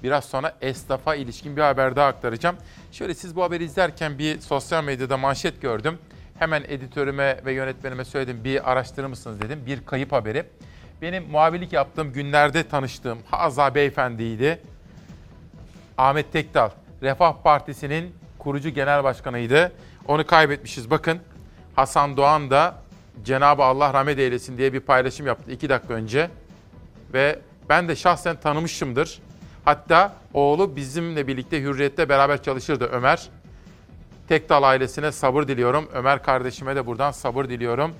Biraz 0.02 0.24
sonra 0.24 0.56
esnafa 0.60 1.14
ilişkin 1.14 1.56
bir 1.56 1.62
haber 1.62 1.96
daha 1.96 2.06
aktaracağım. 2.06 2.56
Şöyle 2.92 3.14
siz 3.14 3.36
bu 3.36 3.42
haberi 3.42 3.64
izlerken 3.64 4.18
bir 4.18 4.40
sosyal 4.40 4.84
medyada 4.84 5.16
manşet 5.16 5.62
gördüm. 5.62 5.98
Hemen 6.38 6.62
editörüme 6.68 7.40
ve 7.44 7.52
yönetmenime 7.52 8.04
söyledim 8.04 8.44
bir 8.44 8.70
araştırır 8.72 9.06
mısınız 9.06 9.40
dedim. 9.40 9.66
Bir 9.66 9.86
kayıp 9.86 10.12
haberi. 10.12 10.44
Benim 11.02 11.30
muhabirlik 11.30 11.72
yaptığım 11.72 12.12
günlerde 12.12 12.68
tanıştığım 12.68 13.18
Haza 13.30 13.74
Beyefendi'ydi. 13.74 14.60
Ahmet 15.98 16.32
Tekdal, 16.32 16.70
Refah 17.02 17.42
Partisi'nin 17.42 18.14
kurucu 18.38 18.68
genel 18.68 19.04
başkanıydı. 19.04 19.72
Onu 20.08 20.26
kaybetmişiz. 20.26 20.90
Bakın 20.90 21.18
Hasan 21.76 22.16
Doğan 22.16 22.50
da 22.50 22.74
Cenab-ı 23.24 23.62
Allah 23.62 23.94
rahmet 23.94 24.18
eylesin 24.18 24.58
diye 24.58 24.72
bir 24.72 24.80
paylaşım 24.80 25.26
yaptı 25.26 25.50
iki 25.50 25.68
dakika 25.68 25.94
önce. 25.94 26.30
Ve 27.12 27.38
ben 27.68 27.88
de 27.88 27.96
şahsen 27.96 28.36
tanımışımdır. 28.36 29.22
Hatta 29.64 30.12
oğlu 30.34 30.76
bizimle 30.76 31.26
birlikte 31.26 31.62
Hürriyet'te 31.62 32.08
beraber 32.08 32.42
çalışırdı 32.42 32.84
Ömer. 32.84 33.28
Tekdal 34.28 34.62
ailesine 34.62 35.12
sabır 35.12 35.48
diliyorum. 35.48 35.88
Ömer 35.94 36.22
kardeşime 36.22 36.76
de 36.76 36.86
buradan 36.86 37.10
sabır 37.10 37.44
diliyorum. 37.44 37.92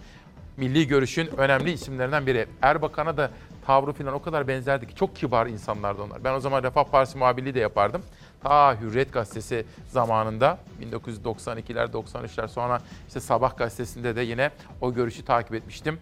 Milli 0.56 0.86
görüşün 0.86 1.26
önemli 1.36 1.72
isimlerinden 1.72 2.26
biri. 2.26 2.46
Erbakan'a 2.62 3.16
da 3.16 3.30
tavrı 3.66 3.92
falan 3.92 4.14
o 4.14 4.22
kadar 4.22 4.48
benzerdi 4.48 4.86
ki 4.86 4.94
çok 4.94 5.16
kibar 5.16 5.46
insanlardı 5.46 6.02
onlar. 6.02 6.24
Ben 6.24 6.34
o 6.34 6.40
zaman 6.40 6.62
Refah 6.62 6.84
Partisi 6.84 7.18
muhabirliği 7.18 7.54
de 7.54 7.60
yapardım. 7.60 8.02
Ta 8.42 8.80
Hürriyet 8.80 9.12
Gazetesi 9.12 9.64
zamanında 9.88 10.58
1992'ler 10.82 11.92
93'ler 11.92 12.48
sonra 12.48 12.80
işte 13.08 13.20
Sabah 13.20 13.56
gazetesinde 13.56 14.16
de 14.16 14.20
yine 14.20 14.50
o 14.80 14.94
görüşü 14.94 15.24
takip 15.24 15.54
etmiştim. 15.54 15.98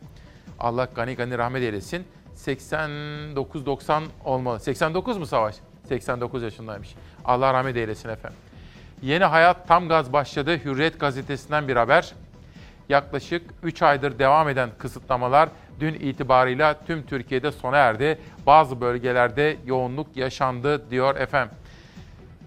Allah 0.59 0.89
gani 0.95 1.15
gani 1.15 1.39
rahmet 1.39 1.63
eylesin. 1.63 2.05
89-90 2.47 4.03
olmalı. 4.25 4.61
89 4.61 5.19
mu 5.19 5.27
Savaş? 5.27 5.55
89 5.89 6.43
yaşındaymış. 6.43 6.95
Allah 7.25 7.55
rahmet 7.55 7.77
eylesin 7.77 8.09
efendim. 8.09 8.39
Yeni 9.03 9.25
hayat 9.25 9.69
tam 9.69 9.89
gaz 9.89 10.13
başladı. 10.13 10.61
Hürriyet 10.65 11.01
gazetesinden 11.01 11.69
bir 11.69 11.77
haber. 11.77 12.13
Yaklaşık 12.89 13.43
3 13.63 13.83
aydır 13.83 14.19
devam 14.19 14.49
eden 14.49 14.71
kısıtlamalar 14.79 15.49
dün 15.81 15.95
itibarıyla 15.95 16.75
tüm 16.87 17.07
Türkiye'de 17.07 17.53
sona 17.53 17.77
erdi. 17.77 18.19
Bazı 18.47 18.81
bölgelerde 18.81 19.57
yoğunluk 19.67 20.17
yaşandı 20.17 20.91
diyor 20.91 21.17
efendim. 21.17 21.57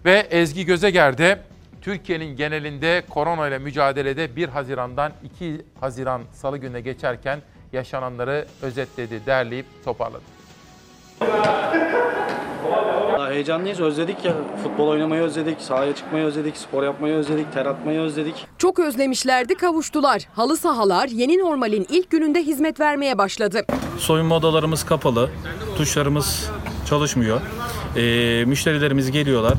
Ve 0.05 0.27
Ezgi 0.31 0.65
Gözeger'de 0.65 1.39
Türkiye'nin 1.81 2.35
genelinde 2.35 3.03
korona 3.09 3.47
ile 3.47 3.59
mücadelede 3.59 4.35
1 4.35 4.49
Haziran'dan 4.49 5.11
2 5.23 5.61
Haziran 5.80 6.22
Salı 6.31 6.57
gününe 6.57 6.81
geçerken 6.81 7.39
yaşananları 7.73 8.45
özetledi, 8.61 9.22
derleyip 9.26 9.65
toparladı. 9.85 10.23
Heyecanlıyız 13.30 13.80
özledik 13.80 14.26
ya 14.26 14.34
futbol 14.64 14.88
oynamayı 14.88 15.22
özledik, 15.22 15.61
sahaya 15.61 15.95
çıkmayı 15.95 16.26
özledik, 16.26 16.57
spor 16.57 16.84
yapmayı 16.84 17.14
özledik, 17.14 17.53
ter 17.53 17.65
atmayı 17.65 17.99
özledik. 17.99 18.48
Çok 18.57 18.80
özlemişlerdi 18.80 19.56
kavuştular. 19.56 20.27
Halı 20.34 20.57
sahalar 20.57 21.07
yeni 21.07 21.38
normalin 21.38 21.88
ilk 21.89 22.10
gününde 22.10 22.43
hizmet 22.43 22.80
vermeye 22.80 23.18
başladı. 23.18 23.65
Soyunma 23.98 24.35
odalarımız 24.35 24.85
kapalı, 24.85 25.30
tuşlarımız 25.77 26.52
çalışmıyor. 26.89 27.41
Ee, 27.95 28.45
müşterilerimiz 28.45 29.11
geliyorlar, 29.11 29.53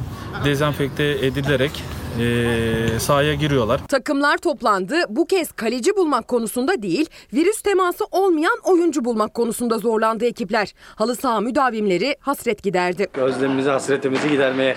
dezenfekte 0.44 1.04
edilerek 1.04 1.82
ee, 2.20 2.98
sahaya 3.00 3.34
giriyorlar. 3.34 3.80
Takımlar 3.88 4.36
toplandı. 4.36 4.94
Bu 5.08 5.26
kez 5.26 5.52
kaleci 5.52 5.96
bulmak 5.96 6.28
konusunda 6.28 6.82
değil, 6.82 7.06
virüs 7.32 7.62
teması 7.62 8.04
olmayan 8.10 8.58
oyuncu 8.64 9.04
bulmak 9.04 9.34
konusunda 9.34 9.78
zorlandı 9.78 10.24
ekipler. 10.24 10.74
Halı 10.94 11.16
saha 11.16 11.40
müdavimleri 11.40 12.16
hasret 12.20 12.62
giderdi. 12.62 13.08
Özlemimizi, 13.14 13.70
hasretimizi 13.70 14.30
gidermeye. 14.30 14.76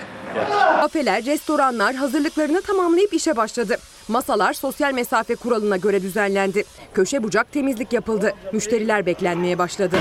Kafeler, 0.80 1.24
restoranlar 1.24 1.94
hazırlıklarını 1.94 2.62
tamamlayıp 2.62 3.14
işe 3.14 3.36
başladı. 3.36 3.76
Masalar 4.08 4.52
sosyal 4.52 4.92
mesafe 4.92 5.34
kuralına 5.34 5.76
göre 5.76 6.02
düzenlendi. 6.02 6.64
Köşe 6.94 7.22
bucak 7.22 7.52
temizlik 7.52 7.92
yapıldı. 7.92 8.32
Müşteriler 8.52 9.06
beklenmeye 9.06 9.58
başladı. 9.58 9.96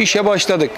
İşe 0.00 0.24
başladık. 0.26 0.70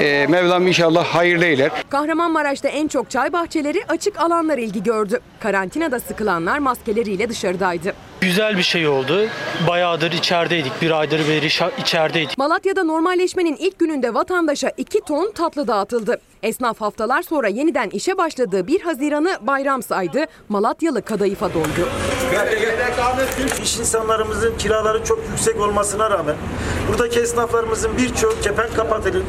Ee, 0.00 0.26
Mevlam 0.28 0.66
inşallah 0.66 1.04
hayırlı 1.04 1.44
eyler. 1.44 1.70
Kahramanmaraş'ta 1.88 2.68
en 2.68 2.88
çok 2.88 3.10
çay 3.10 3.32
bahçeleri 3.32 3.78
açık 3.88 4.20
alanlar 4.20 4.58
ilgi 4.58 4.82
gördü. 4.82 5.20
Karantinada 5.40 6.00
sıkılanlar 6.00 6.58
maskeleriyle 6.58 7.28
dışarıdaydı. 7.28 7.94
Güzel 8.24 8.56
bir 8.58 8.62
şey 8.62 8.88
oldu. 8.88 9.26
Bayağıdır 9.68 10.12
içerideydik. 10.12 10.72
Bir 10.82 10.90
aydır 10.90 11.28
beri 11.28 11.46
içerideydik. 11.78 12.38
Malatya'da 12.38 12.84
normalleşmenin 12.84 13.56
ilk 13.56 13.78
gününde 13.78 14.14
vatandaşa 14.14 14.72
2 14.76 15.00
ton 15.00 15.32
tatlı 15.32 15.68
dağıtıldı. 15.68 16.20
Esnaf 16.42 16.80
haftalar 16.80 17.22
sonra 17.22 17.48
yeniden 17.48 17.90
işe 17.90 18.18
başladığı 18.18 18.66
1 18.66 18.80
Haziran'ı 18.80 19.38
bayram 19.40 19.82
saydı. 19.82 20.24
Malatyalı 20.48 21.02
kadayıfa 21.02 21.54
doydu. 21.54 21.88
İş 23.62 23.78
insanlarımızın 23.78 24.58
kiraları 24.58 25.04
çok 25.04 25.18
yüksek 25.30 25.60
olmasına 25.60 26.10
rağmen 26.10 26.36
buradaki 26.88 27.20
esnaflarımızın 27.20 27.98
birçoğu 27.98 28.40
kepenk 28.42 28.76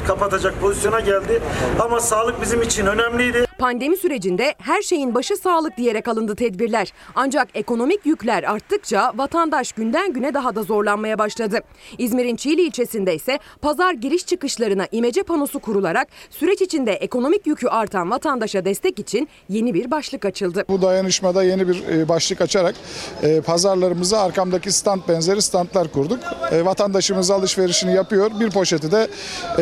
kapatacak 0.08 0.62
pozisyona 0.62 1.00
geldi. 1.00 1.42
Ama 1.80 2.00
sağlık 2.00 2.42
bizim 2.42 2.62
için 2.62 2.86
önemliydi. 2.86 3.46
Pandemi 3.60 3.98
sürecinde 3.98 4.56
her 4.58 4.82
şeyin 4.82 5.16
başı 5.16 5.38
sağlık 5.38 5.78
diyerek 5.78 6.08
alındı 6.08 6.36
tedbirler. 6.36 6.94
Ancak 7.16 7.48
ekonomik 7.54 8.06
yükler 8.06 8.44
arttıkça 8.44 9.12
vatandaş 9.16 9.72
günden 9.72 10.14
güne 10.14 10.34
daha 10.34 10.56
da 10.56 10.64
zorlanmaya 10.64 11.20
başladı. 11.20 11.60
İzmir'in 11.98 12.36
Çiğli 12.36 12.62
ilçesinde 12.62 13.16
ise 13.16 13.40
pazar 13.62 13.94
giriş 13.94 14.26
çıkışlarına 14.26 14.88
imece 14.92 15.24
panosu 15.24 15.60
kurularak 15.60 16.08
süreç 16.30 16.62
içinde 16.62 16.94
ekonomik 16.94 17.48
yükü 17.48 17.68
artan 17.68 18.12
vatandaşa 18.12 18.66
destek 18.66 19.00
için 19.00 19.28
yeni 19.50 19.74
bir 19.74 19.92
başlık 19.92 20.26
açıldı. 20.26 20.66
Bu 20.70 20.82
dayanışmada 20.82 21.44
yeni 21.44 21.68
bir 21.68 21.84
e, 21.88 22.10
başlık 22.10 22.42
açarak 22.42 22.76
e, 23.24 23.42
pazarlarımıza 23.42 24.20
arkamdaki 24.20 24.72
stand 24.72 25.02
benzeri 25.08 25.42
standlar 25.42 25.88
kurduk. 25.92 26.20
E, 26.52 26.66
Vatandaşımız 26.66 27.32
alışverişini 27.32 27.96
yapıyor. 27.96 28.32
Bir 28.40 28.50
poşeti 28.50 28.92
de 28.92 29.08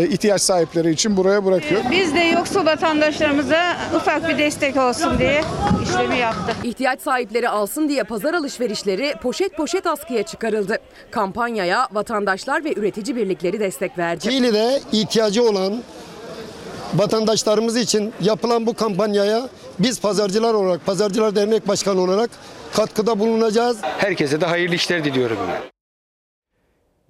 ihtiyaç 0.10 0.42
sahipleri 0.42 0.92
için 0.92 1.18
buraya 1.18 1.46
bırakıyor. 1.46 1.82
Biz 1.92 2.16
de 2.16 2.20
yoksul 2.20 2.66
vatandaşlarımıza 2.66 3.83
ufak 3.96 4.30
bir 4.30 4.38
destek 4.38 4.78
olsun 4.78 5.18
diye 5.20 5.44
işlemi 5.84 6.18
yaptık. 6.18 6.56
İhtiyaç 6.64 7.02
sahipleri 7.02 7.50
alsın 7.50 7.90
diye 7.90 8.04
pazar 8.04 8.34
alışverişleri 8.34 9.14
poşet 9.22 9.58
poşet 9.58 9.88
askıya 9.88 10.24
çıkarıldı. 10.24 10.78
Kampanyaya 11.12 11.88
vatandaşlar 11.92 12.64
ve 12.64 12.74
üretici 12.74 13.16
birlikleri 13.16 13.60
destek 13.60 13.98
verdi. 13.98 14.20
Çiğli'de 14.20 14.82
ihtiyacı 14.92 15.44
olan 15.44 15.84
vatandaşlarımız 16.96 17.78
için 17.78 18.14
yapılan 18.22 18.66
bu 18.66 18.74
kampanyaya 18.74 19.50
biz 19.80 20.02
pazarcılar 20.02 20.54
olarak, 20.54 20.86
Pazarcılar 20.86 21.36
Dernek 21.36 21.68
Başkanı 21.68 22.02
olarak 22.02 22.30
katkıda 22.74 23.20
bulunacağız. 23.20 23.78
Herkese 23.98 24.42
de 24.42 24.46
hayırlı 24.46 24.76
işler 24.76 25.04
diliyorum. 25.04 25.38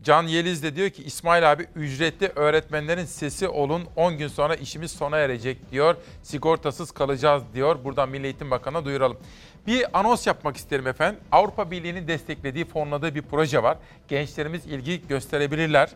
Can 0.03 0.23
Yeliz 0.23 0.63
de 0.63 0.75
diyor 0.75 0.89
ki 0.89 1.03
İsmail 1.03 1.51
abi 1.51 1.67
ücretli 1.75 2.31
öğretmenlerin 2.35 3.05
sesi 3.05 3.47
olun 3.47 3.83
10 3.95 4.17
gün 4.17 4.27
sonra 4.27 4.55
işimiz 4.55 4.91
sona 4.91 5.17
erecek 5.17 5.71
diyor. 5.71 5.95
Sigortasız 6.23 6.91
kalacağız 6.91 7.43
diyor. 7.53 7.83
Buradan 7.83 8.09
Milli 8.09 8.23
Eğitim 8.23 8.51
Bakanı'na 8.51 8.85
duyuralım. 8.85 9.17
Bir 9.67 9.99
anons 9.99 10.27
yapmak 10.27 10.57
isterim 10.57 10.87
efendim. 10.87 11.19
Avrupa 11.31 11.71
Birliği'nin 11.71 12.07
desteklediği, 12.07 12.65
fonladığı 12.65 13.15
bir 13.15 13.21
proje 13.21 13.63
var. 13.63 13.77
Gençlerimiz 14.07 14.65
ilgi 14.65 15.07
gösterebilirler. 15.07 15.89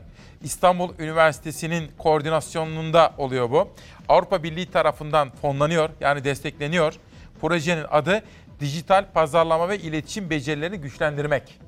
İstanbul 0.43 0.93
Üniversitesi'nin 0.99 1.91
koordinasyonunda 1.97 3.13
oluyor 3.17 3.51
bu. 3.51 3.69
Avrupa 4.09 4.43
Birliği 4.43 4.71
tarafından 4.71 5.29
fonlanıyor 5.29 5.89
yani 5.99 6.23
destekleniyor. 6.23 6.93
Projenin 7.41 7.85
adı 7.91 8.23
Dijital 8.59 9.05
Pazarlama 9.13 9.69
ve 9.69 9.79
İletişim 9.79 10.29
Becerilerini 10.29 10.77
Güçlendirmek 10.77 11.59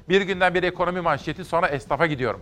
bir 0.10 0.22
günden 0.22 0.54
bir 0.54 0.64
ekonomi 0.64 1.02
manşeti 1.02 1.46
sonra 1.46 1.68
esnafa 1.68 2.06
gidiyorum. 2.06 2.42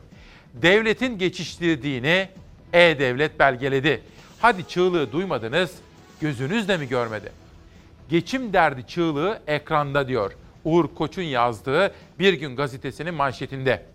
Devletin 0.54 1.18
geçiştirdiğini 1.18 2.30
E-Devlet 2.74 3.40
belgeledi. 3.40 4.02
Hadi 4.40 4.68
çığlığı 4.68 5.12
duymadınız, 5.12 5.72
gözünüz 6.22 6.68
de 6.68 6.78
mi 6.78 6.88
görmedi? 6.88 7.32
Geçim 8.10 8.54
derdi 8.54 8.88
çığlığı 8.88 9.40
ekranda 9.48 10.08
diyor. 10.08 10.32
Uğur 10.64 10.88
Koç'un 10.96 11.22
yazdığı 11.22 11.92
Bir 12.20 12.34
Gün 12.34 12.56
gazetesinin 12.56 13.14
manşetinde. 13.14 13.86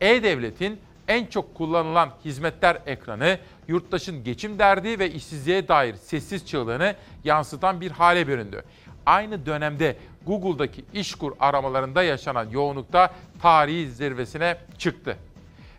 E-Devlet'in 0.00 0.78
en 1.08 1.26
çok 1.26 1.54
kullanılan 1.54 2.10
hizmetler 2.24 2.78
ekranı 2.86 3.38
yurttaşın 3.68 4.24
geçim 4.24 4.58
derdi 4.58 4.98
ve 4.98 5.10
işsizliğe 5.10 5.68
dair 5.68 5.94
sessiz 5.94 6.46
çığlığını 6.46 6.94
yansıtan 7.24 7.80
bir 7.80 7.90
hale 7.90 8.28
büründü. 8.28 8.62
Aynı 9.06 9.46
dönemde 9.46 9.96
Google'daki 10.26 10.84
işkur 10.92 11.32
aramalarında 11.40 12.02
yaşanan 12.02 12.50
yoğunlukta 12.50 13.10
tarihi 13.42 13.90
zirvesine 13.90 14.56
çıktı. 14.78 15.16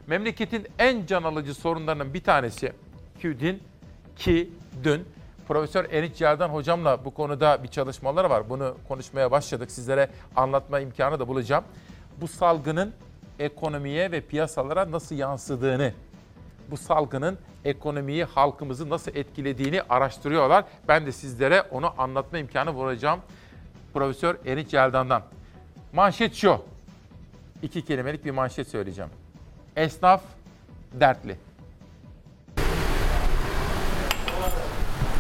Memleketin 0.08 0.68
en 0.80 1.06
can 1.06 1.24
alıcı 1.24 1.54
sorunlarının 1.54 2.14
bir 2.14 2.24
tanesi 2.24 2.74
ki 3.22 3.40
dün, 3.40 3.64
ki 4.18 4.50
dün 4.84 5.06
Profesör 5.48 5.86
Erinç 5.92 6.22
Yerdan 6.22 6.50
hocamla 6.50 7.06
bu 7.06 7.14
konuda 7.14 7.64
bir 7.64 7.68
çalışmaları 7.68 8.30
var. 8.30 8.50
Bunu 8.50 8.78
konuşmaya 8.88 9.32
başladık. 9.32 9.72
Sizlere 9.72 10.10
anlatma 10.36 10.80
imkanı 10.80 11.20
da 11.20 11.28
bulacağım. 11.28 11.64
Bu 12.22 12.28
salgının 12.28 12.94
ekonomiye 13.40 14.12
ve 14.12 14.22
piyasalara 14.22 14.92
nasıl 14.92 15.16
yansıdığını, 15.16 15.94
bu 16.72 16.78
salgının 16.78 17.38
ekonomiyi, 17.66 18.24
halkımızı 18.24 18.90
nasıl 18.90 19.16
etkilediğini 19.16 19.82
araştırıyorlar. 19.82 20.66
Ben 20.88 21.06
de 21.06 21.12
sizlere 21.12 21.62
onu 21.62 21.94
anlatma 21.98 22.38
imkanı 22.38 22.76
bulacağım. 22.76 23.20
Profesör 23.94 24.36
Erinç 24.46 24.74
Yeldan'dan. 24.74 25.24
Manşet 25.94 26.36
şu. 26.36 26.62
İki 27.62 27.86
kelimelik 27.86 28.26
bir 28.26 28.32
manşet 28.32 28.68
söyleyeceğim. 28.68 29.12
Esnaf 29.76 30.22
dertli. 30.94 31.38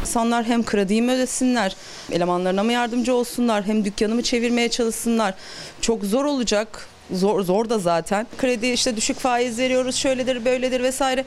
İnsanlar 0.01 0.45
hem 0.45 0.65
krediyi 0.65 1.01
mi 1.01 1.11
ödesinler, 1.11 1.75
elemanlarına 2.11 2.63
mı 2.63 2.71
yardımcı 2.71 3.15
olsunlar, 3.15 3.63
hem 3.63 3.85
dükkanımı 3.85 4.23
çevirmeye 4.23 4.69
çalışsınlar. 4.69 5.33
Çok 5.81 6.03
zor 6.03 6.25
olacak. 6.25 6.87
Zor, 7.11 7.41
zor 7.41 7.69
da 7.69 7.80
zaten. 7.80 8.27
Kredi 8.38 8.67
işte 8.67 8.95
düşük 8.95 9.19
faiz 9.19 9.59
veriyoruz, 9.59 9.95
şöyledir, 9.95 10.45
böyledir 10.45 10.84
vesaire. 10.84 11.25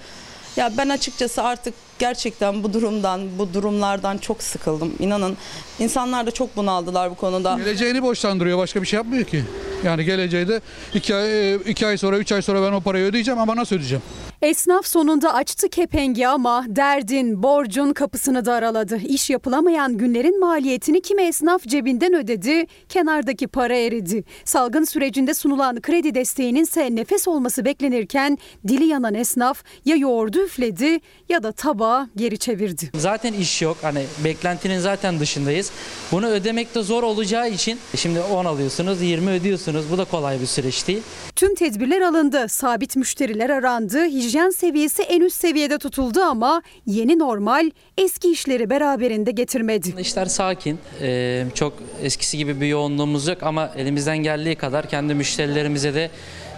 Ya 0.56 0.72
ben 0.78 0.88
açıkçası 0.88 1.42
artık 1.42 1.74
gerçekten 1.98 2.62
bu 2.62 2.72
durumdan, 2.72 3.38
bu 3.38 3.54
durumlardan 3.54 4.18
çok 4.18 4.42
sıkıldım. 4.42 4.94
İnanın 4.98 5.36
insanlar 5.78 6.26
da 6.26 6.30
çok 6.30 6.56
bunaldılar 6.56 7.10
bu 7.10 7.14
konuda. 7.14 7.56
Geleceğini 7.58 8.02
borçlandırıyor 8.02 8.58
başka 8.58 8.82
bir 8.82 8.86
şey 8.86 8.96
yapmıyor 8.96 9.24
ki. 9.24 9.44
Yani 9.84 10.04
geleceği 10.04 10.46
iki 10.94 11.14
ay, 11.14 11.54
iki 11.54 11.86
ay 11.86 11.98
sonra, 11.98 12.18
üç 12.18 12.32
ay 12.32 12.42
sonra 12.42 12.62
ben 12.62 12.72
o 12.72 12.80
parayı 12.80 13.04
ödeyeceğim 13.04 13.40
ama 13.40 13.56
nasıl 13.56 13.76
ödeyeceğim? 13.76 14.02
Esnaf 14.46 14.86
sonunda 14.86 15.34
açtı 15.34 15.68
kepengi 15.68 16.28
ama 16.28 16.64
derdin, 16.68 17.42
borcun 17.42 17.92
kapısını 17.92 18.44
da 18.44 18.52
araladı. 18.52 19.00
İş 19.08 19.30
yapılamayan 19.30 19.98
günlerin 19.98 20.40
maliyetini 20.40 21.00
kimi 21.00 21.22
esnaf 21.22 21.62
cebinden 21.62 22.14
ödedi, 22.14 22.66
kenardaki 22.88 23.46
para 23.46 23.76
eridi. 23.76 24.24
Salgın 24.44 24.84
sürecinde 24.84 25.34
sunulan 25.34 25.80
kredi 25.80 26.14
desteğinin 26.14 26.62
ise 26.62 26.96
nefes 26.96 27.28
olması 27.28 27.64
beklenirken 27.64 28.38
dili 28.68 28.84
yanan 28.84 29.14
esnaf 29.14 29.64
ya 29.84 29.96
yoğurdu 29.96 30.44
üfledi 30.44 31.00
ya 31.28 31.42
da 31.42 31.52
tabağı 31.52 32.08
geri 32.16 32.38
çevirdi. 32.38 32.90
Zaten 32.94 33.32
iş 33.32 33.62
yok. 33.62 33.76
Hani 33.82 34.04
beklentinin 34.24 34.78
zaten 34.78 35.20
dışındayız. 35.20 35.70
Bunu 36.12 36.26
ödemek 36.26 36.74
de 36.74 36.82
zor 36.82 37.02
olacağı 37.02 37.50
için 37.50 37.78
şimdi 37.96 38.20
10 38.20 38.44
alıyorsunuz, 38.44 39.02
20 39.02 39.30
ödüyorsunuz. 39.30 39.84
Bu 39.90 39.98
da 39.98 40.04
kolay 40.04 40.40
bir 40.40 40.46
süreç 40.46 40.88
değil. 40.88 41.02
Tüm 41.36 41.54
tedbirler 41.54 42.00
alındı. 42.00 42.46
Sabit 42.48 42.96
müşteriler 42.96 43.50
arandı. 43.50 44.04
Hijyen 44.04 44.35
seviyesi 44.50 45.02
en 45.02 45.20
üst 45.20 45.36
seviyede 45.36 45.78
tutuldu 45.78 46.20
ama 46.20 46.62
yeni 46.86 47.18
normal 47.18 47.70
eski 47.98 48.30
işleri 48.30 48.70
beraberinde 48.70 49.30
getirmedi. 49.30 49.94
İşler 49.98 50.26
sakin. 50.26 50.78
Ee, 51.02 51.44
çok 51.54 51.72
eskisi 52.02 52.38
gibi 52.38 52.60
bir 52.60 52.66
yoğunluğumuz 52.66 53.26
yok 53.28 53.42
ama 53.42 53.70
elimizden 53.76 54.18
geldiği 54.18 54.56
kadar 54.56 54.88
kendi 54.88 55.14
müşterilerimize 55.14 55.94
de 55.94 56.10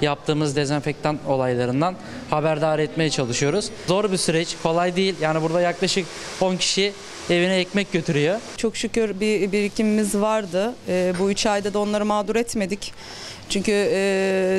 yaptığımız 0.02 0.56
dezenfektan 0.56 1.18
olaylarından 1.28 1.94
haberdar 2.30 2.78
etmeye 2.78 3.10
çalışıyoruz. 3.10 3.70
Zor 3.86 4.12
bir 4.12 4.16
süreç, 4.16 4.56
kolay 4.62 4.96
değil. 4.96 5.14
Yani 5.20 5.42
burada 5.42 5.60
yaklaşık 5.60 6.06
10 6.40 6.56
kişi 6.56 6.92
evine 7.30 7.56
ekmek 7.56 7.92
götürüyor. 7.92 8.40
Çok 8.56 8.76
şükür 8.76 9.20
bir 9.20 9.52
birikimimiz 9.52 10.14
vardı. 10.14 10.74
Ee, 10.88 11.12
bu 11.20 11.30
üç 11.30 11.46
ayda 11.46 11.74
da 11.74 11.78
onları 11.78 12.04
mağdur 12.04 12.36
etmedik. 12.36 12.92
Çünkü 13.48 13.72
e, 13.72 13.98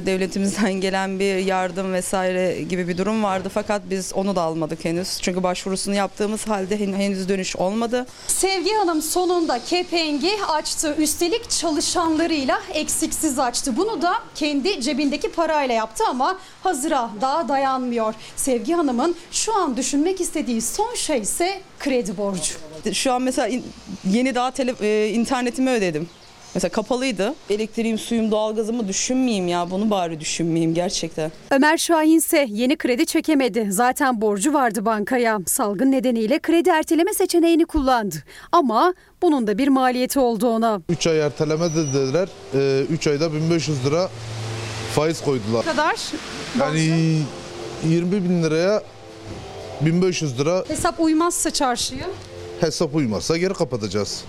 devletimizden 0.06 0.74
gelen 0.82 1.20
bir 1.20 1.36
yardım 1.36 1.94
vesaire 1.94 2.62
gibi 2.62 2.88
bir 2.88 2.98
durum 2.98 3.24
vardı 3.24 3.52
fakat 3.54 3.82
biz 3.90 4.14
onu 4.14 4.36
da 4.36 4.42
almadık 4.42 4.86
henüz. 4.86 5.18
Çünkü 5.22 5.44
başvurusunu 5.44 5.96
yaptığımız 5.96 6.48
halde 6.48 6.80
hen- 6.80 6.94
henüz 6.94 7.30
dönüş 7.30 7.56
olmadı. 7.56 8.06
Sevgi 8.28 8.74
Hanım 8.74 9.02
sonunda 9.02 9.60
kepengi 9.66 10.32
açtı. 10.48 10.96
Üstelik 11.00 11.50
çalışanlarıyla 11.50 12.62
eksiksiz 12.74 13.40
açtı. 13.40 13.78
Bunu 13.78 14.02
da 14.02 14.14
kendi 14.36 14.82
cebindeki 14.82 15.32
parayla 15.32 15.76
yaptı 15.76 16.04
ama 16.10 16.40
hazıra 16.64 17.10
daha 17.22 17.48
dayanmıyor. 17.50 18.14
Sevgi 18.36 18.74
Hanım'ın 18.74 19.16
şu 19.32 19.56
an 19.56 19.78
düşünmek 19.78 20.22
istediği 20.22 20.62
son 20.62 20.96
şey 20.96 21.20
ise 21.20 21.62
kredi 21.80 22.18
borcu. 22.18 22.54
Şu 22.94 23.14
an 23.14 23.22
mesela 23.22 23.48
in- 23.48 23.66
yeni 24.12 24.36
daha 24.36 24.52
tele, 24.52 24.74
e, 24.82 25.10
internetimi 25.10 25.70
ödedim. 25.70 26.10
Mesela 26.56 26.72
kapalıydı. 26.72 27.34
Elektriğim, 27.50 27.98
suyum, 27.98 28.32
doğalgazımı 28.32 28.88
düşünmeyeyim 28.88 29.48
ya. 29.48 29.72
Bunu 29.72 29.90
bari 29.90 30.20
düşünmeyeyim 30.20 30.74
gerçekten. 30.74 31.32
Ömer 31.52 31.78
Şahin 31.78 32.18
ise 32.18 32.48
yeni 32.50 32.78
kredi 32.78 33.06
çekemedi. 33.06 33.68
Zaten 33.72 34.22
borcu 34.22 34.54
vardı 34.54 34.86
bankaya. 34.86 35.40
Salgın 35.46 35.92
nedeniyle 35.92 36.40
kredi 36.40 36.70
erteleme 36.70 37.14
seçeneğini 37.14 37.66
kullandı. 37.66 38.16
Ama 38.52 38.94
bunun 39.22 39.48
da 39.48 39.58
bir 39.58 39.68
maliyeti 39.68 40.20
oldu 40.20 40.48
ona. 40.50 40.82
3 40.90 41.08
ay 41.08 41.20
erteleme 41.20 41.66
dediler. 41.76 42.30
3 42.90 43.08
ayda 43.08 43.34
1500 43.34 43.86
lira 43.86 44.10
faiz 44.96 45.22
koydular. 45.22 45.66
Ne 45.68 45.72
kadar? 45.72 45.96
Yani 46.60 47.18
20 47.90 48.12
bin 48.12 48.44
liraya 48.44 48.84
1500 49.82 50.40
lira 50.40 50.64
Hesap 50.68 51.00
uymazsa 51.00 51.52
çarşıya. 51.52 52.06
hesap 52.62 52.96
uymazsa 52.96 53.38
geri 53.38 53.54
kapatacağız. 53.54 54.24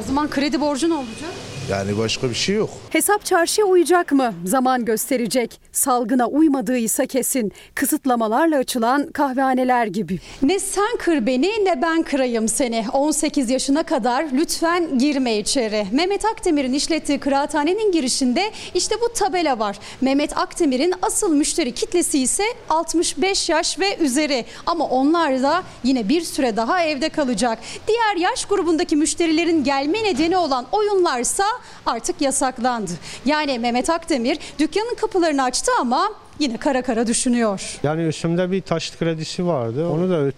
O 0.00 0.02
zaman 0.06 0.30
kredi 0.30 0.60
borcu 0.60 0.90
ne 0.90 0.94
olacak? 0.94 1.30
Yani 1.70 1.98
başka 1.98 2.30
bir 2.30 2.34
şey 2.34 2.56
yok. 2.56 2.70
Hesap 2.90 3.24
çarşıya 3.24 3.66
uyacak 3.66 4.12
mı? 4.12 4.34
Zaman 4.44 4.84
gösterecek. 4.84 5.60
Salgına 5.72 6.26
uymadığıysa 6.26 7.06
kesin. 7.06 7.52
Kısıtlamalarla 7.74 8.56
açılan 8.56 9.06
kahvehaneler 9.12 9.86
gibi. 9.86 10.18
Ne 10.42 10.58
sen 10.58 10.96
kır 10.98 11.26
beni 11.26 11.48
ne 11.64 11.82
ben 11.82 12.02
kırayım 12.02 12.48
seni. 12.48 12.84
18 12.92 13.50
yaşına 13.50 13.82
kadar 13.82 14.26
lütfen 14.32 14.98
girme 14.98 15.38
içeri. 15.38 15.86
Mehmet 15.92 16.24
Akdemir'in 16.24 16.72
işlettiği 16.72 17.18
kıraathanenin 17.20 17.92
girişinde 17.92 18.50
işte 18.74 18.94
bu 19.00 19.12
tabela 19.12 19.58
var. 19.58 19.78
Mehmet 20.00 20.38
Akdemir'in 20.38 20.94
asıl 21.02 21.34
müşteri 21.34 21.72
kitlesi 21.74 22.18
ise 22.18 22.44
65 22.68 23.48
yaş 23.48 23.78
ve 23.78 23.96
üzeri. 23.96 24.44
Ama 24.66 24.84
onlar 24.84 25.42
da 25.42 25.62
yine 25.84 26.08
bir 26.08 26.20
süre 26.20 26.56
daha 26.56 26.82
evde 26.84 27.08
kalacak. 27.08 27.58
Diğer 27.88 28.16
yaş 28.30 28.44
grubundaki 28.44 28.96
müşterilerin 28.96 29.64
gelme 29.64 30.04
nedeni 30.04 30.36
olan 30.36 30.66
oyunlarsa 30.72 31.44
artık 31.86 32.20
yasaklandı. 32.20 32.90
Yani 33.24 33.58
Mehmet 33.58 33.90
Akdemir 33.90 34.38
dükkanın 34.58 34.94
kapılarını 35.00 35.42
açtı 35.42 35.72
ama 35.80 36.12
yine 36.38 36.56
kara 36.56 36.82
kara 36.82 37.06
düşünüyor. 37.06 37.78
Yani 37.82 38.02
üstümde 38.02 38.50
bir 38.50 38.60
taşıt 38.62 38.98
kredisi 38.98 39.46
vardı. 39.46 39.88
Onu 39.88 40.10
da 40.10 40.20
öt- 40.20 40.34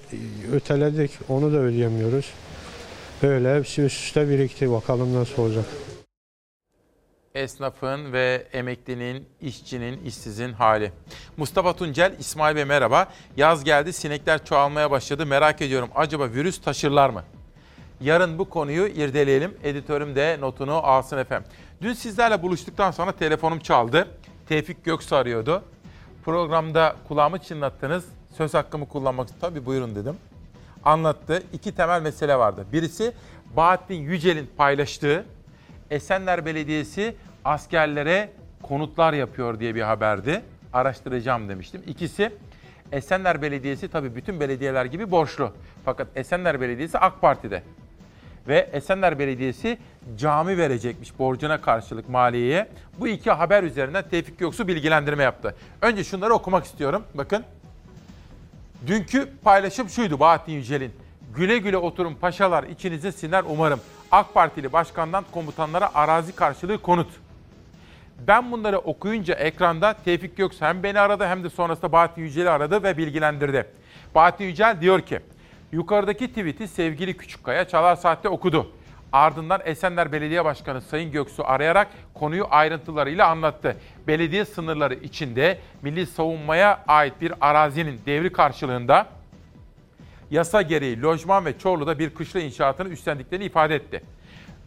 öteledik. 0.53 1.11
Onu 1.29 1.53
da 1.53 1.57
ödeyemiyoruz. 1.57 2.27
Böyle 3.23 3.57
hepsi 3.59 3.83
üst 3.83 4.05
üste 4.05 4.29
birikti. 4.29 4.71
Bakalım 4.73 5.15
nasıl 5.15 5.43
olacak. 5.43 5.65
Esnafın 7.35 8.13
ve 8.13 8.47
emeklinin, 8.53 9.27
işçinin, 9.41 10.05
işsizin 10.05 10.53
hali. 10.53 10.93
Mustafa 11.37 11.77
Tuncel, 11.77 12.13
İsmail 12.19 12.57
Bey 12.57 12.65
merhaba. 12.65 13.09
Yaz 13.37 13.65
geldi, 13.65 13.93
sinekler 13.93 14.45
çoğalmaya 14.45 14.91
başladı. 14.91 15.27
Merak 15.27 15.63
ediyorum 15.63 15.89
acaba 15.95 16.31
virüs 16.31 16.61
taşırlar 16.61 17.11
mı? 17.11 17.23
Yarın 18.01 18.39
bu 18.39 18.51
konuyu 18.51 18.87
irdeleyelim. 18.87 19.55
Editörüm 19.63 20.17
de 20.17 20.37
notunu 20.41 20.73
alsın 20.73 21.19
efendim. 21.19 21.51
Dün 21.83 21.93
sizlerle 21.93 22.43
buluştuktan 22.43 22.91
sonra 22.91 23.13
telefonum 23.13 23.59
çaldı. 23.59 24.09
Tevfik 24.49 24.85
Göksu 24.85 25.17
arıyordu. 25.17 25.63
Programda 26.25 26.97
kulağımı 27.09 27.39
çınlattınız. 27.39 28.05
Söz 28.37 28.55
hakkımı 28.55 28.89
kullanmak 28.89 29.29
tabii 29.41 29.67
buyurun 29.67 29.95
dedim. 29.95 30.17
Anlattı. 30.85 31.43
İki 31.53 31.75
temel 31.75 32.03
mesele 32.03 32.37
vardı. 32.37 32.67
Birisi 32.73 33.13
Bahattin 33.57 33.95
Yücel'in 33.95 34.51
paylaştığı 34.57 35.27
Esenler 35.91 36.47
Belediyesi 36.47 37.17
askerlere 37.45 38.31
konutlar 38.63 39.13
yapıyor 39.13 39.61
diye 39.61 39.75
bir 39.75 39.83
haberdi. 39.83 40.43
Araştıracağım 40.73 41.49
demiştim. 41.49 41.83
İkisi 41.87 42.33
Esenler 42.93 43.43
Belediyesi 43.43 43.89
tabii 43.89 44.15
bütün 44.17 44.41
belediyeler 44.41 44.85
gibi 44.85 45.11
borçlu. 45.11 45.53
Fakat 45.85 46.09
Esenler 46.17 46.61
Belediyesi 46.61 46.99
AK 46.99 47.21
Parti'de. 47.21 47.63
Ve 48.49 48.69
Esenler 48.73 49.19
Belediyesi 49.19 49.79
cami 50.17 50.59
verecekmiş 50.59 51.19
borcuna 51.19 51.61
karşılık 51.61 52.09
maliyeye. 52.09 52.69
Bu 53.01 53.09
iki 53.09 53.31
haber 53.31 53.63
üzerinden 53.63 54.05
Tevfik 54.09 54.39
Göksu 54.39 54.69
bilgilendirme 54.69 55.23
yaptı. 55.23 55.55
Önce 55.83 56.05
şunları 56.05 56.35
okumak 56.35 56.65
istiyorum. 56.65 57.05
Bakın. 57.15 57.45
Dünkü 58.87 59.29
paylaşım 59.45 59.89
şuydu 59.89 60.21
Bahattin 60.21 60.53
Yücel'in. 60.53 60.93
Güle 61.37 61.59
güle 61.59 61.77
oturun 61.77 62.15
paşalar 62.15 62.65
içinize 62.65 63.13
siner 63.13 63.45
umarım. 63.49 63.81
AK 64.11 64.35
Partili 64.35 64.73
başkandan 64.73 65.25
komutanlara 65.33 65.91
arazi 65.95 66.33
karşılığı 66.33 66.83
konut. 66.83 67.09
Ben 68.27 68.53
bunları 68.53 68.79
okuyunca 68.79 69.35
ekranda 69.35 69.95
Tevfik 70.05 70.37
Göksu 70.37 70.65
hem 70.65 70.83
beni 70.83 71.01
aradı 71.01 71.27
hem 71.27 71.45
de 71.45 71.51
sonrasında 71.51 71.93
Bahattin 71.93 72.23
Yücel'i 72.23 72.51
aradı 72.51 72.83
ve 72.83 72.97
bilgilendirdi. 72.97 73.67
Bahattin 74.15 74.45
Yücel 74.45 74.81
diyor 74.81 75.01
ki, 75.01 75.21
yukarıdaki 75.73 76.29
tweet'i 76.29 76.69
sevgili 76.69 77.17
Küçükkaya 77.17 77.69
Çalar 77.69 77.97
Saat'te 77.97 78.29
okudu. 78.29 78.71
Ardından 79.13 79.61
Esenler 79.65 80.13
Belediye 80.13 80.45
Başkanı 80.45 80.81
Sayın 80.81 81.13
Göksu 81.13 81.45
arayarak 81.47 81.89
konuyu 82.15 82.47
ayrıntılarıyla 82.51 83.29
anlattı. 83.29 83.77
Belediye 84.07 84.45
sınırları 84.45 84.95
içinde 84.95 85.59
milli 85.83 86.07
savunmaya 86.07 86.85
ait 86.89 87.21
bir 87.21 87.33
arazinin 87.41 88.01
devri 88.07 88.33
karşılığında 88.33 89.07
yasa 90.31 90.63
gereği 90.63 91.03
lojman 91.03 91.45
ve 91.45 91.59
Çorlu'da 91.59 91.99
bir 91.99 92.15
kışla 92.15 92.41
inşaatını 92.41 92.89
üstlendiklerini 92.89 93.45
ifade 93.45 93.75
etti. 93.75 94.03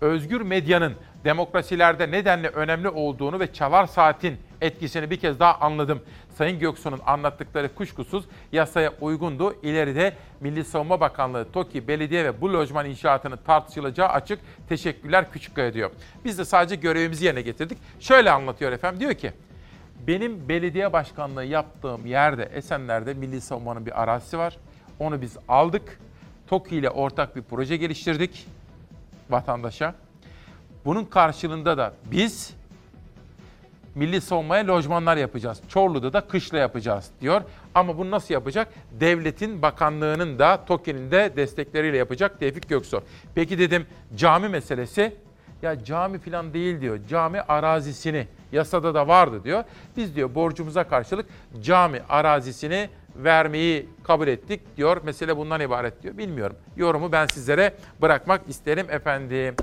Özgür 0.02 0.42
medyanın 0.42 0.94
demokrasilerde 1.24 2.12
nedenle 2.12 2.48
önemli 2.48 2.90
olduğunu 2.90 3.40
ve 3.40 3.54
çalar 3.54 3.86
saatin 3.86 4.38
etkisini 4.62 5.10
bir 5.10 5.20
kez 5.20 5.40
daha 5.40 5.56
anladım. 5.60 6.02
Sayın 6.38 6.60
Göksu'nun 6.60 7.00
anlattıkları 7.06 7.76
kuşkusuz 7.76 8.26
yasaya 8.52 8.94
uygundu. 9.02 9.56
İleride 9.64 10.14
Milli 10.40 10.64
Savunma 10.64 11.00
Bakanlığı, 11.00 11.52
TOKİ, 11.52 11.88
belediye 11.88 12.26
ve 12.26 12.42
bu 12.42 12.54
lojman 12.54 12.86
inşaatının 12.86 13.40
tartışılacağı 13.46 14.08
açık. 14.08 14.40
Teşekkürler 14.70 15.32
Küçükkaya 15.32 15.74
diyor. 15.74 15.92
Biz 16.26 16.38
de 16.38 16.46
sadece 16.46 16.76
görevimizi 16.76 17.26
yerine 17.26 17.42
getirdik. 17.42 17.78
Şöyle 18.00 18.32
anlatıyor 18.32 18.72
efendim 18.72 19.00
diyor 19.00 19.14
ki 19.14 19.34
benim 20.08 20.50
belediye 20.50 20.94
başkanlığı 20.94 21.46
yaptığım 21.46 22.06
yerde 22.06 22.44
Esenler'de 22.44 23.14
Milli 23.14 23.42
Savunma'nın 23.42 23.86
bir 23.86 24.02
arazisi 24.02 24.38
var. 24.38 24.58
Onu 25.00 25.22
biz 25.22 25.38
aldık. 25.48 26.00
TOKİ 26.48 26.76
ile 26.76 26.90
ortak 26.90 27.36
bir 27.36 27.42
proje 27.42 27.78
geliştirdik 27.78 28.48
vatandaşa. 29.30 29.96
Bunun 30.86 31.06
karşılığında 31.06 31.78
da 31.78 31.94
biz 32.12 32.54
milli 33.98 34.22
savunmaya 34.22 34.68
lojmanlar 34.68 35.18
yapacağız. 35.18 35.62
Çorlu'da 35.68 36.14
da 36.14 36.22
kışla 36.22 36.58
yapacağız 36.58 37.10
diyor. 37.22 37.42
Ama 37.76 37.98
bunu 37.98 38.12
nasıl 38.12 38.34
yapacak? 38.34 38.68
Devletin 38.92 39.62
bakanlığının 39.62 40.40
da 40.40 40.66
TOKİ'nin 40.66 41.12
de 41.12 41.34
destekleriyle 41.36 41.98
yapacak 41.98 42.40
Tevfik 42.40 42.70
Göksu. 42.70 43.04
Peki 43.36 43.60
dedim 43.60 43.86
cami 44.16 44.50
meselesi. 44.50 45.16
Ya 45.62 45.84
cami 45.84 46.20
falan 46.20 46.54
değil 46.54 46.82
diyor. 46.82 47.00
Cami 47.10 47.42
arazisini 47.42 48.28
yasada 48.52 48.94
da 48.94 49.08
vardı 49.08 49.44
diyor. 49.44 49.64
Biz 49.98 50.16
diyor 50.16 50.36
borcumuza 50.36 50.84
karşılık 50.84 51.26
cami 51.62 52.02
arazisini 52.10 52.90
vermeyi 53.16 53.90
kabul 54.04 54.28
ettik 54.28 54.78
diyor. 54.78 55.02
Mesele 55.04 55.38
bundan 55.38 55.62
ibaret 55.62 56.04
diyor. 56.04 56.18
Bilmiyorum. 56.18 56.56
Yorumu 56.76 57.12
ben 57.12 57.26
sizlere 57.26 57.74
bırakmak 58.02 58.42
isterim 58.48 58.88
efendim. 58.90 59.56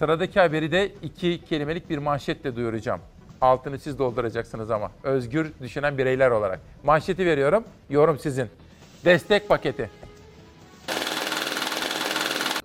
Sıradaki 0.00 0.40
haberi 0.40 0.72
de 0.72 0.92
iki 1.02 1.44
kelimelik 1.44 1.90
bir 1.90 1.98
manşetle 1.98 2.56
duyuracağım. 2.56 3.00
Altını 3.40 3.78
siz 3.78 3.98
dolduracaksınız 3.98 4.70
ama. 4.70 4.90
Özgür 5.02 5.52
düşünen 5.62 5.98
bireyler 5.98 6.30
olarak. 6.30 6.60
Manşeti 6.84 7.26
veriyorum. 7.26 7.64
Yorum 7.90 8.18
sizin. 8.18 8.48
Destek 9.04 9.48
paketi. 9.48 9.90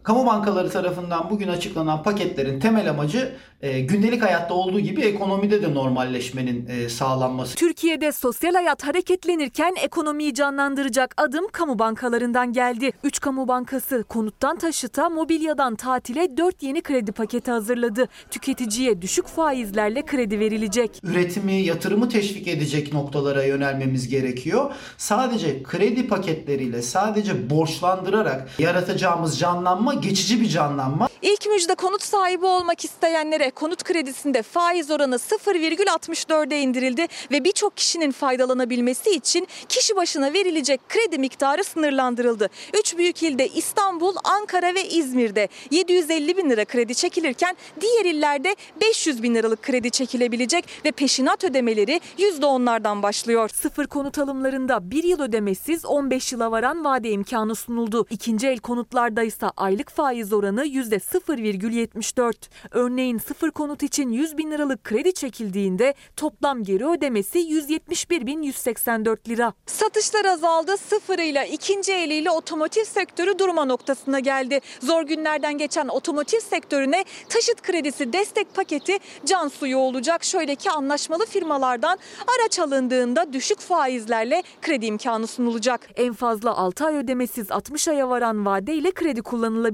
Kamu 0.05 0.25
bankaları 0.25 0.69
tarafından 0.69 1.29
bugün 1.29 1.47
açıklanan 1.47 2.03
paketlerin 2.03 2.59
temel 2.59 2.89
amacı 2.89 3.35
e, 3.61 3.79
gündelik 3.79 4.23
hayatta 4.23 4.53
olduğu 4.53 4.79
gibi 4.79 5.01
ekonomide 5.01 5.61
de 5.61 5.73
normalleşmenin 5.73 6.67
e, 6.67 6.89
sağlanması. 6.89 7.55
Türkiye'de 7.55 8.11
sosyal 8.11 8.53
hayat 8.53 8.83
hareketlenirken 8.83 9.73
ekonomiyi 9.83 10.33
canlandıracak 10.33 11.13
adım 11.17 11.47
kamu 11.51 11.79
bankalarından 11.79 12.53
geldi. 12.53 12.91
3 13.03 13.19
kamu 13.19 13.47
bankası 13.47 14.03
konuttan 14.03 14.57
taşıta, 14.57 15.09
mobilyadan 15.09 15.75
tatile 15.75 16.37
4 16.37 16.63
yeni 16.63 16.81
kredi 16.81 17.11
paketi 17.11 17.51
hazırladı. 17.51 18.07
Tüketiciye 18.31 19.01
düşük 19.01 19.27
faizlerle 19.27 20.05
kredi 20.05 20.39
verilecek. 20.39 21.01
Üretimi, 21.03 21.53
yatırımı 21.53 22.09
teşvik 22.09 22.47
edecek 22.47 22.93
noktalara 22.93 23.43
yönelmemiz 23.43 24.07
gerekiyor. 24.07 24.71
Sadece 24.97 25.63
kredi 25.63 26.07
paketleriyle, 26.07 26.81
sadece 26.81 27.49
borçlandırarak 27.49 28.59
yaratacağımız 28.59 29.39
canlanma 29.39 29.94
geçici 30.01 30.41
bir 30.41 30.49
canlanma. 30.49 31.07
İlk 31.21 31.45
müjde 31.45 31.75
konut 31.75 32.01
sahibi 32.01 32.45
olmak 32.45 32.85
isteyenlere 32.85 33.51
konut 33.51 33.83
kredisinde 33.83 34.41
faiz 34.41 34.91
oranı 34.91 35.15
0,64'e 35.15 36.61
indirildi 36.61 37.07
ve 37.31 37.43
birçok 37.43 37.77
kişinin 37.77 38.11
faydalanabilmesi 38.11 39.09
için 39.09 39.47
kişi 39.69 39.95
başına 39.95 40.33
verilecek 40.33 40.89
kredi 40.89 41.17
miktarı 41.17 41.63
sınırlandırıldı. 41.63 42.49
Üç 42.79 42.97
büyük 42.97 43.23
ilde 43.23 43.47
İstanbul, 43.47 44.15
Ankara 44.23 44.75
ve 44.75 44.89
İzmir'de 44.89 45.47
750 45.71 46.37
bin 46.37 46.49
lira 46.49 46.65
kredi 46.65 46.95
çekilirken 46.95 47.55
diğer 47.81 48.05
illerde 48.05 48.55
500 48.81 49.23
bin 49.23 49.35
liralık 49.35 49.61
kredi 49.61 49.91
çekilebilecek 49.91 50.65
ve 50.85 50.91
peşinat 50.91 51.43
ödemeleri 51.43 52.01
%10'lardan 52.17 53.03
başlıyor. 53.03 53.49
Sıfır 53.49 53.87
konut 53.87 54.19
alımlarında 54.19 54.91
bir 54.91 55.03
yıl 55.03 55.21
ödemesiz 55.21 55.85
15 55.85 56.31
yıla 56.31 56.51
varan 56.51 56.85
vade 56.85 57.09
imkanı 57.09 57.55
sunuldu. 57.55 58.05
İkinci 58.09 58.47
el 58.47 58.57
konutlarda 58.57 59.23
ise 59.23 59.47
aylık 59.57 59.84
faiz 59.89 60.33
oranı 60.33 60.65
%0,74. 60.65 62.33
Örneğin 62.71 63.17
sıfır 63.17 63.51
konut 63.51 63.83
için 63.83 64.09
100 64.09 64.37
bin 64.37 64.51
liralık 64.51 64.83
kredi 64.83 65.13
çekildiğinde 65.13 65.93
toplam 66.15 66.63
geri 66.63 66.87
ödemesi 66.87 67.39
171.184 67.39 69.29
lira. 69.29 69.53
Satışlar 69.65 70.25
azaldı. 70.25 70.77
Sıfırıyla 70.77 71.43
ikinci 71.45 71.93
eliyle 71.93 72.31
otomotiv 72.31 72.83
sektörü 72.83 73.39
durma 73.39 73.65
noktasına 73.65 74.19
geldi. 74.19 74.59
Zor 74.79 75.03
günlerden 75.03 75.57
geçen 75.57 75.87
otomotiv 75.87 76.39
sektörüne 76.39 77.05
taşıt 77.29 77.61
kredisi 77.61 78.13
destek 78.13 78.55
paketi 78.55 78.97
can 79.25 79.47
suyu 79.47 79.77
olacak. 79.77 80.23
Şöyle 80.23 80.55
ki 80.55 80.71
anlaşmalı 80.71 81.25
firmalardan 81.25 81.97
araç 82.37 82.59
alındığında 82.59 83.33
düşük 83.33 83.59
faizlerle 83.59 84.43
kredi 84.61 84.85
imkanı 84.85 85.27
sunulacak. 85.27 85.89
En 85.95 86.13
fazla 86.13 86.57
6 86.57 86.85
ay 86.85 86.95
ödemesiz 86.95 87.51
60 87.51 87.87
aya 87.87 88.09
varan 88.09 88.45
vadeyle 88.45 88.91
kredi 88.91 89.21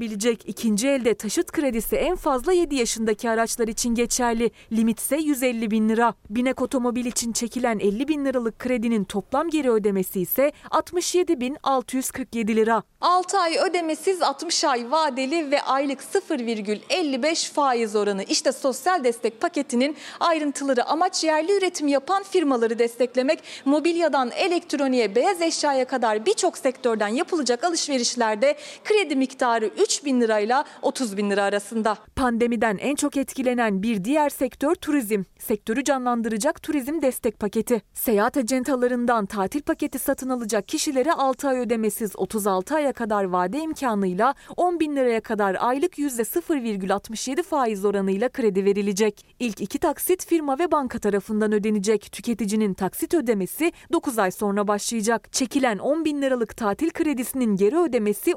kullanılabilecek. 0.01 0.43
İkinci 0.45 0.87
elde 0.87 1.13
taşıt 1.13 1.51
kredisi 1.51 1.95
en 1.95 2.15
fazla 2.15 2.53
7 2.53 2.75
yaşındaki 2.75 3.29
araçlar 3.29 3.67
için 3.67 3.95
geçerli. 3.95 4.51
Limit 4.71 4.99
ise 4.99 5.17
150 5.17 5.71
bin 5.71 5.89
lira. 5.89 6.13
Binek 6.29 6.61
otomobil 6.61 7.05
için 7.05 7.31
çekilen 7.31 7.79
50 7.79 8.07
bin 8.07 8.25
liralık 8.25 8.59
kredinin 8.59 9.03
toplam 9.03 9.49
geri 9.49 9.71
ödemesi 9.71 10.21
ise 10.21 10.51
67 10.71 11.39
bin 11.39 11.57
647 11.63 12.55
lira. 12.55 12.83
6 13.01 13.37
ay 13.37 13.57
ödemesiz 13.57 14.21
60 14.21 14.63
ay 14.63 14.91
vadeli 14.91 15.51
ve 15.51 15.61
aylık 15.61 15.99
0,55 16.01 17.53
faiz 17.53 17.95
oranı. 17.95 18.23
İşte 18.23 18.51
sosyal 18.51 19.03
destek 19.03 19.41
paketinin 19.41 19.95
ayrıntıları 20.19 20.85
amaç 20.85 21.23
yerli 21.23 21.57
üretim 21.57 21.87
yapan 21.87 22.23
firmaları 22.23 22.79
desteklemek. 22.79 23.43
Mobilyadan 23.65 24.31
elektroniğe, 24.31 25.15
beyaz 25.15 25.41
eşyaya 25.41 25.85
kadar 25.85 26.25
birçok 26.25 26.57
sektörden 26.57 27.07
yapılacak 27.07 27.63
alışverişlerde 27.63 28.55
kredi 28.83 29.15
miktarı 29.15 29.65
3 29.65 29.90
bin 30.05 30.21
lirayla 30.21 30.65
30 30.81 31.17
bin 31.17 31.29
lira 31.29 31.43
arasında. 31.43 31.97
Pandemiden 32.15 32.77
en 32.77 32.95
çok 32.95 33.17
etkilenen 33.17 33.83
bir 33.83 34.03
diğer 34.03 34.29
sektör 34.29 34.75
turizm. 34.75 35.23
Sektörü 35.39 35.83
canlandıracak 35.83 36.63
turizm 36.63 37.01
destek 37.01 37.39
paketi. 37.39 37.81
Seyahat 37.93 38.37
acentalarından 38.37 39.25
tatil 39.25 39.61
paketi 39.61 39.99
satın 39.99 40.29
alacak 40.29 40.67
kişilere 40.67 41.13
6 41.13 41.47
ay 41.47 41.59
ödemesiz 41.59 42.15
36 42.15 42.75
aya 42.75 42.93
kadar 42.93 43.23
vade 43.23 43.59
imkanıyla 43.59 44.35
10 44.57 44.79
bin 44.79 44.95
liraya 44.95 45.21
kadar 45.21 45.57
aylık 45.59 45.97
%0,67 45.97 47.43
faiz 47.43 47.85
oranıyla 47.85 48.29
kredi 48.29 48.65
verilecek. 48.65 49.25
İlk 49.39 49.61
iki 49.61 49.79
taksit 49.79 50.25
firma 50.25 50.59
ve 50.59 50.71
banka 50.71 50.99
tarafından 50.99 51.51
ödenecek. 51.51 52.11
Tüketicinin 52.11 52.73
taksit 52.73 53.13
ödemesi 53.13 53.71
9 53.91 54.19
ay 54.19 54.31
sonra 54.31 54.67
başlayacak. 54.67 55.33
Çekilen 55.33 55.77
10 55.77 56.05
bin 56.05 56.21
liralık 56.21 56.57
tatil 56.57 56.89
kredisinin 56.89 57.55
geri 57.55 57.77
ödemesi 57.77 58.35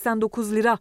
11.789 0.00 0.54
lira. 0.54 0.78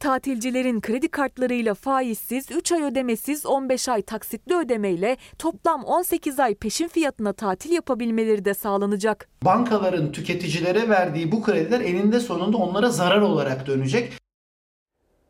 Tatilcilerin 0.00 0.80
kredi 0.80 1.08
kartlarıyla 1.08 1.74
faizsiz 1.74 2.50
3 2.50 2.72
ay 2.72 2.82
ödemesiz 2.82 3.46
15 3.46 3.88
ay 3.88 4.02
taksitli 4.02 4.56
ödemeyle 4.56 5.16
toplam 5.38 5.84
18 5.84 6.40
ay 6.40 6.54
peşin 6.54 6.88
fiyatına 6.88 7.32
tatil 7.32 7.70
yapabilmeleri 7.70 8.44
de 8.44 8.54
sağlanacak. 8.54 9.28
Bankaların 9.44 10.12
tüketicilere 10.12 10.88
verdiği 10.88 11.32
bu 11.32 11.42
krediler 11.42 11.80
eninde 11.80 12.20
sonunda 12.20 12.56
onlara 12.56 12.88
zarar 12.90 13.20
olarak 13.20 13.66
dönecek. 13.66 14.12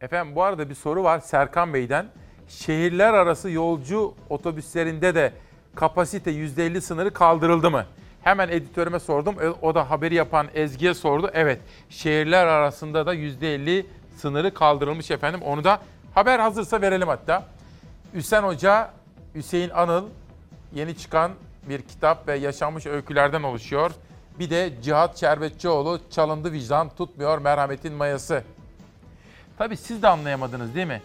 Efendim 0.00 0.34
bu 0.36 0.42
arada 0.42 0.70
bir 0.70 0.74
soru 0.74 1.02
var 1.02 1.20
Serkan 1.20 1.74
Bey'den. 1.74 2.06
Şehirler 2.48 3.14
arası 3.14 3.50
yolcu 3.50 4.14
otobüslerinde 4.28 5.14
de 5.14 5.32
kapasite 5.74 6.30
%50 6.30 6.80
sınırı 6.80 7.12
kaldırıldı 7.12 7.70
mı? 7.70 7.86
Hemen 8.22 8.48
editörüme 8.48 9.00
sordum. 9.00 9.34
E, 9.42 9.48
O 9.48 9.74
da 9.74 9.90
haberi 9.90 10.14
yapan 10.14 10.48
Ezgi'ye 10.54 10.94
sordu. 10.94 11.30
Evet 11.34 11.60
şehirler 11.90 12.46
arasında 12.46 13.06
da 13.06 13.14
%50 13.14 13.86
sınırı 14.16 14.54
kaldırılmış 14.54 15.10
efendim. 15.10 15.42
Onu 15.42 15.64
da 15.64 15.80
haber 16.14 16.38
hazırsa 16.38 16.80
verelim 16.80 17.08
hatta. 17.08 17.44
Hüseyin 18.14 18.42
Hoca, 18.42 18.90
Hüseyin 19.34 19.70
Anıl 19.70 20.04
yeni 20.74 20.96
çıkan 20.96 21.32
bir 21.68 21.82
kitap 21.82 22.28
ve 22.28 22.36
yaşanmış 22.36 22.86
öykülerden 22.86 23.42
oluşuyor. 23.42 23.90
Bir 24.38 24.50
de 24.50 24.70
Cihat 24.82 25.20
Şerbetçioğlu 25.20 26.00
Çalındı 26.10 26.52
Vicdan 26.52 26.88
Tutmuyor 26.88 27.38
Merhametin 27.38 27.92
Mayası. 27.92 28.42
Tabii 29.58 29.76
siz 29.76 30.02
de 30.02 30.08
anlayamadınız 30.08 30.74
değil 30.74 30.86
mi? 30.86 31.02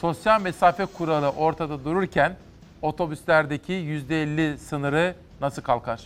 Sosyal 0.00 0.40
mesafe 0.40 0.84
kuralı 0.86 1.30
ortada 1.30 1.84
dururken 1.84 2.36
otobüslerdeki 2.82 3.72
%50 3.72 4.56
sınırı 4.58 5.14
nasıl 5.40 5.62
kalkar? 5.62 6.00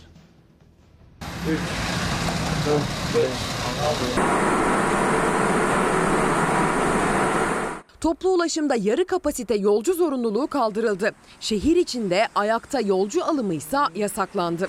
Toplu 8.01 8.29
ulaşımda 8.29 8.75
yarı 8.75 9.05
kapasite 9.05 9.55
yolcu 9.55 9.93
zorunluluğu 9.93 10.47
kaldırıldı. 10.47 11.11
Şehir 11.39 11.75
içinde 11.75 12.27
ayakta 12.35 12.79
yolcu 12.79 13.25
alımı 13.25 13.53
ise 13.53 13.77
yasaklandı. 13.95 14.67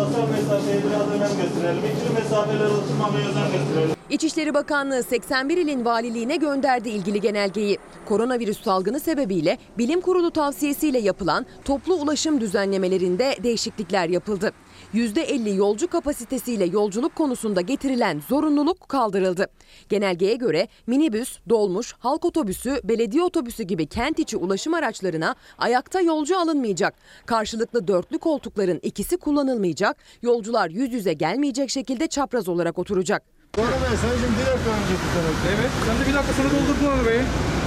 Sosyal 0.00 0.28
mesafeye 0.28 0.82
biraz 0.84 1.08
önem 1.08 1.42
gösterelim. 1.42 1.82
İkili 1.84 2.14
mesafeleri 2.14 2.68
tutmamaya 2.68 3.28
özen 3.28 3.52
gösterelim. 3.52 3.96
İçişleri 4.10 4.54
Bakanlığı 4.54 5.02
81 5.02 5.56
ilin 5.56 5.84
valiliğine 5.84 6.36
gönderdi 6.36 6.88
ilgili 6.88 7.20
genelgeyi. 7.20 7.78
Koronavirüs 8.08 8.62
salgını 8.64 9.00
sebebiyle 9.00 9.58
bilim 9.78 10.00
kurulu 10.00 10.30
tavsiyesiyle 10.30 10.98
yapılan 10.98 11.46
toplu 11.64 11.94
ulaşım 11.94 12.40
düzenlemelerinde 12.40 13.36
değişiklikler 13.42 14.08
yapıldı. 14.08 14.52
%50 14.94 15.56
yolcu 15.56 15.88
kapasitesiyle 15.88 16.64
yolculuk 16.64 17.14
konusunda 17.14 17.60
getirilen 17.60 18.22
zorunluluk 18.28 18.88
kaldırıldı. 18.88 19.46
Genelgeye 19.88 20.34
göre 20.36 20.68
minibüs, 20.86 21.38
dolmuş, 21.48 21.94
halk 21.98 22.24
otobüsü, 22.24 22.80
belediye 22.84 23.22
otobüsü 23.22 23.62
gibi 23.62 23.86
kent 23.86 24.18
içi 24.18 24.36
ulaşım 24.36 24.74
araçlarına 24.74 25.34
ayakta 25.58 26.00
yolcu 26.00 26.38
alınmayacak. 26.38 26.94
Karşılıklı 27.26 27.88
dörtlü 27.88 28.18
koltukların 28.18 28.80
ikisi 28.82 29.16
kullanılmayacak. 29.16 29.96
Yolcular 30.22 30.70
yüz 30.70 30.92
yüze 30.92 31.12
gelmeyecek 31.12 31.70
şekilde 31.70 32.06
çapraz 32.06 32.48
olarak 32.48 32.78
oturacak. 32.78 33.22
Sonra 33.56 33.66
Bey 33.66 33.96
sen 34.02 34.10
şimdi 34.20 34.40
bir 34.40 34.46
dakika 34.46 34.70
önce 34.70 34.94
tutarak. 35.02 35.36
Evet 35.58 35.70
sen 35.86 35.96
de 35.98 36.08
bir 36.08 36.14
dakika 36.14 36.32
sonra 36.32 36.48
doldurdun 36.50 36.98
arabayı. 36.98 37.20
Bir 37.20 37.59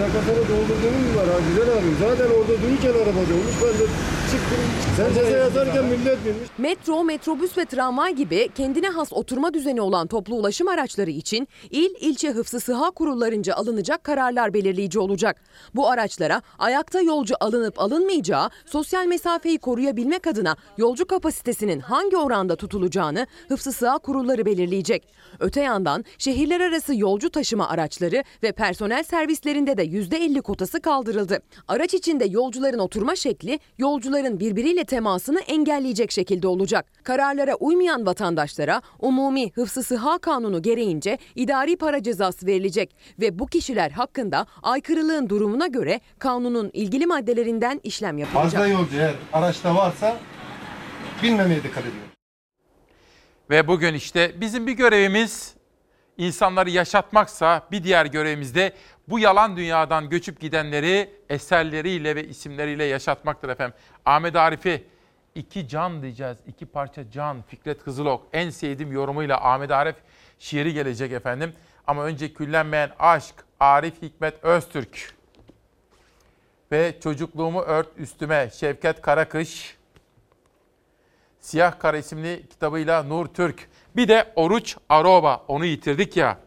dakika 0.00 0.20
sonra 0.20 0.42
doldurduğum 0.48 0.94
mu 1.02 1.16
var 1.16 1.26
ha 1.26 1.38
güzel 1.48 1.72
abim. 1.72 1.96
Zaten 2.00 2.24
orada 2.24 2.62
dururken 2.62 2.90
arabada 2.90 3.34
olmuş 3.34 3.56
ben 3.62 3.78
de 3.78 3.86
çıktım. 4.30 4.58
Sen 4.96 5.14
ceza 5.14 5.36
yazarken 5.36 5.84
millet 5.84 6.24
binmiş. 6.24 6.48
Metro, 6.58 7.04
metrobüs 7.04 7.58
ve 7.58 7.64
tramvay 7.64 8.14
gibi 8.14 8.48
kendine 8.54 8.88
has 8.88 9.12
oturma 9.12 9.54
düzeni 9.54 9.80
olan 9.80 10.06
toplu 10.06 10.34
ulaşım 10.34 10.68
araçları 10.68 11.10
için 11.10 11.48
il, 11.70 11.90
ilçe 12.00 12.30
hıfzı 12.30 12.60
sıha 12.60 12.90
kurullarınca 12.90 13.54
alınacak 13.54 14.04
kararlar 14.04 14.54
belirleyici 14.54 14.98
olacak. 14.98 15.42
Bu 15.74 15.90
araçlara 15.90 16.42
ayakta 16.58 17.00
yolcu 17.00 17.34
alınıp 17.40 17.80
alınmayacağı, 17.80 18.50
sosyal 18.66 19.06
mesafeyi 19.06 19.58
koruyabilmek 19.58 20.26
adına 20.26 20.56
yolcu 20.78 21.06
kapasitesinin 21.06 21.80
hangi 21.80 22.16
oranda 22.16 22.56
tutulacağını 22.56 23.26
hıfzı 23.48 23.72
sıha 23.72 23.98
kurulları 23.98 24.46
belirleyecek. 24.46 25.08
Öte 25.40 25.60
yandan 25.60 26.04
şehirler 26.18 26.60
arası 26.60 26.96
yolcu 26.96 27.30
taşıma 27.30 27.68
araçları 27.68 28.24
ve 28.42 28.52
personel 28.52 29.02
servislerinde 29.02 29.76
de 29.76 29.81
%50 29.84 30.42
kotası 30.42 30.80
kaldırıldı. 30.80 31.38
Araç 31.68 31.94
içinde 31.94 32.24
yolcuların 32.24 32.78
oturma 32.78 33.16
şekli 33.16 33.58
yolcuların 33.78 34.40
birbiriyle 34.40 34.84
temasını 34.84 35.40
engelleyecek 35.40 36.12
şekilde 36.12 36.48
olacak. 36.48 36.86
Kararlara 37.04 37.54
uymayan 37.54 38.06
vatandaşlara 38.06 38.82
umumi 38.98 39.52
hıfzı 39.52 39.82
sıha 39.82 40.18
kanunu 40.18 40.62
gereğince 40.62 41.18
idari 41.34 41.76
para 41.76 42.02
cezası 42.02 42.46
verilecek 42.46 42.96
ve 43.20 43.38
bu 43.38 43.46
kişiler 43.46 43.90
hakkında 43.90 44.46
aykırılığın 44.62 45.28
durumuna 45.28 45.66
göre 45.66 46.00
kanunun 46.18 46.70
ilgili 46.72 47.06
maddelerinden 47.06 47.80
işlem 47.82 48.18
yapılacak. 48.18 48.52
Fazla 48.52 48.66
yolcu 48.66 48.96
eğer 48.96 49.14
araçta 49.32 49.74
varsa 49.74 50.16
binmemeye 51.22 51.62
dikkat 51.62 51.82
ediyor. 51.82 52.12
Ve 53.50 53.68
bugün 53.68 53.94
işte 53.94 54.40
bizim 54.40 54.66
bir 54.66 54.72
görevimiz 54.72 55.54
insanları 56.18 56.70
yaşatmaksa 56.70 57.68
bir 57.70 57.84
diğer 57.84 58.06
görevimiz 58.06 58.54
de 58.54 58.72
bu 59.12 59.18
yalan 59.18 59.56
dünyadan 59.56 60.10
göçüp 60.10 60.40
gidenleri 60.40 61.10
eserleriyle 61.28 62.16
ve 62.16 62.28
isimleriyle 62.28 62.84
yaşatmaktır 62.84 63.48
efendim. 63.48 63.74
Ahmet 64.04 64.36
Arif'i 64.36 64.84
iki 65.34 65.68
can 65.68 66.02
diyeceğiz. 66.02 66.36
iki 66.46 66.66
parça 66.66 67.10
can. 67.10 67.42
Fikret 67.42 67.84
Kızılok 67.84 68.26
en 68.32 68.50
sevdiğim 68.50 68.92
yorumuyla 68.92 69.52
Ahmet 69.52 69.70
Arif 69.70 69.96
şiiri 70.38 70.74
gelecek 70.74 71.12
efendim. 71.12 71.52
Ama 71.86 72.04
önce 72.04 72.32
küllenmeyen 72.32 72.90
aşk 72.98 73.34
Arif 73.60 74.02
Hikmet 74.02 74.44
Öztürk. 74.44 75.14
Ve 76.72 76.94
çocukluğumu 77.02 77.60
ört 77.60 77.88
üstüme 77.96 78.50
Şevket 78.50 79.02
Karakış. 79.02 79.76
Siyah 81.40 81.78
Kara 81.78 81.98
isimli 81.98 82.46
kitabıyla 82.50 83.02
Nur 83.02 83.26
Türk. 83.26 83.68
Bir 83.96 84.08
de 84.08 84.32
Oruç 84.36 84.76
Aroba. 84.88 85.44
Onu 85.48 85.64
yitirdik 85.64 86.16
ya. 86.16 86.38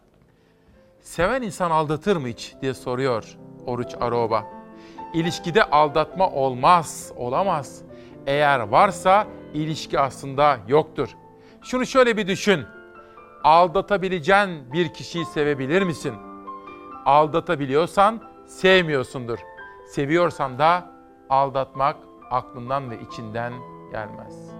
Seven 1.05 1.41
insan 1.41 1.71
aldatır 1.71 2.15
mı 2.15 2.27
hiç 2.27 2.55
diye 2.61 2.73
soruyor 2.73 3.37
Oruç 3.65 3.95
Aroba. 4.01 4.45
İlişkide 5.13 5.63
aldatma 5.63 6.29
olmaz, 6.29 7.11
olamaz. 7.15 7.81
Eğer 8.27 8.59
varsa 8.59 9.27
ilişki 9.53 9.99
aslında 9.99 10.57
yoktur. 10.67 11.09
Şunu 11.61 11.85
şöyle 11.85 12.17
bir 12.17 12.27
düşün. 12.27 12.65
Aldatabileceğin 13.43 14.73
bir 14.73 14.93
kişiyi 14.93 15.25
sevebilir 15.25 15.81
misin? 15.81 16.13
Aldatabiliyorsan 17.05 18.21
sevmiyorsundur. 18.45 19.39
Seviyorsan 19.87 20.59
da 20.59 20.91
aldatmak 21.29 21.97
aklından 22.31 22.91
ve 22.91 22.99
içinden 23.01 23.53
gelmez. 23.91 24.51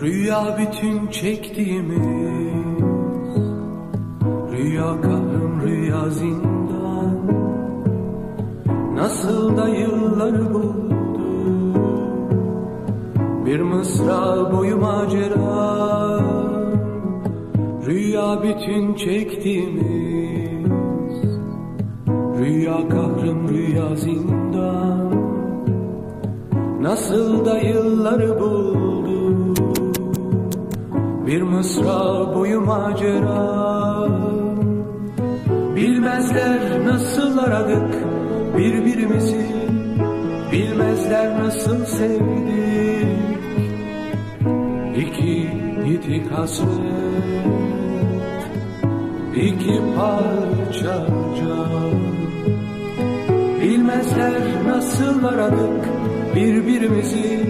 Rüya 0.00 0.58
bütün 0.58 1.06
çektiğimiz 1.06 2.67
Rüya 4.58 5.00
kahrım 5.00 5.60
rüya 5.62 6.10
zindan. 6.10 7.10
Nasıl 8.94 9.56
da 9.56 9.68
yıllar 9.68 10.54
buldu. 10.54 11.20
Bir 13.46 13.60
mısra 13.60 14.52
boyu 14.52 14.76
macera. 14.76 16.20
Rüya 17.86 18.42
bütün 18.42 18.94
çektiğimiz. 18.94 19.84
Rüya 22.38 22.88
kahrım 22.88 23.48
rüya 23.48 23.96
zindan. 23.96 25.12
Nasıl 26.82 27.44
da 27.44 27.58
yılları 27.58 28.40
buldu. 28.40 29.54
Bir 31.26 31.42
mısra 31.42 32.34
boyu 32.34 32.60
macera 32.60 33.58
Bilmezler 35.78 36.84
nasıl 36.86 37.38
aradık 37.38 37.94
birbirimizi. 38.58 39.46
Bilmezler 40.52 41.38
nasıl 41.38 41.84
sevdik. 41.84 43.08
İki 44.96 45.50
yitik 45.86 46.32
hasret 46.32 47.58
iki 49.36 49.80
parça 49.96 51.06
can. 51.38 51.92
Bilmezler 53.60 54.42
nasıl 54.66 55.24
aradık 55.24 55.88
birbirimizi. 56.34 57.40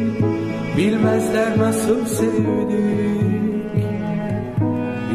Bilmezler 0.76 1.58
nasıl 1.58 2.06
sevdik. 2.06 3.28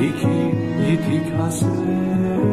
İki 0.02 0.56
yitik 0.92 1.40
hasret 1.40 2.53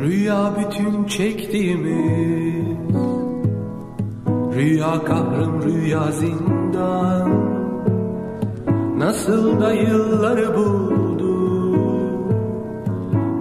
Rüya 0.00 0.54
bütün 0.58 1.04
çektiğimiz 1.04 2.78
Rüya 4.56 5.04
kahrım 5.04 5.62
rüya 5.62 6.12
Nasıl 8.98 9.60
da 9.60 9.72
yılları 9.72 10.56
buldu 10.56 10.97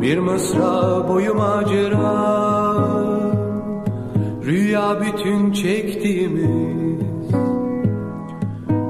Bir 0.08 0.18
mısra 0.18 1.08
boyu 1.08 1.36
macera 1.36 2.76
Rüya 4.46 5.02
bütün 5.02 5.52
çektiğimiz. 5.52 7.32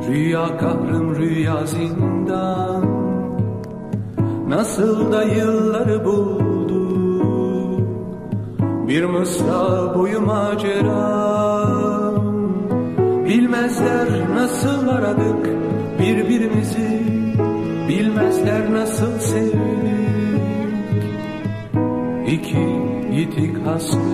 Rüya 0.08 0.58
kahrım 0.58 1.16
rüya 1.16 1.66
zindan. 1.66 2.86
Nasıl 4.50 5.12
da 5.12 5.24
yılları 5.24 6.06
buldu 6.06 6.88
bir 8.88 9.04
mısra 9.04 9.96
boyu 9.96 10.22
macera 10.22 11.28
Bilmezler 13.26 14.08
nasıl 14.36 14.88
aradık 14.88 15.50
birbirimizi. 16.00 17.02
Bilmezler 17.90 18.74
nasıl 18.74 19.20
sevdik 19.20 19.77
İki 22.48 22.68
yitik 23.16 23.66
hasret. 23.66 24.08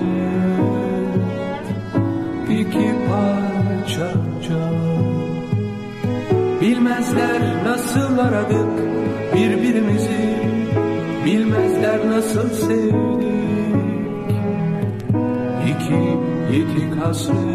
İki 2.50 2.94
parça 3.08 4.12
can 4.48 4.74
Bilmezler 6.60 7.64
nasıl 7.64 8.18
aradık 8.18 8.78
birbirimizi. 9.34 10.38
Bilmezler 11.24 12.10
nasıl 12.10 12.48
sevdik. 12.50 14.30
İki 15.66 16.02
yitik 16.56 17.04
hasret 17.04 17.53